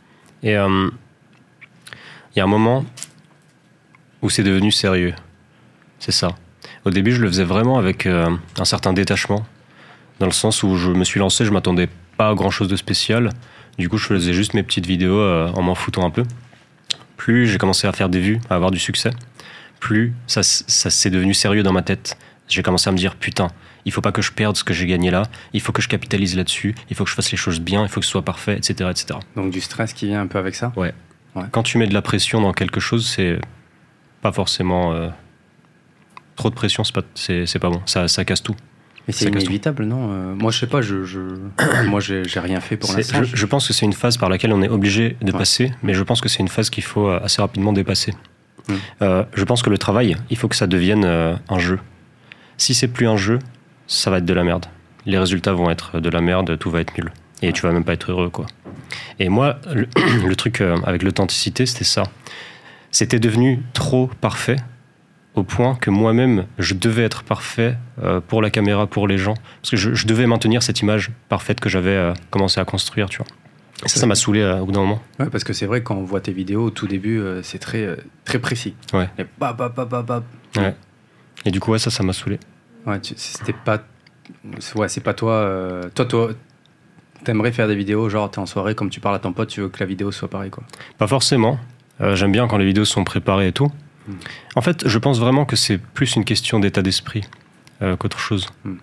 Et 0.42 0.56
euh, 0.56 0.90
il 2.34 2.38
y 2.38 2.40
a 2.40 2.44
un 2.44 2.48
moment 2.48 2.84
où 4.22 4.30
c'est 4.30 4.42
devenu 4.42 4.70
sérieux. 4.70 5.14
C'est 5.98 6.12
ça. 6.12 6.28
Au 6.84 6.90
début, 6.90 7.12
je 7.12 7.22
le 7.22 7.28
faisais 7.28 7.44
vraiment 7.44 7.78
avec 7.78 8.06
un 8.06 8.64
certain 8.64 8.92
détachement. 8.92 9.44
Dans 10.20 10.26
le 10.26 10.32
sens 10.32 10.62
où 10.62 10.76
je 10.76 10.90
me 10.90 11.04
suis 11.04 11.18
lancé, 11.18 11.44
je 11.44 11.50
m'attendais 11.50 11.88
pas 12.16 12.34
grand 12.34 12.50
chose 12.50 12.68
de 12.68 12.76
spécial. 12.76 13.30
Du 13.78 13.88
coup, 13.88 13.96
je 13.96 14.06
faisais 14.06 14.32
juste 14.32 14.54
mes 14.54 14.62
petites 14.62 14.86
vidéos 14.86 15.20
en 15.20 15.62
m'en 15.62 15.74
foutant 15.74 16.04
un 16.04 16.10
peu. 16.10 16.22
Plus 17.16 17.48
j'ai 17.48 17.58
commencé 17.58 17.86
à 17.86 17.92
faire 17.92 18.08
des 18.08 18.20
vues, 18.20 18.40
à 18.48 18.54
avoir 18.54 18.70
du 18.70 18.78
succès, 18.78 19.10
plus 19.80 20.14
ça, 20.26 20.42
ça 20.42 20.90
s'est 20.90 21.10
devenu 21.10 21.34
sérieux 21.34 21.62
dans 21.62 21.72
ma 21.72 21.82
tête. 21.82 22.16
J'ai 22.48 22.62
commencé 22.62 22.88
à 22.88 22.92
me 22.92 22.96
dire 22.96 23.14
putain, 23.16 23.48
il 23.84 23.92
faut 23.92 24.00
pas 24.00 24.12
que 24.12 24.22
je 24.22 24.32
perde 24.32 24.56
ce 24.56 24.64
que 24.64 24.72
j'ai 24.74 24.86
gagné 24.86 25.10
là, 25.10 25.22
il 25.52 25.60
faut 25.60 25.72
que 25.72 25.82
je 25.82 25.88
capitalise 25.88 26.36
là-dessus, 26.36 26.74
il 26.90 26.96
faut 26.96 27.04
que 27.04 27.10
je 27.10 27.14
fasse 27.14 27.30
les 27.30 27.36
choses 27.36 27.60
bien, 27.60 27.82
il 27.82 27.88
faut 27.88 28.00
que 28.00 28.06
ce 28.06 28.12
soit 28.12 28.22
parfait, 28.24 28.56
etc. 28.56 28.88
etc. 28.90 29.18
Donc 29.36 29.50
du 29.50 29.60
stress 29.60 29.92
qui 29.92 30.06
vient 30.06 30.20
un 30.22 30.26
peu 30.26 30.38
avec 30.38 30.54
ça? 30.54 30.72
Quand 31.52 31.62
tu 31.62 31.78
mets 31.78 31.86
de 31.86 31.94
la 31.94 32.02
pression 32.02 32.40
dans 32.40 32.52
quelque 32.52 32.80
chose, 32.80 33.06
c'est 33.06 33.38
pas 34.22 34.32
forcément. 34.32 34.92
euh, 34.92 35.08
trop 36.36 36.50
de 36.50 36.54
pression, 36.54 36.84
c'est 36.84 36.94
pas, 36.94 37.02
c'est, 37.14 37.46
c'est 37.46 37.58
pas 37.58 37.68
bon, 37.70 37.80
ça, 37.86 38.08
ça 38.08 38.24
casse 38.24 38.42
tout. 38.42 38.54
Mais 39.06 39.12
c'est 39.12 39.30
tout. 39.30 39.38
inévitable, 39.38 39.84
non 39.84 40.08
Euh, 40.12 40.34
Moi, 40.34 40.50
je 40.52 40.58
sais 40.58 40.66
pas, 40.66 40.82
je, 40.82 41.04
je... 41.04 41.20
moi, 41.86 42.00
j'ai 42.00 42.22
rien 42.40 42.60
fait 42.60 42.76
pour 42.76 42.92
l'instant. 42.94 43.22
je, 43.22 43.36
je 43.36 43.46
pense 43.46 43.66
que 43.68 43.72
c'est 43.72 43.86
une 43.86 43.92
phase 43.92 44.16
par 44.16 44.28
laquelle 44.28 44.52
on 44.52 44.62
est 44.62 44.68
obligé 44.68 45.16
de 45.22 45.32
Ouais. 45.32 45.38
passer, 45.38 45.72
mais 45.82 45.94
je 45.94 46.02
pense 46.02 46.20
que 46.20 46.28
c'est 46.28 46.40
une 46.40 46.48
phase 46.48 46.70
qu'il 46.70 46.84
faut 46.84 47.08
euh, 47.08 47.20
assez 47.22 47.40
rapidement 47.40 47.72
dépasser. 47.72 48.12
Mm. 48.68 48.74
Euh, 49.02 49.24
je 49.34 49.44
pense 49.44 49.62
que 49.62 49.70
le 49.70 49.78
travail, 49.78 50.16
il 50.30 50.36
faut 50.36 50.48
que 50.48 50.56
ça 50.56 50.66
devienne 50.66 51.04
un 51.04 51.58
jeu. 51.58 51.78
Si 52.58 52.74
c'est 52.74 52.88
plus 52.88 53.08
un 53.08 53.16
jeu, 53.16 53.38
ça 53.86 54.10
va 54.10 54.18
être 54.18 54.24
de 54.26 54.34
la 54.34 54.44
merde. 54.44 54.66
Les 55.06 55.18
résultats 55.18 55.54
vont 55.54 55.70
être 55.70 56.00
de 56.00 56.10
la 56.10 56.20
merde, 56.20 56.58
tout 56.58 56.70
va 56.70 56.80
être 56.80 56.96
nul. 56.98 57.10
Et 57.40 57.52
tu 57.52 57.62
vas 57.62 57.72
même 57.72 57.84
pas 57.84 57.94
être 57.94 58.10
heureux, 58.10 58.28
quoi. 58.28 58.46
Et 59.18 59.28
moi, 59.30 59.58
le, 59.72 59.88
le 60.26 60.36
truc 60.36 60.60
euh, 60.60 60.76
avec 60.84 61.02
l'authenticité, 61.02 61.64
c'était 61.64 61.84
ça. 61.84 62.02
C'était 62.90 63.18
devenu 63.18 63.62
trop 63.72 64.10
parfait 64.20 64.56
au 65.34 65.44
point 65.44 65.76
que 65.76 65.88
moi-même, 65.88 66.46
je 66.58 66.74
devais 66.74 67.04
être 67.04 67.22
parfait 67.22 67.76
euh, 68.02 68.20
pour 68.20 68.42
la 68.42 68.50
caméra, 68.50 68.86
pour 68.86 69.06
les 69.06 69.18
gens. 69.18 69.34
Parce 69.62 69.70
que 69.70 69.76
je, 69.76 69.94
je 69.94 70.06
devais 70.06 70.26
maintenir 70.26 70.62
cette 70.62 70.80
image 70.80 71.12
parfaite 71.28 71.60
que 71.60 71.68
j'avais 71.68 71.90
euh, 71.90 72.12
commencé 72.30 72.60
à 72.60 72.64
construire, 72.64 73.08
tu 73.08 73.18
vois. 73.18 73.26
Et 73.84 73.88
ça, 73.88 74.00
ça 74.00 74.06
m'a 74.06 74.16
saoulé 74.16 74.40
euh, 74.40 74.58
au 74.58 74.66
bout 74.66 74.72
d'un 74.72 74.80
moment. 74.80 75.00
Ouais, 75.20 75.30
parce 75.30 75.44
que 75.44 75.52
c'est 75.52 75.66
vrai, 75.66 75.82
quand 75.82 75.94
on 75.94 76.02
voit 76.02 76.20
tes 76.20 76.32
vidéos 76.32 76.64
au 76.64 76.70
tout 76.70 76.88
début, 76.88 77.20
euh, 77.20 77.42
c'est 77.42 77.58
très, 77.58 77.84
euh, 77.84 77.96
très 78.24 78.40
précis. 78.40 78.74
Ouais. 78.92 79.08
Et 79.18 79.24
bap, 79.38 79.56
bap, 79.56 79.76
bap, 79.76 79.88
bap, 79.88 80.06
bap. 80.06 80.24
Ouais. 80.56 80.74
Et 81.44 81.50
du 81.50 81.60
coup, 81.60 81.72
ouais, 81.72 81.78
ça, 81.78 81.90
ça 81.90 82.02
m'a 82.02 82.12
saoulé. 82.12 82.38
Ouais, 82.86 82.98
c'était 83.02 83.52
pas. 83.52 83.82
Ouais, 84.74 84.88
c'est 84.88 85.00
pas 85.02 85.14
toi. 85.14 85.32
euh, 85.32 85.88
Toi, 85.94 86.04
toi, 86.04 86.30
t'aimerais 87.24 87.52
faire 87.52 87.68
des 87.68 87.74
vidéos, 87.74 88.08
genre 88.08 88.30
t'es 88.30 88.38
en 88.38 88.46
soirée, 88.46 88.74
comme 88.74 88.90
tu 88.90 89.00
parles 89.00 89.14
à 89.16 89.18
ton 89.18 89.32
pote, 89.32 89.48
tu 89.48 89.60
veux 89.60 89.68
que 89.68 89.80
la 89.80 89.86
vidéo 89.86 90.10
soit 90.12 90.28
pareille, 90.28 90.50
quoi. 90.50 90.64
Pas 90.98 91.06
forcément. 91.06 91.58
Euh, 92.00 92.14
J'aime 92.14 92.32
bien 92.32 92.46
quand 92.46 92.58
les 92.58 92.64
vidéos 92.66 92.84
sont 92.84 93.04
préparées 93.04 93.48
et 93.48 93.52
tout. 93.52 93.70
Mm. 94.06 94.12
En 94.56 94.60
fait, 94.60 94.86
je 94.86 94.98
pense 94.98 95.18
vraiment 95.18 95.44
que 95.44 95.56
c'est 95.56 95.78
plus 95.78 96.16
une 96.16 96.24
question 96.24 96.60
d'état 96.60 96.82
d'esprit 96.82 97.24
euh, 97.82 97.96
qu'autre 97.96 98.18
chose. 98.18 98.46
Mm. 98.64 98.74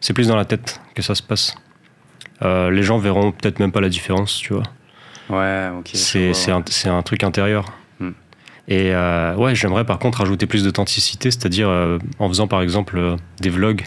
C'est 0.00 0.12
plus 0.12 0.28
dans 0.28 0.36
la 0.36 0.44
tête 0.44 0.80
que 0.94 1.02
ça 1.02 1.14
se 1.14 1.22
passe. 1.22 1.54
Les 2.42 2.82
gens 2.82 2.96
verront 2.98 3.32
peut-être 3.32 3.58
même 3.60 3.70
pas 3.70 3.82
la 3.82 3.90
différence, 3.90 4.36
tu 4.38 4.54
vois. 4.54 4.62
Ouais, 5.28 5.68
ok. 5.78 5.90
c'est 5.92 6.32
un, 6.50 6.62
c'est 6.66 6.88
un 6.88 7.02
truc 7.02 7.22
intérieur. 7.22 7.66
Et 8.68 8.94
euh, 8.94 9.34
ouais, 9.36 9.54
j'aimerais 9.54 9.84
par 9.84 9.98
contre 9.98 10.20
ajouter 10.20 10.46
plus 10.46 10.62
d'authenticité, 10.64 11.30
c'est-à-dire 11.30 11.68
euh, 11.68 11.98
en 12.18 12.28
faisant 12.28 12.46
par 12.46 12.62
exemple 12.62 12.96
euh, 12.98 13.16
des 13.40 13.50
vlogs, 13.50 13.82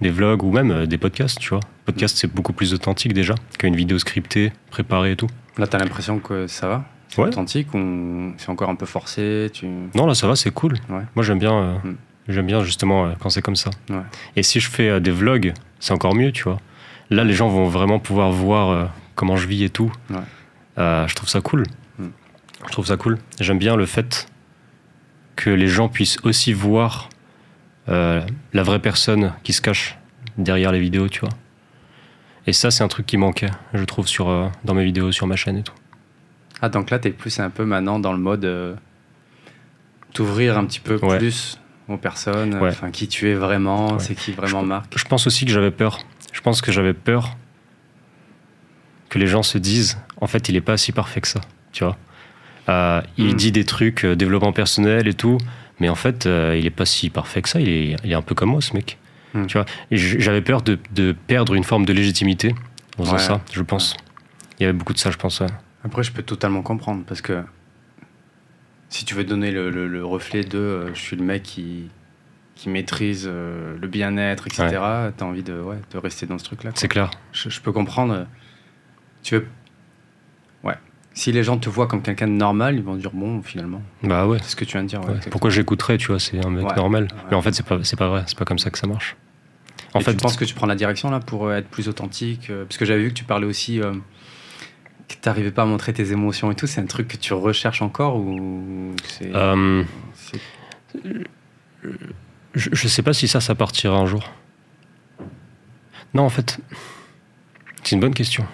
des 0.00 0.10
vlogs 0.10 0.42
ou 0.42 0.50
même 0.52 0.86
des 0.86 0.98
podcasts, 0.98 1.38
tu 1.38 1.50
vois. 1.50 1.60
Podcast, 1.84 2.16
c'est 2.18 2.32
beaucoup 2.32 2.52
plus 2.52 2.74
authentique 2.74 3.12
déjà 3.14 3.34
qu'une 3.58 3.74
vidéo 3.76 3.98
scriptée, 3.98 4.52
préparée 4.70 5.12
et 5.12 5.16
tout. 5.16 5.28
Là, 5.58 5.66
t'as 5.66 5.78
l'impression 5.78 6.18
que 6.18 6.46
ça 6.46 6.68
va? 6.68 6.84
C'est 7.08 7.20
Ouais. 7.20 7.28
authentique 7.28 7.72
ou 7.74 8.32
c'est 8.38 8.48
encore 8.48 8.70
un 8.70 8.74
peu 8.74 8.86
forcé 8.86 9.50
tu... 9.52 9.66
Non, 9.94 10.06
là, 10.06 10.14
ça 10.14 10.26
va, 10.26 10.34
c'est 10.36 10.50
cool. 10.50 10.74
Ouais. 10.88 11.02
Moi, 11.14 11.22
j'aime 11.24 11.38
bien, 11.38 11.80
Mm. 11.84 11.94
j'aime 12.28 12.46
bien 12.46 12.62
justement 12.64 13.12
quand 13.20 13.28
c'est 13.30 13.42
comme 13.42 13.56
ça. 13.56 13.70
Ouais. 13.90 13.96
Et 14.36 14.42
si 14.42 14.60
je 14.60 14.70
fais 14.70 14.98
des 15.00 15.10
vlogs, 15.10 15.52
c'est 15.78 15.92
encore 15.92 16.14
mieux, 16.14 16.32
tu 16.32 16.44
vois. 16.44 16.58
Là, 17.10 17.24
les 17.24 17.34
gens 17.34 17.48
vont 17.48 17.66
vraiment 17.66 17.98
pouvoir 17.98 18.30
voir 18.32 18.90
comment 19.14 19.36
je 19.36 19.46
vis 19.46 19.64
et 19.64 19.68
tout. 19.70 19.92
Je 20.78 21.14
trouve 21.14 21.28
ça 21.28 21.40
cool. 21.42 21.64
Je 22.66 22.72
trouve 22.72 22.86
ça 22.86 22.96
cool. 22.96 23.18
J'aime 23.40 23.58
bien 23.58 23.76
le 23.76 23.86
fait 23.86 24.26
que 25.36 25.50
les 25.50 25.66
gens 25.68 25.88
puissent 25.88 26.18
aussi 26.24 26.52
voir 26.52 27.08
euh, 27.88 28.20
la 28.52 28.62
vraie 28.62 28.78
personne 28.78 29.32
qui 29.42 29.52
se 29.52 29.60
cache 29.60 29.98
derrière 30.38 30.72
les 30.72 30.80
vidéos, 30.80 31.08
tu 31.08 31.20
vois. 31.20 31.30
Et 32.46 32.52
ça, 32.52 32.70
c'est 32.70 32.82
un 32.84 32.88
truc 32.88 33.06
qui 33.06 33.16
manquait, 33.16 33.50
je 33.74 33.84
trouve, 33.84 34.06
sur, 34.08 34.28
euh, 34.28 34.48
dans 34.64 34.74
mes 34.74 34.84
vidéos, 34.84 35.12
sur 35.12 35.26
ma 35.26 35.36
chaîne 35.36 35.58
et 35.58 35.62
tout. 35.62 35.74
Ah, 36.60 36.68
donc 36.68 36.90
là, 36.90 36.98
t'es 36.98 37.10
plus 37.10 37.40
un 37.40 37.50
peu 37.50 37.64
maintenant 37.64 37.98
dans 37.98 38.12
le 38.12 38.18
mode 38.18 38.44
euh, 38.44 38.74
t'ouvrir 40.12 40.58
un 40.58 40.64
petit 40.64 40.80
peu 40.80 40.96
Ouais. 41.02 41.18
plus 41.18 41.58
aux 41.88 41.96
personnes, 41.96 42.54
Ouais. 42.60 42.68
enfin 42.70 42.90
qui 42.90 43.08
tu 43.08 43.28
es 43.30 43.34
vraiment, 43.34 43.94
Ouais. 43.94 43.98
c'est 43.98 44.14
qui 44.14 44.32
vraiment 44.32 44.62
Marc. 44.62 44.96
Je 44.96 45.04
pense 45.04 45.26
aussi 45.26 45.44
que 45.44 45.50
j'avais 45.50 45.70
peur. 45.72 45.98
Je 46.32 46.40
pense 46.40 46.60
que 46.62 46.70
j'avais 46.72 46.94
peur 46.94 47.36
que 49.08 49.18
les 49.18 49.26
gens 49.26 49.42
se 49.42 49.58
disent, 49.58 49.98
en 50.20 50.26
fait, 50.26 50.48
il 50.48 50.56
est 50.56 50.60
pas 50.62 50.76
si 50.76 50.92
parfait 50.92 51.20
que 51.20 51.28
ça, 51.28 51.40
tu 51.72 51.84
vois. 51.84 51.96
Euh, 52.68 53.00
il 53.18 53.32
Mm. 53.34 53.36
dit 53.36 53.52
des 53.52 53.64
trucs, 53.64 54.04
euh, 54.04 54.14
développement 54.14 54.52
personnel 54.52 55.08
et 55.08 55.14
tout, 55.14 55.38
mais 55.80 55.88
en 55.88 55.94
fait, 55.96 56.26
euh, 56.26 56.56
il 56.58 56.64
est 56.66 56.70
pas 56.70 56.86
si 56.86 57.10
parfait 57.10 57.42
que 57.42 57.48
ça. 57.48 57.60
Il 57.60 57.68
est, 57.68 57.96
il 58.04 58.12
est 58.12 58.14
un 58.14 58.22
peu 58.22 58.34
comme 58.34 58.50
moi, 58.50 58.60
ce 58.60 58.72
mec. 58.74 58.98
Mm. 59.34 59.46
Tu 59.46 59.56
vois. 59.58 59.66
J'avais 59.90 60.42
peur 60.42 60.62
de, 60.62 60.78
de 60.94 61.12
perdre 61.26 61.54
une 61.54 61.64
forme 61.64 61.84
de 61.86 61.92
légitimité 61.92 62.54
en 62.98 63.02
faisant 63.04 63.14
Ouais. 63.14 63.18
ça, 63.18 63.40
je 63.52 63.62
pense. 63.62 63.96
Il 64.58 64.62
y 64.62 64.66
avait 64.66 64.72
beaucoup 64.78 64.92
de 64.92 64.98
ça, 64.98 65.10
je 65.10 65.16
pense. 65.16 65.40
ouais. 65.40 65.46
Après, 65.84 66.02
je 66.04 66.12
peux 66.12 66.22
totalement 66.22 66.62
comprendre 66.62 67.02
parce 67.06 67.20
que 67.20 67.42
si 68.88 69.04
tu 69.04 69.14
veux 69.14 69.24
donner 69.24 69.50
le, 69.50 69.70
le- 69.70 69.88
le 69.88 70.04
reflet 70.04 70.44
de 70.44 70.88
je 70.94 71.00
suis 71.00 71.16
le 71.16 71.24
mec 71.24 71.42
qui, 71.42 71.88
qui 72.54 72.68
maîtrise 72.68 73.26
le 73.26 73.88
bien-être, 73.88 74.46
etc., 74.46 74.68
t'as 75.16 75.24
envie 75.24 75.42
de, 75.42 75.54
ouais, 75.60 75.78
de 75.92 75.98
rester 75.98 76.26
dans 76.26 76.38
ce 76.38 76.44
truc-là. 76.44 76.70
C'est 76.74 76.88
clair. 76.88 77.10
Je, 77.32 77.48
je 77.48 77.60
peux 77.60 77.72
comprendre. 77.72 78.26
Tu 79.22 79.34
veux. 79.36 79.46
Si 81.14 81.30
les 81.32 81.42
gens 81.42 81.58
te 81.58 81.68
voient 81.68 81.86
comme 81.86 82.00
quelqu'un 82.02 82.26
de 82.26 82.32
normal, 82.32 82.76
ils 82.76 82.82
vont 82.82 82.94
dire 82.96 83.10
bon, 83.12 83.42
finalement. 83.42 83.82
Bah 84.02 84.26
ouais. 84.26 84.38
C'est 84.42 84.50
ce 84.50 84.56
que 84.56 84.64
tu 84.64 84.72
viens 84.72 84.82
de 84.82 84.88
dire. 84.88 85.00
ouais. 85.06 85.16
Pourquoi 85.30 85.50
j'écouterais, 85.50 85.98
tu 85.98 86.06
vois, 86.08 86.18
c'est 86.18 86.44
un 86.44 86.48
mec 86.50 86.66
Ouais. 86.66 86.74
normal. 86.76 87.08
Mais 87.30 87.36
en 87.36 87.42
fait, 87.42 87.52
c'est 87.52 87.66
pas, 87.66 87.78
c'est 87.82 87.98
pas 87.98 88.08
vrai, 88.08 88.24
c'est 88.26 88.38
pas 88.38 88.44
comme 88.46 88.58
ça 88.58 88.70
que 88.70 88.78
ça 88.78 88.86
marche. 88.86 89.16
En 89.94 90.00
Et 90.00 90.04
fait, 90.04 90.12
tu 90.12 90.16
penses 90.18 90.36
que 90.36 90.44
tu 90.46 90.54
prends 90.54 90.66
la 90.66 90.74
direction 90.74 91.10
là 91.10 91.20
pour 91.20 91.46
euh, 91.48 91.56
être 91.56 91.68
plus 91.68 91.88
authentique 91.88 92.48
euh, 92.48 92.64
Parce 92.64 92.78
que 92.78 92.86
j'avais 92.86 93.02
vu 93.02 93.08
que 93.10 93.14
tu 93.14 93.24
parlais 93.24 93.46
aussi 93.46 93.78
euh, 93.80 93.92
que 95.06 95.12
tu 95.14 95.18
n'arrivais 95.26 95.50
pas 95.50 95.62
à 95.62 95.66
montrer 95.66 95.92
tes 95.92 96.12
émotions 96.12 96.50
et 96.50 96.54
tout. 96.54 96.66
C'est 96.66 96.80
un 96.80 96.86
truc 96.86 97.08
que 97.08 97.18
tu 97.18 97.34
recherches 97.34 97.82
encore 97.82 98.16
ou 98.16 98.94
c'est. 99.06 99.34
euh, 99.34 99.84
c'est- 100.14 100.40
Je, 102.54 102.68
je 102.72 102.88
sais 102.88 103.02
pas 103.02 103.12
si 103.12 103.28
ça, 103.28 103.40
ça 103.40 103.54
partira 103.54 103.96
un 103.98 104.06
jour. 104.06 104.30
Non, 106.14 106.22
en 106.24 106.28
fait, 106.30 106.58
c'est 107.82 107.94
une 107.96 108.00
bonne 108.00 108.14
question. 108.14 108.46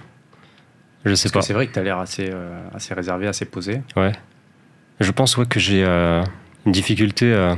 Je 1.05 1.15
sais 1.15 1.29
Parce 1.31 1.45
pas. 1.45 1.47
c'est 1.47 1.53
vrai 1.55 1.67
que 1.69 1.73
tu 1.73 1.79
as 1.79 1.83
l'air 1.83 1.99
assez, 1.99 2.29
euh, 2.33 2.61
assez 2.75 2.93
réservé, 2.95 3.27
assez 3.29 3.45
posé. 3.45 3.83
Ouais. 3.97 4.13
Je 5.01 5.11
pense 5.13 5.37
ouais, 5.37 5.47
que 5.47 5.61
j'ai 5.61 5.85
euh, 5.85 6.23
une 6.67 6.73
difficulté 6.73 7.33
à, 7.35 7.57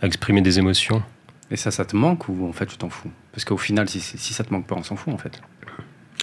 à 0.00 0.06
exprimer 0.06 0.40
des 0.42 0.58
émotions. 0.58 1.02
Et 1.50 1.56
ça, 1.56 1.70
ça 1.72 1.84
te 1.84 1.96
manque 1.96 2.28
ou 2.28 2.48
en 2.48 2.52
fait 2.52 2.66
tu 2.66 2.76
t'en 2.76 2.88
fous? 2.90 3.10
Parce 3.32 3.44
qu'au 3.44 3.56
final, 3.56 3.88
si, 3.88 4.00
si 4.00 4.32
ça 4.32 4.44
te 4.44 4.52
manque 4.52 4.66
pas, 4.66 4.76
on 4.76 4.82
s'en 4.84 4.94
fout 4.96 5.12
en 5.12 5.18
fait. 5.18 5.40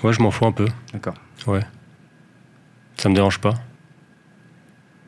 Ouais, 0.04 0.14
je 0.14 0.22
m'en 0.22 0.32
fous 0.32 0.46
un 0.46 0.52
peu. 0.54 0.68
D'accord. 0.94 1.16
Ça 2.96 3.10
me 3.10 3.14
dérange 3.16 3.40
pas. 3.40 3.54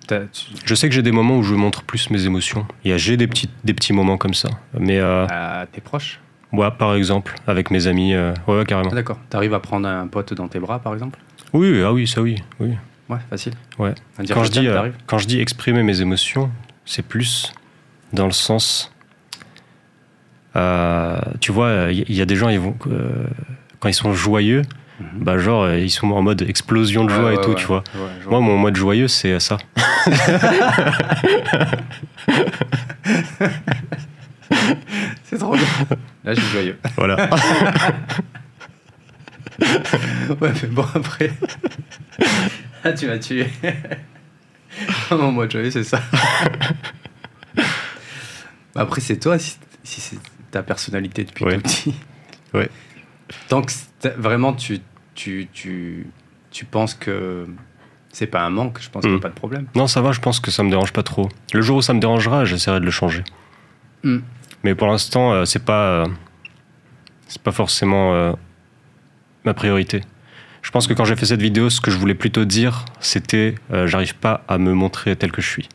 Tu- 0.07 0.17
Je 0.65 0.73
sais 0.75 0.89
que 0.89 0.95
j'ai 0.95 1.03
des 1.03 1.11
moments 1.11 1.37
où 1.37 1.43
je 1.43 1.53
montre 1.53 1.83
plus 1.83 2.09
mes 2.09 2.25
émotions. 2.25 2.65
Il 2.83 2.89
y 2.89 2.93
a 2.93 2.97
j'ai 2.97 3.15
des 3.15 3.27
petits 3.27 3.49
des 3.63 3.73
petits 3.75 3.93
moments 3.93 4.17
comme 4.17 4.33
ça. 4.33 4.49
Mais 4.77 4.97
euh, 4.99 5.27
à 5.29 5.67
tes 5.71 5.81
proches? 5.81 6.19
Moi, 6.51 6.71
par 6.71 6.95
exemple, 6.95 7.35
avec 7.47 7.69
mes 7.71 7.87
amis, 7.87 8.13
euh, 8.13 8.33
ouais, 8.47 8.57
ouais, 8.59 8.65
carrément. 8.65 8.89
Ah, 8.91 8.95
D'accord. 8.95 9.19
Tu 9.29 9.37
arrives 9.37 9.53
à 9.53 9.59
prendre 9.59 9.87
un 9.87 10.07
pote 10.07 10.33
dans 10.33 10.47
tes 10.47 10.59
bras 10.59 10.79
par 10.79 10.93
exemple? 10.93 11.19
Oui, 11.53 11.81
ah 11.83 11.93
oui, 11.93 12.07
ça 12.07 12.21
oui, 12.21 12.41
oui. 12.59 12.75
Ouais, 13.09 13.17
facile. 13.29 13.53
Ouais. 13.77 13.93
Quand 14.31 14.43
je 14.43 14.51
dis 14.51 14.67
euh, 14.67 14.73
t'arrives 14.73 14.93
quand 15.07 15.17
je 15.17 15.27
dis 15.27 15.39
exprimer 15.39 15.81
mes 15.83 16.01
émotions, 16.01 16.51
c'est 16.85 17.01
plus 17.05 17.53
dans 18.13 18.25
le 18.25 18.31
sens. 18.31 18.91
euh, 20.55 21.19
tu 21.39 21.51
vois, 21.51 21.87
il 21.91 22.11
y, 22.15 22.21
a 22.21 22.25
des 22.25 22.35
gens, 22.35 22.49
ils 22.49 22.59
vont 22.59 22.75
quand 23.79 23.89
ils 23.89 23.93
sont 23.93 24.13
joyeux, 24.13 24.61
Mhm. 24.99 25.23
bah 25.23 25.37
genre 25.37 25.71
ils 25.71 25.89
sont 25.89 26.11
en 26.11 26.21
mode 26.21 26.41
explosion 26.41 27.05
de 27.05 27.09
joie 27.09 27.33
et 27.33 27.39
tout, 27.41 27.53
tu 27.55 27.65
vois. 27.65 27.83
Moi, 28.29 28.41
mon 28.41 28.57
mode 28.57 28.75
joyeux, 28.75 29.07
c'est 29.07 29.39
ça. 29.39 29.57
C'est 35.23 35.37
trop 35.37 35.55
bien. 35.55 35.65
Là, 36.23 36.33
je 36.33 36.39
suis 36.41 36.51
joyeux. 36.51 36.77
Voilà. 36.97 37.29
Ouais, 40.41 40.51
mais 40.61 40.67
bon, 40.69 40.85
après. 40.93 41.31
Ah, 42.83 42.93
tu 42.93 43.07
m'as 43.07 43.17
tué. 43.19 43.45
Mon 45.11 45.33
mode 45.33 45.51
joyeux, 45.51 45.69
c'est 45.69 45.83
ça. 45.83 46.01
Bah, 47.57 47.63
Après, 48.75 49.01
c'est 49.01 49.17
toi, 49.17 49.37
si, 49.37 49.57
si 49.83 49.99
c'est 49.99 50.17
ta 50.51 50.63
personnalité 50.63 51.25
depuis 51.25 51.43
Ouais. 51.43 51.55
tout 51.57 51.61
petit. 51.63 51.93
Ouais. 52.53 52.69
Tant 53.49 53.61
que 53.61 53.71
vraiment 54.17 54.53
tu, 54.53 54.79
tu, 55.13 55.49
tu, 55.51 56.07
tu 56.51 56.63
penses 56.63 56.93
que 56.93 57.47
c'est 58.13 58.27
pas 58.27 58.43
un 58.43 58.49
manque, 58.49 58.79
je 58.81 58.89
pense 58.89 59.01
qu'il 59.01 59.11
n'y 59.11 59.15
a 59.15 59.19
Mm. 59.19 59.21
pas 59.23 59.29
de 59.29 59.33
problème. 59.33 59.65
non, 59.75 59.87
ça 59.87 59.99
va. 60.01 60.13
Je 60.13 60.21
pense 60.21 60.39
que 60.39 60.49
ça 60.51 60.63
me 60.63 60.69
dérange 60.69 60.93
pas 60.93 61.03
trop. 61.03 61.27
Le 61.53 61.61
jour 61.61 61.77
où 61.77 61.81
ça 61.81 61.93
me 61.93 61.99
dérangera, 61.99 62.45
j'essaierai 62.45 62.79
de 62.79 62.85
le 62.85 62.91
changer. 62.91 63.23
Mm. 64.03 64.19
Mais 64.63 64.75
pour 64.75 64.87
l'instant, 64.87 65.33
euh, 65.33 65.45
c'est 65.45 65.63
pas, 65.63 65.83
euh, 65.87 66.05
c'est 67.27 67.41
pas 67.41 67.51
forcément 67.51 68.13
euh, 68.13 68.33
ma 69.45 69.53
priorité. 69.53 70.01
Je 70.61 70.71
pense 70.71 70.87
que 70.87 70.93
quand 70.93 71.05
j'ai 71.05 71.15
fait 71.15 71.25
cette 71.25 71.41
vidéo, 71.41 71.69
ce 71.69 71.79
que 71.81 71.89
je 71.91 71.97
voulais 71.97 72.15
plutôt 72.15 72.43
dire, 72.45 72.83
c'était 72.99 73.55
j'arrive 73.85 74.15
pas 74.15 74.43
à 74.49 74.57
me 74.57 74.73
montrer 74.73 75.15
tel 75.15 75.31
que 75.31 75.41
je 75.41 75.47
suis 75.47 75.69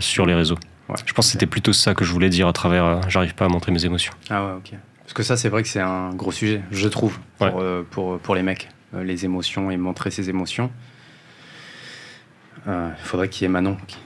sur 0.00 0.26
les 0.26 0.34
réseaux. 0.34 0.58
Ouais. 0.90 0.96
Je 1.06 1.12
pense 1.14 1.26
que 1.26 1.32
c'était 1.32 1.46
plutôt 1.46 1.72
ça 1.72 1.94
que 1.94 2.04
je 2.04 2.12
voulais 2.12 2.28
dire 2.28 2.48
à 2.48 2.52
travers 2.52 2.84
euh, 2.84 3.00
j'arrive 3.08 3.34
pas 3.34 3.44
à 3.44 3.48
montrer 3.48 3.70
mes 3.72 3.84
émotions. 3.86 4.12
Ah 4.28 4.44
ouais, 4.44 4.52
ok. 4.58 4.72
Parce 5.04 5.12
que 5.14 5.22
ça, 5.22 5.36
c'est 5.36 5.48
vrai 5.48 5.62
que 5.62 5.68
c'est 5.68 5.80
un 5.80 6.10
gros 6.14 6.32
sujet, 6.32 6.62
je 6.70 6.88
trouve, 6.88 7.18
pour, 7.38 7.46
Ouais. 7.46 7.52
euh, 7.62 7.82
pour, 7.90 8.18
pour 8.18 8.34
les 8.34 8.42
mecs. 8.42 8.68
Euh, 8.94 9.02
les 9.04 9.24
émotions 9.24 9.70
et 9.70 9.76
montrer 9.76 10.10
ses 10.10 10.28
émotions. 10.28 10.70
Il 12.66 12.92
faudrait 13.04 13.28
qu'il 13.28 13.42
y 13.42 13.44
ait 13.46 13.48
Manon 13.48 13.76
qui, 13.86 13.96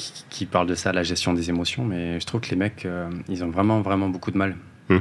qui- 0.00 0.24
qui 0.30 0.46
parle 0.46 0.66
de 0.66 0.74
ça, 0.74 0.92
la 0.92 1.02
gestion 1.02 1.32
des 1.34 1.50
émotions, 1.50 1.84
mais 1.84 2.18
je 2.20 2.26
trouve 2.26 2.40
que 2.40 2.50
les 2.50 2.56
mecs, 2.56 2.86
euh, 2.86 3.10
ils 3.28 3.44
ont 3.44 3.50
vraiment, 3.50 3.80
vraiment 3.82 4.08
beaucoup 4.08 4.30
de 4.30 4.38
mal. 4.38 4.56
Et 4.90 4.98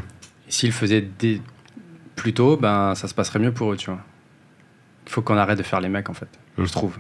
s'ils 0.49 0.71
faisaient 0.73 1.01
dès- 1.19 1.41
plus 2.15 2.33
tôt, 2.33 2.57
ben, 2.57 2.95
ça 2.95 3.07
se 3.07 3.13
passerait 3.13 3.39
mieux 3.39 3.53
pour 3.53 3.71
eux, 3.71 3.77
tu 3.77 3.89
vois. 3.89 4.01
Il 5.05 5.11
faut 5.11 5.21
qu'on 5.21 5.37
arrête 5.37 5.57
de 5.57 5.63
faire 5.63 5.79
les 5.79 5.89
mecs, 5.89 6.09
en 6.09 6.13
fait, 6.13 6.27
Hmm. 6.57 6.65
je 6.65 6.71
trouve. 6.71 6.97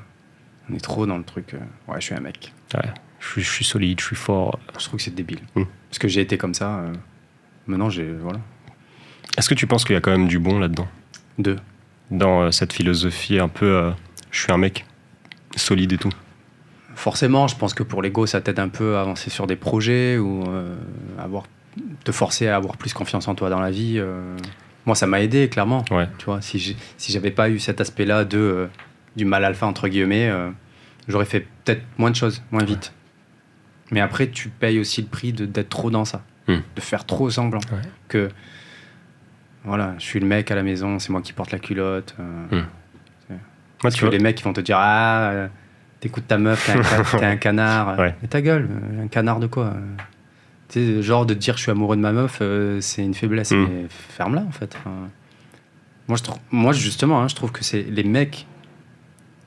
On 0.69 0.73
est 0.75 0.79
trop 0.79 1.05
dans 1.05 1.17
le 1.17 1.23
truc, 1.23 1.53
euh, 1.53 1.57
ouais, 1.87 1.99
je 1.99 2.05
suis 2.05 2.15
un 2.15 2.19
mec. 2.21 2.53
Je 3.19 3.27
suis, 3.27 3.41
je 3.43 3.49
suis 3.51 3.65
solide, 3.65 3.99
je 3.99 4.05
suis 4.05 4.15
fort. 4.15 4.57
Je 4.79 4.85
trouve 4.85 4.97
que 4.97 5.03
c'est 5.03 5.13
débile. 5.13 5.41
Hmm. 5.55 5.63
Parce 5.89 5.99
que 5.99 6.07
j'ai 6.07 6.21
été 6.21 6.37
comme 6.37 6.53
ça. 6.53 6.79
euh, 6.79 6.93
maintenant, 7.67 7.89
j'ai. 7.89 8.09
Voilà. 8.13 8.39
Est-ce 9.37 9.49
que 9.49 9.55
tu 9.55 9.67
penses 9.67 9.83
qu'il 9.83 9.93
y 9.93 9.97
a 9.97 10.01
quand 10.01 10.11
même 10.11 10.27
du 10.27 10.39
bon 10.39 10.57
là-dedans? 10.59 10.87
Deux. 11.37 11.57
Dans 12.11 12.49
cette 12.51 12.71
philosophie 12.73 13.39
un 13.39 13.49
peu 13.49 13.91
je 14.31 14.39
suis 14.41 14.51
un 14.51 14.57
mec 14.57 14.85
solide 15.55 15.91
et 15.93 15.97
tout 15.97 16.09
Forcément, 16.95 17.47
je 17.47 17.55
pense 17.55 17.73
que 17.73 17.83
pour 17.83 18.01
l'ego, 18.01 18.25
ça 18.25 18.41
t'aide 18.41 18.59
un 18.59 18.67
peu 18.69 18.97
à 18.97 19.01
avancer 19.01 19.29
sur 19.29 19.47
des 19.47 19.55
projets 19.55 20.17
ou 20.17 20.43
euh, 20.47 20.75
avoir, 21.17 21.43
te 22.03 22.11
forcer 22.11 22.47
à 22.47 22.55
avoir 22.55 22.77
plus 22.77 22.93
confiance 22.93 23.27
en 23.27 23.35
toi 23.35 23.49
dans 23.49 23.59
la 23.61 23.71
vie. 23.71 23.95
euh. 23.97 24.35
Moi, 24.85 24.95
ça 24.95 25.07
m'a 25.07 25.21
aidé, 25.21 25.49
clairement. 25.49 25.85
Ouais. 25.91 26.07
Tu 26.17 26.25
vois, 26.25 26.41
si 26.41 26.57
j'ai- 26.59 26.75
si 26.97 27.11
j'avais 27.11 27.31
pas 27.31 27.49
eu 27.49 27.59
cet 27.59 27.79
aspect-là 27.79 28.25
de 28.25 28.37
euh, 28.37 28.67
du 29.15 29.25
mal 29.25 29.45
alpha 29.45 29.65
entre 29.67 29.87
guillemets, 29.87 30.29
euh, 30.29 30.49
j'aurais 31.07 31.25
fait 31.25 31.41
peut-être 31.63 31.83
moins 31.97 32.09
de 32.11 32.15
choses, 32.15 32.41
moins 32.51 32.63
vite. 32.63 32.91
Mais 33.91 34.01
après, 34.01 34.27
tu 34.29 34.49
payes 34.49 34.79
aussi 34.79 35.01
le 35.01 35.07
prix 35.07 35.31
de- 35.33 35.45
d'être 35.45 35.69
trop 35.69 35.89
dans 35.91 36.05
ça, 36.05 36.23
Hmm. 36.47 36.57
de 36.75 36.81
faire 36.81 37.05
trop 37.05 37.29
semblant 37.29 37.59
Ouais. 37.71 37.81
que 38.07 38.29
voilà, 39.63 39.93
je 39.99 40.03
suis 40.03 40.19
le 40.19 40.25
mec 40.25 40.49
à 40.51 40.55
la 40.55 40.63
maison, 40.63 40.99
c'est 40.99 41.09
moi 41.11 41.21
qui 41.21 41.33
porte 41.33 41.51
la 41.51 41.59
culotte. 41.59 42.15
Hmm. 42.17 42.55
Moi, 43.31 43.37
Parce 43.83 43.95
tu 43.95 44.01
vois, 44.01 44.09
les 44.11 44.19
mecs 44.19 44.39
ils 44.39 44.43
vont 44.43 44.51
te 44.53 44.59
dire 44.61 44.77
ah 44.79 45.47
t'écoutes 45.99 46.27
ta 46.27 46.37
meuf 46.37 46.65
t'es 46.65 46.71
un, 46.79 46.83
ca- 46.83 47.17
t'es 47.19 47.25
un 47.25 47.35
canard 47.37 47.97
Ouais. 47.99 48.15
mais 48.21 48.27
ta 48.27 48.41
gueule 48.41 48.67
euh, 48.71 49.03
un 49.03 49.07
canard 49.07 49.39
de 49.39 49.47
quoi 49.47 49.65
euh 49.65 49.73
tu 50.69 50.79
sais 50.97 51.01
genre 51.01 51.25
de 51.25 51.33
dire 51.33 51.57
je 51.57 51.63
suis 51.63 51.71
amoureux 51.71 51.95
de 51.95 52.01
ma 52.01 52.11
meuf 52.11 52.39
euh, 52.41 52.79
c'est 52.81 53.03
une 53.03 53.13
faiblesse 53.15 53.51
Mm. 53.51 53.67
mais 53.69 53.85
ferme-la 53.89 54.41
en 54.43 54.51
fait 54.51 54.77
moi 56.07 56.17
je 56.17 56.23
trouve 56.23 56.37
moi 56.51 56.73
justement 56.73 57.21
hein, 57.21 57.27
je 57.27 57.35
trouve 57.35 57.51
que 57.51 57.63
c'est 57.63 57.81
les 57.83 58.03
mecs 58.03 58.45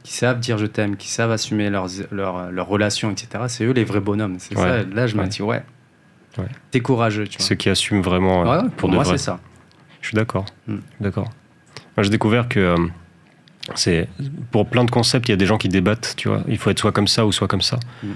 qui 0.03 0.13
savent 0.13 0.41
dire 0.41 0.59
je 0.59 0.67
t'aime 0.67 0.97
qui 0.97 1.09
savent 1.09 1.31
assumer 1.31 1.71
leurs 1.71 1.89
leurs, 2.11 2.51
leurs 2.51 2.67
relations 2.67 3.11
etc 3.11 3.45
c'est 3.49 3.65
eux 3.65 3.73
les 3.73 3.85
vrais 3.85 4.01
bonhommes 4.01 4.37
c'est 4.39 4.57
Ouais. 4.57 4.63
ça 4.63 4.83
là 4.95 5.07
je 5.07 5.17
me 5.17 5.27
dis 5.27 5.43
ouais, 5.43 5.63
Ouais. 6.39 6.47
t'es 6.71 6.81
courageux 6.81 7.29
tu 7.29 7.39
vois 7.39 7.47
ceux 7.47 7.55
qui 7.57 7.69
assument 7.69 8.01
vraiment 8.03 8.43
euh, 8.43 8.57
Ouais, 8.57 8.63
pour, 8.69 8.77
pour 8.77 8.89
de 8.91 8.95
moi 8.97 9.05
c'est 9.05 9.19
ça 9.19 9.39
Je 10.01 10.09
suis 10.09 10.17
d'accord. 10.17 10.47
Mm. 10.67 10.73
Suis 10.77 10.83
D'accord. 11.01 11.31
Moi, 11.97 12.05
j'ai 12.05 12.11
découvert 12.11 12.49
que 12.49 12.75
c'est 13.75 14.09
pour 14.51 14.69
plein 14.69 14.85
de 14.85 14.91
concepts, 14.91 15.29
il 15.29 15.33
y 15.33 15.35
a 15.35 15.37
des 15.37 15.47
gens 15.47 15.59
qui 15.59 15.69
débattent. 15.69 16.15
Tu 16.17 16.29
vois, 16.29 16.43
il 16.49 16.59
faut 16.59 16.71
être 16.71 16.79
soit 16.79 16.93
comme 16.93 17.09
ça 17.09 17.27
ou 17.27 17.33
soit 17.33 17.49
comme 17.49 17.63
ça. 17.63 17.79
Mm. 18.03 18.07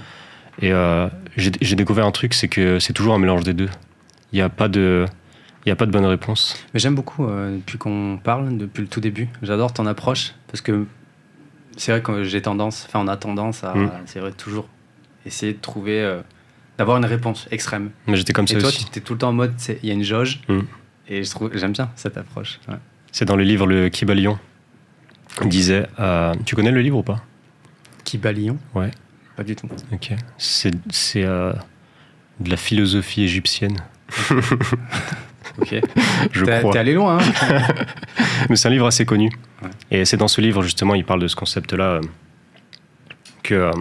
Et 0.61 0.71
euh, 0.73 1.07
j'ai 1.35 1.75
découvert 1.75 2.05
un 2.05 2.11
truc, 2.11 2.33
c'est 2.33 2.47
que 2.47 2.79
c'est 2.79 2.93
toujours 2.93 3.13
un 3.13 3.19
mélange 3.19 3.43
des 3.43 3.53
deux. 3.53 3.69
Il 4.33 4.37
n'y 4.37 4.41
a 4.41 4.49
pas 4.49 4.67
de, 4.67 5.05
il 5.65 5.69
y 5.69 5.71
a 5.71 5.75
pas 5.75 5.85
de 5.85 5.91
bonne 5.91 6.05
réponse. 6.05 6.57
Mais 6.73 6.79
j'aime 6.79 6.95
beaucoup, 6.95 7.25
euh, 7.27 7.55
depuis 7.57 7.77
qu'on 7.77 8.19
parle, 8.21 8.57
depuis 8.57 8.81
le 8.81 8.87
tout 8.87 8.99
début. 8.99 9.29
J'adore 9.41 9.71
ton 9.73 9.85
approche, 9.85 10.33
parce 10.47 10.61
que 10.61 10.85
c'est 11.77 11.91
vrai 11.91 12.01
que 12.01 12.23
j'ai 12.23 12.41
tendance, 12.41 12.85
enfin 12.87 12.99
on 12.99 13.07
a 13.07 13.15
tendance 13.17 13.63
à, 13.63 13.73
Mm. 13.75 13.91
c'est 14.05 14.19
vrai, 14.19 14.31
toujours 14.31 14.67
essayer 15.25 15.53
de 15.53 15.59
trouver, 15.59 16.01
euh, 16.01 16.21
d'avoir 16.77 16.97
une 16.97 17.05
réponse 17.05 17.47
extrême. 17.51 17.91
Mais 18.07 18.17
j'étais 18.17 18.33
comme 18.33 18.45
Et 18.45 18.53
ça 18.53 18.59
toi, 18.59 18.69
aussi. 18.69 18.85
tu 18.91 18.97
es 18.99 19.01
tout 19.01 19.13
le 19.13 19.19
temps 19.19 19.29
en 19.29 19.33
mode, 19.33 19.53
il 19.83 19.87
y 19.87 19.91
a 19.91 19.93
une 19.93 20.03
jauge, 20.03 20.41
Mm. 20.49 20.59
et 21.09 21.23
je 21.23 21.29
trouve, 21.29 21.51
j'aime 21.53 21.71
bien 21.73 21.89
cette 21.95 22.17
approche. 22.17 22.59
ouais. 22.67 22.75
C'est 23.11 23.25
dans 23.25 23.35
le 23.35 23.43
livre 23.43 23.67
Le 23.67 23.89
Kybalion. 23.89 24.37
Disait, 25.45 25.87
euh, 25.99 26.33
tu 26.45 26.55
connais 26.55 26.71
le 26.71 26.81
livre 26.81 26.97
ou 26.97 27.03
pas? 27.03 27.23
Kybalion 28.03 28.57
Ouais. 28.73 28.91
Pas 29.35 29.43
du 29.43 29.55
tout. 29.55 29.67
Ok. 29.91 30.11
C'est 30.37 30.71
euh, 31.17 31.53
de 32.39 32.49
la 32.49 32.57
philosophie 32.57 33.23
égyptienne, 33.23 33.77
Ok. 35.59 35.75
je 36.31 36.43
crois. 36.45 36.71
t'es 36.71 36.79
allé 36.79 36.93
loin, 36.93 37.19
hein 37.19 37.61
Mais 38.49 38.55
c'est 38.55 38.67
un 38.67 38.71
livre 38.71 38.87
assez 38.87 39.05
connu. 39.05 39.29
Ouais. 39.61 39.69
Et 39.91 40.05
c'est 40.05 40.17
dans 40.17 40.27
ce 40.27 40.41
livre, 40.41 40.61
justement, 40.63 40.95
il 40.95 41.05
parle 41.05 41.21
de 41.21 41.27
ce 41.27 41.35
concept-là, 41.35 41.83
euh, 41.85 42.01
que 43.43 43.71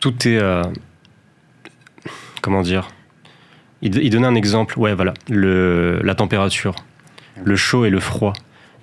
tout 0.00 0.28
est... 0.28 0.40
comment 2.42 2.62
dire? 2.62 2.88
Il, 3.82 3.96
il 3.96 4.10
donnait 4.10 4.26
un 4.26 4.34
exemple, 4.34 4.78
ouais, 4.78 4.94
voilà, 4.94 5.14
le, 5.28 6.00
la 6.02 6.14
température, 6.14 6.74
le 7.42 7.56
chaud 7.56 7.84
et 7.84 7.90
le 7.90 8.00
froid. 8.00 8.32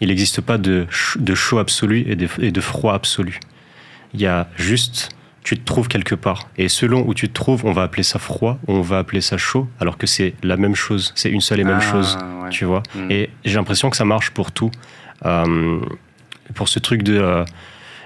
Il 0.01 0.07
n'existe 0.09 0.41
pas 0.41 0.57
de, 0.57 0.87
de 1.17 1.35
chaud 1.35 1.59
absolu 1.59 2.03
et 2.07 2.15
de, 2.15 2.27
et 2.39 2.51
de 2.51 2.61
froid 2.61 2.93
absolu. 2.93 3.39
Il 4.13 4.21
y 4.21 4.25
a 4.25 4.47
juste, 4.57 5.09
tu 5.43 5.57
te 5.57 5.63
trouves 5.63 5.87
quelque 5.87 6.15
part. 6.15 6.49
Et 6.57 6.67
selon 6.69 7.07
où 7.07 7.13
tu 7.13 7.29
te 7.29 7.33
trouves, 7.33 7.65
on 7.65 7.71
va 7.71 7.83
appeler 7.83 8.03
ça 8.03 8.17
froid, 8.19 8.57
ou 8.67 8.73
on 8.73 8.81
va 8.81 8.97
appeler 8.97 9.21
ça 9.21 9.37
chaud, 9.37 9.67
alors 9.79 9.97
que 9.97 10.07
c'est 10.07 10.33
la 10.43 10.57
même 10.57 10.75
chose, 10.75 11.13
c'est 11.15 11.29
une 11.29 11.41
seule 11.41 11.59
et 11.59 11.63
même 11.63 11.77
Ah, 11.79 11.91
chose 11.91 12.17
ouais. 12.43 12.49
tu 12.49 12.65
vois. 12.65 12.81
Mm. 12.95 13.11
Et 13.11 13.29
j'ai 13.45 13.55
l'impression 13.55 13.89
que 13.89 13.95
ça 13.97 14.05
marche 14.05 14.31
pour 14.31 14.51
tout. 14.51 14.71
Euh, 15.25 15.79
pour 16.55 16.67
ce 16.67 16.79
truc 16.79 17.03
de. 17.03 17.17
euh, 17.17 17.45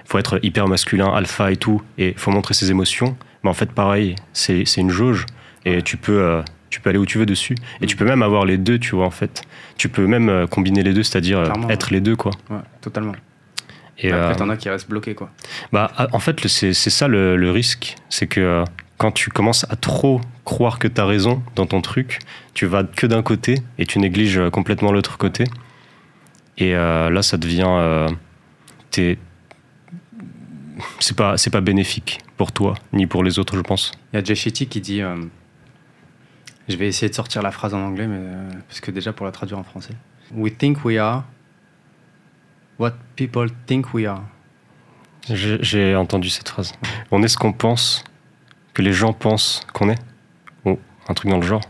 faut 0.08 0.20
être 0.20 0.40
hyper 0.44 0.68
masculin, 0.68 1.12
alpha 1.16 1.52
et 1.52 1.56
tout, 1.58 1.82
et 1.98 2.14
faut 2.18 2.30
montrer 2.30 2.54
ses 2.54 2.70
émotions. 2.70 3.18
Mais 3.44 3.50
en 3.50 3.54
fait, 3.54 3.72
pareil, 3.72 4.16
c'est 4.34 4.66
c'est 4.66 4.82
une 4.82 4.92
jauge, 4.92 5.26
et 5.64 5.82
tu 5.82 5.96
peux. 5.98 6.20
euh, 6.22 6.42
tu 6.76 6.82
peux 6.82 6.90
aller 6.90 7.00
où 7.00 7.06
tu 7.06 7.18
veux 7.18 7.26
dessus. 7.26 7.56
Et 7.80 7.86
Mm. 7.86 7.88
tu 7.88 7.96
peux 7.96 8.04
même 8.06 8.22
avoir 8.22 8.44
les 8.46 8.58
deux, 8.58 8.78
tu 8.80 8.96
vois, 8.96 9.06
en 9.06 9.12
fait. 9.12 9.44
Tu 9.78 9.88
peux 9.88 10.06
même 10.08 10.28
euh, 10.28 10.46
combiner 10.46 10.84
les 10.84 10.94
deux, 10.94 11.04
c'est-à-dire 11.04 11.40
euh, 11.40 11.50
être 11.70 11.92
les 11.92 12.02
deux, 12.02 12.18
quoi. 12.18 12.32
Ouais, 12.50 12.58
totalement. 12.82 13.14
Et, 13.98 14.08
Mais 14.08 14.12
après, 14.12 14.34
euh, 14.34 14.36
t'en 14.36 14.50
as 14.50 14.58
qui 14.58 14.70
restent 14.70 14.90
bloqués, 14.90 15.16
quoi. 15.16 15.30
bah, 15.72 15.90
en 16.12 16.20
fait, 16.20 16.46
c'est 16.48 16.74
ça 16.74 17.08
le, 17.08 17.38
le 17.38 17.50
risque. 17.50 17.96
C'est 18.10 18.28
que 18.28 18.66
quand 18.98 19.12
tu 19.14 19.30
commences 19.30 19.66
à 19.70 19.78
trop 19.78 20.20
croire 20.44 20.80
que 20.80 20.90
tu 20.90 21.00
as 21.00 21.06
raison 21.06 21.42
dans 21.56 21.66
ton 21.66 21.80
truc, 21.82 22.20
tu 22.54 22.66
vas 22.66 22.84
que 22.84 23.08
d'un 23.08 23.24
côté 23.24 23.56
et 23.78 23.86
tu 23.86 24.00
négliges 24.00 24.42
complètement 24.52 24.92
l'autre 24.92 25.18
côté. 25.18 25.46
Et 26.58 26.76
euh, 26.76 27.10
là, 27.10 27.22
ça 27.22 27.38
devient. 27.38 27.64
euh, 27.70 28.10
t'es- 28.92 29.18
c'est 31.00 31.16
pas, 31.16 31.36
pas 31.52 31.62
bénéfique 31.62 32.20
pour 32.36 32.52
toi, 32.52 32.74
ni 32.92 33.08
pour 33.08 33.24
les 33.24 33.40
autres, 33.40 33.56
je 33.56 33.62
pense. 33.62 33.94
Il 34.12 34.18
y 34.18 34.20
a 34.20 34.24
Jay 34.26 34.36
Shetty 34.36 34.68
qui 34.68 34.82
dit. 34.82 35.02
euh, 35.02 35.16
je 36.68 36.76
vais 36.78 36.88
essayer 36.88 37.10
de 37.10 37.16
sortir 37.16 37.42
la 37.42 37.52
phrase 37.52 37.74
en 37.74 37.80
anglais, 37.82 38.08
mais 38.08 38.18
euh, 38.20 38.50
parce 38.68 38.80
que 38.80 38.92
déjà 38.92 39.14
pour 39.14 39.26
la 39.26 39.32
traduire 39.32 39.60
en 39.60 39.64
français. 39.64 39.94
We 40.34 40.56
think 40.58 40.84
we 40.86 40.98
are 40.98 41.24
what 42.80 42.94
people 43.16 43.48
think 43.68 43.94
we 43.94 44.06
are. 44.06 44.24
J'ai 45.30 45.96
entendu 45.96 46.30
cette 46.30 46.50
phrase. 46.50 46.74
On 47.12 47.24
est 47.24 47.28
ce 47.28 47.38
qu'on 47.38 47.54
pense, 47.54 48.04
que 48.74 48.82
les 48.84 48.94
gens 48.94 49.12
pensent 49.14 49.62
qu'on 49.74 49.90
est. 49.90 50.00
Ou 50.66 50.78
un 51.08 51.14
truc 51.16 51.32
dans 51.32 51.38
le 51.38 51.46
genre. 51.46 51.62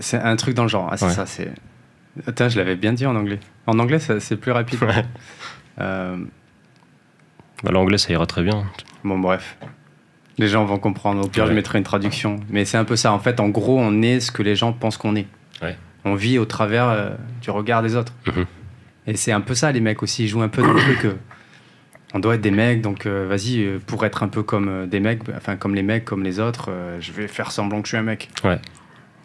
C'est 0.00 0.18
un 0.18 0.36
truc 0.36 0.54
dans 0.54 0.62
le 0.62 0.68
genre. 0.68 0.88
Ah, 0.90 0.96
c'est 0.96 1.06
Ouais. 1.06 1.12
ça. 1.12 1.26
C'est. 1.26 1.52
Attends, 2.26 2.48
je 2.48 2.56
l'avais 2.56 2.76
bien 2.76 2.92
dit 2.94 3.04
en 3.06 3.14
anglais. 3.16 3.40
En 3.66 3.78
anglais, 3.78 3.98
c'est 3.98 4.36
plus 4.36 4.52
rapide. 4.52 4.82
Ouais. 4.82 5.04
Euh, 5.80 6.16
Bah, 7.62 7.72
L'anglais, 7.72 7.98
ça 7.98 8.12
ira 8.12 8.26
très 8.26 8.42
bien. 8.42 8.64
bon, 9.04 9.18
bref. 9.18 9.56
Les 10.38 10.48
gens 10.48 10.64
vont 10.64 10.78
comprendre. 10.78 11.24
Au 11.24 11.28
pire, 11.28 11.44
je 11.44 11.50
Ouais. 11.50 11.54
mettrai 11.56 11.78
une 11.78 11.84
traduction. 11.84 12.40
Mais 12.50 12.64
c'est 12.64 12.76
un 12.76 12.84
peu 12.84 12.96
ça. 12.96 13.12
En 13.12 13.18
fait, 13.20 13.38
en 13.40 13.48
gros, 13.48 13.78
on 13.78 14.02
est 14.02 14.20
ce 14.20 14.32
que 14.32 14.42
les 14.42 14.56
gens 14.56 14.72
pensent 14.72 14.96
qu'on 14.96 15.14
est. 15.16 15.26
Ouais. 15.62 15.76
On 16.04 16.14
vit 16.16 16.38
au 16.38 16.44
travers 16.44 16.88
euh, 16.88 17.10
du 17.40 17.50
regard 17.50 17.82
des 17.82 17.94
autres. 17.96 18.12
Mhm. 18.26 18.44
Et 19.06 19.16
c'est 19.16 19.32
un 19.32 19.40
peu 19.40 19.54
ça, 19.54 19.70
les 19.72 19.80
mecs 19.80 20.02
aussi. 20.02 20.24
Ils 20.24 20.28
jouent 20.28 20.42
un 20.42 20.48
peu 20.48 20.62
dans 20.62 20.72
le 20.72 20.80
truc. 20.80 21.04
euh, 21.04 21.14
on 22.14 22.18
doit 22.20 22.34
être 22.36 22.40
des 22.40 22.50
mecs, 22.52 22.80
donc 22.80 23.06
euh, 23.06 23.26
vas-y, 23.28 23.78
pour 23.86 24.04
être 24.06 24.22
un 24.22 24.28
peu 24.28 24.42
comme 24.42 24.86
des 24.88 25.00
mecs, 25.00 25.24
bah, 25.24 25.32
enfin 25.36 25.56
comme 25.56 25.74
les 25.74 25.82
mecs, 25.82 26.04
comme 26.04 26.22
les 26.22 26.38
autres, 26.40 26.70
je 27.00 27.10
vais 27.12 27.26
faire 27.26 27.50
semblant 27.50 27.80
que 27.82 27.86
je 27.88 27.90
suis 27.90 27.98
un 27.98 28.02
mec. 28.04 28.30
Ouais. 28.44 28.60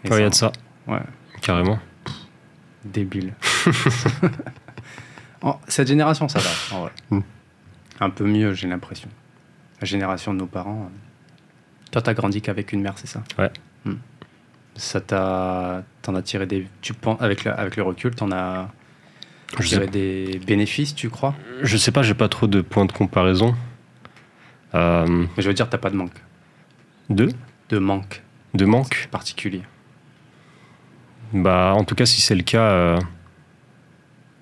Et 0.04 0.10
Ouais, 0.10 0.18
il 0.18 0.22
y 0.22 0.26
a 0.26 0.30
de 0.30 0.34
ça, 0.36 0.52
Ouais, 0.88 1.00
carrément. 1.42 1.78
débile. 2.84 3.34
Cette 5.68 5.88
génération, 5.88 6.28
ça 6.28 6.40
va, 6.40 6.50
en 6.76 6.82
vrai. 6.82 6.92
Mm. 7.12 7.20
Un 8.02 8.10
peu 8.10 8.26
mieux, 8.26 8.54
j'ai 8.54 8.68
l'impression. 8.68 9.08
La 9.82 9.86
génération 9.88 10.34
de 10.34 10.40
nos 10.40 10.46
parents. 10.48 10.84
euh. 10.92 10.96
Toi, 11.92 12.02
t'as 12.02 12.14
grandi 12.14 12.42
qu'avec 12.42 12.72
une 12.74 12.82
mère, 12.82 12.94
c'est 12.98 13.08
ça? 13.08 13.24
Ouais. 13.38 13.52
Mm. 13.86 13.94
Ça 14.76 15.02
t'a. 15.02 15.84
T'en 16.02 16.16
as 16.16 16.22
tiré 16.22 16.46
des. 16.46 16.68
Tu 16.82 16.94
penses, 16.94 17.22
avec, 17.22 17.44
le- 17.46 17.52
avec 17.58 17.76
le 17.78 17.84
recul, 17.84 18.14
t'en 18.16 18.32
as 18.32 18.70
Je 19.60 19.68
tiré 19.68 19.86
sais, 19.86 19.92
des 19.92 20.40
bénéfices, 20.46 20.94
tu 20.96 21.10
crois? 21.10 21.36
Je 21.62 21.78
sais 21.78 21.92
pas, 21.92 22.02
j'ai 22.04 22.14
pas 22.14 22.30
trop 22.30 22.48
de 22.48 22.62
points 22.62 22.86
de 22.86 22.92
comparaison. 22.92 23.56
Euh, 24.76 25.26
Mais 25.36 25.44
je 25.44 25.48
veux 25.48 25.54
dire, 25.54 25.68
t'as 25.70 25.78
pas 25.80 25.90
de 25.90 25.96
manque. 25.96 26.14
de? 27.10 27.30
De 27.70 27.80
manque 27.80 28.22
De 28.54 28.66
manque? 28.66 29.08
Particulier. 29.12 29.64
Bah, 31.34 31.74
en 31.76 31.84
tout 31.84 31.96
cas, 31.96 32.06
si 32.06 32.22
c'est 32.22 32.36
le 32.36 32.44
cas, 32.44 32.62
euh, 32.72 33.00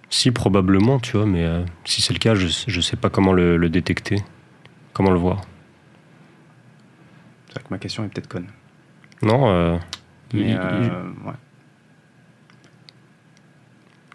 si 0.09 0.31
probablement, 0.31 0.99
tu 0.99 1.17
vois, 1.17 1.25
mais 1.25 1.43
euh, 1.45 1.63
si 1.85 2.01
c'est 2.01 2.13
le 2.13 2.19
cas, 2.19 2.35
je, 2.35 2.47
je 2.67 2.81
sais 2.81 2.95
pas 2.97 3.09
comment 3.09 3.33
le, 3.33 3.57
le 3.57 3.69
détecter, 3.69 4.17
comment 4.97 5.11
le 5.11 5.19
voir. 5.19 5.41
C'est 7.47 7.53
vrai 7.53 7.63
que 7.63 7.67
ma 7.69 7.77
question 7.77 8.03
est 8.03 8.07
peut-être 8.07 8.27
conne. 8.27 8.47
Non, 9.21 9.49
euh, 9.49 9.77
Mais 10.33 10.41
il- 10.51 10.57
euh, 10.59 10.81
il- 11.21 11.27
ouais. 11.27 11.33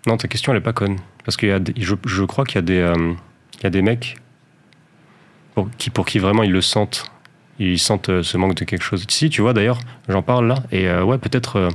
non, 0.06 0.16
ta 0.16 0.26
question 0.28 0.52
elle 0.52 0.58
est 0.58 0.62
pas 0.62 0.72
conne, 0.72 0.96
parce 1.24 1.36
des- 1.60 1.74
je, 1.80 1.94
je 2.06 2.24
crois 2.24 2.44
qu'il 2.44 2.56
y 2.56 2.58
a 2.58 2.62
des, 2.62 2.78
euh, 2.80 3.14
il 3.58 3.62
y 3.62 3.66
a 3.66 3.70
des 3.70 3.82
mecs 3.82 4.16
pour 5.54 5.68
qui, 5.78 5.90
pour 5.90 6.04
qui 6.06 6.18
vraiment 6.18 6.42
ils 6.42 6.50
le 6.52 6.60
sentent, 6.60 7.04
ils 7.60 7.78
sentent 7.78 8.22
ce 8.22 8.36
manque 8.36 8.54
de 8.56 8.64
quelque 8.64 8.82
chose. 8.82 9.04
Si, 9.08 9.30
tu 9.30 9.40
vois, 9.42 9.52
d'ailleurs, 9.52 9.78
j'en 10.08 10.22
parle 10.22 10.48
là, 10.48 10.56
et 10.72 10.90
ouais, 10.90 11.18
peut-être, 11.18 11.68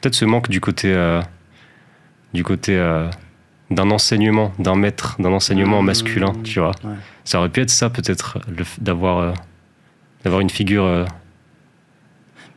peut-être 0.00 0.14
ce 0.14 0.24
manque 0.26 0.48
du 0.50 0.60
côté, 0.60 0.92
du 2.34 2.44
côté 2.44 2.76
d'un 3.70 3.90
enseignement, 3.90 4.52
d'un 4.58 4.74
maître, 4.76 5.16
d'un 5.20 5.32
enseignement 5.32 5.80
Mmh. 5.82 5.86
masculin, 5.86 6.32
tu 6.44 6.58
vois. 6.60 6.72
Ouais. 6.84 6.94
Ça 7.30 7.38
aurait 7.38 7.48
pu 7.48 7.60
être 7.60 7.70
ça, 7.70 7.90
peut-être, 7.90 8.40
f- 8.40 8.80
d'avoir, 8.82 9.18
euh, 9.18 9.32
d'avoir 10.24 10.40
une 10.40 10.50
figure. 10.50 10.82
euh, 10.82 11.04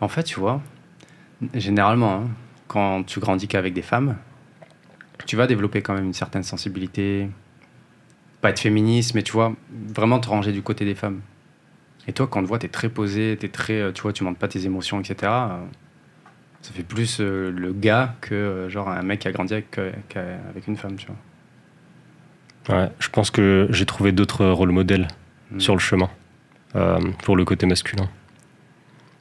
En 0.02 0.08
fait, 0.08 0.24
tu 0.24 0.40
vois, 0.40 0.64
généralement, 1.54 2.16
hein, 2.24 2.30
quand 2.68 3.04
tu 3.04 3.20
grandis 3.20 3.48
qu'avec 3.48 3.76
des 3.76 3.84
femmes, 3.84 4.18
tu 5.28 5.36
vas 5.36 5.46
développer 5.46 5.84
quand 5.84 5.94
même 5.94 6.06
une 6.06 6.14
certaine 6.16 6.42
sensibilité. 6.42 7.30
Pas 8.42 8.50
être 8.50 8.62
féministe, 8.62 9.14
mais 9.14 9.22
tu 9.22 9.34
vois, 9.34 9.54
vraiment 9.94 10.20
te 10.20 10.28
ranger 10.28 10.52
du 10.52 10.64
côté 10.64 10.86
des 10.86 10.96
femmes. 10.96 11.22
Et 12.08 12.14
toi, 12.14 12.26
quand 12.26 12.40
on 12.40 12.42
te 12.44 12.48
voit, 12.48 12.58
t'es 12.58 12.68
très 12.68 12.90
posé, 12.90 13.38
t'es 13.40 13.50
très, 13.50 13.80
euh, 13.80 13.92
tu 13.92 14.02
vois, 14.02 14.12
tu 14.12 14.24
montres 14.24 14.40
pas 14.40 14.48
tes 14.48 14.66
émotions, 14.66 15.00
etc. 15.00 15.32
euh, 15.52 15.66
Ça 16.64 16.72
fait 16.74 16.82
plus 16.82 17.20
euh, 17.22 17.52
le 17.52 17.74
gars 17.74 18.16
que 18.22 18.34
euh, 18.34 18.70
genre 18.70 18.90
un 18.90 19.04
mec 19.04 19.20
qui 19.20 19.28
a 19.28 19.32
grandi 19.32 19.54
avec, 19.54 19.78
euh, 19.78 19.92
avec 20.50 20.68
une 20.68 20.78
femme, 20.78 20.96
tu 20.96 21.06
vois. 21.06 21.16
Ouais, 22.70 22.90
je 23.00 23.10
pense 23.10 23.32
que 23.32 23.68
j'ai 23.72 23.86
trouvé 23.86 24.12
d'autres 24.12 24.46
rôles 24.48 24.72
modèles 24.72 25.08
Mm. 25.52 25.60
sur 25.60 25.74
le 25.76 25.80
chemin 25.80 26.10
euh, 26.76 27.00
pour 27.24 27.36
le 27.36 27.46
côté 27.46 27.66
masculin. 27.68 28.10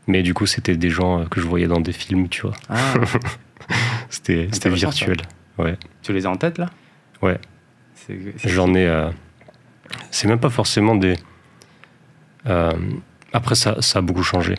Mais 0.06 0.23
du 0.23 0.32
coup, 0.35 0.47
c'était 0.47 0.77
des 0.77 0.89
gens 0.90 1.20
euh, 1.20 1.24
que 1.27 1.40
je 1.40 1.47
voyais 1.47 1.66
dans 1.66 1.81
des 1.81 1.93
films, 1.93 2.28
tu 2.28 2.43
vois. 2.43 2.55
Ah, 2.70 2.94
C'était 4.09 4.48
ça. 4.52 4.69
virtuel. 4.70 5.19
Ouais. 5.59 5.77
tu 6.02 6.12
les 6.12 6.24
as 6.27 6.31
en 6.31 6.36
tête 6.36 6.59
là? 6.59 6.70
Ouais. 7.20 7.39
J'en 8.44 8.73
ai. 8.74 8.86
euh, 8.86 9.10
c'est 10.10 10.27
même 10.27 10.40
pas 10.40 10.48
forcément 10.51 10.94
des. 10.97 11.16
euh, 12.47 12.73
après, 13.32 13.55
ça, 13.55 13.81
ça 13.82 13.98
a 13.98 14.02
beaucoup 14.02 14.23
changé. 14.24 14.55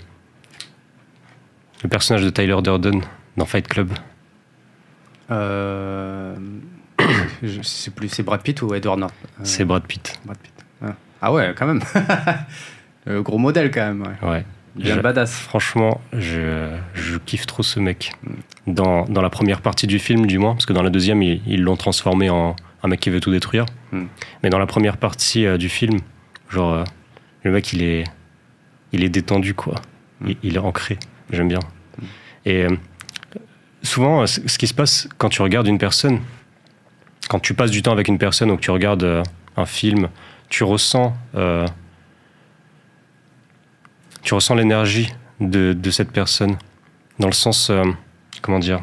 Le 1.84 1.90
personnage 1.90 2.24
de 2.24 2.30
Tyler 2.30 2.58
Durden 2.62 3.02
dans 3.38 3.46
Fight 3.46 3.68
Club. 3.68 3.92
Euh, 5.32 6.36
sais 7.62 7.92
plus, 7.92 8.10
c'est 8.10 8.24
Brad 8.24 8.42
Pitt 8.42 8.62
ou 8.62 8.74
Edward 8.74 9.00
Norton? 9.00 9.16
Euh, 9.24 9.42
C'est 9.44 9.66
Brad 9.66 9.84
Pitt. 9.84 10.20
Brad 10.26 10.38
Pitt. 10.38 10.54
Ah. 10.82 10.96
Ah 11.22 11.34
ouais, 11.34 11.54
quand 11.58 11.68
même. 11.68 11.82
Euh, 13.06 13.22
gros 13.22 13.38
modèle 13.38 13.70
quand 13.70 13.82
même. 13.86 14.02
Ouais. 14.22 14.30
Ouais. 14.30 14.46
Bien 14.78 14.96
Je- 14.96 15.02
badass. 15.02 15.34
Franchement, 15.36 16.00
je, 16.14 16.70
je 16.94 17.18
kiffe 17.18 17.46
trop 17.46 17.62
ce 17.62 17.82
mec. 17.82 18.14
Dans, 18.66 19.04
dans 19.04 19.22
la 19.22 19.30
première 19.30 19.60
partie 19.60 19.88
du 19.88 20.00
film, 20.00 20.26
du 20.26 20.38
moins, 20.40 20.54
parce 20.54 20.66
que 20.66 20.72
dans 20.72 20.84
la 20.84 20.90
deuxième, 20.90 21.22
ils 21.22 21.42
ils 21.46 21.62
l'ont 21.62 21.76
transformé 21.76 22.30
en 22.30 22.56
un 22.82 22.88
mec 22.88 23.02
qui 23.02 23.10
veut 23.10 23.20
tout 23.20 23.30
détruire. 23.32 23.66
Mm. 23.92 24.04
Mais 24.42 24.50
dans 24.50 24.58
la 24.58 24.68
première 24.68 24.96
partie 24.96 25.46
euh, 25.46 25.58
du 25.58 25.68
film, 25.68 26.00
genre, 26.50 26.72
euh, 26.76 26.84
le 27.44 27.52
mec, 27.52 27.74
il 27.74 27.84
est, 27.84 28.06
il 28.94 29.04
est 29.04 29.10
détendu, 29.10 29.54
quoi. 29.54 29.82
Mm. 30.22 30.30
Il, 30.30 30.38
il 30.44 30.56
est 30.56 30.60
ancré. 30.60 30.98
J'aime 31.30 31.50
bien. 31.50 31.60
Et 32.46 32.64
euh, 32.64 32.70
souvent, 33.82 34.26
ce 34.28 34.58
qui 34.58 34.68
se 34.68 34.74
passe 34.74 35.10
quand 35.18 35.28
tu 35.28 35.42
regardes 35.42 35.68
une 35.68 35.78
personne, 35.78 36.22
quand 37.30 37.40
tu 37.40 37.54
passes 37.54 37.72
du 37.72 37.82
temps 37.82 37.92
avec 37.94 38.08
une 38.08 38.18
personne 38.18 38.52
ou 38.52 38.56
que 38.58 38.62
tu 38.62 38.72
regardes 38.72 39.04
euh, 39.04 39.24
un 39.58 39.66
film, 39.66 40.10
tu 40.50 40.64
ressens. 40.64 41.16
euh, 41.36 41.66
tu 44.22 44.34
ressens 44.34 44.56
l'énergie 44.56 45.12
de, 45.40 45.74
de 45.74 45.92
cette 45.92 46.12
personne. 46.12 46.58
Dans 47.20 47.28
le 47.28 47.34
sens. 47.34 47.70
euh, 47.70 47.84
comment 48.42 48.60
dire 48.60 48.82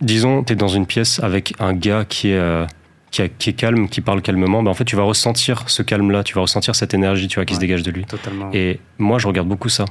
Disons, 0.00 0.44
tu 0.44 0.52
es 0.52 0.56
dans 0.56 0.68
une 0.68 0.86
pièce 0.86 1.20
avec 1.20 1.54
un 1.58 1.72
gars 1.74 2.04
qui 2.04 2.28
est, 2.30 2.66
qui, 3.10 3.22
a- 3.22 3.28
qui 3.28 3.50
est 3.50 3.54
calme, 3.54 3.88
qui 3.88 4.00
parle 4.00 4.22
calmement. 4.22 4.62
Ben, 4.62 4.70
en 4.70 4.74
fait, 4.74 4.84
tu 4.84 4.94
vas 4.94 5.02
ressentir 5.02 5.68
ce 5.68 5.82
calme-là, 5.82 6.22
tu 6.22 6.34
vas 6.34 6.42
ressentir 6.42 6.76
cette 6.76 6.94
énergie 6.94 7.26
tu 7.26 7.36
vois, 7.36 7.44
qui 7.44 7.54
se 7.54 7.60
dégage 7.60 7.82
de 7.82 7.90
lui. 7.90 8.04
Totalement. 8.04 8.50
Et 8.52 8.78
moi, 8.98 9.18
je 9.18 9.26
regarde 9.26 9.48
beaucoup 9.48 9.68
ça. 9.68 9.86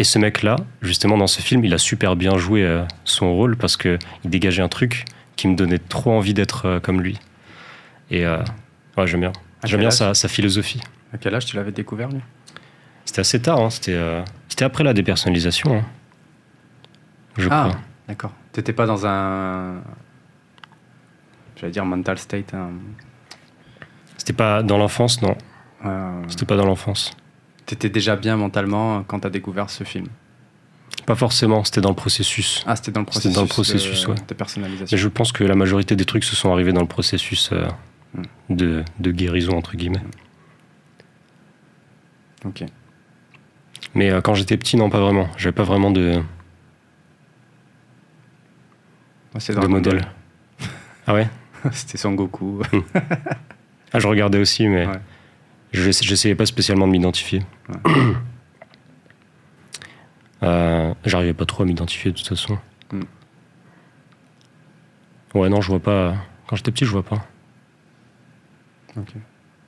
Et 0.00 0.04
ce 0.04 0.18
mec-là, 0.18 0.56
justement, 0.80 1.18
dans 1.18 1.26
ce 1.26 1.42
film, 1.42 1.62
il 1.62 1.74
a 1.74 1.78
super 1.78 2.16
bien 2.16 2.38
joué 2.38 2.64
euh, 2.64 2.84
son 3.04 3.34
rôle 3.34 3.56
parce 3.58 3.76
qu'il 3.76 3.98
dégageait 4.24 4.62
un 4.62 4.68
truc 4.68 5.04
qui 5.36 5.46
me 5.46 5.54
donnait 5.54 5.76
trop 5.78 6.12
envie 6.12 6.32
d'être 6.32 6.64
euh, 6.66 6.80
comme 6.80 7.02
lui. 7.02 7.18
Et 8.10 8.24
euh, 8.24 8.38
ouais, 8.96 9.06
j'aime 9.06 9.20
bien. 9.20 9.32
J'aime 9.64 9.80
bien 9.80 9.90
sa, 9.90 10.14
sa 10.14 10.26
philosophie. 10.28 10.80
À 11.12 11.18
quel 11.18 11.34
âge 11.34 11.44
tu 11.44 11.54
l'avais 11.56 11.70
découvert 11.72 12.08
lui? 12.08 12.20
C'était 13.04 13.20
assez 13.20 13.42
tard, 13.42 13.60
hein, 13.60 13.68
c'était 13.68 13.92
euh, 13.92 14.22
après 14.62 14.84
la 14.84 14.94
dépersonnalisation. 14.94 15.76
hein. 15.78 15.84
Je 17.36 17.48
Ah, 17.50 17.68
crois. 17.68 17.80
d'accord. 18.08 18.32
T'étais 18.52 18.72
pas 18.72 18.86
dans 18.86 19.04
un. 19.06 19.82
J'allais 21.56 21.72
dire 21.72 21.84
mental 21.84 22.16
state. 22.18 22.54
hein. 22.54 22.70
C'était 24.16 24.32
pas 24.32 24.62
dans 24.62 24.78
l'enfance, 24.78 25.20
non. 25.20 25.36
Euh, 25.84 26.22
C'était 26.28 26.46
pas 26.46 26.56
dans 26.56 26.66
l'enfance. 26.66 27.10
T'étais 27.70 27.88
déjà 27.88 28.16
bien 28.16 28.36
mentalement 28.36 29.04
quand 29.04 29.20
t'as 29.20 29.30
découvert 29.30 29.70
ce 29.70 29.84
film. 29.84 30.06
Pas 31.06 31.14
forcément, 31.14 31.62
c'était 31.62 31.80
dans 31.80 31.90
le 31.90 31.94
processus. 31.94 32.64
Ah, 32.66 32.74
c'était 32.74 32.90
dans 32.90 33.00
le 33.02 33.06
C'était 33.06 33.30
processus, 33.30 33.34
dans 33.36 33.42
le 33.42 33.48
processus, 33.48 34.02
de, 34.02 34.08
ouais. 34.10 34.16
de 34.26 34.34
personnalisation. 34.34 34.96
Mais 34.96 35.00
je 35.00 35.08
pense 35.08 35.30
que 35.30 35.44
la 35.44 35.54
majorité 35.54 35.94
des 35.94 36.04
trucs 36.04 36.24
se 36.24 36.34
sont 36.34 36.52
arrivés 36.52 36.72
dans 36.72 36.80
le 36.80 36.88
processus 36.88 37.50
euh, 37.52 37.68
Hmm. 38.12 38.22
de, 38.56 38.82
de 38.98 39.12
guérison, 39.12 39.56
entre 39.56 39.76
guillemets. 39.76 40.02
Ok. 42.44 42.64
Mais 43.94 44.10
euh, 44.10 44.20
quand 44.20 44.34
j'étais 44.34 44.56
petit, 44.56 44.76
non, 44.76 44.90
pas 44.90 44.98
vraiment. 44.98 45.28
J'avais 45.36 45.54
pas 45.54 45.62
vraiment 45.62 45.92
de, 45.92 46.20
de 49.34 49.66
modèle. 49.68 50.02
Ah 51.06 51.14
ouais. 51.14 51.28
C'était 51.72 51.98
Son 51.98 52.14
Goku. 52.14 52.62
Ah, 53.92 54.00
je 54.00 54.08
regardais 54.08 54.38
aussi, 54.38 54.66
mais 54.66 54.86
Ouais. 54.86 55.00
Je 55.72 55.90
j'essayais 55.90 56.34
pas 56.34 56.46
spécialement 56.46 56.86
de 56.86 56.92
m'identifier. 56.92 57.42
Euh, 60.42 60.94
J'arrivais 61.04 61.34
pas 61.34 61.44
trop 61.46 61.62
à 61.62 61.66
m'identifier 61.66 62.10
de 62.12 62.16
toute 62.16 62.28
façon. 62.28 62.58
Hmm. 62.92 63.02
Ouais, 65.34 65.48
non, 65.48 65.60
je 65.60 65.68
vois 65.68 65.80
pas. 65.80 66.14
Quand 66.46 66.56
j'étais 66.56 66.70
petit, 66.72 66.84
je 66.84 66.90
vois 66.90 67.02
pas. 67.04 67.24
Ok. 68.96 69.12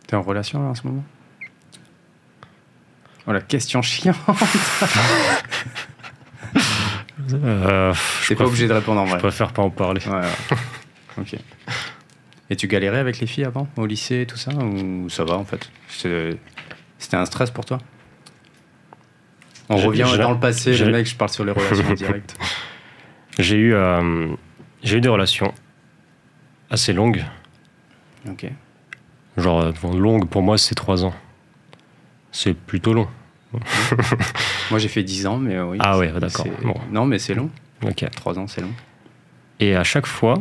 T'es 0.07 0.17
en 0.17 0.23
relation 0.23 0.61
là, 0.63 0.69
en 0.71 0.75
ce 0.75 0.87
moment? 0.87 1.05
Oh 3.27 3.33
la 3.33 3.41
question 3.41 3.83
chiante 3.83 4.17
Euh, 7.33 7.95
je 8.23 8.29
T'es 8.29 8.35
pas 8.35 8.45
obligé 8.45 8.67
de 8.67 8.73
répondre 8.73 9.01
en 9.01 9.07
Je 9.07 9.11
vrai. 9.13 9.19
préfère 9.21 9.53
pas 9.53 9.63
en 9.63 9.71
parler. 9.71 10.03
Ouais, 10.07 10.13
ouais. 10.21 10.59
ok. 11.19 11.37
Et 12.53 12.57
tu 12.57 12.69
galérais 12.69 12.99
avec 12.99 13.19
les 13.19 13.27
filles 13.27 13.47
avant, 13.47 13.67
au 13.79 13.87
lycée 13.87 14.21
et 14.21 14.27
tout 14.27 14.37
ça 14.37 14.53
Ou 14.53 15.09
ça 15.09 15.25
va 15.25 15.39
en 15.39 15.45
fait? 15.47 15.71
C'était 15.89 17.17
un 17.17 17.25
stress 17.25 17.51
pour 17.51 17.65
toi? 17.65 17.79
On 19.71 19.77
revient 19.77 20.07
dans 20.19 20.33
le 20.33 20.39
passé, 20.39 20.77
le 20.77 20.93
mec, 20.93 21.07
je 21.07 21.17
parle 21.17 21.31
sur 21.31 21.47
les 21.47 21.53
relations 21.53 21.95
directes. 21.95 22.37
J'ai 23.39 23.57
eu, 23.57 23.73
euh, 23.73 24.35
j'ai 24.83 24.99
eu 24.99 25.01
des 25.01 25.09
relations 25.09 25.55
assez 26.69 26.93
longues. 26.93 27.25
Ok. 28.29 28.45
Genre, 29.39 29.63
euh, 29.63 29.99
longue 29.99 30.29
pour 30.29 30.43
moi, 30.43 30.59
c'est 30.59 30.75
trois 30.75 31.07
ans. 31.07 31.15
C'est 32.33 32.53
plutôt 32.53 32.93
long. 32.93 33.09
Moi 34.71 34.79
j'ai 34.79 34.89
fait 34.89 35.03
10 35.03 35.27
ans, 35.27 35.39
mais 35.39 35.57
euh, 35.57 35.65
oui. 35.65 35.79
Ah 35.81 35.97
ouais, 35.97 36.13
d'accord. 36.21 36.47
Bon. 36.63 36.75
Non, 36.91 37.07
mais 37.07 37.19
c'est 37.19 37.35
long. 37.35 37.49
Ok. 37.83 38.05
3 38.15 38.39
ans, 38.39 38.47
c'est 38.47 38.61
long. 38.61 38.73
Et 39.59 39.75
à 39.75 39.85
chaque 39.85 40.07
fois, 40.07 40.35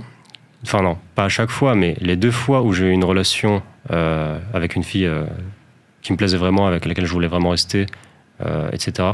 enfin 0.64 0.82
non, 0.82 0.98
pas 1.16 1.26
à 1.26 1.30
chaque 1.30 1.50
fois, 1.50 1.76
mais 1.76 1.96
les 2.00 2.16
deux 2.16 2.32
fois 2.32 2.62
où 2.62 2.74
j'ai 2.74 2.86
eu 2.88 2.92
une 2.92 3.04
relation 3.04 3.62
euh, 3.92 4.40
avec 4.54 4.76
une 4.76 4.84
fille 4.84 5.06
euh, 5.06 5.26
qui 6.02 6.12
me 6.14 6.18
plaisait 6.18 6.38
vraiment, 6.38 6.68
avec 6.68 6.86
laquelle 6.86 7.06
je 7.06 7.12
voulais 7.12 7.28
vraiment 7.28 7.50
rester, 7.50 7.86
euh, 8.46 8.70
etc. 8.72 9.10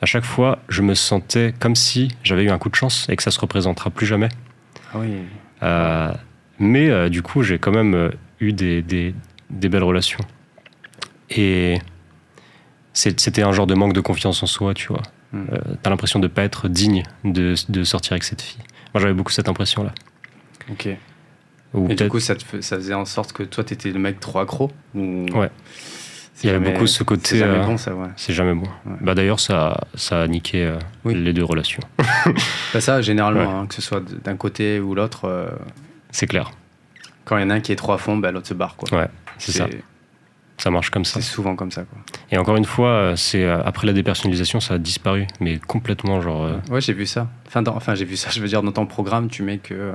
À 0.00 0.06
chaque 0.06 0.24
fois, 0.24 0.58
je 0.68 0.82
me 0.82 0.94
sentais 0.94 1.54
comme 1.58 1.74
si 1.74 2.08
j'avais 2.22 2.44
eu 2.44 2.50
un 2.50 2.58
coup 2.58 2.68
de 2.68 2.74
chance 2.76 3.06
et 3.08 3.16
que 3.16 3.22
ça 3.22 3.30
se 3.30 3.40
représentera 3.40 3.90
plus 3.90 4.06
jamais. 4.06 4.28
Ah 4.94 4.98
oui. 5.00 5.10
Mais 6.60 7.10
du 7.10 7.22
coup, 7.22 7.42
j'ai 7.42 7.58
quand 7.58 7.72
même 7.72 8.10
eu 8.40 8.52
des, 8.52 8.82
des- 8.82 9.14
des 9.50 9.68
belles 9.68 9.82
relations. 9.84 10.20
Et 11.30 11.78
c'était 12.92 13.42
un 13.42 13.52
genre 13.52 13.66
de 13.66 13.74
manque 13.74 13.92
de 13.92 14.00
confiance 14.00 14.42
en 14.42 14.46
soi, 14.46 14.74
tu 14.74 14.88
vois. 14.88 15.02
Hmm. 15.32 15.44
T'as 15.82 15.90
l'impression 15.90 16.18
de 16.20 16.26
pas 16.26 16.42
être 16.42 16.68
digne 16.68 17.02
de, 17.24 17.54
de 17.68 17.84
sortir 17.84 18.12
avec 18.12 18.24
cette 18.24 18.42
fille. 18.42 18.62
Moi, 18.94 19.00
j'avais 19.02 19.12
beaucoup 19.14 19.32
cette 19.32 19.48
impression-là. 19.48 19.92
Ok. 20.70 20.88
Ou 21.74 21.90
Et 21.90 21.94
du 21.94 22.08
coup, 22.08 22.18
ça, 22.20 22.34
te 22.34 22.42
fait- 22.44 22.62
ça 22.62 22.76
faisait 22.76 22.94
en 22.94 23.04
sorte 23.04 23.32
que 23.32 23.42
toi, 23.42 23.62
t'étais 23.64 23.90
le 23.90 23.98
mec 23.98 24.20
trop 24.20 24.38
accro 24.38 24.70
ou... 24.94 25.26
Ouais. 25.34 25.50
Il 26.42 26.46
y 26.46 26.50
avait 26.52 26.70
beaucoup 26.72 26.86
ce 26.86 27.02
côté. 27.02 27.30
C'est 27.30 27.38
jamais 27.38 27.58
euh, 27.58 27.64
bon, 27.66 27.76
ça, 27.76 27.94
ouais. 27.94 28.06
C'est 28.16 28.32
jamais 28.32 28.54
bon. 28.54 28.66
Ouais. 28.86 28.96
Bah 29.00 29.14
d'ailleurs, 29.16 29.40
ça, 29.40 29.80
ça 29.94 30.22
a 30.22 30.26
niqué 30.28 30.62
euh, 30.64 30.78
Oui. 31.04 31.14
les 31.14 31.32
deux 31.32 31.42
relations. 31.44 31.82
Bah, 32.72 32.80
ça, 32.80 33.02
généralement, 33.02 33.40
Ouais. 33.40 33.46
hein, 33.62 33.66
que 33.66 33.74
ce 33.74 33.82
soit 33.82 34.00
d'un 34.22 34.36
côté 34.36 34.78
ou 34.78 34.94
l'autre, 34.94 35.24
euh, 35.24 35.48
C'est 36.10 36.26
clair. 36.28 36.52
quand 37.24 37.36
il 37.38 37.42
y 37.42 37.44
en 37.44 37.50
a 37.50 37.54
un 37.54 37.60
qui 37.60 37.72
est 37.72 37.76
trop 37.76 37.92
à 37.92 37.98
fond, 37.98 38.16
bah, 38.16 38.30
l'autre 38.30 38.46
se 38.46 38.54
barre. 38.54 38.76
Quoi. 38.76 38.96
Ouais, 39.00 39.08
c'est 39.38 39.50
ça. 39.52 39.66
Ça 40.58 40.70
marche 40.70 40.90
comme 40.90 41.04
ça. 41.04 41.20
C'est 41.20 41.26
souvent 41.30 41.54
comme 41.56 41.70
ça. 41.70 41.82
Quoi. 41.84 41.98
Et 42.30 42.38
encore 42.38 42.56
une 42.56 42.64
fois, 42.64 43.14
c'est 43.16 43.44
après 43.48 43.86
la 43.86 43.92
dépersonnalisation, 43.92 44.60
ça 44.60 44.74
a 44.74 44.78
disparu, 44.78 45.26
mais 45.40 45.58
complètement 45.58 46.20
genre. 46.20 46.44
euh, 46.44 46.56
Ouais, 46.70 46.80
j'ai 46.80 46.92
vu 46.92 47.06
ça. 47.06 47.28
Enfin, 47.46 47.62
dans- 47.62 47.74
enfin, 47.76 47.94
j'ai 47.96 48.04
vu 48.04 48.16
ça. 48.16 48.30
Je 48.32 48.40
veux 48.40 48.48
dire, 48.48 48.62
dans 48.62 48.72
ton 48.72 48.86
programme, 48.86 49.28
tu 49.28 49.42
mets 49.42 49.58
que 49.58 49.92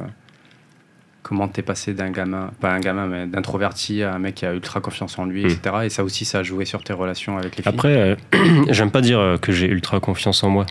comment 1.24 1.48
t'es 1.48 1.62
passé 1.62 1.94
d'un 1.94 2.12
gamin, 2.12 2.52
pas 2.60 2.72
un 2.72 2.80
gamin, 2.80 3.08
mais 3.08 3.26
d'introverti 3.26 4.04
à 4.04 4.14
un 4.14 4.20
mec 4.20 4.36
qui 4.36 4.46
a 4.46 4.54
ultra 4.54 4.82
confiance 4.82 5.18
en 5.18 5.26
lui, 5.26 5.44
etc. 5.46 5.76
Et 5.86 5.90
ça 5.90 6.04
aussi, 6.04 6.26
ça 6.26 6.40
a 6.40 6.44
joué 6.44 6.66
sur 6.66 6.84
tes 6.84 6.94
relations 6.94 7.38
avec 7.38 7.56
les 7.58 7.64
filles. 7.64 7.72
Après, 7.74 7.96
euh, 7.98 8.16
j'aime 8.70 8.92
pas 8.92 9.02
dire 9.02 9.20
euh, 9.20 9.38
que 9.38 9.52
j'ai 9.52 9.68
ultra 9.68 10.00
confiance 10.00 10.44
en 10.44 10.50
moi. 10.50 10.66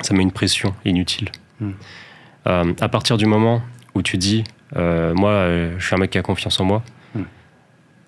Ça 0.00 0.14
met 0.14 0.22
une 0.22 0.32
pression 0.32 0.74
inutile. 0.84 1.30
Hmm. 1.60 1.70
Euh, 2.46 2.72
à 2.80 2.88
partir 2.88 3.16
du 3.18 3.26
moment 3.26 3.62
où 3.94 4.02
tu 4.02 4.16
dis, 4.16 4.44
euh, 4.76 5.12
moi, 5.14 5.46
je 5.78 5.84
suis 5.84 5.94
un 5.94 5.98
mec 5.98 6.10
qui 6.10 6.18
a 6.18 6.22
confiance 6.22 6.58
en 6.60 6.64
moi, 6.64 6.82
Hmm. 7.14 7.22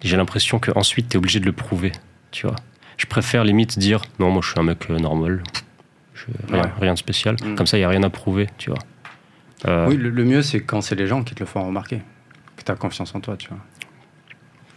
j'ai 0.03 0.17
l'impression 0.17 0.59
qu'ensuite, 0.59 1.09
tu 1.09 1.15
es 1.15 1.19
obligé 1.19 1.41
de 1.41 1.47
le 1.47 1.53
prouver. 1.53 1.93
Tu 2.31 2.47
vois. 2.47 2.57
Je 2.97 3.07
préfère 3.07 3.45
limite 3.45 3.79
dire, 3.79 4.03
non, 4.19 4.31
moi, 4.31 4.41
je 4.45 4.51
suis 4.51 4.61
un 4.61 4.63
mec 4.63 4.89
normal. 4.91 5.43
Je- 6.15 6.27
rien, 6.53 6.63
Ouais. 6.63 6.69
rien 6.81 6.93
de 6.95 6.99
spécial. 6.99 7.37
Hmm. 7.43 7.55
Comme 7.55 7.67
ça, 7.67 7.77
il 7.77 7.81
n'y 7.81 7.85
a 7.85 7.89
rien 7.89 8.03
à 8.03 8.11
prouver. 8.11 8.47
Tu 8.59 8.71
vois. 8.71 8.79
Euh, 9.67 9.89
Oui, 9.89 9.97
le, 9.97 10.11
le 10.11 10.25
mieux, 10.25 10.43
c'est 10.43 10.61
quand 10.61 10.81
c'est 10.81 10.95
les 10.95 11.07
gens 11.07 11.23
qui 11.23 11.35
te 11.35 11.41
le 11.41 11.47
font 11.47 11.65
remarquer, 11.65 12.03
que 12.57 12.65
tu 12.65 12.71
as 12.71 12.77
confiance 12.77 13.15
en 13.15 13.21
toi, 13.21 13.37
tu 13.37 13.49
vois. 13.49 13.59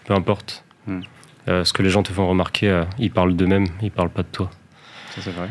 Peu 0.06 0.14
importe. 0.14 0.64
Hmm. 0.88 1.02
Euh, 1.48 1.64
ce 1.64 1.74
que 1.74 1.84
les 1.84 1.90
gens 1.90 2.04
te 2.04 2.12
font 2.12 2.28
remarquer, 2.28 2.70
euh, 2.70 2.84
ils 3.00 3.12
parlent 3.12 3.36
d'eux-mêmes, 3.36 3.68
ils 3.82 3.92
parlent 3.92 4.10
pas 4.10 4.24
de 4.24 4.28
toi. 4.28 4.50
Ça, 5.16 5.22
c'est 5.22 5.32
vrai. 5.32 5.50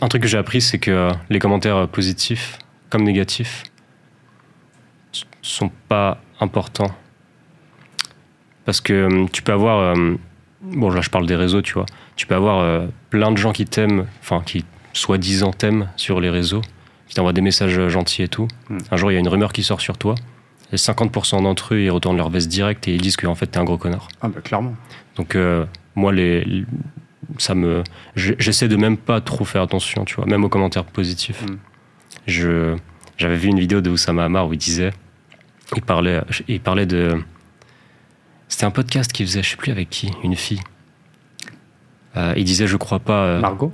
Un 0.00 0.08
truc 0.08 0.22
que 0.22 0.28
j'ai 0.28 0.38
appris, 0.38 0.60
c'est 0.60 0.78
que 0.78 1.10
les 1.30 1.38
commentaires 1.38 1.88
positifs 1.88 2.58
comme 2.90 3.02
négatifs 3.02 3.64
sont 5.42 5.70
pas 5.88 6.20
importants. 6.38 6.94
Parce 8.64 8.80
que 8.80 9.26
tu 9.32 9.42
peux 9.42 9.52
avoir. 9.52 9.96
bon, 10.62 10.90
là, 10.90 11.00
je 11.00 11.10
parle 11.10 11.26
des 11.26 11.34
réseaux, 11.34 11.60
tu 11.60 11.72
vois. 11.74 11.86
Tu 12.14 12.26
peux 12.26 12.36
avoir 12.36 12.86
plein 13.10 13.32
de 13.32 13.36
gens 13.36 13.52
qui 13.52 13.64
t'aiment, 13.64 14.06
enfin, 14.20 14.42
qui 14.46 14.64
soi-disant 14.92 15.52
t'aiment 15.52 15.88
sur 15.96 16.20
les 16.20 16.30
réseaux, 16.30 16.62
qui 17.08 17.14
t'envoient 17.14 17.32
des 17.32 17.40
messages 17.40 17.88
gentils 17.88 18.22
et 18.22 18.28
tout. 18.28 18.48
Hmm. 18.68 18.78
Un 18.90 18.96
jour, 18.96 19.10
il 19.10 19.14
y 19.14 19.16
a 19.16 19.20
une 19.20 19.28
rumeur 19.28 19.52
qui 19.52 19.62
sort 19.62 19.80
sur 19.80 19.98
toi. 19.98 20.14
Et 20.72 20.76
50% 20.76 21.42
d'entre 21.42 21.74
eux, 21.74 21.80
ils 21.80 21.90
retournent 21.90 22.16
leur 22.16 22.30
veste 22.30 22.48
direct 22.48 22.88
et 22.88 22.94
ils 22.94 23.00
disent 23.00 23.16
qu'en 23.16 23.34
fait, 23.34 23.46
t'es 23.46 23.58
un 23.58 23.64
gros 23.64 23.78
connard. 23.78 24.08
Ah, 24.22 24.28
bah, 24.28 24.40
clairement. 24.40 24.74
Donc 25.16 25.36
euh, 25.36 25.66
moi, 25.94 26.12
les, 26.12 26.42
les- 26.44 26.64
ça 27.38 27.54
me, 27.54 27.84
je- 28.16 28.34
j'essaie 28.38 28.68
de 28.68 28.76
même 28.76 28.96
pas 28.96 29.20
trop 29.20 29.44
faire 29.44 29.62
attention, 29.62 30.04
tu 30.04 30.16
vois, 30.16 30.26
même 30.26 30.42
aux 30.44 30.48
commentaires 30.48 30.84
positifs. 30.84 31.42
Mm. 31.42 31.56
Je, 32.26 32.76
j'avais 33.18 33.36
vu 33.36 33.48
une 33.48 33.60
vidéo 33.60 33.80
de 33.80 33.90
Oussama 33.90 34.24
Hamar 34.24 34.48
où 34.48 34.52
il 34.54 34.58
disait, 34.58 34.90
il 35.76 35.82
parlait, 35.82 36.20
il 36.48 36.60
parlait 36.60 36.86
de, 36.86 37.20
c'était 38.48 38.64
un 38.64 38.70
podcast 38.70 39.12
qu'il 39.12 39.26
faisait, 39.26 39.42
je 39.42 39.50
sais 39.50 39.56
plus 39.56 39.70
avec 39.72 39.90
qui, 39.90 40.10
une 40.24 40.34
fille. 40.36 40.60
Euh, 42.16 42.32
il 42.36 42.44
disait, 42.44 42.66
je 42.66 42.76
crois 42.76 42.98
pas, 43.00 43.24
euh, 43.24 43.40
Margot? 43.40 43.72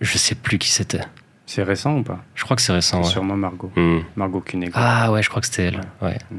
je 0.00 0.18
sais 0.18 0.34
plus 0.34 0.58
qui 0.58 0.70
c'était. 0.70 1.02
C'est 1.50 1.64
récent 1.64 1.96
ou 1.98 2.04
pas? 2.04 2.20
Je 2.36 2.44
crois 2.44 2.54
que 2.54 2.62
c'est 2.62 2.72
récent. 2.72 2.98
Ouais. 2.98 3.04
Sûrement 3.08 3.36
Margot. 3.36 3.72
Mm. 3.74 3.98
Margot 4.14 4.40
Cunego. 4.40 4.70
Ah 4.76 5.10
ouais, 5.10 5.20
je 5.20 5.28
crois 5.28 5.40
que 5.40 5.48
c'était 5.48 5.64
elle. 5.64 5.80
Ouais. 6.00 6.16
Mm. 6.30 6.36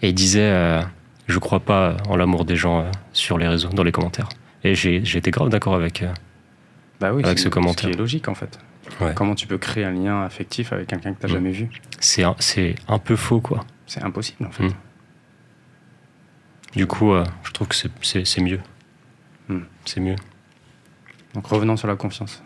Et 0.00 0.08
il 0.08 0.14
disait, 0.14 0.40
euh, 0.50 0.80
je 1.26 1.38
crois 1.38 1.60
pas 1.60 1.98
en 2.08 2.16
l'amour 2.16 2.46
des 2.46 2.56
gens 2.56 2.80
euh, 2.80 2.90
sur 3.12 3.36
les 3.36 3.46
réseaux, 3.46 3.68
dans 3.68 3.82
les 3.82 3.92
commentaires. 3.92 4.30
Et 4.64 4.74
j'ai, 4.74 4.96
été 4.96 5.30
grave 5.30 5.50
d'accord 5.50 5.74
avec. 5.74 6.02
euh, 6.02 6.10
bah 7.00 7.12
oui, 7.12 7.22
avec 7.22 7.36
c'est- 7.36 7.44
ce 7.44 7.48
commentaire. 7.50 7.90
qui 7.90 7.94
est 7.94 7.98
logique, 7.98 8.28
en 8.28 8.34
fait. 8.34 8.58
Ouais. 9.02 9.12
Comment 9.14 9.34
tu 9.34 9.46
peux 9.46 9.58
créer 9.58 9.84
un 9.84 9.90
lien 9.92 10.22
affectif 10.22 10.72
avec 10.72 10.86
quelqu'un 10.86 11.12
que 11.12 11.20
tu 11.20 11.26
Mm. 11.26 11.34
jamais 11.34 11.52
vu? 11.52 11.68
C'est 11.98 12.24
un, 12.24 12.34
c'est 12.38 12.76
un 12.88 12.98
peu 12.98 13.16
faux, 13.16 13.42
quoi. 13.42 13.66
C'est 13.86 14.02
impossible, 14.02 14.46
en 14.46 14.50
fait. 14.52 14.74
Du 16.74 16.86
coup, 16.86 17.12
euh, 17.12 17.24
je 17.42 17.50
trouve 17.50 17.68
que 17.68 17.74
c'est, 17.74 17.90
c'est, 18.00 18.24
c'est 18.24 18.40
mieux. 18.40 18.60
C'est 19.84 20.00
mieux. 20.00 20.16
Donc 21.34 21.46
revenons 21.46 21.76
sur 21.76 21.88
la 21.88 21.96
confiance. 21.96 22.42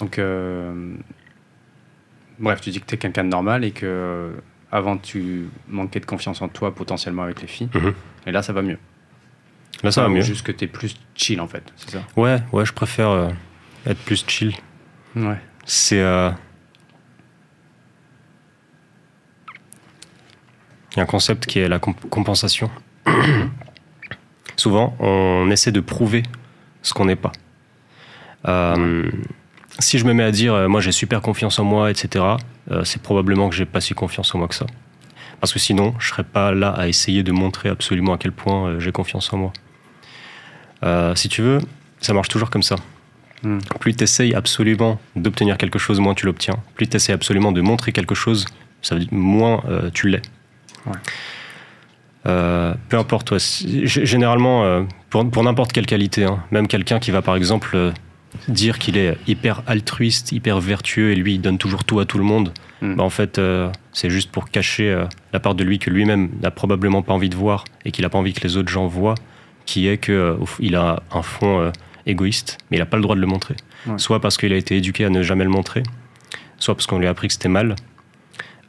Donc, 0.00 0.18
euh, 0.18 0.94
bref, 2.38 2.60
tu 2.60 2.70
dis 2.70 2.80
que 2.80 2.86
tu 2.86 2.94
es 2.94 2.98
quelqu'un 2.98 3.24
de 3.24 3.28
normal 3.30 3.64
et 3.64 3.70
que 3.72 3.84
euh, 3.86 4.32
avant 4.70 4.96
tu 4.96 5.48
manquais 5.68 6.00
de 6.00 6.06
confiance 6.06 6.40
en 6.42 6.48
toi 6.48 6.74
potentiellement 6.74 7.22
avec 7.24 7.40
les 7.40 7.48
filles. 7.48 7.68
Mhm. 7.74 7.94
Et 8.26 8.32
là, 8.32 8.42
ça 8.42 8.52
va 8.52 8.62
mieux. 8.62 8.78
Là, 9.82 9.90
ça 9.90 10.02
va 10.02 10.08
mieux. 10.08 10.20
Juste 10.22 10.44
que 10.46 10.52
tu 10.52 10.64
es 10.64 10.68
plus 10.68 10.94
chill 11.14 11.40
en 11.40 11.46
fait, 11.48 11.62
c'est 11.76 11.90
ça? 11.90 12.02
Ouais, 12.16 12.38
ouais, 12.52 12.64
je 12.64 12.72
préfère 12.72 13.08
euh, 13.10 13.28
être 13.86 13.98
plus 14.04 14.24
chill. 14.26 14.54
Ouais. 15.16 15.38
C'est. 15.64 16.00
euh, 16.00 16.30
Il 20.92 20.96
y 20.96 21.00
a 21.00 21.02
un 21.02 21.06
concept 21.06 21.46
qui 21.46 21.58
est 21.60 21.68
la 21.68 21.78
comp- 21.78 22.08
compensation. 22.08 22.70
Souvent, 24.56 24.96
on 24.98 25.48
essaie 25.50 25.70
de 25.70 25.80
prouver 25.80 26.22
ce 26.82 26.92
qu'on 26.94 27.04
n'est 27.04 27.14
pas. 27.16 27.30
Euh, 28.48 29.08
si 29.78 29.98
je 29.98 30.04
me 30.04 30.12
mets 30.12 30.24
à 30.24 30.30
dire, 30.30 30.54
euh, 30.54 30.68
moi 30.68 30.80
j'ai 30.80 30.92
super 30.92 31.22
confiance 31.22 31.58
en 31.58 31.64
moi, 31.64 31.90
etc., 31.90 32.24
euh, 32.70 32.84
c'est 32.84 33.00
probablement 33.00 33.48
que 33.48 33.54
j'ai 33.54 33.64
pas 33.64 33.80
si 33.80 33.94
confiance 33.94 34.34
en 34.34 34.38
moi 34.38 34.48
que 34.48 34.54
ça. 34.54 34.66
Parce 35.40 35.52
que 35.52 35.58
sinon, 35.58 35.94
je 35.98 36.08
serais 36.08 36.24
pas 36.24 36.52
là 36.52 36.70
à 36.70 36.88
essayer 36.88 37.22
de 37.22 37.30
montrer 37.30 37.68
absolument 37.68 38.14
à 38.14 38.18
quel 38.18 38.32
point 38.32 38.66
euh, 38.66 38.80
j'ai 38.80 38.90
confiance 38.90 39.32
en 39.32 39.38
moi. 39.38 39.52
Si 41.16 41.28
tu 41.28 41.42
veux, 41.42 41.58
ça 42.00 42.12
marche 42.12 42.28
toujours 42.28 42.50
comme 42.50 42.62
ça. 42.62 42.76
Mm. 43.42 43.58
Plus 43.80 43.94
tu 43.94 44.04
essayes 44.04 44.34
absolument 44.34 45.00
d'obtenir 45.16 45.56
quelque 45.58 45.78
chose, 45.78 46.00
moins 46.00 46.14
tu 46.14 46.26
l'obtiens. 46.26 46.54
Plus 46.74 46.88
tu 46.88 46.96
essayes 46.96 47.14
absolument 47.14 47.52
de 47.52 47.60
montrer 47.60 47.92
quelque 47.92 48.14
chose, 48.14 48.46
ça 48.82 48.94
veut 48.94 49.00
dire 49.02 49.08
moins 49.12 49.62
tu 49.94 50.08
l'es. 50.08 50.22
Ouais. 50.86 52.72
Peu 52.88 52.98
importe, 52.98 53.30
ouais. 53.32 53.38
Généralement, 53.40 54.86
pour, 55.10 55.28
pour 55.30 55.42
n'importe 55.42 55.72
quelle 55.72 55.86
qualité, 55.86 56.24
hein, 56.24 56.44
même 56.52 56.68
quelqu'un 56.68 57.00
qui 57.00 57.10
va 57.10 57.22
par 57.22 57.34
exemple 57.34 57.92
dire 58.48 58.78
qu'il 58.78 58.96
est 58.96 59.16
hyper 59.26 59.62
altruiste, 59.66 60.32
hyper 60.32 60.60
vertueux 60.60 61.10
et 61.12 61.14
lui 61.16 61.34
il 61.34 61.40
donne 61.40 61.58
toujours 61.58 61.84
tout 61.84 62.00
à 62.00 62.04
tout 62.04 62.18
le 62.18 62.24
monde, 62.24 62.52
Mm. 62.80 62.94
bah, 62.94 63.02
en 63.02 63.10
fait 63.10 63.38
euh, 63.38 63.70
c'est 63.92 64.08
juste 64.08 64.30
pour 64.30 64.50
cacher 64.50 64.88
euh, 64.88 65.04
la 65.32 65.40
part 65.40 65.56
de 65.56 65.64
lui 65.64 65.80
que 65.80 65.90
lui-même 65.90 66.30
n'a 66.40 66.52
probablement 66.52 67.02
pas 67.02 67.12
envie 67.12 67.28
de 67.28 67.34
voir 67.34 67.64
et 67.84 67.90
qu'il 67.90 68.04
n'a 68.04 68.08
pas 68.08 68.18
envie 68.18 68.32
que 68.32 68.40
les 68.46 68.56
autres 68.56 68.68
gens 68.68 68.86
voient, 68.86 69.16
qui 69.66 69.88
est 69.88 69.98
qu'il 69.98 70.76
a 70.76 71.02
un 71.10 71.22
fond 71.22 71.60
euh, 71.60 71.72
égoïste, 72.06 72.58
mais 72.70 72.76
il 72.76 72.80
n'a 72.80 72.86
pas 72.86 72.96
le 72.96 73.02
droit 73.02 73.16
de 73.16 73.20
le 73.20 73.26
montrer. 73.26 73.56
Ouais. 73.86 73.98
Soit 73.98 74.20
parce 74.20 74.36
qu'il 74.36 74.52
a 74.52 74.56
été 74.56 74.76
éduqué 74.76 75.04
à 75.04 75.10
ne 75.10 75.22
jamais 75.24 75.42
le 75.42 75.50
montrer, 75.50 75.82
soit 76.58 76.76
parce 76.76 76.86
qu'on 76.86 76.98
lui 77.00 77.08
a 77.08 77.10
appris 77.10 77.26
que 77.26 77.32
c'était 77.34 77.48
mal, 77.48 77.74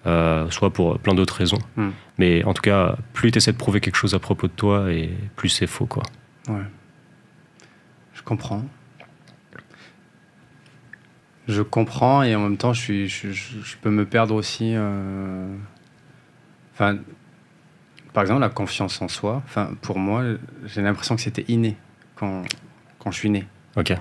euh, 0.07 0.49
soit 0.49 0.71
pour 0.73 0.97
plein 0.97 1.13
d'autres 1.13 1.35
raisons. 1.35 1.59
Mm. 1.75 1.89
Mais 2.17 2.43
en 2.45 2.53
tout 2.55 2.61
cas, 2.63 2.95
plus 3.13 3.31
tu 3.31 3.37
essaies 3.37 3.51
de 3.51 3.57
prouver 3.57 3.79
quelque 3.79 3.95
chose 3.95 4.15
à 4.15 4.19
propos 4.19 4.47
de 4.47 4.53
toi, 4.53 4.91
et 4.91 5.11
plus 5.35 5.49
c'est 5.49 5.67
faux. 5.67 5.85
quoi. 5.85 6.01
Ouais. 6.47 6.63
Je 8.13 8.21
comprends. 8.23 8.63
Je 11.49 11.61
comprends 11.63 12.21
et 12.23 12.35
en 12.35 12.41
même 12.41 12.57
temps, 12.57 12.73
je, 12.73 12.79
suis, 12.79 13.09
je, 13.09 13.31
je- 13.31 13.59
je 13.63 13.75
peux 13.81 13.89
me 13.89 14.05
perdre 14.05 14.35
aussi. 14.35 14.73
euh, 14.75 15.53
Enfin, 16.73 16.97
par 18.13 18.21
exemple, 18.23 18.41
la 18.41 18.49
confiance 18.49 19.01
en 19.01 19.07
soi. 19.07 19.41
Enfin, 19.45 19.71
pour 19.81 19.99
moi, 19.99 20.23
j'ai 20.65 20.81
l'impression 20.81 21.15
que 21.15 21.21
c'était 21.21 21.43
inné 21.49 21.75
quand, 22.15 22.43
quand 22.99 23.11
je 23.11 23.17
suis 23.17 23.29
né. 23.29 23.45
Ok, 23.75 23.93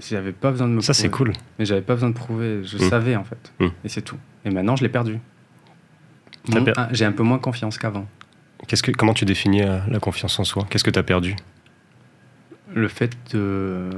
J'avais 0.00 0.32
pas 0.32 0.50
besoin 0.52 0.68
de 0.68 0.72
me. 0.74 0.80
ça 0.80 0.94
c'est 0.94 1.10
cool. 1.10 1.32
Mais 1.58 1.64
j'avais 1.64 1.82
pas 1.82 1.94
besoin 1.94 2.10
de 2.10 2.14
prouver. 2.14 2.62
Je 2.64 2.76
Mm. 2.78 2.88
savais 2.90 3.16
en 3.16 3.24
fait. 3.24 3.52
Mm. 3.58 3.66
Et 3.84 3.88
c'est 3.88 4.02
tout. 4.02 4.16
Et 4.44 4.50
maintenant, 4.50 4.76
je 4.76 4.82
l'ai 4.82 4.88
perdu. 4.88 5.18
Per- 6.50 6.72
ah, 6.76 6.88
J'ai 6.92 7.04
un 7.04 7.12
peu 7.12 7.22
moins 7.22 7.38
confiance 7.38 7.76
qu'avant. 7.78 8.06
Qu'est-ce 8.68 8.82
que, 8.82 8.90
comment 8.92 9.14
tu 9.14 9.24
définis 9.24 9.62
euh, 9.62 9.80
la 9.88 9.98
confiance 10.00 10.38
en 10.38 10.44
soi? 10.44 10.66
Qu'est-ce 10.70 10.84
que 10.84 10.90
tu 10.90 10.98
as 10.98 11.02
perdu? 11.02 11.36
Le 12.74 12.88
fait 12.88 13.10
de. 13.34 13.90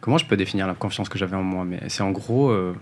Comment 0.00 0.18
je 0.18 0.24
peux 0.26 0.36
définir 0.36 0.66
la 0.66 0.74
confiance 0.74 1.08
que 1.08 1.18
j'avais 1.18 1.36
en 1.36 1.42
moi? 1.42 1.64
Mais 1.64 1.80
c'est 1.88 2.02
en 2.02 2.10
gros, 2.10 2.50
euh, 2.50 2.74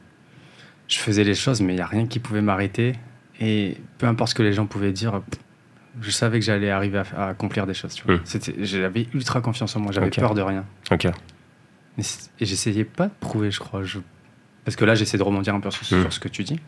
je 0.86 0.98
faisais 0.98 1.24
les 1.24 1.34
choses, 1.34 1.60
mais 1.60 1.72
il 1.72 1.76
n'y 1.76 1.82
a 1.82 1.86
rien 1.86 2.06
qui 2.06 2.18
pouvait 2.20 2.42
m'arrêter. 2.42 2.94
Et 3.40 3.76
peu 3.98 4.06
importe 4.06 4.30
ce 4.30 4.34
que 4.34 4.42
les 4.42 4.52
gens 4.52 4.66
pouvaient 4.66 4.92
dire, 4.92 5.20
je 6.00 6.10
savais 6.10 6.38
que 6.38 6.44
j'allais 6.44 6.70
arriver 6.70 6.98
à, 6.98 7.04
à 7.16 7.28
accomplir 7.30 7.66
des 7.66 7.74
choses. 7.74 7.94
tu 7.94 8.04
vois. 8.04 8.16
Mm. 8.16 8.20
C'était- 8.24 8.54
J'avais 8.64 9.06
ultra 9.14 9.40
confiance 9.40 9.74
en 9.76 9.80
moi, 9.80 9.92
j'avais 9.92 10.10
peur 10.10 10.34
de 10.34 10.42
rien. 10.42 10.64
Ok, 10.90 11.06
Et 11.06 12.02
j'essayais 12.46 12.84
pas 12.84 13.06
de 13.06 13.12
prouver, 13.20 13.50
je 13.50 13.58
crois. 13.58 13.82
Je... 13.82 13.98
Parce 14.64 14.76
que 14.76 14.84
là, 14.84 14.94
j'essaie 14.94 15.18
de 15.18 15.22
rebondir 15.22 15.54
un 15.54 15.60
peu 15.60 15.70
sur, 15.70 15.82
Mm. 15.96 16.02
sur 16.02 16.12
ce 16.12 16.20
que 16.20 16.28
tu 16.28 16.44
dis. 16.44 16.60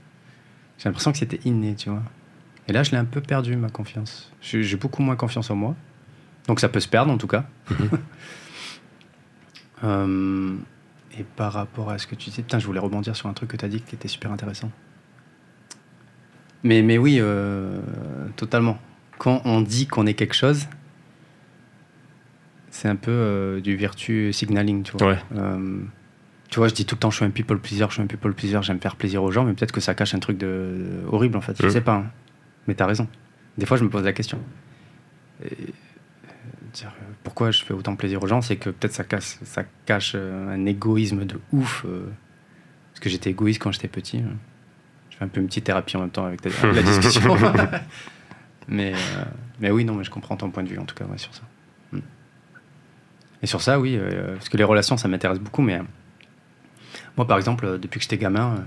J'ai 0.78 0.88
l'impression 0.88 1.12
que 1.12 1.18
c'était 1.18 1.40
inné, 1.44 1.74
tu 1.76 1.90
vois. 1.90 2.02
Et 2.66 2.72
là, 2.72 2.82
je 2.82 2.90
l'ai 2.92 2.96
un 2.96 3.04
peu 3.04 3.20
perdu, 3.20 3.54
ma 3.56 3.68
confiance. 3.68 4.32
J'ai 4.40 4.62
j'ai 4.62 4.76
beaucoup 4.76 5.02
moins 5.02 5.16
confiance 5.16 5.50
en 5.50 5.56
moi. 5.56 5.74
Donc 6.46 6.58
ça 6.60 6.68
peut 6.68 6.80
se 6.80 6.88
perdre, 6.88 7.12
en 7.12 7.18
tout 7.18 7.26
cas. 7.26 7.44
Euh, 9.84 10.54
et 11.18 11.24
par 11.24 11.52
rapport 11.52 11.90
à 11.90 11.98
ce 11.98 12.06
que 12.06 12.14
tu 12.14 12.30
disais, 12.30 12.42
putain, 12.42 12.58
je 12.58 12.66
voulais 12.66 12.80
rebondir 12.80 13.16
sur 13.16 13.28
un 13.28 13.32
truc 13.32 13.50
que 13.50 13.56
tu 13.56 13.64
as 13.64 13.68
dit 13.68 13.80
qui 13.80 13.94
était 13.94 14.08
super 14.08 14.30
intéressant. 14.32 14.70
Mais, 16.62 16.82
mais 16.82 16.98
oui, 16.98 17.16
euh, 17.20 17.80
totalement. 18.36 18.78
quand 19.18 19.42
on 19.44 19.60
dit 19.62 19.86
qu'on 19.86 20.06
est 20.06 20.14
quelque 20.14 20.34
chose, 20.34 20.66
c'est 22.70 22.88
un 22.88 22.96
peu 22.96 23.10
euh, 23.10 23.60
du 23.60 23.76
virtue 23.76 24.32
signaling, 24.32 24.82
tu 24.82 24.92
vois. 24.96 25.12
Ouais. 25.12 25.18
Tu 26.50 26.58
vois, 26.58 26.66
je 26.66 26.74
dis 26.74 26.84
tout 26.84 26.96
le 26.96 27.00
temps, 27.00 27.10
je 27.10 27.16
suis 27.16 27.24
un 27.24 27.30
people 27.30 27.58
pleaser, 27.60 27.86
je 27.88 27.94
suis 27.94 28.02
un 28.02 28.06
people 28.06 28.34
pleaser, 28.34 28.58
j'aime 28.62 28.80
faire 28.80 28.96
plaisir 28.96 29.22
aux 29.22 29.30
gens, 29.30 29.44
mais 29.44 29.52
peut-être 29.54 29.70
que 29.70 29.80
ça 29.80 29.94
cache 29.94 30.14
un 30.14 30.18
truc 30.18 30.36
de 30.36 31.00
horrible 31.06 31.36
en 31.36 31.40
fait. 31.40 31.56
Je 31.62 31.68
sais 31.68 31.80
pas. 31.80 31.94
hein. 31.96 32.10
Mais 32.66 32.74
t'as 32.74 32.86
raison. 32.86 33.06
Des 33.56 33.66
fois, 33.66 33.76
je 33.76 33.84
me 33.84 33.88
pose 33.88 34.02
la 34.04 34.12
question. 34.12 34.38
Et, 35.44 35.56
pourquoi 37.22 37.50
je 37.50 37.62
fais 37.64 37.74
autant 37.74 37.96
plaisir 37.96 38.22
aux 38.22 38.26
gens, 38.26 38.40
c'est 38.40 38.56
que 38.56 38.70
peut-être 38.70 38.92
ça 38.94 39.04
cache, 39.04 39.36
ça 39.42 39.64
cache 39.86 40.12
euh, 40.14 40.54
un 40.54 40.64
égoïsme 40.66 41.24
de 41.24 41.38
ouf. 41.52 41.84
euh, 41.86 42.06
parce 42.92 43.00
que 43.00 43.10
j'étais 43.10 43.30
égoïste 43.30 43.60
quand 43.62 43.72
j'étais 43.72 43.88
petit. 43.88 44.18
hein. 44.18 44.36
Je 45.10 45.16
fais 45.16 45.24
un 45.24 45.28
peu 45.28 45.40
une 45.40 45.46
petite 45.46 45.64
thérapie 45.64 45.96
en 45.96 46.00
même 46.00 46.10
temps 46.10 46.24
avec, 46.26 46.40
ta- 46.40 46.48
avec 46.62 46.74
la 46.76 46.82
discussion. 46.82 47.36
mais, 48.68 48.92
euh, 48.94 49.24
mais 49.60 49.70
oui, 49.70 49.84
non, 49.84 49.94
mais 49.94 50.04
je 50.04 50.10
comprends 50.10 50.36
ton 50.36 50.50
point 50.50 50.62
de 50.62 50.68
vue 50.68 50.78
en 50.78 50.84
tout 50.84 50.94
cas 50.94 51.04
ouais, 51.04 51.18
sur 51.18 51.34
ça. 51.34 51.42
Mm. 51.92 51.98
Et 53.42 53.46
sur 53.46 53.60
ça, 53.62 53.78
oui, 53.80 53.96
euh, 53.98 54.34
parce 54.34 54.48
que 54.48 54.56
les 54.56 54.64
relations, 54.64 54.96
ça 54.96 55.08
m'intéresse 55.08 55.38
beaucoup, 55.38 55.62
mais 55.62 55.80
moi, 57.16 57.26
par 57.26 57.36
exemple, 57.36 57.78
depuis 57.78 57.98
que 57.98 58.04
j'étais 58.04 58.18
gamin, 58.18 58.64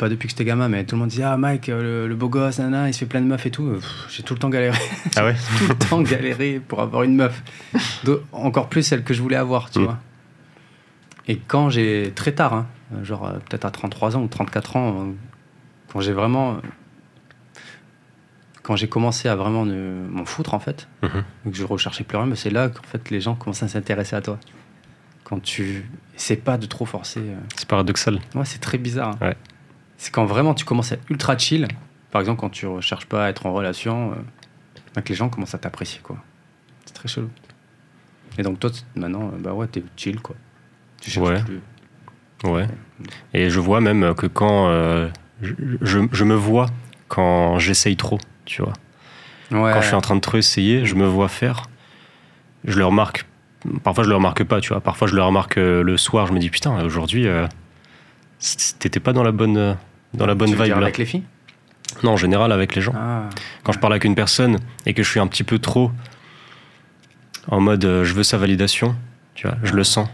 pas 0.00 0.08
depuis 0.08 0.26
que 0.26 0.32
j'étais 0.32 0.44
gamin, 0.46 0.68
mais 0.68 0.84
tout 0.84 0.94
le 0.96 1.00
monde 1.00 1.10
disait 1.10 1.22
Ah, 1.24 1.36
Mike, 1.36 1.68
euh, 1.68 1.82
le, 2.04 2.08
le 2.08 2.14
beau 2.16 2.28
gosse, 2.28 2.58
il 2.58 2.94
se 2.94 2.98
fait 2.98 3.06
plein 3.06 3.20
de 3.20 3.26
meufs 3.26 3.44
et 3.46 3.50
tout. 3.50 3.66
Euh, 3.66 3.80
J'ai 4.08 4.22
tout 4.22 4.34
le 4.34 4.40
temps 4.40 4.48
galéré, 4.48 4.78
Ah 5.16 5.24
ouais 5.24 5.34
tout 5.58 5.68
le 5.68 5.74
temps 5.76 6.00
galéré 6.02 6.60
pour 6.66 6.80
avoir 6.80 7.02
une 7.02 7.14
meuf. 7.16 7.42
Encore 8.32 8.68
plus 8.68 8.82
celle 8.82 9.04
que 9.04 9.12
je 9.14 9.20
voulais 9.22 9.36
avoir, 9.36 9.70
tu 9.70 9.78
Mm. 9.80 9.84
vois. 9.84 9.98
Et 11.28 11.36
quand 11.36 11.68
j'ai, 11.70 12.12
très 12.16 12.32
tard, 12.32 12.54
hein, 12.54 12.66
genre 13.04 13.26
euh, 13.26 13.32
peut-être 13.48 13.64
à 13.66 13.70
33 13.70 14.16
ans 14.16 14.22
ou 14.22 14.28
34 14.28 14.76
ans, 14.76 14.88
euh, 14.98 15.12
quand 15.92 16.00
j'ai 16.00 16.12
vraiment. 16.12 16.56
Quand 18.62 18.76
j'ai 18.76 18.88
commencé 18.88 19.28
à 19.28 19.36
vraiment 19.36 19.64
m'en 19.64 20.24
foutre, 20.24 20.54
en 20.54 20.60
fait, 20.60 20.86
Mhm. 21.02 21.24
et 21.46 21.50
que 21.50 21.56
je 21.56 21.64
recherchais 21.64 22.04
plus 22.04 22.16
rien, 22.16 22.26
mais 22.26 22.36
c'est 22.36 22.50
là 22.50 22.68
qu'en 22.68 22.82
fait 22.82 23.10
les 23.10 23.20
gens 23.20 23.34
commencent 23.34 23.62
à 23.62 23.68
s'intéresser 23.68 24.16
à 24.16 24.20
toi. 24.20 24.38
Quand 25.24 25.40
tu 25.42 25.84
essaies 26.16 26.36
pas 26.36 26.58
de 26.58 26.66
trop 26.66 26.84
forcer. 26.86 27.20
C'est 27.56 27.68
paradoxal. 27.68 28.18
Ouais, 28.34 28.44
c'est 28.44 28.58
très 28.60 28.78
bizarre. 28.78 29.10
hein. 29.20 29.26
Ouais. 29.28 29.36
C'est 30.02 30.10
quand 30.12 30.24
vraiment 30.24 30.54
tu 30.54 30.64
commences 30.64 30.92
à 30.92 30.94
être 30.94 31.04
ultra 31.10 31.36
chill. 31.36 31.68
Par 32.10 32.22
exemple, 32.22 32.40
quand 32.40 32.48
tu 32.48 32.66
recherches 32.66 33.04
pas 33.04 33.26
à 33.26 33.28
être 33.28 33.44
en 33.44 33.52
relation, 33.52 34.12
euh, 34.12 34.14
ben, 34.94 35.02
que 35.02 35.10
les 35.10 35.14
gens 35.14 35.28
commencent 35.28 35.54
à 35.54 35.58
t'apprécier, 35.58 36.00
quoi. 36.02 36.16
C'est 36.86 36.94
très 36.94 37.06
chelou. 37.06 37.28
Et 38.38 38.42
donc 38.42 38.58
toi, 38.58 38.70
maintenant, 38.96 39.30
euh, 39.34 39.38
bah 39.38 39.52
ouais, 39.52 39.66
t'es 39.66 39.82
chill, 39.98 40.18
quoi. 40.20 40.36
Tu 41.02 41.10
cherches 41.10 41.28
Ouais. 41.28 41.42
plus. 41.44 41.60
Ouais. 42.50 42.66
Et 43.34 43.50
je 43.50 43.60
vois 43.60 43.82
même 43.82 44.14
que 44.14 44.26
quand 44.26 44.68
euh, 44.70 45.10
je, 45.42 45.52
je- 45.82 45.98
je 46.10 46.24
me 46.24 46.34
vois 46.34 46.64
quand 47.08 47.58
j'essaye 47.58 47.96
trop, 47.98 48.18
tu 48.46 48.62
vois. 48.62 48.72
Ouais. 49.50 49.72
Quand 49.74 49.82
je 49.82 49.86
suis 49.88 49.96
en 49.96 50.00
train 50.00 50.16
de 50.16 50.20
trop 50.20 50.38
essayer, 50.38 50.86
je 50.86 50.94
me 50.94 51.06
vois 51.06 51.28
faire. 51.28 51.64
Je 52.64 52.78
le 52.78 52.86
remarque. 52.86 53.26
Parfois, 53.84 54.04
je 54.04 54.08
le 54.08 54.14
remarque 54.14 54.44
pas, 54.44 54.62
tu 54.62 54.70
vois. 54.70 54.80
Parfois, 54.80 55.08
je 55.08 55.14
le 55.14 55.22
remarque 55.22 55.58
euh, 55.58 55.82
le 55.82 55.98
soir. 55.98 56.26
Je 56.26 56.32
me 56.32 56.38
dis 56.38 56.48
putain, 56.48 56.82
aujourd'hui, 56.82 57.26
euh, 57.26 57.46
t'étais 58.78 59.00
pas 59.00 59.12
dans 59.12 59.22
la 59.22 59.32
bonne, 59.32 59.56
euh, 59.58 59.74
dans 60.14 60.26
la 60.26 60.34
bonne 60.34 60.48
Tu 60.50 60.54
veux 60.56 60.62
vibe 60.64 60.72
dire 60.72 60.76
là. 60.80 60.86
avec 60.86 60.98
les 60.98 61.04
filles? 61.06 61.22
Non, 62.02 62.12
en 62.12 62.16
général, 62.16 62.52
avec 62.52 62.74
les 62.74 62.80
gens. 62.82 62.92
Ah. 62.96 63.28
Quand 63.64 63.72
je 63.72 63.78
parle 63.78 63.92
avec 63.92 64.04
une 64.04 64.14
personne 64.14 64.58
et 64.86 64.94
que 64.94 65.02
je 65.02 65.10
suis 65.10 65.20
un 65.20 65.26
petit 65.26 65.44
peu 65.44 65.58
trop 65.58 65.90
en 67.48 67.60
mode 67.60 67.84
euh, 67.84 68.04
je 68.04 68.14
veux 68.14 68.22
sa 68.22 68.36
validation, 68.38 68.94
tu 69.34 69.46
vois, 69.46 69.56
je 69.62 69.72
le 69.74 69.84
sens. 69.84 70.08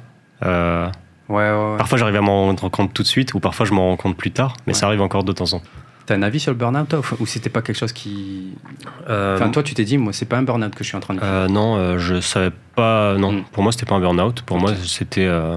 Euh, 0.45 0.89
Ouais, 1.29 1.39
ouais, 1.51 1.71
ouais. 1.73 1.77
Parfois, 1.77 1.99
j'arrive 1.99 2.15
à 2.15 2.21
m'en 2.21 2.45
rendre 2.45 2.69
compte 2.69 2.95
tout 2.95 3.03
de 3.03 3.09
suite, 3.09 3.35
ou 3.35 3.41
parfois, 3.41 3.67
je 3.67 3.73
m'en 3.73 3.89
rends 3.89 3.97
compte 3.97 4.17
plus 4.17 4.31
tard, 4.31 4.57
mais 4.65 4.73
Ouais. 4.73 4.79
ça 4.79 4.87
arrive 4.87 5.03
encore 5.03 5.25
de 5.25 5.33
temps 5.33 5.55
en 5.55 5.59
temps. 5.59 5.65
T'as 6.07 6.15
un 6.15 6.23
avis 6.23 6.39
sur 6.39 6.53
le 6.53 6.57
burn-out, 6.57 6.89
toi, 6.89 7.01
ou- 7.01 7.23
ou 7.25 7.27
c'était 7.27 7.51
pas 7.51 7.63
quelque 7.63 7.77
chose 7.77 7.93
qui. 7.93 8.55
Euh, 9.11 9.35
Enfin, 9.35 9.49
toi, 9.51 9.65
tu 9.65 9.75
t'es 9.75 9.83
dit, 9.83 9.99
moi, 9.99 10.13
c'est 10.13 10.25
pas 10.27 10.37
un 10.39 10.45
burn-out 10.45 10.73
que 10.73 10.85
je 10.85 10.89
suis 10.89 10.97
en 10.97 11.01
train 11.01 11.15
de 11.15 11.21
euh, 11.21 11.49
non, 11.49 11.75
euh, 11.79 11.99
je 11.99 12.21
savais 12.21 12.53
pas. 12.77 13.17
Non, 13.19 13.33
Mm. 13.33 13.43
pour 13.51 13.65
moi, 13.65 13.73
c'était 13.73 13.87
pas 13.87 13.97
un 13.97 14.01
burn-out. 14.01 14.43
Pour 14.43 14.61
moi, 14.61 14.71
c'était. 14.85 15.27
euh, 15.27 15.57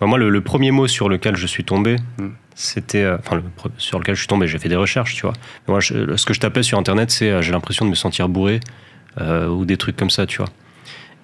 bah, 0.00 0.06
moi, 0.06 0.18
le, 0.18 0.28
le 0.28 0.40
premier 0.40 0.70
mot 0.70 0.86
sur 0.86 1.08
lequel 1.08 1.34
je 1.34 1.48
suis 1.48 1.64
tombé, 1.64 1.96
Mm. 2.18 2.28
C'était. 2.54 3.02
euh, 3.02 3.16
Enfin, 3.18 3.36
le 3.36 3.42
sur 3.78 3.98
lequel 3.98 4.14
je 4.14 4.20
suis 4.20 4.28
tombé, 4.28 4.46
j'ai 4.46 4.58
fait 4.58 4.68
des 4.68 4.76
recherches, 4.76 5.14
tu 5.14 5.22
vois. 5.22 5.32
Mais 5.66 5.72
moi, 5.72 5.80
je- 5.80 6.16
ce 6.16 6.26
que 6.26 6.34
je 6.34 6.40
tapais 6.40 6.62
sur 6.62 6.78
Internet, 6.78 7.10
c'est 7.10 7.30
euh, 7.30 7.42
j'ai 7.42 7.52
l'impression 7.52 7.84
de 7.84 7.90
me 7.90 7.94
sentir 7.94 8.28
bourré, 8.28 8.60
euh, 9.20 9.46
ou 9.48 9.64
des 9.64 9.76
trucs 9.76 9.96
comme 9.96 10.10
ça, 10.10 10.26
tu 10.26 10.38
vois. 10.38 10.48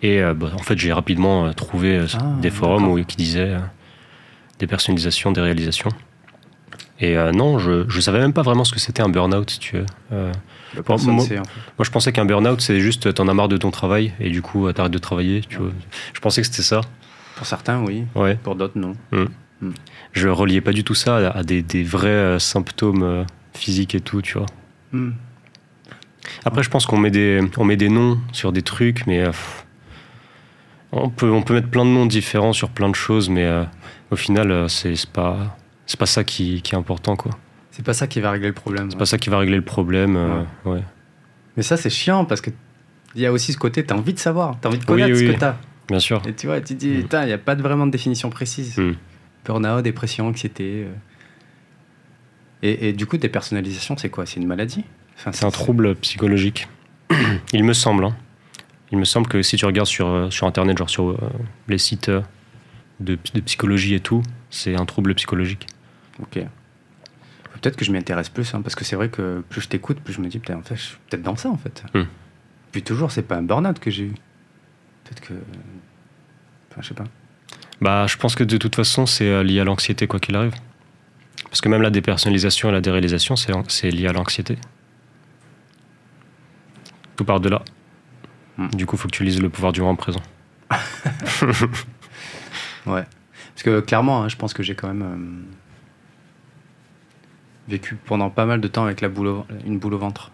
Et 0.02 0.20
bah, 0.36 0.50
en 0.54 0.62
fait, 0.62 0.78
j'ai 0.78 0.92
rapidement 0.92 1.52
trouvé 1.54 2.00
Ah, 2.14 2.18
des 2.40 2.50
forums 2.50 2.86
où, 2.88 3.02
qui 3.04 3.16
disaient 3.16 3.56
des 4.60 4.66
personnalisations, 4.68 5.32
des 5.32 5.40
réalisations. 5.40 5.90
Et 7.00 7.16
non, 7.32 7.58
je, 7.58 7.84
je 7.88 8.00
savais 8.00 8.18
même 8.20 8.32
pas 8.32 8.42
vraiment 8.42 8.62
ce 8.64 8.72
que 8.72 8.78
c'était 8.78 9.02
un 9.02 9.08
burn-out, 9.08 9.50
si 9.50 9.58
tu 9.58 9.76
veux. 9.76 9.86
Bah, 10.10 10.96
moi- 11.12 11.24
sait, 11.24 11.38
en 11.38 11.44
fait. 11.44 11.50
moi, 11.78 11.84
je 11.84 11.90
pensais 11.90 12.12
qu'un 12.12 12.24
burn-out, 12.26 12.60
c'est 12.60 12.78
juste 12.80 13.12
t'en 13.14 13.26
as 13.26 13.34
marre 13.34 13.48
de 13.48 13.56
ton 13.56 13.70
travail 13.72 14.12
et 14.20 14.30
du 14.30 14.40
coup, 14.42 14.70
t'arrêtes 14.72 14.92
de 14.92 14.98
travailler. 14.98 15.40
Tu 15.48 15.56
vois. 15.58 15.70
Je 16.12 16.20
pensais 16.20 16.42
que 16.42 16.46
c'était 16.46 16.62
ça. 16.62 16.80
Pour 17.36 17.46
certains, 17.46 17.82
oui. 17.82 18.04
Ouais. 18.14 18.34
Pour 18.36 18.54
d'autres, 18.54 18.78
non. 18.78 18.92
Je 20.12 20.28
reliais 20.28 20.60
pas 20.60 20.72
du 20.72 20.84
tout 20.84 20.94
ça 20.94 21.30
à, 21.30 21.42
des, 21.42 21.62
des 21.62 21.82
vrais 21.82 22.08
euh, 22.08 22.38
symptômes 22.38 23.02
euh, 23.02 23.24
physiques 23.54 23.94
et 23.94 24.00
tout, 24.00 24.22
tu 24.22 24.38
vois. 24.38 24.46
Hmm. 24.92 25.10
Après, 26.44 26.62
je 26.62 26.70
pense 26.70 26.86
qu'on 26.86 26.98
met 26.98 27.10
des, 27.10 27.40
on 27.56 27.64
met 27.64 27.76
des 27.76 27.88
noms 27.88 28.18
sur 28.32 28.52
des 28.52 28.62
trucs, 28.62 29.06
mais 29.06 29.22
euh, 29.22 29.32
on 30.92 31.08
peut, 31.10 31.30
on 31.30 31.42
peut 31.42 31.54
mettre 31.54 31.68
plein 31.68 31.84
de 31.84 31.90
noms 31.90 32.06
différents 32.06 32.52
sur 32.52 32.70
plein 32.70 32.88
de 32.88 32.94
choses, 32.94 33.28
mais 33.28 33.44
euh, 33.44 33.64
au 34.10 34.16
final, 34.16 34.68
c'est 34.70 34.94
pas, 35.10 35.56
pas 35.98 36.06
ça 36.06 36.24
qui, 36.24 36.62
qui 36.62 36.74
est 36.74 36.78
important, 36.78 37.16
quoi. 37.16 37.32
C'est 37.70 37.84
pas 37.84 37.94
ça 37.94 38.06
qui 38.06 38.20
va 38.20 38.30
régler 38.32 38.48
le 38.48 38.54
problème. 38.54 38.90
C'est 38.90 38.96
pas 38.98 39.06
ça 39.06 39.18
qui 39.18 39.30
va 39.30 39.38
régler 39.38 39.56
le 39.56 39.62
problème. 39.64 40.16
euh, 40.16 40.42
ouais. 40.64 40.82
Mais 41.56 41.62
ça, 41.62 41.76
c'est 41.76 41.90
chiant 41.90 42.24
parce 42.24 42.40
que 42.40 42.50
il 43.14 43.22
y 43.22 43.26
a 43.26 43.32
aussi 43.32 43.52
ce 43.52 43.58
côté, 43.58 43.84
t'as 43.84 43.94
envie 43.94 44.12
de 44.14 44.18
savoir, 44.18 44.56
t'as 44.60 44.68
envie 44.68 44.78
de 44.78 44.84
connaître 44.84 45.12
Oui, 45.12 45.26
ce 45.28 45.32
que 45.32 45.38
t'as. 45.38 45.56
Bien 45.88 45.98
sûr. 46.00 46.20
Et 46.26 46.34
tu 46.34 46.46
vois, 46.46 46.60
tu 46.60 46.74
te 46.74 46.80
dis, 46.80 46.90
Mm. 46.90 47.02
putain, 47.02 47.22
il 47.22 47.26
n'y 47.28 47.32
a 47.32 47.38
pas 47.38 47.54
de, 47.54 47.62
vraiment 47.62 47.86
de 47.86 47.90
définition 47.92 48.30
précise. 48.30 48.76
Mm. 48.76 48.92
Burnout, 49.48 49.82
dépression, 49.82 50.26
anxiété. 50.28 50.84
euh. 50.86 50.92
Et, 52.62 52.88
et 52.88 52.92
du 52.92 53.06
coup, 53.06 53.16
dépersonnalisation, 53.16 53.96
c'est 53.96 54.10
quoi? 54.10 54.26
C'est 54.26 54.38
une 54.40 54.46
maladie? 54.46 54.84
Enfin, 55.16 55.32
C'est 55.32 55.46
un 55.46 55.50
trouble 55.50 55.94
psychologique. 55.96 56.68
Il 57.54 57.64
me 57.64 57.72
semble. 57.72 58.04
hein. 58.04 58.16
Il 58.92 58.98
me 58.98 59.04
semble 59.04 59.26
que 59.26 59.40
si 59.42 59.56
tu 59.56 59.64
regardes 59.64 59.88
sur, 59.88 60.06
euh, 60.06 60.30
sur 60.30 60.46
Internet, 60.46 60.76
genre 60.78 60.90
sur 60.90 61.10
euh, 61.10 61.16
les 61.66 61.78
sites 61.78 62.10
de, 63.00 63.18
de 63.34 63.40
psychologie 63.40 63.94
et 63.94 64.00
tout, 64.00 64.22
c'est 64.50 64.76
un 64.78 64.84
trouble 64.84 65.14
psychologique. 65.14 65.66
Ok. 66.20 66.38
Peut-être 67.54 67.76
que 67.76 67.84
je 67.84 67.90
m'y 67.90 67.98
intéresse 67.98 68.28
plus, 68.28 68.54
hein, 68.54 68.60
parce 68.62 68.74
que 68.74 68.84
c'est 68.84 68.96
vrai 68.96 69.08
que 69.08 69.42
plus 69.48 69.62
je 69.62 69.68
t'écoute, 69.68 69.98
plus 70.00 70.12
je 70.14 70.20
me 70.20 70.28
dis, 70.28 70.40
en 70.54 70.62
fait, 70.62 70.76
je 70.76 70.82
suis 70.82 70.96
peut-être 71.08 71.22
dans 71.22 71.36
ça, 71.36 71.48
en 71.48 71.56
fait. 71.56 71.82
Mm. 71.94 72.02
Puis 72.72 72.82
toujours, 72.82 73.10
c'est 73.10 73.22
pas 73.22 73.36
un 73.36 73.42
burn-out 73.42 73.78
que 73.78 73.90
j'ai 73.90 74.04
eu. 74.04 74.14
Peut-être 75.04 75.20
que. 75.20 75.32
Enfin, 76.70 76.82
je 76.82 76.88
sais 76.88 76.94
pas. 76.94 77.04
Bah, 77.80 78.06
je 78.08 78.16
pense 78.16 78.34
que 78.34 78.44
de 78.44 78.56
toute 78.56 78.74
façon, 78.76 79.06
c'est 79.06 79.28
euh, 79.28 79.42
lié 79.42 79.60
à 79.60 79.64
l'anxiété, 79.64 80.06
quoi 80.06 80.18
qu'il 80.20 80.34
arrive. 80.36 80.54
Parce 81.44 81.60
que 81.60 81.68
même 81.68 81.82
la 81.82 81.90
dépersonnalisation 81.90 82.68
et 82.68 82.72
la 82.72 82.80
déréalisation, 82.80 83.36
c'est 83.36 83.90
lié 83.90 84.06
à 84.08 84.12
l'anxiété. 84.12 84.58
Tout 87.16 87.24
part 87.24 87.40
de 87.40 87.48
là. 87.48 87.62
Hmm. 88.56 88.68
Du 88.68 88.84
coup, 88.86 88.96
il 88.96 88.98
faut 88.98 89.08
que 89.08 89.14
tu 89.16 89.24
lises 89.24 89.40
le 89.40 89.48
pouvoir 89.48 89.72
du 89.72 89.80
moment 89.80 89.96
présent. 89.96 90.22
Ouais. 92.86 93.04
Parce 93.54 93.62
que 93.64 93.80
clairement, 93.80 94.22
hein, 94.22 94.28
je 94.28 94.36
pense 94.36 94.54
que 94.54 94.62
j'ai 94.62 94.74
quand 94.74 94.88
même 94.88 95.02
euh, 95.02 95.52
vécu 97.68 97.96
pendant 97.96 98.30
pas 98.30 98.46
mal 98.46 98.60
de 98.60 98.68
temps 98.68 98.84
avec 98.84 99.00
la 99.02 99.08
boule 99.08 99.26
au- 99.26 99.46
une 99.66 99.78
boule 99.78 99.94
au 99.94 99.98
ventre. 99.98 100.30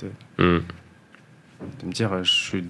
De, 0.00 0.06
de- 0.06 0.12
Hmm. 0.58 0.62
de 1.80 1.86
me 1.86 1.92
dire, 1.92 2.12
euh, 2.12 2.22
je 2.22 2.32
suis 2.32 2.64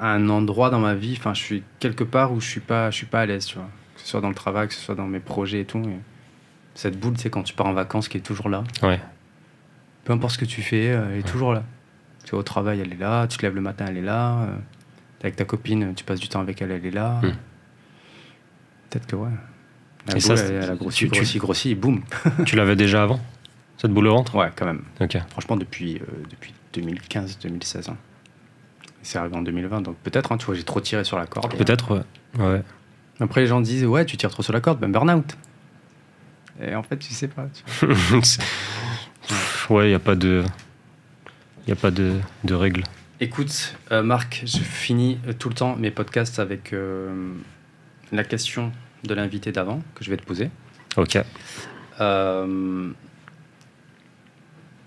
un 0.00 0.28
endroit 0.28 0.70
dans 0.70 0.78
ma 0.80 0.94
vie, 0.94 1.14
enfin, 1.18 1.34
je 1.34 1.40
suis 1.42 1.62
quelque 1.78 2.04
part 2.04 2.32
où 2.32 2.40
je 2.40 2.48
suis 2.48 2.60
pas, 2.60 2.90
je 2.90 2.96
suis 2.96 3.06
pas 3.06 3.20
à 3.20 3.26
l'aise, 3.26 3.44
tu 3.46 3.56
vois. 3.56 3.68
Que 3.94 4.00
ce 4.02 4.08
soit 4.08 4.20
dans 4.20 4.28
le 4.28 4.34
travail, 4.34 4.68
que 4.68 4.74
ce 4.74 4.80
soit 4.80 4.94
dans 4.94 5.06
mes 5.06 5.20
projets 5.20 5.60
et 5.60 5.64
tout. 5.64 5.78
et 5.82 5.98
cette 6.74 6.98
boule, 6.98 7.14
c'est 7.18 7.30
quand 7.30 7.42
tu 7.42 7.52
pars 7.54 7.66
en 7.66 7.72
vacances, 7.74 8.08
qui 8.08 8.16
est 8.16 8.20
toujours 8.22 8.48
là. 8.48 8.64
Ouais. 8.82 9.00
Peu 10.04 10.12
importe 10.12 10.34
ce 10.34 10.38
que 10.38 10.44
tu 10.46 10.62
fais, 10.62 10.90
euh, 10.90 11.10
elle 11.12 11.18
est 11.18 11.28
toujours 11.28 11.52
là. 11.52 11.62
Tu 12.24 12.30
vas 12.32 12.38
au 12.38 12.42
travail, 12.42 12.80
elle 12.80 12.92
est 12.92 12.96
là. 12.96 13.26
Tu 13.26 13.36
te 13.38 13.42
lèves 13.42 13.54
le 13.54 13.60
matin, 13.60 13.86
elle 13.88 13.98
est 13.98 14.02
là. 14.02 14.38
euh, 14.42 14.56
t'es 15.18 15.26
avec 15.26 15.36
ta 15.36 15.44
copine, 15.44 15.94
tu 15.94 16.04
passes 16.04 16.20
du 16.20 16.28
temps 16.28 16.40
avec 16.40 16.62
elle, 16.62 16.70
elle 16.70 16.86
est 16.86 16.90
là. 16.90 17.20
Mm. 17.22 17.32
Peut-être 18.88 19.06
que 19.06 19.16
ouais. 19.16 19.28
La 20.08 20.16
Et 20.16 20.20
boule, 20.20 20.22
ça, 20.38 20.44
elle, 20.44 20.54
elle 20.54 20.62
a 20.70 20.72
tu- 20.72 20.76
grossi, 20.78 20.98
tu- 20.98 21.08
grossi, 21.08 21.38
grossi, 21.38 21.74
boum. 21.74 22.02
tu 22.46 22.56
l'avais 22.56 22.76
déjà 22.76 23.02
avant 23.02 23.20
Cette 23.76 23.90
boule 23.92 24.06
au 24.06 24.14
ventre? 24.14 24.34
Ouais, 24.34 24.50
quand 24.56 24.64
même. 24.66 24.82
Ok. 25.00 25.18
Franchement, 25.30 25.56
depuis, 25.56 25.96
euh, 25.98 26.22
depuis 26.30 26.54
2015-2016. 26.74 27.90
hein. 27.90 27.96
C'est 29.02 29.18
arrivé 29.18 29.36
en 29.36 29.42
2020, 29.42 29.80
donc 29.80 29.96
peut-être, 30.02 30.32
hein, 30.32 30.36
tu 30.36 30.46
vois, 30.46 30.54
j'ai 30.54 30.62
trop 30.62 30.80
tiré 30.80 31.04
sur 31.04 31.18
la 31.18 31.26
corde. 31.26 31.54
Peut-être, 31.56 31.94
ouais. 31.94 32.44
ouais. 32.44 32.62
Après, 33.20 33.40
les 33.40 33.46
gens 33.46 33.60
disent, 33.60 33.84
ouais, 33.84 34.04
tu 34.04 34.16
tires 34.16 34.30
trop 34.30 34.42
sur 34.42 34.52
la 34.52 34.60
corde, 34.60 34.78
ben 34.78 34.90
burn-out. 34.90 35.36
Et 36.62 36.74
en 36.74 36.82
fait, 36.82 36.98
tu 36.98 37.12
sais 37.12 37.28
pas. 37.28 37.46
tu 37.48 37.86
ouais, 39.72 39.86
il 39.86 39.88
n'y 39.88 39.94
a 39.94 39.98
pas 39.98 40.14
de. 40.14 40.44
Il 41.66 41.72
a 41.72 41.76
pas 41.76 41.90
de, 41.90 42.14
de 42.44 42.54
règles. 42.54 42.84
Écoute, 43.20 43.76
euh, 43.92 44.02
Marc, 44.02 44.42
je 44.46 44.58
finis 44.58 45.18
euh, 45.26 45.32
tout 45.32 45.50
le 45.50 45.54
temps 45.54 45.76
mes 45.76 45.90
podcasts 45.90 46.38
avec 46.38 46.72
euh, 46.72 47.32
la 48.12 48.24
question 48.24 48.72
de 49.04 49.14
l'invité 49.14 49.52
d'avant 49.52 49.82
que 49.94 50.02
je 50.02 50.10
vais 50.10 50.16
te 50.16 50.24
poser. 50.24 50.50
Ok. 50.96 51.18
Euh, 52.00 52.90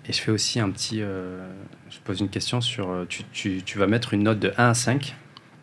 Et 0.08 0.14
je 0.14 0.20
fais 0.22 0.32
aussi 0.32 0.60
un 0.60 0.70
petit. 0.70 1.02
euh, 1.02 1.48
je 1.90 1.98
pose 2.00 2.20
une 2.20 2.30
question 2.30 2.60
sur. 2.62 2.90
euh, 2.90 3.06
Tu, 3.08 3.24
tu- 3.32 3.62
tu 3.64 3.78
vas 3.78 3.88
mettre 3.88 4.14
une 4.14 4.24
note 4.24 4.40
de 4.40 4.54
1 4.58 4.70
à 4.70 4.74
5 4.74 5.16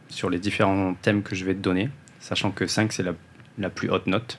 sur 0.08 0.30
les 0.30 0.38
différents 0.38 0.94
thèmes 0.94 1.22
que 1.22 1.34
je 1.34 1.44
vais 1.44 1.54
te 1.54 1.60
donner, 1.60 1.88
sachant 2.20 2.50
que 2.50 2.66
5 2.66 2.92
c'est 2.92 3.02
la, 3.02 3.12
la 3.58 3.70
plus 3.70 3.90
haute 3.90 4.06
note. 4.06 4.38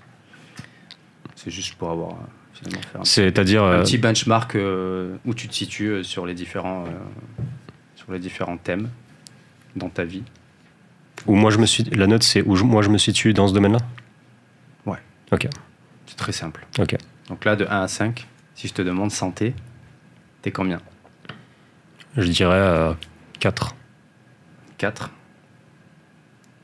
C'est 1.36 1.52
juste 1.52 1.76
pour 1.76 1.91
avoir. 1.91 2.11
euh, 2.14 2.99
un, 2.99 3.03
C'est-à-dire. 3.06 3.64
un 3.64 3.82
petit 3.84 3.98
benchmark 3.98 4.56
euh, 4.56 5.15
où 5.26 5.34
tu 5.34 5.48
te 5.48 5.53
situes 5.53 6.03
sur 6.03 6.26
les 6.26 6.34
différents, 6.34 6.86
euh, 6.86 6.90
sur 7.95 8.11
les 8.11 8.19
différents 8.19 8.57
thèmes 8.57 8.90
dans 9.76 9.90
ta 9.90 10.03
vie. 10.03 10.23
où 11.28 11.36
moi 11.36 11.49
je 11.52 11.57
me 11.60 11.65
suis. 11.65 11.84
La 11.86 12.07
note, 12.07 12.23
c'est 12.23 12.41
où 12.44 12.56
je- 12.56 12.64
moi 12.64 12.82
je 12.82 12.90
me 12.90 12.98
situe 12.98 13.34
dans 13.34 13.48
ce 13.48 13.53
domaine-là? 13.53 13.80
C'est 16.07 16.18
très 16.18 16.32
simple. 16.34 16.68
Ok. 16.78 16.98
Donc 17.30 17.45
là, 17.45 17.56
de 17.56 17.65
1 17.65 17.84
à 17.84 17.88
5, 17.88 18.28
si 18.53 18.68
je 18.68 18.73
te 18.73 18.82
demande 18.82 19.11
santé, 19.11 19.53
t'es 20.42 20.52
combien 20.52 20.80
Je 22.18 22.28
dirais 22.28 22.56
euh, 22.56 22.94
4. 23.40 23.76
4 24.78 25.10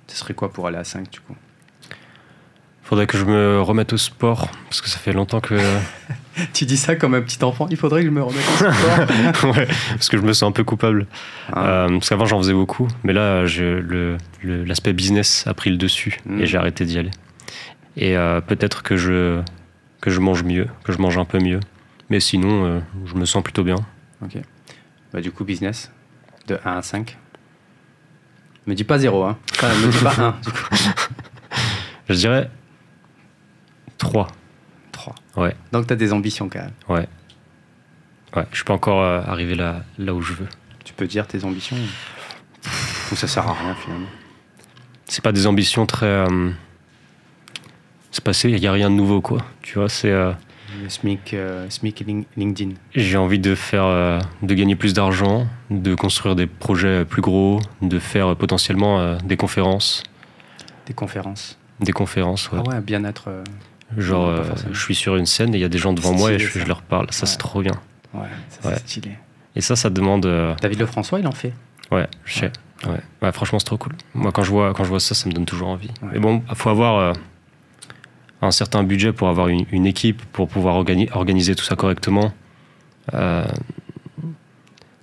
Ce 0.08 0.18
serait 0.18 0.34
quoi 0.34 0.52
pour 0.52 0.68
aller 0.68 0.78
à 0.78 0.84
5 0.84 1.10
du 1.10 1.20
coup 1.20 1.36
Faudrait 2.84 3.06
que 3.06 3.18
je 3.18 3.26
me 3.26 3.62
remette 3.62 3.92
au 3.92 3.98
sport, 3.98 4.50
parce 4.70 4.80
que 4.80 4.88
ça 4.88 4.98
fait 4.98 5.12
longtemps 5.12 5.42
que. 5.42 5.56
Tu 6.54 6.66
dis 6.66 6.78
ça 6.78 6.96
comme 6.96 7.16
un 7.16 7.22
petit 7.22 7.44
enfant, 7.44 7.68
il 7.72 7.76
faudrait 7.78 8.02
que 8.02 8.06
je 8.08 8.12
me 8.12 8.22
remette 8.24 8.46
au 8.48 8.72
sport. 8.72 9.52
ouais, 9.58 9.68
parce 9.90 10.08
que 10.08 10.18
je 10.18 10.22
me 10.22 10.32
sens 10.32 10.48
un 10.48 10.52
peu 10.54 10.64
coupable. 10.64 11.08
Hein 11.52 11.64
Euh, 11.66 11.90
parce 11.90 12.08
qu'avant 12.10 12.26
j'en 12.26 12.38
faisais 12.38 12.54
beaucoup, 12.54 12.88
mais 13.04 13.12
là 13.12 13.44
l'aspect 14.44 14.94
business 14.94 15.46
a 15.48 15.54
pris 15.54 15.70
le 15.72 15.78
dessus 15.78 16.20
et 16.40 16.46
j'ai 16.46 16.58
arrêté 16.58 16.86
d'y 16.86 16.98
aller. 16.98 17.12
Et 17.98 18.16
euh, 18.16 18.40
peut-être 18.40 18.84
que 18.84 18.96
je, 18.96 19.42
que 20.00 20.10
je 20.12 20.20
mange 20.22 20.44
mieux, 20.44 20.68
que 20.84 20.94
je 20.94 21.00
mange 21.00 21.18
un 21.18 21.26
peu 21.26 21.40
mieux. 21.40 21.60
Mais 22.10 22.20
sinon, 22.20 22.66
euh, 22.66 22.80
je 23.06 23.16
me 23.16 23.26
sens 23.26 23.44
plutôt 23.44 23.64
bien. 23.64 23.78
Ok. 24.22 24.38
Bah, 25.14 25.22
du 25.22 25.32
coup, 25.32 25.44
business, 25.44 25.92
de 26.48 26.60
1 26.64 26.78
à 26.78 26.82
5. 26.82 27.18
Me 28.66 28.76
dis 28.76 28.84
pas 28.84 28.98
0, 29.00 29.24
hein. 29.24 29.38
Enfin, 29.54 29.70
me 29.76 29.92
dis 29.92 30.04
pas 30.04 30.16
1, 30.18 30.32
du 30.44 30.52
coup. 30.52 30.70
Je 32.10 32.14
dirais 32.14 32.50
3. 33.98 34.28
3. 34.92 35.16
Ouais. 35.36 35.56
Donc 35.74 35.88
t'as 35.88 35.96
des 35.96 36.14
ambitions 36.14 36.48
quand 36.50 36.60
même. 36.60 36.72
Ouais. 36.88 37.08
Ouais, 38.36 38.46
je 38.52 38.56
suis 38.58 38.64
pas 38.66 38.74
encore 38.74 39.02
euh, 39.02 39.22
arrivé 39.26 39.56
là, 39.56 39.84
là 39.98 40.14
où 40.14 40.22
je 40.22 40.34
veux. 40.34 40.48
Tu 40.86 40.94
peux 40.94 41.08
dire 41.08 41.28
tes 41.28 41.44
ambitions 41.44 41.76
Ou 43.12 43.16
ça 43.16 43.28
sert 43.28 43.46
à 43.48 43.54
rien 43.54 43.76
finalement 43.76 44.08
C'est 45.06 45.22
pas 45.24 45.32
des 45.34 45.48
ambitions 45.48 45.86
très. 45.86 46.06
euh, 46.06 46.50
c'est 48.12 48.24
passé, 48.24 48.50
il 48.50 48.60
n'y 48.60 48.68
a 48.68 48.72
rien 48.72 48.90
de 48.90 48.96
nouveau 48.96 49.20
quoi. 49.22 49.40
Tu 49.62 49.78
vois, 49.80 49.90
c'est. 49.90 50.12
euh, 50.12 50.32
Le 50.82 50.90
SMIC, 50.90 51.34
euh, 51.34 51.70
SMIC 51.70 52.02
et 52.02 52.06
Lin- 52.06 52.24
LinkedIn. 52.36 52.72
J'ai 52.94 53.18
envie 53.18 53.40
de 53.40 53.56
faire, 53.56 53.86
euh, 53.86 54.20
de 54.44 54.54
gagner 54.54 54.76
plus 54.76 54.94
d'argent, 54.94 55.48
de 55.72 55.96
construire 55.96 56.36
des 56.36 56.46
projets 56.48 57.06
plus 57.06 57.22
gros, 57.22 57.60
de 57.82 58.00
faire 58.00 58.36
potentiellement 58.36 59.00
euh, 59.00 59.18
des 59.24 59.38
conférences, 59.38 60.04
Des 60.86 60.94
conférences. 60.94 61.58
des 61.80 61.92
conférences. 61.94 62.52
ouais. 62.52 62.60
Ah 62.66 62.70
ouais, 62.70 62.82
bien-être. 62.82 63.30
Genre, 63.98 64.34
je 64.72 64.80
suis 64.80 64.96
sur 64.96 65.16
une 65.16 65.26
scène 65.26 65.54
et 65.56 65.58
il 65.58 65.62
y 65.62 65.66
a 65.66 65.70
des 65.70 65.78
gens 65.78 65.94
devant 65.94 66.14
moi 66.14 66.34
et 66.34 66.40
je, 66.40 66.66
leur 66.66 66.82
parle. 66.82 67.08
Ça, 67.12 67.26
c'est 67.26 67.38
trop 67.38 67.62
bien. 67.62 67.72
Ouais, 68.14 68.22
ça 68.50 68.68
Ouais. 68.68 68.76
c'est 68.76 68.82
stylé. 68.88 69.12
Et 69.56 69.62
ça, 69.62 69.76
ça 69.78 69.90
demande. 69.90 70.28
David 70.62 70.80
Lefrançois, 70.80 71.20
il 71.20 71.28
en 71.28 71.32
fait. 71.32 71.54
ouais, 71.92 72.08
je 72.26 72.40
sais. 72.40 72.52
Ouais. 72.86 73.00
Ouais, 73.22 73.32
franchement, 73.32 73.58
c'est 73.60 73.66
trop 73.66 73.78
cool. 73.78 73.94
Moi, 74.14 74.32
quand 74.34 74.44
je 74.44 74.52
vois, 74.52 74.74
quand 74.74 74.84
je 74.84 74.90
vois 74.90 75.00
ça, 75.00 75.16
ça 75.16 75.28
me 75.28 75.34
donne 75.34 75.46
toujours 75.46 75.70
envie. 75.70 75.90
Mais 76.12 76.20
bon, 76.20 76.44
il 76.50 76.56
faut 76.56 76.70
avoir 76.70 77.14
un 78.42 78.52
certain 78.52 78.84
budget 78.84 79.14
pour 79.14 79.30
avoir 79.30 79.48
une, 79.48 79.66
une 79.72 79.86
équipe, 79.86 80.22
pour 80.32 80.48
pouvoir 80.48 80.76
organi- 80.76 81.12
organiser 81.12 81.56
tout 81.56 81.64
ça 81.64 81.76
correctement. 81.76 82.34
Euh, 83.14 83.48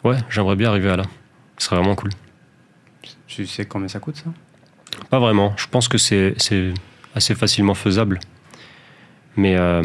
ouais, 0.05 0.19
j'aimerais 0.31 0.57
bien 0.57 0.69
arriver 0.71 0.91
à 0.91 0.97
là. 0.97 1.05
Ce 1.59 1.67
serait 1.67 1.77
vraiment 1.77 1.95
cool. 1.95 2.11
Tu 3.27 3.47
sais 3.47 3.65
combien 3.65 3.89
ça 3.89 3.99
coûte 3.99 4.17
ça? 4.17 4.33
Pas 5.11 5.19
vraiment. 5.19 5.55
Je 5.57 5.67
pense 5.67 5.89
que 5.89 5.99
c'est 5.99 6.35
assez 7.15 7.35
facilement 7.35 7.75
faisable. 7.75 8.21
Mais 9.37 9.57
euh, 9.57 9.83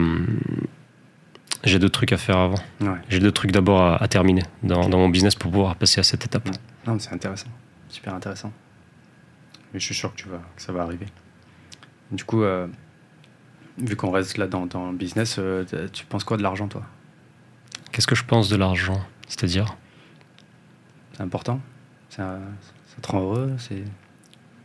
j'ai 1.63 1.80
d'autres 1.80 1.93
trucs 1.93 2.13
à 2.13 2.17
faire 2.17 2.38
avant. 2.38 2.59
Ouais. 2.81 2.99
J'ai 3.09 3.19
d'autres 3.19 3.34
trucs 3.34 3.51
d'abord 3.51 3.81
à, 3.81 4.03
à 4.03 4.07
terminer 4.07 4.43
dans, 4.61 4.88
mon 4.89 5.09
business 5.09 5.34
pour 5.34 5.51
pouvoir 5.51 5.76
passer 5.76 5.99
à 5.99 6.03
cette 6.03 6.26
étape. 6.26 6.47
Non, 6.85 6.93
mais 6.93 6.99
c'est 6.99 7.13
intéressant. 7.13 7.47
Super 7.88 8.13
intéressant. 8.13 8.51
Mais 9.73 9.80
je 9.80 9.85
suis 9.85 9.95
sûr 9.95 10.11
que, 10.13 10.17
tu 10.17 10.30
vas, 10.30 10.41
que 10.55 10.61
ça 10.61 10.71
va 10.71 10.84
arriver. 10.84 11.07
Du 12.11 12.23
coup, 12.23 12.43
euh, 12.43 12.67
vu 13.77 13.95
qu'on 13.95 14.11
reste 14.11 14.37
là 14.37 14.47
dans, 14.47 14.65
dans 14.65 14.91
le 14.91 14.97
business, 14.97 15.37
euh, 15.39 15.63
tu 15.91 16.05
penses 16.05 16.23
quoi 16.23 16.37
de 16.37 16.43
l'argent, 16.43 16.67
toi? 16.67 16.83
Qu'est-ce 17.91 18.07
que 18.07 18.15
je 18.15 18.23
pense 18.23 18.49
de 18.49 18.55
l'argent? 18.55 19.01
C'est-à-dire? 19.27 19.75
C'est 21.13 21.23
important? 21.23 21.59
Ça, 22.09 22.39
ça 22.87 23.01
te 23.01 23.11
rend 23.11 23.21
heureux? 23.21 23.55
C'est 23.57 23.83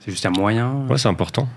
juste 0.07 0.27
un 0.27 0.31
moyen? 0.31 0.87
Ouais, 0.89 0.99
c'est 0.99 1.09
important. 1.09 1.49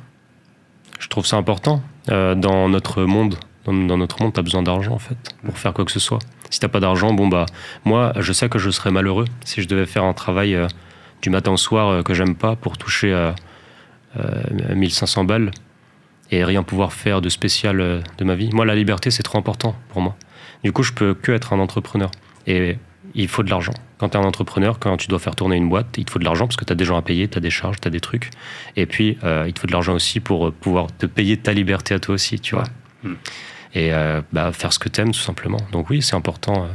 Je 1.00 1.08
trouve 1.08 1.26
ça 1.26 1.38
important. 1.38 1.82
Euh, 2.10 2.36
dans 2.36 2.70
notre 2.70 3.04
monde, 3.04 3.36
dans, 3.66 3.74
dans 3.74 3.98
notre 3.98 4.22
monde, 4.22 4.34
t'as 4.34 4.42
besoin 4.42 4.64
d'argent 4.64 4.94
en 4.94 5.00
fait 5.00 5.18
pour 5.46 5.58
faire 5.58 5.74
quoi 5.74 5.86
que 5.86 5.92
ce 5.92 6.00
soit. 6.00 6.20
Si 6.50 6.60
t'as 6.60 6.70
pas 6.70 6.80
d'argent, 6.80 7.14
bon 7.14 7.28
bah 7.28 7.46
moi, 7.84 8.14
je 8.18 8.32
sais 8.32 8.50
que 8.50 8.58
je 8.58 8.70
serais 8.70 8.92
malheureux 8.92 9.26
si 9.44 9.62
je 9.62 9.68
devais 9.68 9.86
faire 9.86 10.04
un 10.04 10.14
travail 10.14 10.56
euh, 10.56 10.68
du 11.22 11.30
matin 11.30 11.52
au 11.52 11.58
soir 11.58 12.04
que 12.04 12.14
j'aime 12.14 12.36
pas 12.36 12.56
pour 12.56 12.78
toucher 12.78 13.12
euh, 13.12 13.32
1500 14.74 15.26
balles 15.26 15.52
et 16.32 16.44
rien 16.44 16.64
pouvoir 16.64 16.94
faire 16.94 17.22
de 17.22 17.30
spécial 17.30 17.80
euh, 17.80 18.02
de 18.18 18.24
ma 18.24 18.36
vie. 18.36 18.50
Moi, 18.54 18.66
la 18.66 18.76
liberté, 18.76 19.12
c'est 19.12 19.24
trop 19.24 19.38
important 19.38 19.76
pour 19.90 20.02
moi. 20.02 20.16
Du 20.64 20.72
coup, 20.72 20.84
je 20.84 20.94
peux 20.94 21.14
que 21.14 21.32
être 21.32 21.54
un 21.54 21.60
entrepreneur. 21.60 22.12
Et 22.48 22.78
il 23.14 23.28
faut 23.28 23.44
de 23.44 23.50
l'argent. 23.50 23.74
Quand 23.98 24.10
tu 24.10 24.18
es 24.18 24.22
un 24.22 24.24
entrepreneur, 24.24 24.80
quand 24.80 24.96
tu 24.98 25.08
dois 25.08 25.20
faire 25.20 25.36
tourner 25.36 25.56
une 25.56 25.70
boîte, 25.70 25.88
il 25.98 26.06
te 26.06 26.12
faut 26.12 26.20
de 26.20 26.24
l'argent 26.24 26.46
parce 26.46 26.56
que 26.56 26.66
tu 26.66 26.72
as 26.72 26.76
des 26.76 26.86
gens 26.86 26.98
à 26.98 27.02
payer, 27.02 27.28
tu 27.28 27.38
as 27.38 27.42
des 27.42 27.50
charges, 27.50 27.82
tu 27.82 27.88
as 27.88 27.92
des 27.92 28.00
trucs. 28.00 28.30
Et 28.76 28.86
puis, 28.86 29.18
euh, 29.24 29.46
il 29.48 29.54
te 29.54 29.60
faut 29.60 29.68
de 29.68 29.72
l'argent 29.72 29.94
aussi 29.94 30.20
pour 30.20 30.48
euh, 30.48 30.52
pouvoir 30.52 30.88
te 30.96 31.06
payer 31.06 31.38
ta 31.38 31.52
liberté 31.54 31.94
à 31.94 32.00
toi 32.00 32.16
aussi, 32.16 32.40
tu 32.40 32.56
vois. 32.56 32.66
Mm. 33.04 33.14
Et 33.74 33.94
euh, 33.94 34.22
bah, 34.32 34.52
faire 34.52 34.72
ce 34.72 34.80
que 34.80 34.90
tu 34.90 35.02
aimes, 35.02 35.12
tout 35.12 35.20
simplement. 35.20 35.60
Donc 35.72 35.90
oui, 35.90 36.02
c'est 36.02 36.16
important. 36.16 36.66
euh, 36.66 36.68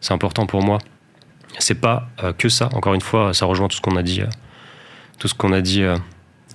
c'est 0.00 0.14
important 0.14 0.46
pour 0.46 0.62
moi. 0.62 0.78
C'est 1.58 1.80
pas 1.80 2.08
que 2.36 2.50
ça. 2.50 2.68
Encore 2.74 2.92
une 2.92 3.00
fois, 3.00 3.32
ça 3.32 3.46
rejoint 3.46 3.66
tout 3.66 3.76
ce 3.76 3.80
qu'on 3.80 3.96
a 3.96 4.02
dit, 4.02 4.20
tout 5.18 5.26
ce 5.26 5.34
qu'on 5.34 5.52
a 5.52 5.62
dit 5.62 5.82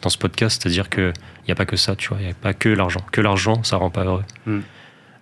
dans 0.02 0.10
ce 0.10 0.18
podcast, 0.18 0.62
c'est-à-dire 0.62 0.90
que 0.90 1.14
il 1.40 1.46
n'y 1.48 1.52
a 1.52 1.56
pas 1.56 1.66
que 1.66 1.76
ça, 1.76 1.96
tu 1.96 2.10
vois. 2.10 2.18
Il 2.20 2.26
n'y 2.26 2.32
a 2.32 2.36
pas 2.36 2.54
que 2.54 2.70
l'argent. 2.70 3.02
Que 3.12 3.22
l'argent, 3.22 3.64
ça 3.64 3.78
rend 3.78 3.90
pas 3.90 4.04
heureux. 4.06 4.24
Mm. 4.46 4.60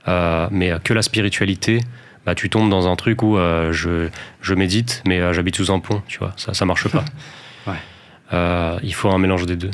Euh, 0.08 0.48
mais 0.52 0.72
euh, 0.72 0.80
que 0.80 0.94
la 0.94 1.02
spiritualité, 1.02 1.82
bah, 2.26 2.36
tu 2.36 2.50
tombes 2.50 2.70
dans 2.70 2.88
un 2.88 2.96
truc 2.96 3.22
où 3.22 3.38
euh, 3.38 3.72
je, 3.74 4.10
je 4.42 4.54
médite, 4.54 5.02
mais 5.06 5.20
euh, 5.20 5.34
j'habite 5.34 5.56
sous 5.58 5.72
un 5.72 5.80
pont, 5.80 6.02
tu 6.08 6.20
vois. 6.20 6.34
Ça, 6.38 6.54
ça 6.54 6.66
marche 6.66 6.88
pas. 6.90 7.06
Ouais. 8.32 8.80
Il 8.84 8.94
faut 8.94 9.10
un 9.10 9.18
mélange 9.18 9.46
des 9.46 9.56
deux. 9.56 9.72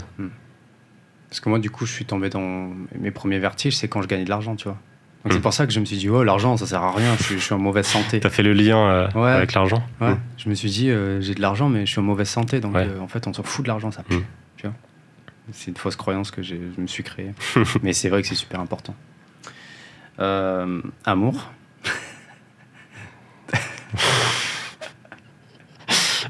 Parce 1.29 1.39
que 1.41 1.49
moi, 1.49 1.59
du 1.59 1.69
coup, 1.69 1.85
je 1.85 1.91
suis 1.91 2.05
tombé 2.05 2.29
dans 2.29 2.69
mes 2.97 3.11
premiers 3.11 3.39
vertiges, 3.39 3.75
c'est 3.75 3.87
quand 3.89 4.01
je 4.01 4.07
gagnais 4.07 4.23
de 4.23 4.29
l'argent, 4.29 4.55
tu 4.55 4.65
vois. 4.65 4.77
Donc 5.23 5.33
Mm. 5.33 5.35
c'est 5.35 5.41
pour 5.41 5.53
ça 5.53 5.65
que 5.67 5.73
je 5.73 5.79
me 5.79 5.85
suis 5.85 5.97
dit, 5.97 6.07
oh, 6.09 6.23
l'argent, 6.23 6.55
ça 6.55 6.65
sert 6.65 6.81
à 6.81 6.93
rien, 6.93 7.15
je 7.17 7.23
suis, 7.23 7.35
je 7.35 7.43
suis 7.43 7.53
en 7.53 7.57
mauvaise 7.59 7.85
santé. 7.85 8.19
T'as 8.21 8.29
fait 8.29 8.43
le 8.43 8.53
lien 8.53 9.09
Ouais. 9.15 9.31
avec 9.31 9.53
l'argent 9.53 9.83
Ouais. 9.99 10.11
Mm. 10.11 10.19
Je 10.37 10.49
me 10.49 10.55
suis 10.55 10.69
dit, 10.69 10.89
j'ai 11.19 11.33
de 11.35 11.41
l'argent, 11.41 11.67
mais 11.67 11.85
je 11.85 11.91
suis 11.91 11.99
en 11.99 12.03
mauvaise 12.03 12.29
santé. 12.29 12.59
Donc, 12.61 12.75
Ouais. 12.75 12.87
en 13.01 13.07
fait, 13.07 13.27
on 13.27 13.33
s'en 13.33 13.43
fout 13.43 13.63
de 13.63 13.67
l'argent, 13.69 13.91
ça 13.91 14.03
pue. 14.03 14.15
Mm. 14.17 14.23
Tu 14.57 14.67
vois 14.67 14.75
c'est 15.51 15.71
une 15.71 15.77
fausse 15.77 15.95
croyance 15.95 16.31
que 16.31 16.41
je 16.41 16.55
me 16.77 16.87
suis 16.87 17.03
créée. 17.03 17.33
mais 17.83 17.93
c'est 17.93 18.09
vrai 18.09 18.21
que 18.21 18.27
c'est 18.27 18.35
super 18.35 18.59
important. 18.59 18.95
Euh, 20.19 20.81
amour. 21.05 21.51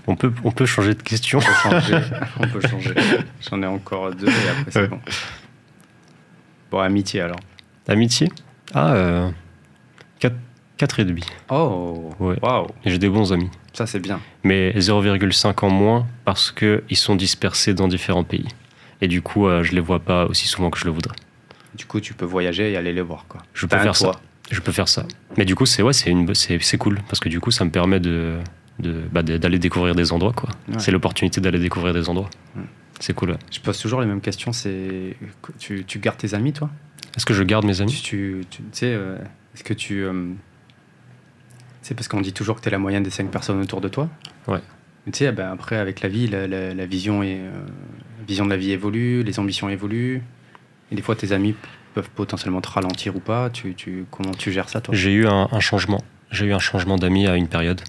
On 0.07 0.15
peut, 0.15 0.31
on 0.43 0.51
peut 0.51 0.65
changer 0.67 0.93
de 0.93 1.01
question. 1.01 1.39
On 1.39 1.41
peut 1.41 1.69
changer. 1.79 1.99
on 2.39 2.47
peut 2.47 2.61
changer. 2.61 2.93
J'en 3.49 3.63
ai 3.63 3.65
encore 3.65 4.13
deux 4.13 4.27
et 4.27 4.49
après, 4.49 4.71
c'est 4.71 4.81
Ouais. 4.81 4.87
bon. 4.87 4.99
Bon, 6.69 6.79
amitié 6.79 7.21
alors. 7.21 7.39
Amitié? 7.87 8.29
Ah, 8.73 8.93
euh, 8.93 9.31
4, 10.77 10.99
et 10.99 11.05
demi. 11.05 11.23
Oh, 11.49 12.11
Ouais. 12.19 12.35
J'ai 12.85 12.97
des 12.99 13.09
bons 13.09 13.31
amis. 13.33 13.49
ça 13.73 13.87
c'est 13.87 13.99
bien. 13.99 14.19
mais 14.43 14.73
0,5 14.77 15.63
en 15.65 15.69
moins 15.69 16.05
parce 16.25 16.51
qu'ils 16.51 16.97
sont 16.97 17.15
dispersés 17.15 17.73
dans 17.73 17.87
différents 17.87 18.25
pays. 18.25 18.47
Et 19.05 19.07
du 19.07 19.21
coup, 19.21 19.45
euh, 19.47 19.61
je 19.61 19.73
les 19.73 19.81
vois 19.81 19.99
pas 19.99 20.25
aussi 20.25 20.47
souvent 20.47 20.71
que 20.71 20.79
je 20.79 20.85
le 20.85 20.89
voudrais. 20.91 21.13
Du 21.75 21.85
coup, 21.85 21.99
tu 21.99 22.15
peux 22.15 22.25
voyager 22.25 22.71
et 22.71 22.75
aller 22.75 22.91
les 22.91 23.03
voir, 23.03 23.25
quoi. 23.29 23.39
Je 23.53 23.67
peux 23.67 23.77
faire 23.77 23.95
ça. 23.95 24.13
Je 24.49 24.59
peux 24.61 24.71
faire 24.71 24.87
ça. 24.87 25.05
Mais 25.37 25.45
du 25.45 25.53
coup, 25.53 25.67
c'est 25.67 25.83
ouais, 25.83 25.93
c'est 25.93 26.09
une, 26.09 26.33
c'est, 26.33 26.57
c'est 26.63 26.79
cool 26.79 26.99
parce 27.07 27.19
que 27.19 27.29
du 27.29 27.39
coup, 27.39 27.51
ça 27.51 27.65
me 27.65 27.69
permet 27.69 27.99
de, 27.99 28.39
de- 28.79 29.03
bah, 29.11 29.21
de- 29.21 29.37
d'aller 29.37 29.59
découvrir 29.59 29.93
des 29.93 30.11
endroits, 30.11 30.33
quoi. 30.33 30.49
Ouais. 30.69 30.79
C'est 30.79 30.89
l'opportunité 30.89 31.39
d'aller 31.39 31.59
découvrir 31.59 31.93
des 31.93 32.09
endroits. 32.09 32.31
C'est 32.99 33.13
cool. 33.13 33.29
ouais. 33.31 33.37
Je 33.51 33.59
pose 33.59 33.77
toujours 33.77 34.01
les 34.01 34.07
mêmes 34.07 34.21
questions. 34.21 34.51
C'est 34.53 35.15
tu, 35.59 35.83
tu 35.85 35.99
gardes 35.99 36.17
tes 36.17 36.33
amis, 36.33 36.51
toi? 36.53 36.71
Est-ce 37.15 37.27
que 37.27 37.35
je 37.35 37.43
garde 37.43 37.63
mes 37.65 37.79
amis? 37.81 37.91
Tu, 38.03 38.43
tu, 38.49 38.63
sais, 38.71 38.91
euh, 38.91 39.17
est-ce 39.53 39.63
que 39.63 39.75
tu. 39.75 40.03
euh, 40.03 40.31
c'est 41.83 41.93
parce 41.93 42.07
qu'on 42.07 42.21
dit 42.21 42.33
toujours 42.33 42.55
que 42.55 42.61
tu 42.61 42.69
es 42.69 42.71
la 42.71 42.79
moyenne 42.79 43.03
des 43.03 43.11
cinq 43.11 43.29
personnes 43.29 43.61
autour 43.61 43.81
de 43.81 43.89
toi? 43.89 44.09
Ouais. 44.47 44.61
Tu 45.05 45.11
sais, 45.13 45.31
ben 45.31 45.51
après, 45.51 45.75
avec 45.77 46.01
la 46.01 46.09
vie, 46.09 46.25
la, 46.27 46.47
la- 46.47 46.73
la 46.73 46.85
vision, 46.87 47.21
est, 47.21 47.37
euh, 47.41 47.51
vision 48.27 48.45
de 48.45 48.49
la 48.49 48.57
vie 48.57 48.71
évolue, 48.71 49.23
les 49.23 49.39
ambitions 49.39 49.69
évoluent. 49.69 50.21
Et 50.91 50.95
des 50.95 51.01
fois, 51.01 51.15
tes 51.15 51.31
amis 51.31 51.55
peuvent 51.93 52.09
potentiellement 52.09 52.61
te 52.61 52.69
ralentir 52.69 53.15
ou 53.15 53.19
pas. 53.19 53.49
Tu, 53.49 53.73
tu, 53.75 54.05
comment 54.11 54.31
tu 54.31 54.51
gères 54.51 54.69
ça, 54.69 54.81
toi? 54.81 54.93
J'ai 54.93 55.13
eu 55.13 55.27
un, 55.27 55.47
un 55.51 55.59
changement. 55.59 56.01
j'ai 56.31 56.45
eu 56.47 56.53
un 56.53 56.59
changement 56.59 56.97
d'amis 56.97 57.27
à 57.27 57.35
une 57.35 57.47
période. 57.47 57.81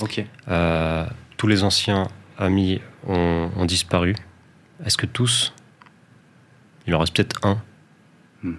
Ok. 0.00 0.24
Euh, 0.48 1.06
tous 1.36 1.46
les 1.46 1.62
anciens 1.64 2.08
amis 2.38 2.80
ont, 3.06 3.50
ont 3.56 3.64
disparu. 3.64 4.14
Est-ce 4.84 4.96
que 4.96 5.06
tous? 5.06 5.54
Il 6.86 6.94
en 6.94 6.98
reste 6.98 7.14
peut-être 7.14 7.46
un. 7.46 7.62
Hmm. 8.42 8.54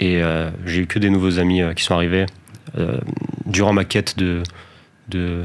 Et 0.00 0.22
euh, 0.22 0.50
j'ai 0.66 0.82
eu 0.82 0.86
que 0.86 0.98
des 0.98 1.10
nouveaux 1.10 1.38
amis 1.38 1.62
euh, 1.62 1.72
qui 1.74 1.84
sont 1.84 1.94
arrivés 1.94 2.26
durant 3.46 3.72
ma 3.72 3.86
quête 3.86 4.18
de, 4.18 4.42
de 5.08 5.42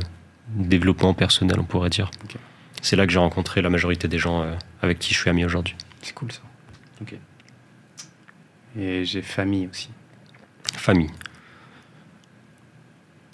développement 0.50 1.14
personnel, 1.14 1.58
on 1.58 1.64
pourrait 1.64 1.90
dire. 1.90 2.12
C'est 2.84 2.98
là 2.98 3.08
que 3.08 3.14
j'ai 3.14 3.20
rencontré 3.20 3.62
la 3.62 3.70
majorité 3.70 4.08
des 4.10 4.20
gens 4.20 4.44
euh, 4.44 4.54
avec 4.82 5.00
qui 5.00 5.14
je 5.14 5.20
suis 5.20 5.30
ami 5.30 5.46
aujourd'hui. 5.46 5.76
C'est 6.02 6.14
cool 6.14 6.32
ça. 6.34 6.42
Ok. 7.02 7.16
Et 8.78 9.06
j'ai 9.06 9.22
famille 9.22 9.68
aussi. 9.68 9.90
Famille. 10.76 11.10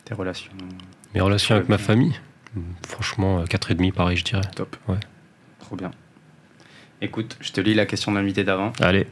Tes 0.06 0.14
relations. 0.14 0.52
Mes 1.16 1.22
relations 1.22 1.56
avec 1.56 1.68
ma 1.68 1.78
famille 1.80 2.14
Franchement, 2.88 3.40
euh, 3.40 3.46
quatre 3.46 3.72
et 3.72 3.76
demi, 3.76 3.92
pareil, 3.92 4.18
je 4.18 4.24
dirais. 4.24 4.42
Top. 4.56 4.76
Ouais. 4.88 5.00
Trop 5.60 5.76
bien. 5.76 5.92
Écoute, 7.02 7.38
je 7.42 7.52
te 7.52 7.62
lis 7.62 7.74
la 7.74 7.86
question 7.86 8.12
de 8.12 8.18
l'invité 8.18 8.44
d'avant. 8.44 8.72
Allez. 8.80 9.08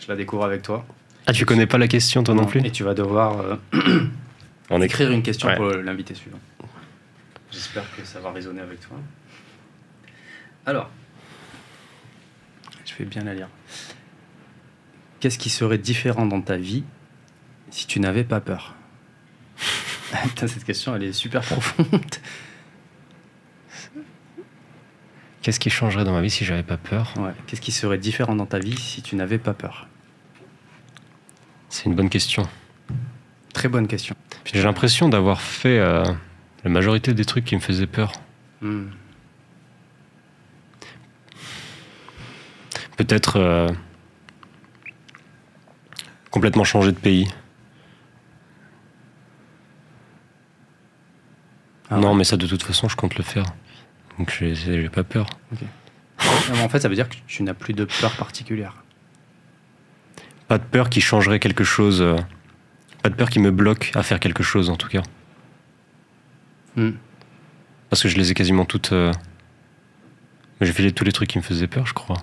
Je 0.00 0.08
la 0.08 0.16
découvre 0.16 0.44
avec 0.44 0.62
toi. 0.62 0.84
Ah, 1.26 1.32
tu 1.32 1.44
connais 1.44 1.66
pas 1.66 1.78
la 1.78 1.88
question, 1.88 2.22
toi 2.24 2.34
non, 2.34 2.46
plus? 2.46 2.64
Et 2.64 2.70
tu 2.72 2.82
vas 2.84 2.94
devoir 2.94 3.40
euh, 3.40 3.56
On 4.70 4.80
écrit. 4.82 5.04
écrire 5.04 5.10
une 5.12 5.22
question 5.22 5.48
Ouais. 5.48 5.56
pour 5.56 5.66
l'invité 5.68 6.14
suivant. 6.14 6.38
J'espère 7.52 7.84
que 7.96 8.04
ça 8.04 8.18
va 8.20 8.32
résonner 8.32 8.60
avec 8.62 8.80
toi. 8.80 8.96
Alors, 10.66 10.90
je 12.84 12.94
vais 12.96 13.04
bien 13.04 13.22
la 13.22 13.34
lire. 13.34 13.48
Qu'est-ce 15.20 15.38
qui 15.38 15.48
serait 15.48 15.78
différent 15.78 16.26
dans 16.26 16.42
ta 16.42 16.56
vie 16.56 16.82
si 17.70 17.86
tu 17.86 18.00
n'avais 18.00 18.24
pas 18.24 18.40
peur? 18.40 18.74
Putain, 20.24 20.48
Cette 20.48 20.64
question, 20.64 20.96
elle 20.96 21.04
est 21.04 21.12
super 21.12 21.42
profonde. 21.42 22.16
Qu'est-ce 25.40 25.60
qui 25.60 25.70
changerait 25.70 26.02
dans 26.02 26.12
ma 26.12 26.20
vie 26.20 26.30
si 26.30 26.44
j'avais 26.44 26.64
pas 26.64 26.76
peur? 26.76 27.14
Ouais. 27.16 27.30
Qu'est-ce 27.46 27.60
qui 27.60 27.70
serait 27.70 27.98
différent 27.98 28.34
dans 28.34 28.46
ta 28.46 28.58
vie 28.58 28.76
si 28.76 29.02
tu 29.02 29.14
n'avais 29.14 29.38
pas 29.38 29.54
peur? 29.54 29.86
C'est 31.68 31.84
une 31.84 31.94
bonne 31.94 32.10
question. 32.10 32.48
Très 33.52 33.68
bonne 33.68 33.86
question. 33.86 34.16
J'ai 34.44 34.62
l'impression 34.62 35.08
d'avoir 35.08 35.40
fait 35.40 35.78
euh, 35.78 36.04
la 36.64 36.70
majorité 36.70 37.14
des 37.14 37.24
trucs 37.24 37.44
qui 37.44 37.54
me 37.54 37.60
faisaient 37.60 37.86
peur. 37.86 38.10
Hmm. 38.60 38.86
Peut-être 42.96 43.36
euh, 43.36 43.68
complètement 46.30 46.64
changer 46.64 46.92
de 46.92 46.98
pays. 46.98 47.28
Ah 51.90 51.98
non, 51.98 52.10
ouais. 52.12 52.18
mais 52.18 52.24
ça 52.24 52.36
de 52.36 52.46
toute 52.46 52.62
façon, 52.62 52.88
je 52.88 52.96
compte 52.96 53.16
le 53.16 53.22
faire. 53.22 53.44
Donc 54.18 54.30
j'ai 54.40 54.88
pas 54.88 55.04
peur. 55.04 55.26
En 56.18 56.68
fait, 56.68 56.80
ça 56.80 56.88
veut 56.88 56.94
dire 56.94 57.08
que 57.08 57.14
tu 57.26 57.42
n'as 57.42 57.54
plus 57.54 57.74
de 57.74 57.84
peur 57.84 58.16
particulière. 58.16 58.82
Pas 60.48 60.58
de 60.58 60.64
peur 60.64 60.88
qui 60.90 61.00
changerait 61.00 61.38
quelque 61.38 61.64
chose. 61.64 62.00
euh, 62.00 62.16
pas 63.02 63.10
de 63.10 63.14
peur 63.14 63.28
qui 63.30 63.38
me 63.40 63.50
bloque 63.50 63.92
à 63.94 64.02
faire 64.02 64.18
quelque 64.20 64.42
chose 64.42 64.70
en 64.70 64.76
tout 64.76 64.88
cas. 64.88 65.02
Hmm. 66.76 66.92
Parce 67.90 68.02
que 68.02 68.08
je 68.08 68.16
les 68.16 68.30
ai 68.30 68.34
quasiment 68.34 68.64
toutes. 68.64 68.92
euh, 68.92 69.12
J'ai 70.60 70.72
fait 70.72 70.82
les- 70.82 70.92
tous 70.92 71.04
les 71.04 71.12
trucs 71.12 71.28
qui 71.28 71.38
me 71.38 71.42
faisaient 71.42 71.66
peur, 71.66 71.86
je 71.86 71.92
crois. 71.94 72.16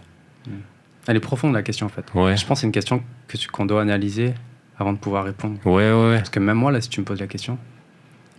Elle 1.08 1.18
est 1.18 1.22
profonde 1.22 1.54
la 1.54 1.64
question 1.64 1.86
en 1.86 1.90
fait. 1.90 2.06
Ouais. 2.14 2.38
Je 2.38 2.46
pense 2.46 2.58
que 2.58 2.62
c'est 2.62 2.68
une 2.68 2.72
question 2.74 3.04
que 3.28 3.38
tu- 3.38 3.48
qu'on 3.50 3.66
doit 3.66 3.82
analyser 3.82 4.34
avant 4.80 4.94
de 4.94 4.98
pouvoir 4.98 5.26
répondre. 5.26 5.58
Ouais, 5.66 5.92
ouais, 5.92 6.10
ouais. 6.10 6.18
Parce 6.18 6.30
que 6.30 6.40
même 6.40 6.58
moi, 6.58 6.72
là, 6.72 6.80
si 6.82 6.90
tu 6.90 7.00
me 7.00 7.06
poses 7.06 7.20
la 7.20 7.28
question. 7.28 7.58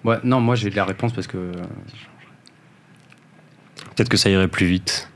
Ouais, 0.05 0.19
non, 0.25 0.41
moi 0.41 0.55
j'ai 0.55 0.71
de 0.71 0.77
la 0.77 0.85
réponse 0.85 1.13
parce 1.13 1.27
que. 1.27 1.53
Peut-être 3.95 4.09
que 4.09 4.17
ça 4.17 4.31
irait 4.31 4.49
plus 4.49 4.67
vite. 4.67 5.09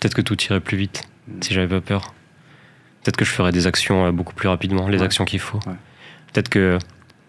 Peut-être 0.00 0.14
que 0.14 0.22
tout 0.22 0.40
irait 0.44 0.60
plus 0.60 0.76
vite 0.76 1.08
Mm. 1.26 1.42
si 1.42 1.52
j'avais 1.54 1.68
pas 1.68 1.80
peur. 1.80 2.14
Peut-être 3.02 3.16
que 3.16 3.24
je 3.24 3.30
ferais 3.30 3.52
des 3.52 3.66
actions 3.66 4.06
euh, 4.06 4.12
beaucoup 4.12 4.34
plus 4.34 4.48
rapidement, 4.48 4.88
les 4.88 4.98
Ouais. 4.98 5.04
actions 5.04 5.24
qu'il 5.24 5.40
faut. 5.40 5.58
Peut-être 6.32 6.48
que 6.48 6.78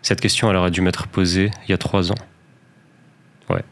cette 0.01 0.21
question, 0.21 0.49
elle 0.49 0.55
aurait 0.57 0.71
dû 0.71 0.81
m'être 0.81 1.07
posée 1.07 1.51
il 1.67 1.71
y 1.71 1.73
a 1.73 1.77
trois 1.77 2.11
ans. 2.11 2.15
Ouais. 3.49 3.63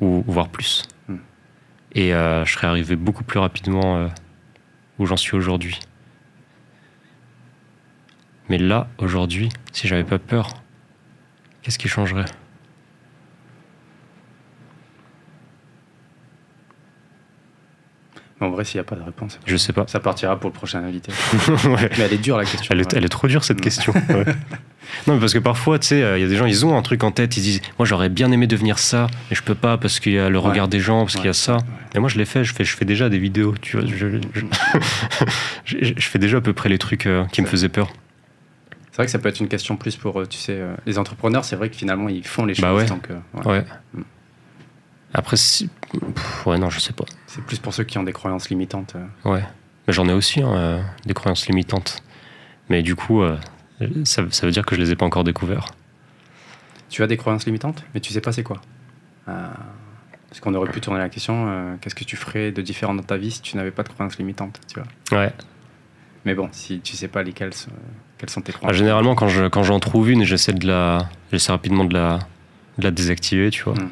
Ou 0.00 0.22
voire 0.26 0.48
plus. 0.48 0.84
Mm. 1.08 1.16
Et 1.94 2.14
euh, 2.14 2.44
je 2.44 2.52
serais 2.52 2.66
arrivé 2.66 2.94
beaucoup 2.96 3.24
plus 3.24 3.38
rapidement 3.40 3.96
euh, 3.96 4.08
où 5.02 5.06
j'en 5.06 5.16
suis 5.16 5.36
aujourd'hui. 5.36 5.78
Mais 8.48 8.58
là, 8.58 8.88
aujourd'hui, 8.98 9.48
si 9.72 9.88
j'avais 9.88 10.04
pas 10.04 10.18
peur, 10.18 10.48
qu'est-ce 11.62 11.78
qui 11.78 11.88
changerait 11.88 12.26
Mais 18.31 18.31
en 18.42 18.50
vrai, 18.50 18.64
s'il 18.64 18.78
n'y 18.78 18.80
a 18.80 18.84
pas 18.84 18.96
de 18.96 19.02
réponse, 19.02 19.38
Je 19.46 19.56
sais 19.56 19.72
pas. 19.72 19.84
ça 19.86 20.00
partira 20.00 20.38
pour 20.38 20.50
le 20.50 20.54
prochain 20.54 20.82
invité. 20.84 21.12
Ouais. 21.64 21.90
Mais 21.98 22.04
elle 22.04 22.12
est 22.12 22.18
dure 22.18 22.36
la 22.36 22.44
question. 22.44 22.68
Elle 22.70 22.80
est, 22.80 22.92
ouais. 22.92 22.98
elle 22.98 23.04
est 23.04 23.08
trop 23.08 23.28
dure 23.28 23.44
cette 23.44 23.58
Ouais. 23.58 23.62
question. 23.64 23.92
Ouais. 24.08 24.24
non, 25.06 25.14
mais 25.14 25.20
parce 25.20 25.32
que 25.32 25.38
parfois, 25.38 25.78
tu 25.78 25.86
sais, 25.88 25.98
il 26.18 26.20
y 26.22 26.24
a 26.24 26.28
des 26.28 26.36
gens, 26.36 26.44
ils 26.46 26.66
ont 26.66 26.76
un 26.76 26.82
truc 26.82 27.02
en 27.04 27.12
tête, 27.12 27.36
ils 27.36 27.40
disent 27.42 27.60
Moi, 27.78 27.86
j'aurais 27.86 28.08
bien 28.08 28.30
aimé 28.32 28.46
devenir 28.46 28.78
ça, 28.78 29.06
mais 29.30 29.36
je 29.36 29.42
peux 29.42 29.54
pas 29.54 29.78
parce 29.78 30.00
qu'il 30.00 30.12
y 30.12 30.18
a 30.18 30.28
le 30.28 30.38
Ouais. 30.38 30.48
regard 30.50 30.68
des 30.68 30.80
gens, 30.80 31.00
parce 31.04 31.14
qu'il 31.14 31.24
y 31.26 31.28
a 31.28 31.32
ça. 31.32 31.54
Ouais. 31.56 31.60
Et 31.94 31.98
moi, 31.98 32.08
je 32.08 32.18
l'ai 32.18 32.24
fait, 32.24 32.44
je 32.44 32.52
fais, 32.52 32.64
je 32.64 32.76
fais 32.76 32.84
déjà 32.84 33.08
des 33.08 33.18
vidéos, 33.18 33.54
tu 33.60 33.76
vois. 33.78 33.86
Je, 33.86 33.96
je, 33.96 34.18
je- 35.64 35.76
je 35.96 36.08
fais 36.08 36.18
déjà 36.18 36.38
à 36.38 36.40
peu 36.40 36.52
près 36.52 36.68
les 36.68 36.78
trucs 36.78 37.06
euh, 37.06 37.24
qui 37.26 37.42
me 37.42 37.46
faisaient 37.46 37.68
peur. 37.68 37.90
C'est 38.90 38.96
vrai 38.96 39.06
que 39.06 39.12
ça 39.12 39.18
peut 39.18 39.28
être 39.30 39.40
une 39.40 39.48
question 39.48 39.76
plus 39.76 39.96
pour, 39.96 40.20
euh, 40.20 40.26
tu 40.26 40.36
sais, 40.38 40.52
euh, 40.54 40.74
les 40.84 40.98
entrepreneurs, 40.98 41.44
c'est 41.46 41.56
vrai 41.56 41.70
que 41.70 41.76
finalement, 41.76 42.08
ils 42.10 42.26
font 42.26 42.44
les 42.44 42.54
choses. 42.54 42.62
Bah 42.62 42.74
ouais. 42.74 42.84
donc, 42.84 43.08
euh, 43.10 43.18
ouais. 43.40 43.46
Ouais. 43.58 43.64
Mm. 43.94 44.02
Après, 45.14 45.36
si. 45.36 45.70
Pff, 46.14 46.46
ouais, 46.46 46.58
non, 46.58 46.68
je 46.70 46.78
sais 46.80 46.92
pas. 46.92 47.04
C'est 47.34 47.42
plus 47.44 47.58
pour 47.58 47.72
ceux 47.72 47.84
qui 47.84 47.96
ont 47.98 48.02
des 48.02 48.12
croyances 48.12 48.50
limitantes. 48.50 48.94
euh. 48.96 49.30
Ouais. 49.30 49.42
Mais 49.86 49.92
j'en 49.94 50.06
ai 50.08 50.12
aussi, 50.12 50.42
hein, 50.42 50.52
euh, 50.54 50.82
des 51.06 51.14
croyances 51.14 51.46
limitantes. 51.48 52.02
Mais 52.68 52.82
du 52.82 52.94
coup, 52.94 53.22
euh, 53.22 53.36
ça, 54.04 54.22
ça 54.30 54.44
veut 54.46 54.52
dire 54.52 54.66
que 54.66 54.76
je 54.76 54.80
les 54.80 54.90
ai 54.90 54.96
pas 54.96 55.06
encore 55.06 55.24
découverts. 55.24 55.66
Tu 56.90 57.02
as 57.02 57.06
des 57.06 57.16
croyances 57.16 57.46
limitantes, 57.46 57.84
mais 57.94 58.00
tu 58.00 58.12
sais 58.12 58.20
pas 58.20 58.32
c'est 58.32 58.42
quoi. 58.42 58.60
Euh, 59.28 59.48
parce 60.28 60.40
qu'on 60.40 60.52
aurait 60.54 60.70
pu 60.70 60.80
tourner 60.80 60.98
la 61.00 61.08
question 61.08 61.46
euh, 61.48 61.74
qu'est-ce 61.80 61.94
que 61.94 62.04
tu 62.04 62.16
ferais 62.16 62.52
de 62.52 62.60
différent 62.60 62.92
dans 62.94 63.02
ta 63.02 63.16
vie 63.16 63.30
si 63.30 63.40
tu 63.40 63.56
n'avais 63.56 63.70
pas 63.70 63.82
de 63.82 63.88
croyances 63.88 64.18
limitantes 64.18 64.60
tu 64.68 64.78
vois 64.80 65.18
Ouais. 65.18 65.32
Mais 66.24 66.34
bon, 66.34 66.48
si 66.52 66.80
tu 66.80 66.96
sais 66.96 67.08
pas 67.08 67.22
lesquelles, 67.22 67.52
quelles 68.18 68.30
sont 68.30 68.40
tes 68.42 68.52
Ah, 68.54 68.58
croyances. 68.58 68.76
généralement, 68.76 69.14
quand 69.14 69.28
je 69.28 69.46
quand 69.48 69.62
j'en 69.62 69.80
trouve 69.80 70.10
une, 70.10 70.24
j'essaie 70.24 70.52
de 70.52 70.66
la, 70.66 71.08
j'essaie 71.32 71.50
rapidement 71.52 71.84
de 71.84 71.94
la, 71.94 72.18
de 72.78 72.84
la 72.84 72.90
désactiver, 72.90 73.50
tu 73.50 73.62
vois. 73.64 73.74
Mm. 73.74 73.88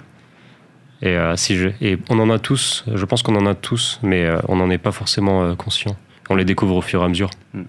Et 1.03 1.09
euh, 1.17 1.35
si 1.37 1.57
je, 1.57 1.69
et 1.81 1.99
on 2.11 2.19
en 2.19 2.29
a 2.31 2.39
tous. 2.39 2.85
Je 2.93 3.05
pense 3.07 3.23
qu'on 3.23 3.35
en 3.37 3.47
a 3.47 3.55
tous, 3.55 3.99
mais 4.03 4.25
euh, 4.27 4.39
on 4.49 4.57
n'en 4.57 4.69
est 4.71 4.79
pas 4.79 4.93
forcément 4.93 5.43
euh, 5.43 5.55
conscient. 5.55 5.97
On 6.29 6.37
les 6.37 6.45
découvre 6.45 6.77
au 6.77 6.83
fur 6.83 7.01
et 7.03 7.05
à 7.05 7.09
mesure. 7.09 7.31
Mm. 7.55 7.63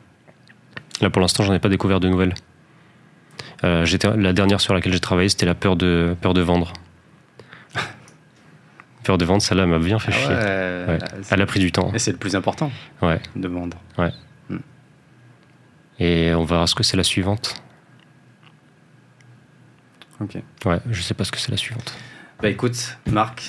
Là, 1.02 1.10
pour 1.10 1.22
l'instant, 1.22 1.44
j'en 1.44 1.53
ai 1.53 1.60
pas 1.60 1.70
découvert 1.70 1.99
de 1.99 2.10
nouvelles. 2.10 2.34
J'étais, 3.84 4.08
la 4.18 4.34
dernière 4.34 4.60
sur 4.60 4.74
laquelle 4.74 4.91
j'ai 4.91 4.99
travaillé, 4.99 5.30
c'était 5.30 5.45
la 5.45 5.53
peur 5.53 5.76
de 5.76 6.16
peur 6.20 6.34
de 6.34 6.41
vendre. 6.41 6.74
peur 9.03 9.20
de 9.20 9.26
vendre, 9.26 9.41
celle-là 9.44 9.68
m'a 9.68 9.78
bien 9.78 9.99
fait 9.99 10.12
Ah 10.16 10.18
chier. 10.18 10.28
ouais, 10.30 10.86
Ouais. 10.88 10.98
c'est- 11.22 11.32
Elle 11.36 11.41
a 11.44 11.45
pris 11.45 11.60
du 11.60 11.72
temps. 11.72 11.91
Et 11.94 11.99
c'est 11.99 12.12
le 12.12 12.18
plus 12.18 12.36
important 12.36 12.72
Ouais. 13.03 13.20
de 13.36 13.48
vendre. 13.48 13.78
Et 15.99 16.34
on 16.34 16.44
verra 16.44 16.66
ce 16.66 16.74
que 16.74 16.82
c'est 16.82 16.98
la 16.98 17.03
suivante. 17.03 17.53
Ok. 20.20 20.38
Ouais, 20.66 20.80
je 20.90 21.02
sais 21.02 21.14
pas 21.14 21.24
ce 21.24 21.32
que 21.32 21.38
c'est 21.40 21.52
la 21.52 21.58
suivante. 21.58 21.95
Bah 22.41 22.49
écoute, 22.49 22.97
Marc, 23.11 23.43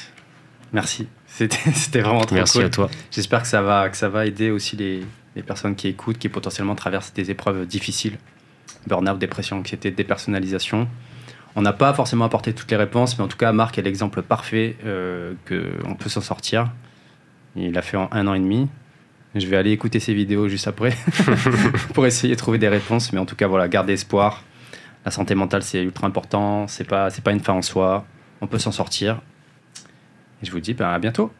merci. 0.72 1.08
C'était 1.26 2.00
vraiment 2.00 2.20
trop 2.20 2.34
Merci 2.34 2.58
cool. 2.58 2.66
à 2.66 2.70
toi. 2.70 2.90
J'espère 3.10 3.40
que 3.40 3.48
ça 3.48 3.62
va 3.62 3.88
que 3.88 3.96
ça 3.96 4.10
va 4.10 4.26
aider 4.26 4.50
aussi 4.50 4.76
les, 4.76 5.02
les 5.34 5.42
personnes 5.42 5.74
qui 5.74 5.88
écoutent, 5.88 6.18
qui 6.18 6.28
potentiellement 6.28 6.74
traversent 6.74 7.14
des 7.14 7.30
épreuves 7.30 7.66
difficiles, 7.66 8.18
burn-out, 8.86 9.18
dépression, 9.18 9.56
anxiété, 9.58 9.90
dépersonnalisation. 9.90 10.88
On 11.56 11.62
n'a 11.62 11.72
pas 11.72 11.94
forcément 11.94 12.26
apporté 12.26 12.52
toutes 12.52 12.70
les 12.70 12.76
réponses, 12.76 13.16
mais 13.18 13.24
en 13.24 13.28
tout 13.28 13.38
cas, 13.38 13.52
Marc 13.52 13.78
est 13.78 13.82
l'exemple 13.82 14.20
parfait 14.20 14.76
euh, 14.84 15.32
qu'on 15.48 15.94
peut 15.94 16.10
s'en 16.10 16.20
sortir. 16.20 16.70
Il 17.56 17.72
l'a 17.72 17.82
fait 17.82 17.96
en 17.96 18.10
un 18.12 18.26
an 18.26 18.34
et 18.34 18.40
demi. 18.40 18.68
Je 19.34 19.46
vais 19.46 19.56
aller 19.56 19.70
écouter 19.70 20.00
ses 20.00 20.12
vidéos 20.12 20.48
juste 20.48 20.68
après 20.68 20.94
pour 21.94 22.04
essayer 22.04 22.34
de 22.34 22.38
trouver 22.38 22.58
des 22.58 22.68
réponses. 22.68 23.10
Mais 23.14 23.18
en 23.18 23.26
tout 23.26 23.36
cas, 23.36 23.46
voilà, 23.46 23.68
garder 23.68 23.94
espoir. 23.94 24.44
La 25.06 25.10
santé 25.10 25.34
mentale, 25.34 25.62
c'est 25.62 25.82
ultra 25.82 26.06
important. 26.06 26.66
C'est 26.68 26.84
pas, 26.84 27.08
c'est 27.08 27.24
pas 27.24 27.32
une 27.32 27.40
fin 27.40 27.54
en 27.54 27.62
soi. 27.62 28.04
On 28.42 28.46
peut 28.46 28.58
s'en 28.58 28.72
sortir. 28.72 29.22
Et 30.42 30.46
je 30.46 30.50
vous 30.50 30.60
dis 30.60 30.74
ben, 30.74 30.88
à 30.88 30.98
bientôt. 30.98 31.32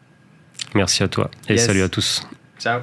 Merci 0.73 1.03
à 1.03 1.07
toi. 1.07 1.29
Et 1.49 1.53
Yes. 1.53 1.65
salut 1.67 1.83
à 1.83 1.89
tous. 1.89 2.25
Ciao. 2.57 2.81